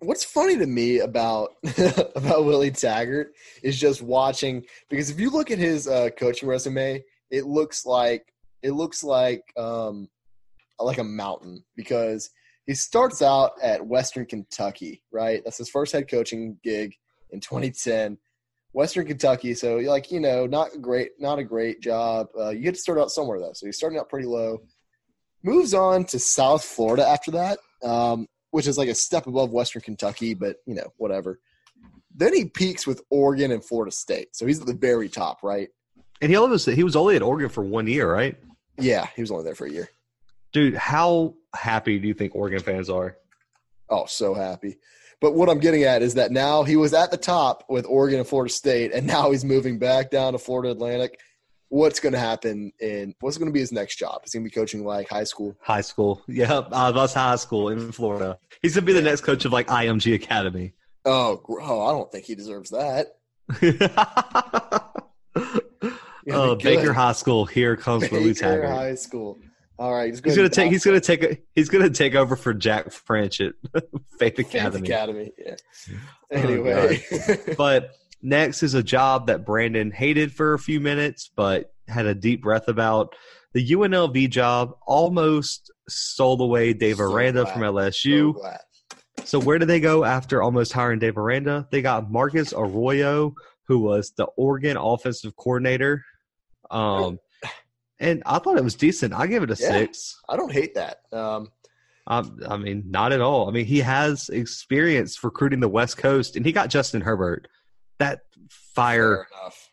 What's 0.00 0.24
funny 0.24 0.58
to 0.58 0.66
me 0.66 1.00
about 1.00 1.50
about 2.14 2.44
Willie 2.44 2.70
Taggart 2.70 3.32
is 3.62 3.78
just 3.78 4.02
watching 4.02 4.64
because 4.90 5.10
if 5.10 5.18
you 5.18 5.30
look 5.30 5.50
at 5.50 5.58
his 5.58 5.88
uh, 5.88 6.10
coaching 6.18 6.48
resume, 6.48 7.02
it 7.30 7.46
looks 7.46 7.86
like 7.86 8.26
it 8.62 8.72
looks 8.72 9.02
like 9.02 9.42
um, 9.56 10.08
like 10.78 10.98
a 10.98 11.04
mountain 11.04 11.64
because 11.76 12.30
he 12.66 12.74
starts 12.74 13.22
out 13.22 13.52
at 13.62 13.86
Western 13.86 14.26
Kentucky, 14.26 15.02
right? 15.12 15.42
That's 15.44 15.58
his 15.58 15.68
first 15.68 15.92
head 15.92 16.08
coaching 16.10 16.58
gig 16.62 16.94
in 17.30 17.40
2010. 17.40 18.18
Western 18.74 19.06
Kentucky. 19.06 19.54
So 19.54 19.76
like 19.76 20.10
you 20.10 20.20
know, 20.20 20.46
not 20.46 20.82
great, 20.82 21.12
not 21.18 21.38
a 21.38 21.44
great 21.44 21.80
job. 21.80 22.26
Uh, 22.38 22.50
you 22.50 22.60
get 22.60 22.74
to 22.74 22.80
start 22.80 22.98
out 22.98 23.10
somewhere 23.10 23.38
though. 23.38 23.52
So 23.54 23.66
he's 23.66 23.76
starting 23.76 23.98
out 23.98 24.08
pretty 24.08 24.26
low. 24.26 24.62
Moves 25.42 25.74
on 25.74 26.04
to 26.06 26.18
South 26.18 26.64
Florida 26.64 27.06
after 27.06 27.30
that, 27.32 27.58
um, 27.84 28.26
which 28.50 28.66
is 28.66 28.76
like 28.76 28.88
a 28.88 28.94
step 28.94 29.26
above 29.26 29.50
Western 29.52 29.80
Kentucky, 29.80 30.34
but 30.34 30.56
you 30.66 30.74
know 30.74 30.92
whatever. 30.96 31.38
Then 32.16 32.34
he 32.34 32.46
peaks 32.46 32.86
with 32.86 33.02
Oregon 33.10 33.52
and 33.52 33.64
Florida 33.64 33.92
State. 33.92 34.36
So 34.36 34.46
he's 34.46 34.60
at 34.60 34.66
the 34.66 34.74
very 34.74 35.08
top, 35.08 35.42
right? 35.42 35.68
And 36.20 36.30
he 36.30 36.36
was 36.36 36.64
he 36.64 36.82
was 36.82 36.96
only 36.96 37.16
at 37.16 37.22
Oregon 37.22 37.48
for 37.48 37.62
one 37.62 37.86
year, 37.86 38.12
right? 38.12 38.36
Yeah, 38.76 39.06
he 39.14 39.22
was 39.22 39.30
only 39.30 39.44
there 39.44 39.54
for 39.54 39.66
a 39.66 39.70
year. 39.70 39.88
Dude, 40.52 40.74
how 40.74 41.34
happy 41.54 42.00
do 42.00 42.08
you 42.08 42.14
think 42.14 42.34
Oregon 42.34 42.60
fans 42.60 42.90
are? 42.90 43.16
Oh, 43.88 44.06
so 44.06 44.34
happy. 44.34 44.78
But 45.20 45.34
what 45.34 45.48
I'm 45.48 45.58
getting 45.58 45.84
at 45.84 46.02
is 46.02 46.14
that 46.14 46.32
now 46.32 46.62
he 46.62 46.76
was 46.76 46.92
at 46.94 47.10
the 47.10 47.16
top 47.16 47.64
with 47.68 47.86
Oregon 47.86 48.18
and 48.18 48.28
Florida 48.28 48.52
State, 48.52 48.92
and 48.92 49.06
now 49.06 49.30
he's 49.30 49.44
moving 49.44 49.78
back 49.78 50.10
down 50.10 50.32
to 50.32 50.38
Florida 50.38 50.70
Atlantic. 50.72 51.20
What's 51.68 51.98
going 51.98 52.12
to 52.12 52.18
happen 52.18 52.72
And 52.80 53.14
what's 53.20 53.36
going 53.36 53.48
to 53.48 53.52
be 53.52 53.58
his 53.58 53.72
next 53.72 53.96
job? 53.96 54.20
Is 54.24 54.32
he 54.32 54.38
going 54.38 54.48
to 54.48 54.50
be 54.50 54.54
coaching 54.54 54.84
like 54.84 55.08
high 55.08 55.24
school? 55.24 55.56
High 55.60 55.80
school, 55.80 56.22
yeah, 56.28 56.52
uh, 56.52 56.92
that's 56.92 57.14
high 57.14 57.36
school 57.36 57.70
in 57.70 57.90
Florida. 57.90 58.38
He's 58.62 58.74
going 58.74 58.86
to 58.86 58.86
be 58.86 58.92
the 58.92 59.02
next 59.02 59.22
coach 59.22 59.44
of 59.44 59.52
like 59.52 59.66
IMG 59.68 60.14
Academy. 60.14 60.74
Oh, 61.04 61.42
oh 61.48 61.86
I 61.86 61.90
don't 61.92 62.10
think 62.12 62.26
he 62.26 62.34
deserves 62.34 62.70
that. 62.70 63.16
oh, 66.30 66.54
Baker 66.56 66.92
High 66.92 67.12
School. 67.12 67.44
Here 67.44 67.76
comes 67.76 68.04
Baker 68.04 68.14
Willie 68.16 68.34
Taggart. 68.34 68.68
High 68.68 68.94
School. 68.94 69.38
All 69.78 69.92
right, 69.92 70.08
he's, 70.10 70.20
he's 70.22 70.36
gonna 70.36 70.48
take. 70.48 70.70
He's 70.70 70.84
gonna 70.84 71.00
take. 71.00 71.42
He's 71.52 71.68
gonna 71.68 71.90
take 71.90 72.14
over 72.14 72.36
for 72.36 72.54
Jack 72.54 72.92
French 72.92 73.40
at 73.40 73.54
Faith 74.18 74.38
Academy. 74.38 74.80
Faith 74.80 74.88
Academy. 74.88 75.32
Yeah. 75.36 75.56
Anyway, 76.30 77.02
oh, 77.12 77.36
but 77.58 77.90
next 78.22 78.62
is 78.62 78.74
a 78.74 78.82
job 78.82 79.26
that 79.26 79.44
Brandon 79.44 79.90
hated 79.90 80.32
for 80.32 80.54
a 80.54 80.58
few 80.58 80.78
minutes, 80.78 81.28
but 81.34 81.72
had 81.88 82.06
a 82.06 82.14
deep 82.14 82.42
breath 82.42 82.68
about. 82.68 83.14
The 83.52 83.68
UNLV 83.70 84.30
job 84.30 84.74
almost 84.84 85.70
stole 85.88 86.42
away 86.42 86.72
Dave 86.72 86.96
so 86.96 87.04
Aranda 87.04 87.44
glad. 87.44 87.52
from 87.52 87.62
LSU. 87.62 88.34
So, 88.34 88.56
so 89.24 89.40
where 89.40 89.58
did 89.58 89.68
they 89.68 89.78
go 89.78 90.04
after 90.04 90.42
almost 90.42 90.72
hiring 90.72 90.98
Dave 90.98 91.16
Aranda? 91.16 91.68
They 91.70 91.80
got 91.80 92.10
Marcus 92.10 92.52
Arroyo, 92.52 93.34
who 93.68 93.78
was 93.78 94.12
the 94.16 94.24
Oregon 94.36 94.76
offensive 94.76 95.36
coordinator. 95.36 96.04
Um, 96.68 97.18
and 98.00 98.22
I 98.26 98.38
thought 98.38 98.56
it 98.56 98.64
was 98.64 98.74
decent. 98.74 99.14
I 99.14 99.26
give 99.26 99.42
it 99.42 99.50
a 99.50 99.56
yeah, 99.60 99.70
six. 99.70 100.20
I 100.28 100.36
don't 100.36 100.52
hate 100.52 100.74
that. 100.74 101.02
Um, 101.12 101.48
um, 102.06 102.40
I 102.48 102.56
mean, 102.56 102.84
not 102.86 103.12
at 103.12 103.20
all. 103.20 103.48
I 103.48 103.52
mean, 103.52 103.64
he 103.64 103.78
has 103.80 104.28
experience 104.28 105.22
recruiting 105.22 105.60
the 105.60 105.68
West 105.68 105.96
Coast, 105.96 106.36
and 106.36 106.44
he 106.44 106.52
got 106.52 106.68
Justin 106.68 107.00
Herbert. 107.00 107.48
That 107.98 108.20
fire. 108.50 109.26
Fair 109.30 109.42
enough. 109.42 109.70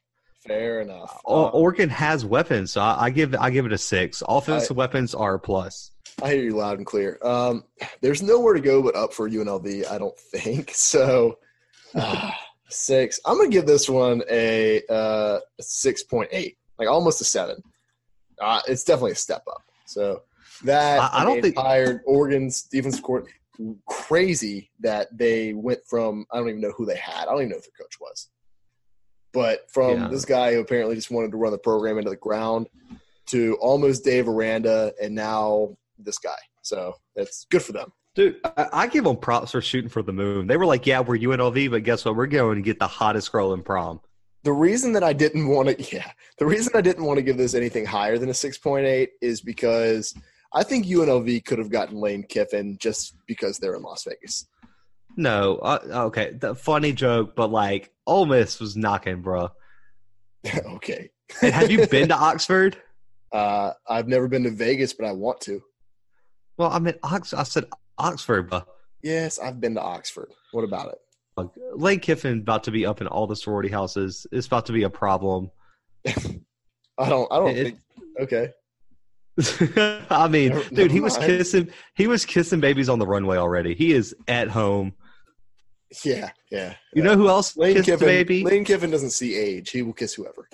Fair 0.47 0.81
enough. 0.81 1.21
Uh, 1.27 1.49
Oregon 1.49 1.89
has 1.89 2.25
weapons, 2.25 2.71
so 2.71 2.81
I, 2.81 3.05
I, 3.05 3.09
give 3.09 3.35
I 3.35 3.49
give 3.49 3.65
it 3.65 3.73
a 3.73 3.77
six. 3.77 4.23
Offensive 4.27 4.77
I, 4.77 4.79
weapons 4.79 5.13
are 5.13 5.35
a 5.35 5.39
plus. 5.39 5.91
I 6.23 6.33
hear 6.33 6.43
you 6.43 6.55
loud 6.55 6.77
and 6.77 6.85
clear. 6.85 7.19
Um, 7.23 7.63
there's 8.01 8.21
nowhere 8.21 8.53
to 8.53 8.61
go 8.61 8.81
but 8.81 8.95
up 8.95 9.13
for 9.13 9.29
UNLV. 9.29 9.89
I 9.89 9.97
don't 9.97 10.17
think 10.33 10.71
so. 10.73 11.37
Uh, 11.93 12.31
six. 12.69 13.19
I'm 13.25 13.37
gonna 13.37 13.49
give 13.49 13.65
this 13.65 13.89
one 13.89 14.23
a 14.29 14.81
uh, 14.89 15.39
six 15.59 16.03
point 16.03 16.29
eight, 16.31 16.57
like 16.79 16.87
almost 16.87 17.21
a 17.21 17.25
seven 17.25 17.61
uh, 18.41 18.61
it's 18.67 18.83
definitely 18.83 19.11
a 19.11 19.15
step 19.15 19.43
up. 19.47 19.63
So 19.85 20.21
that 20.63 20.99
I, 20.99 21.21
I 21.21 21.25
don't 21.25 21.41
think 21.41 21.57
hired 21.57 22.01
Oregon's 22.05 22.63
defensive 22.63 23.03
court. 23.03 23.27
Crazy 23.87 24.71
that 24.79 25.15
they 25.15 25.53
went 25.53 25.79
from 25.87 26.25
I 26.31 26.37
don't 26.37 26.49
even 26.49 26.61
know 26.61 26.73
who 26.75 26.85
they 26.85 26.97
had. 26.97 27.23
I 27.23 27.31
don't 27.31 27.41
even 27.41 27.49
know 27.49 27.55
who 27.57 27.61
their 27.61 27.85
coach 27.85 27.99
was. 27.99 28.29
But 29.33 29.71
from 29.71 30.01
yeah. 30.01 30.07
this 30.07 30.25
guy 30.25 30.53
who 30.53 30.59
apparently 30.59 30.95
just 30.95 31.11
wanted 31.11 31.31
to 31.31 31.37
run 31.37 31.51
the 31.51 31.57
program 31.57 31.97
into 31.97 32.09
the 32.09 32.17
ground 32.17 32.67
to 33.27 33.57
almost 33.61 34.03
Dave 34.03 34.27
Aranda 34.27 34.93
and 35.01 35.15
now 35.15 35.77
this 35.97 36.17
guy. 36.17 36.35
So 36.63 36.95
that's 37.15 37.45
good 37.49 37.61
for 37.61 37.71
them. 37.71 37.93
Dude, 38.13 38.37
I, 38.43 38.67
I 38.73 38.87
give 38.87 39.05
them 39.05 39.15
props 39.15 39.51
for 39.51 39.61
shooting 39.61 39.89
for 39.89 40.01
the 40.01 40.11
moon. 40.11 40.47
They 40.47 40.57
were 40.57 40.65
like, 40.65 40.85
"Yeah, 40.85 40.99
we're 40.99 41.17
UNLV, 41.17 41.71
but 41.71 41.83
guess 41.83 42.03
what? 42.03 42.15
We're 42.15 42.27
going 42.27 42.57
to 42.57 42.61
get 42.61 42.77
the 42.77 42.87
hottest 42.87 43.31
girl 43.31 43.53
in 43.53 43.63
prom." 43.63 44.01
The 44.43 44.53
reason 44.53 44.93
that 44.93 45.03
I 45.03 45.13
didn't 45.13 45.47
want 45.47 45.69
to, 45.69 45.83
yeah, 45.95 46.11
the 46.37 46.45
reason 46.45 46.73
I 46.75 46.81
didn't 46.81 47.05
want 47.05 47.17
to 47.17 47.23
give 47.23 47.37
this 47.37 47.53
anything 47.53 47.85
higher 47.85 48.17
than 48.17 48.29
a 48.29 48.33
6.8 48.33 49.07
is 49.21 49.41
because 49.41 50.13
I 50.53 50.63
think 50.63 50.85
UNLV 50.85 51.45
could 51.45 51.59
have 51.59 51.69
gotten 51.69 51.97
Lane 51.97 52.23
Kiffin 52.23 52.77
just 52.79 53.15
because 53.27 53.57
they're 53.57 53.75
in 53.75 53.83
Las 53.83 54.03
Vegas. 54.03 54.47
No, 55.17 55.57
uh, 55.57 55.79
okay, 56.07 56.31
the 56.31 56.55
funny 56.55 56.93
joke, 56.93 57.35
but 57.35 57.51
like 57.51 57.91
Ole 58.07 58.25
Miss 58.25 58.59
was 58.59 58.77
knocking, 58.77 59.21
bro. 59.21 59.49
okay. 60.65 61.09
and 61.41 61.53
have 61.53 61.69
you 61.69 61.85
been 61.87 62.09
to 62.09 62.15
Oxford? 62.15 62.77
Uh, 63.33 63.71
I've 63.87 64.09
never 64.09 64.27
been 64.27 64.43
to 64.43 64.49
Vegas, 64.49 64.91
but 64.91 65.05
I 65.05 65.13
want 65.13 65.39
to. 65.41 65.63
Well, 66.57 66.69
I 66.69 66.79
mean, 66.79 66.95
Ox- 67.01 67.33
I 67.33 67.43
said 67.43 67.63
Oxford, 67.97 68.49
bro. 68.49 68.63
Yes, 69.01 69.39
I've 69.39 69.61
been 69.61 69.75
to 69.75 69.81
Oxford. 69.81 70.33
What 70.51 70.65
about 70.65 70.89
it? 70.91 70.97
Lane 71.73 71.99
Kiffin 71.99 72.39
about 72.39 72.63
to 72.65 72.71
be 72.71 72.85
up 72.85 73.01
in 73.01 73.07
all 73.07 73.27
the 73.27 73.35
sorority 73.35 73.69
houses. 73.69 74.27
It's 74.31 74.47
about 74.47 74.65
to 74.67 74.73
be 74.73 74.83
a 74.83 74.89
problem. 74.89 75.49
I 76.07 77.09
don't. 77.09 77.31
I 77.31 77.37
don't 77.37 77.57
it, 77.57 77.63
think. 77.63 77.79
Okay. 78.19 78.49
I 80.09 80.27
mean, 80.27 80.49
never, 80.49 80.63
dude, 80.63 80.71
never 80.71 80.93
he 80.93 80.99
was 80.99 81.17
mind. 81.17 81.31
kissing. 81.31 81.69
He 81.95 82.07
was 82.07 82.25
kissing 82.25 82.59
babies 82.59 82.89
on 82.89 82.99
the 82.99 83.07
runway 83.07 83.37
already. 83.37 83.73
He 83.73 83.93
is 83.93 84.15
at 84.27 84.49
home. 84.49 84.93
Yeah, 86.03 86.31
yeah. 86.51 86.75
You 86.93 87.03
know 87.03 87.15
who 87.15 87.27
else 87.27 87.57
Lane 87.57 87.75
kissed 87.75 87.87
Kiffin, 87.87 88.07
baby? 88.07 88.43
Lane 88.43 88.63
Kiffin 88.63 88.91
doesn't 88.91 89.11
see 89.11 89.35
age. 89.35 89.71
He 89.71 89.81
will 89.81 89.93
kiss 89.93 90.13
whoever. 90.13 90.47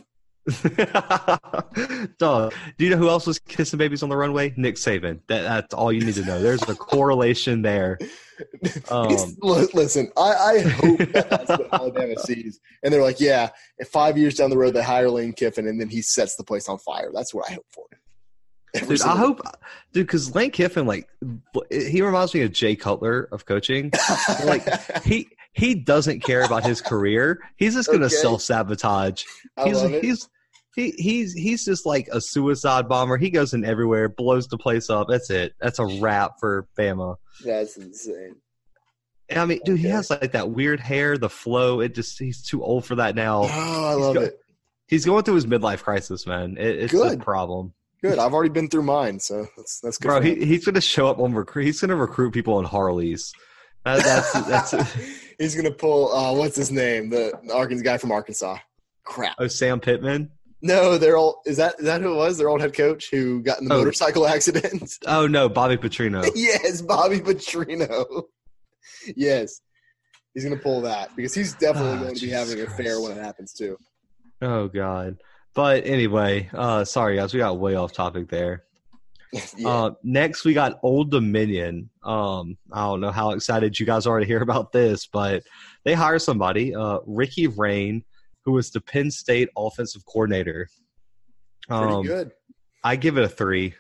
Dog. 2.17 2.53
Do 2.77 2.85
you 2.85 2.89
know 2.91 2.97
who 2.97 3.09
else 3.09 3.27
was 3.27 3.39
kissing 3.39 3.77
babies 3.77 4.01
on 4.03 4.09
the 4.09 4.15
runway? 4.15 4.53
Nick 4.55 4.75
Saban. 4.75 5.19
That, 5.27 5.41
that's 5.41 5.73
all 5.73 5.91
you 5.91 6.05
need 6.05 6.15
to 6.15 6.25
know. 6.25 6.41
There's 6.41 6.61
a 6.63 6.75
correlation 6.75 7.61
there. 7.61 7.99
Um, 8.89 9.09
listen, 9.41 10.11
I, 10.15 10.21
I 10.21 10.59
hope 10.61 10.97
that 10.99 11.27
that's 11.29 11.49
what 11.49 11.73
Alabama 11.73 12.19
sees, 12.19 12.59
and 12.83 12.93
they're 12.93 13.01
like, 13.01 13.19
yeah. 13.19 13.49
five 13.91 14.17
years 14.17 14.35
down 14.35 14.51
the 14.51 14.57
road, 14.57 14.75
they 14.75 14.83
hire 14.83 15.09
Lane 15.09 15.33
Kiffin, 15.33 15.67
and 15.67 15.81
then 15.81 15.89
he 15.89 16.01
sets 16.01 16.35
the 16.35 16.43
place 16.43 16.69
on 16.69 16.77
fire. 16.77 17.09
That's 17.13 17.33
what 17.33 17.49
I 17.49 17.53
hope 17.53 17.65
for. 17.71 17.85
Every 18.75 18.97
dude, 18.97 19.05
I 19.05 19.17
hope, 19.17 19.41
dude, 19.91 20.05
because 20.05 20.35
Lane 20.35 20.51
Kiffin, 20.51 20.85
like, 20.85 21.09
he 21.71 22.01
reminds 22.01 22.33
me 22.33 22.41
of 22.43 22.51
Jay 22.51 22.75
Cutler 22.75 23.27
of 23.31 23.45
coaching. 23.45 23.91
like, 24.45 24.63
he 25.03 25.27
he 25.53 25.73
doesn't 25.73 26.19
care 26.19 26.43
about 26.43 26.63
his 26.63 26.81
career. 26.81 27.41
He's 27.55 27.73
just 27.73 27.87
going 27.87 28.01
to 28.01 28.05
okay. 28.05 28.15
self 28.15 28.41
sabotage. 28.43 29.23
He's 29.63 29.81
he's 29.81 30.29
he, 30.77 30.91
he's 30.91 31.33
he's 31.33 31.65
just 31.65 31.87
like 31.87 32.07
a 32.11 32.21
suicide 32.21 32.87
bomber. 32.87 33.17
He 33.17 33.31
goes 33.31 33.55
in 33.55 33.65
everywhere, 33.65 34.07
blows 34.07 34.47
the 34.47 34.59
place 34.59 34.91
up. 34.91 35.07
That's 35.09 35.31
it. 35.31 35.55
That's 35.59 35.79
a 35.79 35.85
wrap 35.85 36.39
for 36.39 36.67
Bama. 36.77 37.15
That's 37.43 37.77
insane. 37.77 38.35
And 39.27 39.39
I 39.39 39.45
mean, 39.45 39.59
dude, 39.65 39.79
he 39.79 39.87
has 39.87 40.11
like 40.11 40.33
that 40.33 40.51
weird 40.51 40.79
hair, 40.79 41.17
the 41.17 41.29
flow. 41.29 41.81
It 41.81 41.95
just 41.95 42.19
he's 42.19 42.43
too 42.43 42.63
old 42.63 42.85
for 42.85 42.93
that 42.95 43.15
now. 43.15 43.41
Oh, 43.41 43.47
I 43.47 43.93
he's 43.93 44.01
love 44.01 44.13
go, 44.13 44.21
it. 44.21 44.39
He's 44.87 45.03
going 45.03 45.23
through 45.23 45.33
his 45.33 45.47
midlife 45.47 45.81
crisis, 45.81 46.27
man. 46.27 46.57
It, 46.59 46.83
it's 46.83 46.93
good. 46.93 47.19
a 47.19 47.23
problem. 47.23 47.73
Good. 48.03 48.19
I've 48.19 48.35
already 48.35 48.51
been 48.51 48.69
through 48.69 48.83
mine, 48.83 49.19
so 49.19 49.47
that's 49.57 49.79
that's 49.79 49.97
good. 49.97 50.09
Bro, 50.09 50.21
he, 50.21 50.45
he's 50.45 50.63
going 50.63 50.75
to 50.75 50.81
show 50.81 51.07
up 51.07 51.17
on 51.17 51.33
recruit. 51.33 51.65
He's 51.65 51.81
going 51.81 51.89
to 51.89 51.95
recruit 51.95 52.33
people 52.33 52.53
on 52.53 52.65
Harleys. 52.65 53.33
That, 53.83 54.03
that's 54.03 54.31
that's. 54.71 54.93
he's 55.39 55.55
going 55.55 55.65
to 55.65 55.71
pull. 55.71 56.13
Uh, 56.13 56.35
what's 56.35 56.55
his 56.55 56.71
name? 56.71 57.09
The 57.09 57.33
Arkansas 57.51 57.83
guy 57.83 57.97
from 57.97 58.11
Arkansas. 58.11 58.59
Crap. 59.03 59.37
Oh, 59.39 59.47
Sam 59.47 59.79
Pittman. 59.79 60.29
No, 60.61 60.97
they're 60.97 61.17
all. 61.17 61.41
Is 61.45 61.57
that 61.57 61.75
is 61.79 61.85
that 61.85 62.01
who 62.01 62.13
it 62.13 62.17
was? 62.17 62.37
Their 62.37 62.49
old 62.49 62.61
head 62.61 62.73
coach 62.73 63.09
who 63.11 63.41
got 63.41 63.59
in 63.59 63.67
the 63.67 63.75
oh. 63.75 63.79
motorcycle 63.79 64.25
accident. 64.27 64.97
Oh 65.05 65.27
no, 65.27 65.47
Bobby 65.49 65.77
Petrino. 65.77 66.27
yes, 66.35 66.81
Bobby 66.81 67.19
Petrino. 67.19 68.23
yes, 69.15 69.61
he's 70.33 70.43
gonna 70.43 70.57
pull 70.57 70.81
that 70.81 71.15
because 71.15 71.33
he's 71.33 71.53
definitely 71.53 71.99
oh, 71.99 72.01
going 72.01 72.15
to 72.15 72.21
be 72.21 72.31
having 72.31 72.59
an 72.59 72.67
affair 72.67 72.99
when 72.99 73.11
it 73.11 73.23
happens 73.23 73.53
too. 73.53 73.77
Oh 74.41 74.67
god, 74.67 75.17
But 75.53 75.85
anyway, 75.85 76.49
uh, 76.53 76.85
sorry 76.85 77.17
guys, 77.17 77.33
we 77.33 77.39
got 77.39 77.59
way 77.59 77.75
off 77.75 77.93
topic 77.93 78.29
there. 78.29 78.63
yeah. 79.57 79.69
Uh, 79.69 79.91
next, 80.03 80.45
we 80.45 80.53
got 80.53 80.79
Old 80.83 81.11
Dominion. 81.11 81.89
Um, 82.03 82.57
I 82.71 82.85
don't 82.85 83.01
know 83.01 83.11
how 83.11 83.31
excited 83.31 83.79
you 83.79 83.85
guys 83.85 84.07
are 84.07 84.19
to 84.19 84.25
hear 84.25 84.41
about 84.41 84.71
this, 84.71 85.07
but 85.07 85.43
they 85.83 85.93
hire 85.93 86.19
somebody, 86.19 86.73
uh, 86.75 86.99
Ricky 87.05 87.47
Rahne, 87.47 88.03
who 88.47 88.53
was 88.53 88.71
the 88.71 88.79
Penn 88.79 89.11
State 89.11 89.49
offensive 89.57 90.05
coordinator. 90.05 90.69
pretty 91.67 91.93
Um, 91.93 92.05
good. 92.05 92.31
I 92.81 92.95
give 92.95 93.17
it 93.17 93.25
a 93.25 93.27
three. 93.27 93.73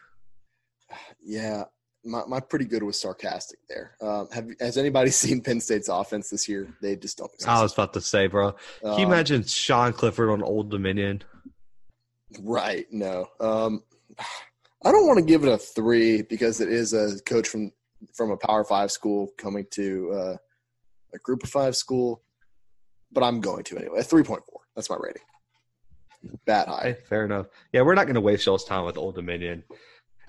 Yeah, 1.23 1.63
my, 2.03 2.23
my 2.27 2.41
pretty 2.41 2.65
good 2.65 2.83
was 2.83 2.99
sarcastic 2.99 3.59
there. 3.69 3.95
Um, 4.01 4.27
have 4.33 4.49
has 4.59 4.77
anybody 4.77 5.09
seen 5.23 5.39
Penn 5.39 5.61
State's 5.61 5.87
offense 5.87 6.29
this 6.29 6.49
year? 6.49 6.67
They 6.81 6.97
just 6.97 7.17
don't. 7.17 7.31
Exist. 7.33 7.47
I 7.47 7.61
was 7.61 7.71
about 7.71 7.93
to 7.93 8.01
say, 8.01 8.27
bro. 8.27 8.51
Can 8.81 8.99
you 8.99 9.05
Um, 9.05 9.13
imagine 9.13 9.43
Sean 9.43 9.93
Clifford 9.93 10.29
on 10.29 10.43
Old 10.43 10.69
Dominion? 10.69 11.23
Right. 12.41 12.87
No. 12.91 13.27
Um, 13.39 13.83
I 14.83 14.91
don't 14.91 15.07
want 15.07 15.17
to 15.19 15.25
give 15.25 15.45
it 15.45 15.49
a 15.49 15.57
three 15.57 16.23
because 16.23 16.59
it 16.59 16.67
is 16.67 16.91
a 16.91 17.21
coach 17.23 17.47
from 17.47 17.71
from 18.13 18.31
a 18.31 18.37
Power 18.37 18.65
Five 18.65 18.91
school 18.91 19.29
coming 19.37 19.65
to 19.71 20.11
uh, 20.11 20.37
a 21.15 21.17
Group 21.19 21.43
of 21.43 21.49
Five 21.49 21.77
school, 21.77 22.21
but 23.11 23.23
I'm 23.23 23.41
going 23.41 23.63
to 23.65 23.77
anyway. 23.77 24.01
Three 24.03 24.23
point 24.23 24.43
four. 24.49 24.61
That's 24.75 24.89
my 24.89 24.97
rating. 24.99 25.21
Bat 26.45 26.67
high. 26.67 26.79
Okay, 26.79 26.99
fair 27.07 27.25
enough. 27.25 27.47
Yeah, 27.71 27.81
we're 27.81 27.95
not 27.95 28.05
going 28.05 28.15
to 28.15 28.21
waste 28.21 28.45
y'all's 28.45 28.65
time 28.65 28.85
with 28.85 28.97
Old 28.97 29.15
Dominion, 29.15 29.63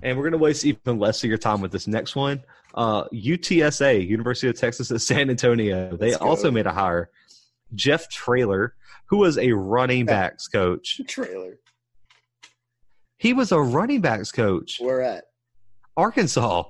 and 0.02 0.16
we're 0.16 0.24
going 0.24 0.32
to 0.32 0.38
waste 0.38 0.64
even 0.64 0.98
less 0.98 1.22
of 1.24 1.28
your 1.28 1.38
time 1.38 1.60
with 1.60 1.72
this 1.72 1.86
next 1.86 2.14
one. 2.14 2.42
Uh, 2.74 3.04
UTSA, 3.08 4.06
University 4.06 4.48
of 4.48 4.56
Texas 4.58 4.90
at 4.90 5.00
San 5.00 5.30
Antonio. 5.30 5.96
They 5.96 6.10
Let's 6.10 6.22
go. 6.22 6.28
also 6.28 6.50
made 6.50 6.66
a 6.66 6.72
hire, 6.72 7.10
Jeff 7.74 8.08
Traylor, 8.10 8.74
who 9.06 9.18
was 9.18 9.38
a 9.38 9.52
running 9.52 10.04
backs 10.06 10.46
coach. 10.46 11.00
Traylor. 11.08 11.58
He 13.16 13.32
was 13.32 13.50
a 13.50 13.60
running 13.60 14.00
backs 14.00 14.30
coach, 14.30 14.76
Where 14.80 15.02
at? 15.02 15.24
Arkansas. 15.96 16.64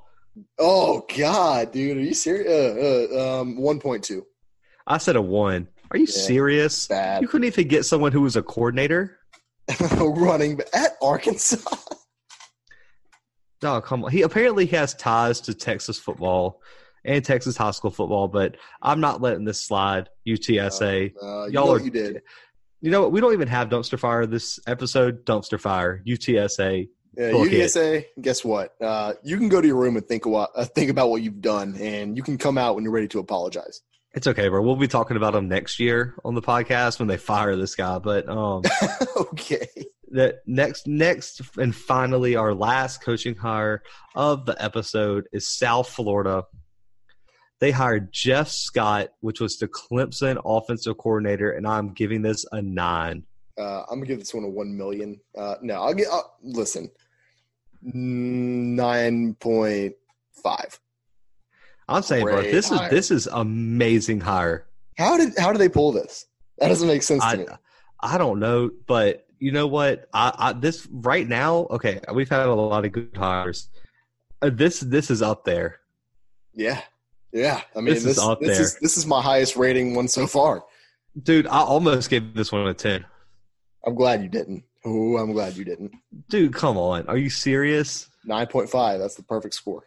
Oh 0.59 1.05
God, 1.17 1.73
dude, 1.73 1.97
are 1.97 2.01
you 2.01 2.15
serious? 2.15 2.49
Uh, 2.49 3.17
uh, 3.17 3.41
um, 3.41 3.59
one 3.59 3.81
point 3.81 4.05
two. 4.05 4.25
I 4.87 4.99
said 4.99 5.17
a 5.17 5.21
one. 5.23 5.69
Are 5.91 5.97
you 5.99 6.07
Yeah. 6.09 6.23
serious? 6.27 6.87
Bad. 6.89 7.23
You 7.23 7.29
couldn't 7.29 7.47
even 7.47 7.69
get 7.69 7.85
someone 7.85 8.13
who 8.13 8.21
was 8.21 8.37
a 8.37 8.43
coordinator. 8.43 9.19
Running 10.01 10.61
at 10.73 10.97
Arkansas. 11.03 11.59
No, 13.63 13.81
come 13.81 14.05
on. 14.05 14.11
He 14.13 14.23
apparently 14.23 14.67
has 14.67 14.95
ties 14.95 15.41
to 15.43 15.55
Texas 15.55 15.99
football 15.99 16.61
and 17.05 17.25
Texas 17.25 17.57
high 17.57 17.73
school 17.73 17.91
football, 17.91 18.29
but 18.29 18.57
I'm 18.83 19.01
not 19.01 19.21
letting 19.21 19.45
this 19.45 19.61
slide. 19.63 20.09
UTSA. 20.27 21.13
Uh, 21.21 21.47
you 21.47 21.53
Y'all 21.53 21.67
know 21.67 21.73
are- 21.73 21.81
you 21.81 21.91
did. 21.91 22.23
You 22.81 22.93
know 22.93 23.01
what? 23.03 23.11
We 23.13 23.21
don't 23.21 23.33
even 23.33 23.49
have 23.49 23.69
dumpster 23.71 23.99
fire 23.99 24.25
this 24.27 24.61
episode. 24.69 25.25
Dumpster 25.25 25.61
fire. 25.61 26.01
UTSA. 26.07 26.89
Yeah, 27.17 27.33
Book 27.33 27.49
it. 27.51 27.53
UTSA. 27.55 28.05
Guess 28.21 28.45
what? 28.45 28.75
Uh, 28.81 29.15
you 29.25 29.37
can 29.37 29.49
go 29.49 29.61
to 29.61 29.67
your 29.67 29.77
room 29.77 29.97
and 29.97 30.07
think 30.07 30.25
uh, 30.27 30.47
think 30.77 30.89
about 30.89 31.11
what 31.11 31.21
you've 31.23 31.41
done, 31.41 31.75
and 31.81 32.17
you 32.17 32.23
can 32.23 32.39
come 32.39 32.57
out 32.57 32.77
when 32.77 32.85
you're 32.85 32.93
ready 32.93 33.09
to 33.09 33.19
apologize. 33.19 33.81
It's 34.19 34.27
okay, 34.27 34.49
bro. 34.49 34.61
We'll 34.63 34.75
be 34.75 34.89
talking 34.89 35.17
about 35.17 35.35
them 35.35 35.47
next 35.47 35.79
year 35.79 36.17
on 36.25 36.35
the 36.35 36.43
podcast 36.43 36.99
when 36.99 37.07
they 37.07 37.17
fire 37.17 37.55
this 37.55 37.77
guy. 37.77 38.01
But 38.01 38.29
um, 38.29 38.63
okay. 39.17 39.69
the 40.11 40.41
next, 40.45 40.89
next, 40.89 41.41
and 41.57 41.73
finally, 41.73 42.35
our 42.35 42.53
last 42.53 43.01
coaching 43.01 43.37
hire 43.37 43.85
of 44.17 44.45
the 44.45 44.61
episode 44.61 45.29
is 45.33 45.47
South 45.47 45.89
Florida. 45.89 46.43
They 47.61 47.71
hired 47.71 48.13
Jeff 48.13 48.49
Scott, 48.49 49.11
which 49.21 49.39
was 49.41 49.57
the 49.57 49.69
Clemson 49.69 50.43
offensive 50.45 50.99
coordinator, 50.99 51.53
and 51.53 51.65
I'm 51.65 51.95
giving 51.95 52.23
this 52.23 52.45
a 52.51 52.61
nine. 52.61 53.23
Uh, 53.57 53.85
I'm 53.89 54.01
gonna 54.01 54.07
give 54.07 54.19
this 54.19 54.35
one 54.35 54.43
a 54.43 54.49
one 54.49 54.77
million. 54.77 55.21
Uh, 55.37 55.55
no, 55.63 55.75
I'll 55.75 55.95
get. 55.95 56.09
Uh, 56.11 56.23
listen, 56.43 56.91
nine 57.83 59.35
point 59.35 59.95
five. 60.43 60.81
I'm 61.89 62.03
saying, 62.03 62.25
bro, 62.25 62.41
Great 62.41 62.53
this 62.53 62.71
is 62.71 62.81
this 62.91 63.11
is 63.11 63.27
amazing 63.29 64.21
hire. 64.21 64.67
How 64.97 65.17
did 65.17 65.33
how 65.39 65.53
did 65.53 65.59
they 65.59 65.69
pull 65.69 65.93
this? 65.93 66.27
That 66.59 66.69
doesn't 66.69 66.89
make 66.89 67.03
sense 67.03 67.25
to 67.25 67.37
me. 67.37 67.47
I 68.01 68.15
I 68.15 68.19
don't 68.19 68.39
know, 68.41 68.71
but 68.87 69.27
you 69.39 69.53
know 69.53 69.67
what? 69.67 70.09
I, 70.13 70.33
I 70.37 70.53
this 70.53 70.87
right 70.91 71.27
now. 71.27 71.67
Okay, 71.71 72.01
we've 72.13 72.29
had 72.29 72.47
a 72.47 72.55
lot 72.55 72.85
of 72.85 72.93
good 72.93 73.17
hires. 73.17 73.69
Uh, 74.43 74.51
this 74.53 74.81
this 74.81 75.11
is 75.11 75.23
up 75.23 75.45
there. 75.45 75.81
Yeah, 76.55 76.81
yeah. 77.33 77.63
I 77.75 77.81
mean, 77.81 77.95
This 77.95 78.05
this 78.05 78.19
is 78.19 78.23
up 78.23 78.41
this 78.41 78.57
there. 78.57 78.63
is 78.63 78.79
this 78.81 78.97
is 78.97 79.07
my 79.07 79.23
highest 79.23 79.57
rating 79.57 79.95
one 79.95 80.09
so 80.09 80.27
far. 80.27 80.65
Dude, 81.23 81.47
I 81.47 81.61
almost 81.61 82.11
gave 82.11 82.35
this 82.35 82.53
one 82.53 82.67
a 82.69 82.75
10. 82.75 83.05
I'm 83.85 83.95
glad 83.97 84.23
you 84.23 84.29
didn't. 84.29 84.63
Oh, 84.85 85.17
I'm 85.17 85.33
glad 85.33 85.57
you 85.57 85.65
didn't. 85.65 85.93
Dude, 86.29 86.53
come 86.53 86.77
on. 86.77 87.07
Are 87.09 87.17
you 87.17 87.31
serious? 87.31 88.09
Nine 88.25 88.47
point 88.47 88.71
five. 88.71 89.01
That's 89.01 89.15
the 89.17 89.23
perfect 89.23 89.55
score. 89.55 89.85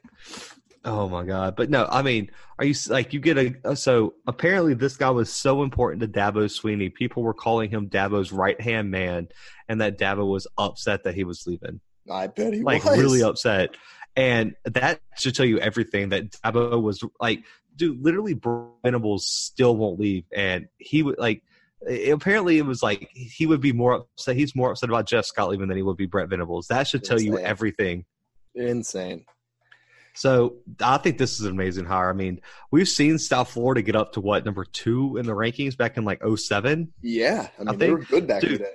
Oh 0.84 1.08
my 1.08 1.24
god. 1.24 1.56
But 1.56 1.70
no, 1.70 1.88
I 1.90 2.02
mean, 2.02 2.32
are 2.58 2.66
you 2.66 2.74
like 2.90 3.14
you 3.14 3.20
get 3.20 3.38
a 3.38 3.54
uh, 3.64 3.76
so 3.76 4.16
apparently 4.26 4.74
this 4.74 4.98
guy 4.98 5.12
was 5.12 5.32
so 5.32 5.62
important 5.62 6.02
to 6.02 6.08
Dabo 6.08 6.46
Swinney. 6.46 6.92
People 6.94 7.22
were 7.22 7.36
calling 7.36 7.70
him 7.70 7.88
Dabo's 7.88 8.32
right-hand 8.32 8.90
man 8.90 9.28
and 9.70 9.82
that 9.82 10.00
Dabo 10.00 10.28
was 10.28 10.48
upset 10.58 11.04
that 11.04 11.14
he 11.14 11.24
was 11.24 11.46
leaving. 11.46 11.80
I 12.10 12.28
bet 12.28 12.54
he 12.54 12.62
like 12.62 12.84
was. 12.84 13.00
really 13.00 13.22
upset. 13.22 13.76
And 14.16 14.56
that 14.66 15.02
should 15.18 15.36
tell 15.36 15.46
you 15.46 15.60
everything 15.60 16.10
that 16.10 16.32
Dabo 16.32 16.82
was 16.82 17.04
like, 17.20 17.44
dude, 17.76 18.04
literally 18.04 18.40
Venables 18.84 19.28
still 19.28 19.76
won't 19.76 20.00
leave. 20.00 20.26
And 20.36 20.68
he 20.78 21.04
would 21.04 21.20
like, 21.20 21.44
it- 21.88 22.12
apparently 22.12 22.58
it 22.58 22.66
was 22.66 22.82
like 22.82 23.08
he 23.14 23.46
would 23.46 23.62
be 23.62 23.72
more 23.72 23.94
upset. 23.94 24.36
He's 24.36 24.56
more 24.56 24.72
upset 24.72 24.90
about 24.90 25.06
Jeff 25.06 25.26
Scott 25.26 25.50
leaving 25.50 25.68
than 25.68 25.78
he 25.78 25.84
would 25.84 25.96
be 25.98 26.08
Brent 26.08 26.30
Venables. 26.32 26.68
That 26.68 26.88
should 26.88 27.04
tell 27.04 27.22
you 27.22 27.38
everything. 27.38 28.06
Insane. 28.56 29.26
So 30.14 30.58
I 30.82 30.98
think 30.98 31.18
this 31.18 31.40
is 31.40 31.46
an 31.46 31.52
amazing 31.52 31.86
hire. 31.86 32.10
I 32.10 32.14
mean, 32.14 32.42
we've 32.70 32.88
seen 32.88 33.18
South 33.18 33.52
Florida 33.52 33.82
get 33.82 33.96
up 33.96 34.14
to 34.14 34.22
what 34.22 34.46
number 34.46 34.66
two 34.66 35.18
in 35.18 35.26
the 35.26 35.34
rankings 35.34 35.78
back 35.78 35.98
in 35.98 36.04
like 36.04 36.22
07. 36.24 36.92
Yeah, 37.02 37.48
I 37.58 37.64
mean 37.64 37.70
I 37.70 37.76
they 37.78 37.92
were 37.92 38.00
good 38.00 38.28
back 38.28 38.42
dude, 38.42 38.54
the 38.54 38.58
day. 38.60 38.74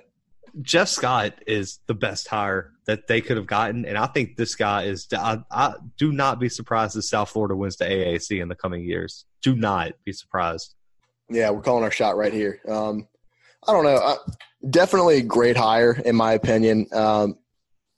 Jeff 0.61 0.87
Scott 0.87 1.33
is 1.45 1.79
the 1.85 1.93
best 1.93 2.27
hire 2.27 2.71
that 2.85 3.07
they 3.07 3.21
could 3.21 3.37
have 3.37 3.45
gotten, 3.45 3.85
and 3.85 3.97
I 3.97 4.07
think 4.07 4.37
this 4.37 4.55
guy 4.55 4.83
is. 4.83 5.07
I, 5.13 5.39
I 5.51 5.75
do 5.97 6.11
not 6.11 6.39
be 6.39 6.49
surprised 6.49 6.97
if 6.97 7.05
South 7.05 7.29
Florida 7.29 7.55
wins 7.55 7.77
the 7.77 7.85
AAC 7.85 8.41
in 8.41 8.47
the 8.47 8.55
coming 8.55 8.83
years. 8.83 9.25
Do 9.41 9.55
not 9.55 9.91
be 10.03 10.13
surprised. 10.13 10.73
Yeah, 11.29 11.49
we're 11.51 11.61
calling 11.61 11.83
our 11.83 11.91
shot 11.91 12.17
right 12.17 12.33
here. 12.33 12.61
Um, 12.67 13.07
I 13.67 13.73
don't 13.73 13.83
know. 13.83 13.97
I, 13.97 14.15
definitely 14.69 15.17
a 15.17 15.21
great 15.21 15.57
hire 15.57 15.93
in 15.93 16.15
my 16.15 16.33
opinion. 16.33 16.87
Um, 16.91 17.37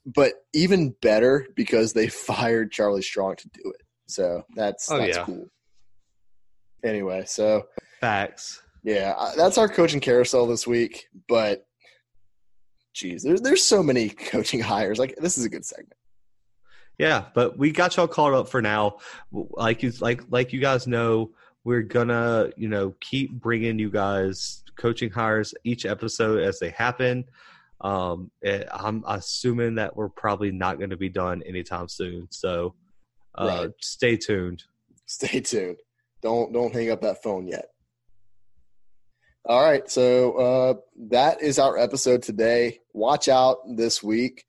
but 0.06 0.34
even 0.52 0.94
better 1.02 1.46
because 1.54 1.92
they 1.92 2.08
fired 2.08 2.72
Charlie 2.72 3.02
Strong 3.02 3.36
to 3.36 3.48
do 3.50 3.62
it. 3.78 3.82
So 4.06 4.44
that's 4.56 4.90
Oh, 4.90 4.98
that's 4.98 5.16
yeah. 5.16 5.24
cool. 5.24 5.46
Anyway, 6.84 7.24
so 7.26 7.66
Facts. 8.00 8.62
yeah, 8.82 9.14
uh, 9.16 9.34
that's 9.36 9.58
our 9.58 9.68
coaching 9.68 10.00
carousel 10.00 10.46
this 10.46 10.66
week. 10.66 11.06
But 11.28 11.66
geez, 12.94 13.22
there's 13.22 13.40
there's 13.42 13.64
so 13.64 13.82
many 13.82 14.08
coaching 14.32 14.60
hires. 14.60 14.98
Like 14.98 15.14
this 15.16 15.36
is 15.38 15.44
a 15.44 15.48
good 15.50 15.64
segment. 15.64 15.92
Yeah, 16.98 17.26
but 17.34 17.56
we 17.58 17.70
got 17.70 17.96
y'all 17.96 18.08
caught 18.08 18.34
up 18.34 18.48
for 18.48 18.60
now. 18.60 18.98
Like 19.32 19.82
you, 19.82 19.92
like 20.00 20.22
like 20.30 20.52
you 20.52 20.60
guys 20.60 20.86
know, 20.86 21.30
we're 21.64 21.82
gonna 21.82 22.50
you 22.56 22.68
know 22.68 22.94
keep 23.00 23.32
bringing 23.32 23.78
you 23.78 23.90
guys 23.90 24.62
coaching 24.76 25.10
hires 25.10 25.54
each 25.64 25.84
episode 25.86 26.42
as 26.42 26.58
they 26.58 26.70
happen. 26.70 27.24
Um, 27.80 28.30
eh, 28.44 28.64
I'm 28.70 29.04
assuming 29.06 29.76
that 29.76 29.96
we're 29.96 30.08
probably 30.10 30.50
not 30.52 30.78
going 30.78 30.90
to 30.90 30.96
be 30.96 31.08
done 31.08 31.42
anytime 31.42 31.88
soon. 31.88 32.28
So, 32.30 32.74
uh, 33.34 33.46
Right. 33.46 33.70
stay 33.80 34.16
tuned. 34.16 34.64
Stay 35.06 35.40
tuned. 35.40 35.78
Don't 36.22 36.52
don't 36.52 36.72
hang 36.74 36.90
up 36.90 37.00
that 37.02 37.22
phone 37.22 37.46
yet. 37.48 37.66
All 39.46 39.62
right, 39.64 39.90
so 39.90 40.32
uh, 40.36 40.74
that 41.08 41.40
is 41.42 41.58
our 41.58 41.78
episode 41.78 42.22
today. 42.22 42.80
Watch 42.92 43.28
out 43.28 43.58
this 43.74 44.02
week. 44.02 44.44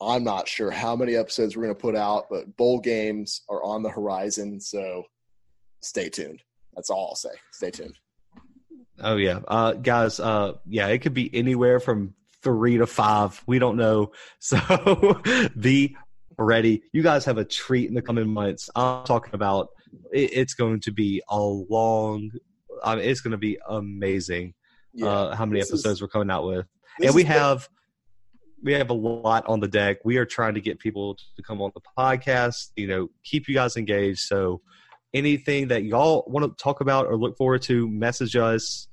I'm 0.00 0.22
not 0.22 0.46
sure 0.48 0.70
how 0.70 0.94
many 0.94 1.16
episodes 1.16 1.56
we're 1.56 1.64
going 1.64 1.74
to 1.74 1.80
put 1.80 1.96
out, 1.96 2.26
but 2.30 2.56
bowl 2.56 2.78
games 2.78 3.42
are 3.48 3.62
on 3.62 3.82
the 3.82 3.90
horizon, 3.90 4.60
so 4.60 5.04
stay 5.80 6.08
tuned. 6.08 6.40
That's 6.74 6.88
all 6.90 7.08
I'll 7.10 7.14
say. 7.16 7.30
Stay 7.50 7.70
tuned. 7.72 7.96
Oh 9.00 9.16
yeah, 9.16 9.40
uh, 9.48 9.72
guys. 9.72 10.20
Uh, 10.20 10.54
yeah, 10.66 10.86
it 10.88 10.98
could 10.98 11.14
be 11.14 11.28
anywhere 11.34 11.80
from 11.80 12.14
three 12.42 12.78
to 12.78 12.86
five. 12.86 13.42
We 13.46 13.58
don't 13.58 13.76
know. 13.76 14.12
So 14.38 15.20
be 15.58 15.96
ready. 16.38 16.82
You 16.92 17.02
guys 17.02 17.24
have 17.24 17.38
a 17.38 17.44
treat 17.44 17.88
in 17.88 17.94
the 17.94 18.02
coming 18.02 18.28
months. 18.28 18.68
I'm 18.74 19.04
talking 19.04 19.34
about. 19.34 19.68
It, 20.12 20.32
it's 20.32 20.54
going 20.54 20.80
to 20.80 20.92
be 20.92 21.22
a 21.28 21.38
long. 21.38 22.30
I 22.82 22.96
mean, 22.96 23.04
it's 23.04 23.20
going 23.20 23.32
to 23.32 23.38
be 23.38 23.58
amazing. 23.68 24.54
Yeah, 24.94 25.06
uh, 25.08 25.36
how 25.36 25.46
many 25.46 25.60
this 25.60 25.68
is- 25.70 25.80
episodes 25.80 26.02
we're 26.02 26.08
coming 26.08 26.30
out 26.30 26.44
with, 26.46 26.66
and 27.02 27.14
we 27.14 27.24
have. 27.24 27.68
We 28.64 28.74
have 28.74 28.90
a 28.90 28.94
lot 28.94 29.44
on 29.48 29.58
the 29.58 29.66
deck. 29.66 29.98
We 30.04 30.18
are 30.18 30.24
trying 30.24 30.54
to 30.54 30.60
get 30.60 30.78
people 30.78 31.16
to 31.16 31.42
come 31.42 31.60
on 31.60 31.72
the 31.74 31.80
podcast. 31.98 32.70
You 32.76 32.86
know, 32.86 33.08
keep 33.24 33.48
you 33.48 33.54
guys 33.54 33.76
engaged. 33.76 34.20
So, 34.20 34.60
anything 35.12 35.68
that 35.68 35.82
y'all 35.82 36.24
want 36.28 36.46
to 36.46 36.62
talk 36.62 36.80
about 36.80 37.06
or 37.06 37.16
look 37.16 37.36
forward 37.36 37.62
to, 37.62 37.88
message 37.88 38.36
us. 38.36 38.86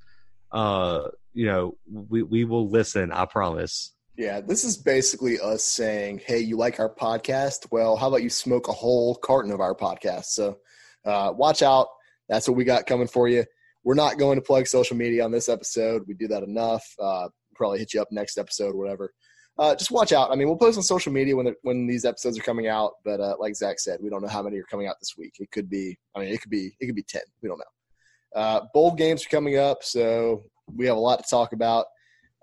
Uh, 0.50 1.08
you 1.32 1.46
know, 1.46 1.76
we 1.90 2.22
we 2.22 2.44
will 2.44 2.68
listen. 2.68 3.12
I 3.12 3.24
promise. 3.26 3.92
Yeah, 4.16 4.40
this 4.40 4.64
is 4.64 4.76
basically 4.76 5.38
us 5.40 5.64
saying, 5.64 6.20
"Hey, 6.24 6.40
you 6.40 6.56
like 6.56 6.80
our 6.80 6.92
podcast? 6.92 7.66
Well, 7.70 7.96
how 7.96 8.08
about 8.08 8.22
you 8.22 8.30
smoke 8.30 8.68
a 8.68 8.72
whole 8.72 9.14
carton 9.14 9.52
of 9.52 9.60
our 9.60 9.74
podcast?" 9.74 10.26
So, 10.26 10.58
uh, 11.04 11.32
watch 11.34 11.62
out. 11.62 11.88
That's 12.28 12.46
what 12.48 12.56
we 12.56 12.64
got 12.64 12.86
coming 12.86 13.08
for 13.08 13.28
you. 13.28 13.44
We're 13.82 13.94
not 13.94 14.18
going 14.18 14.36
to 14.36 14.42
plug 14.42 14.66
social 14.66 14.96
media 14.96 15.24
on 15.24 15.30
this 15.30 15.48
episode. 15.48 16.02
We 16.06 16.14
do 16.14 16.28
that 16.28 16.42
enough. 16.42 16.84
Uh, 16.98 17.28
probably 17.54 17.78
hit 17.78 17.94
you 17.94 18.02
up 18.02 18.08
next 18.10 18.38
episode, 18.38 18.74
whatever. 18.74 19.12
Uh, 19.58 19.74
just 19.74 19.90
watch 19.90 20.12
out. 20.12 20.30
I 20.30 20.36
mean, 20.36 20.48
we'll 20.48 20.56
post 20.56 20.78
on 20.78 20.82
social 20.82 21.12
media 21.12 21.36
when 21.36 21.54
when 21.62 21.86
these 21.86 22.04
episodes 22.04 22.38
are 22.38 22.42
coming 22.42 22.66
out. 22.66 22.92
But 23.04 23.20
uh, 23.20 23.36
like 23.38 23.54
Zach 23.54 23.78
said, 23.78 24.00
we 24.02 24.10
don't 24.10 24.22
know 24.22 24.28
how 24.28 24.42
many 24.42 24.58
are 24.58 24.64
coming 24.64 24.86
out 24.86 24.96
this 25.00 25.14
week. 25.18 25.34
It 25.38 25.50
could 25.50 25.68
be. 25.68 25.98
I 26.14 26.20
mean, 26.20 26.28
it 26.28 26.40
could 26.40 26.50
be. 26.50 26.76
It 26.80 26.86
could 26.86 26.94
be 26.94 27.02
ten. 27.02 27.22
We 27.42 27.48
don't 27.48 27.58
know. 27.58 28.40
Uh, 28.40 28.60
bowl 28.72 28.94
games 28.94 29.26
are 29.26 29.28
coming 29.28 29.58
up, 29.58 29.82
so 29.82 30.44
we 30.76 30.86
have 30.86 30.96
a 30.96 31.00
lot 31.00 31.22
to 31.22 31.28
talk 31.28 31.52
about. 31.52 31.86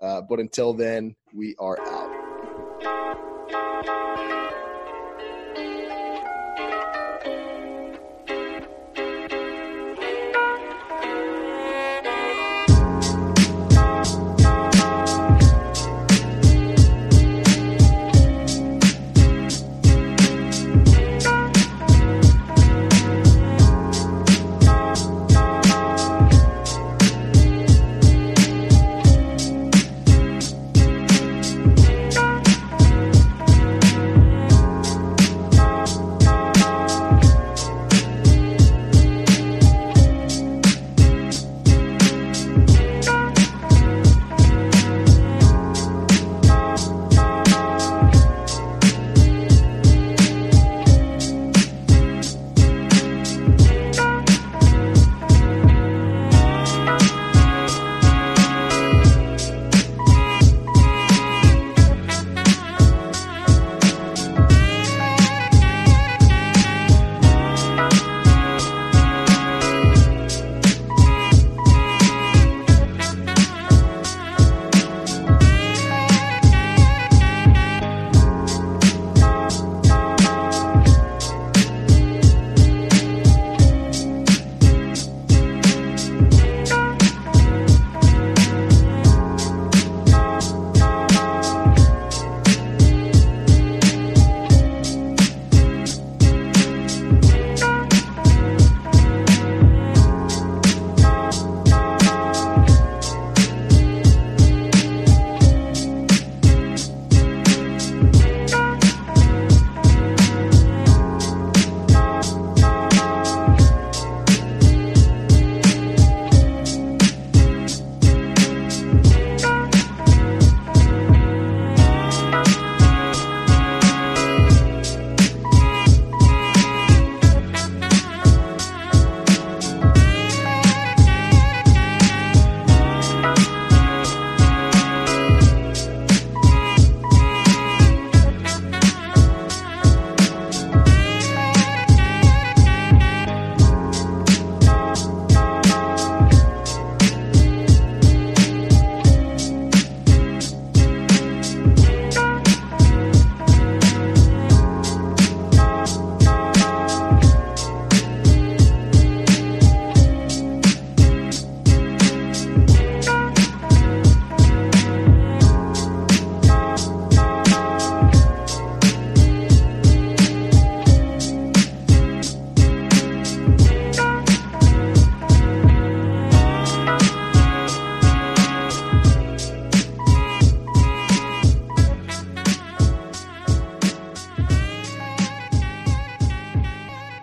Uh, 0.00 0.20
but 0.28 0.38
until 0.38 0.72
then, 0.72 1.14
we 1.34 1.56
are 1.58 1.78
out. 1.80 2.17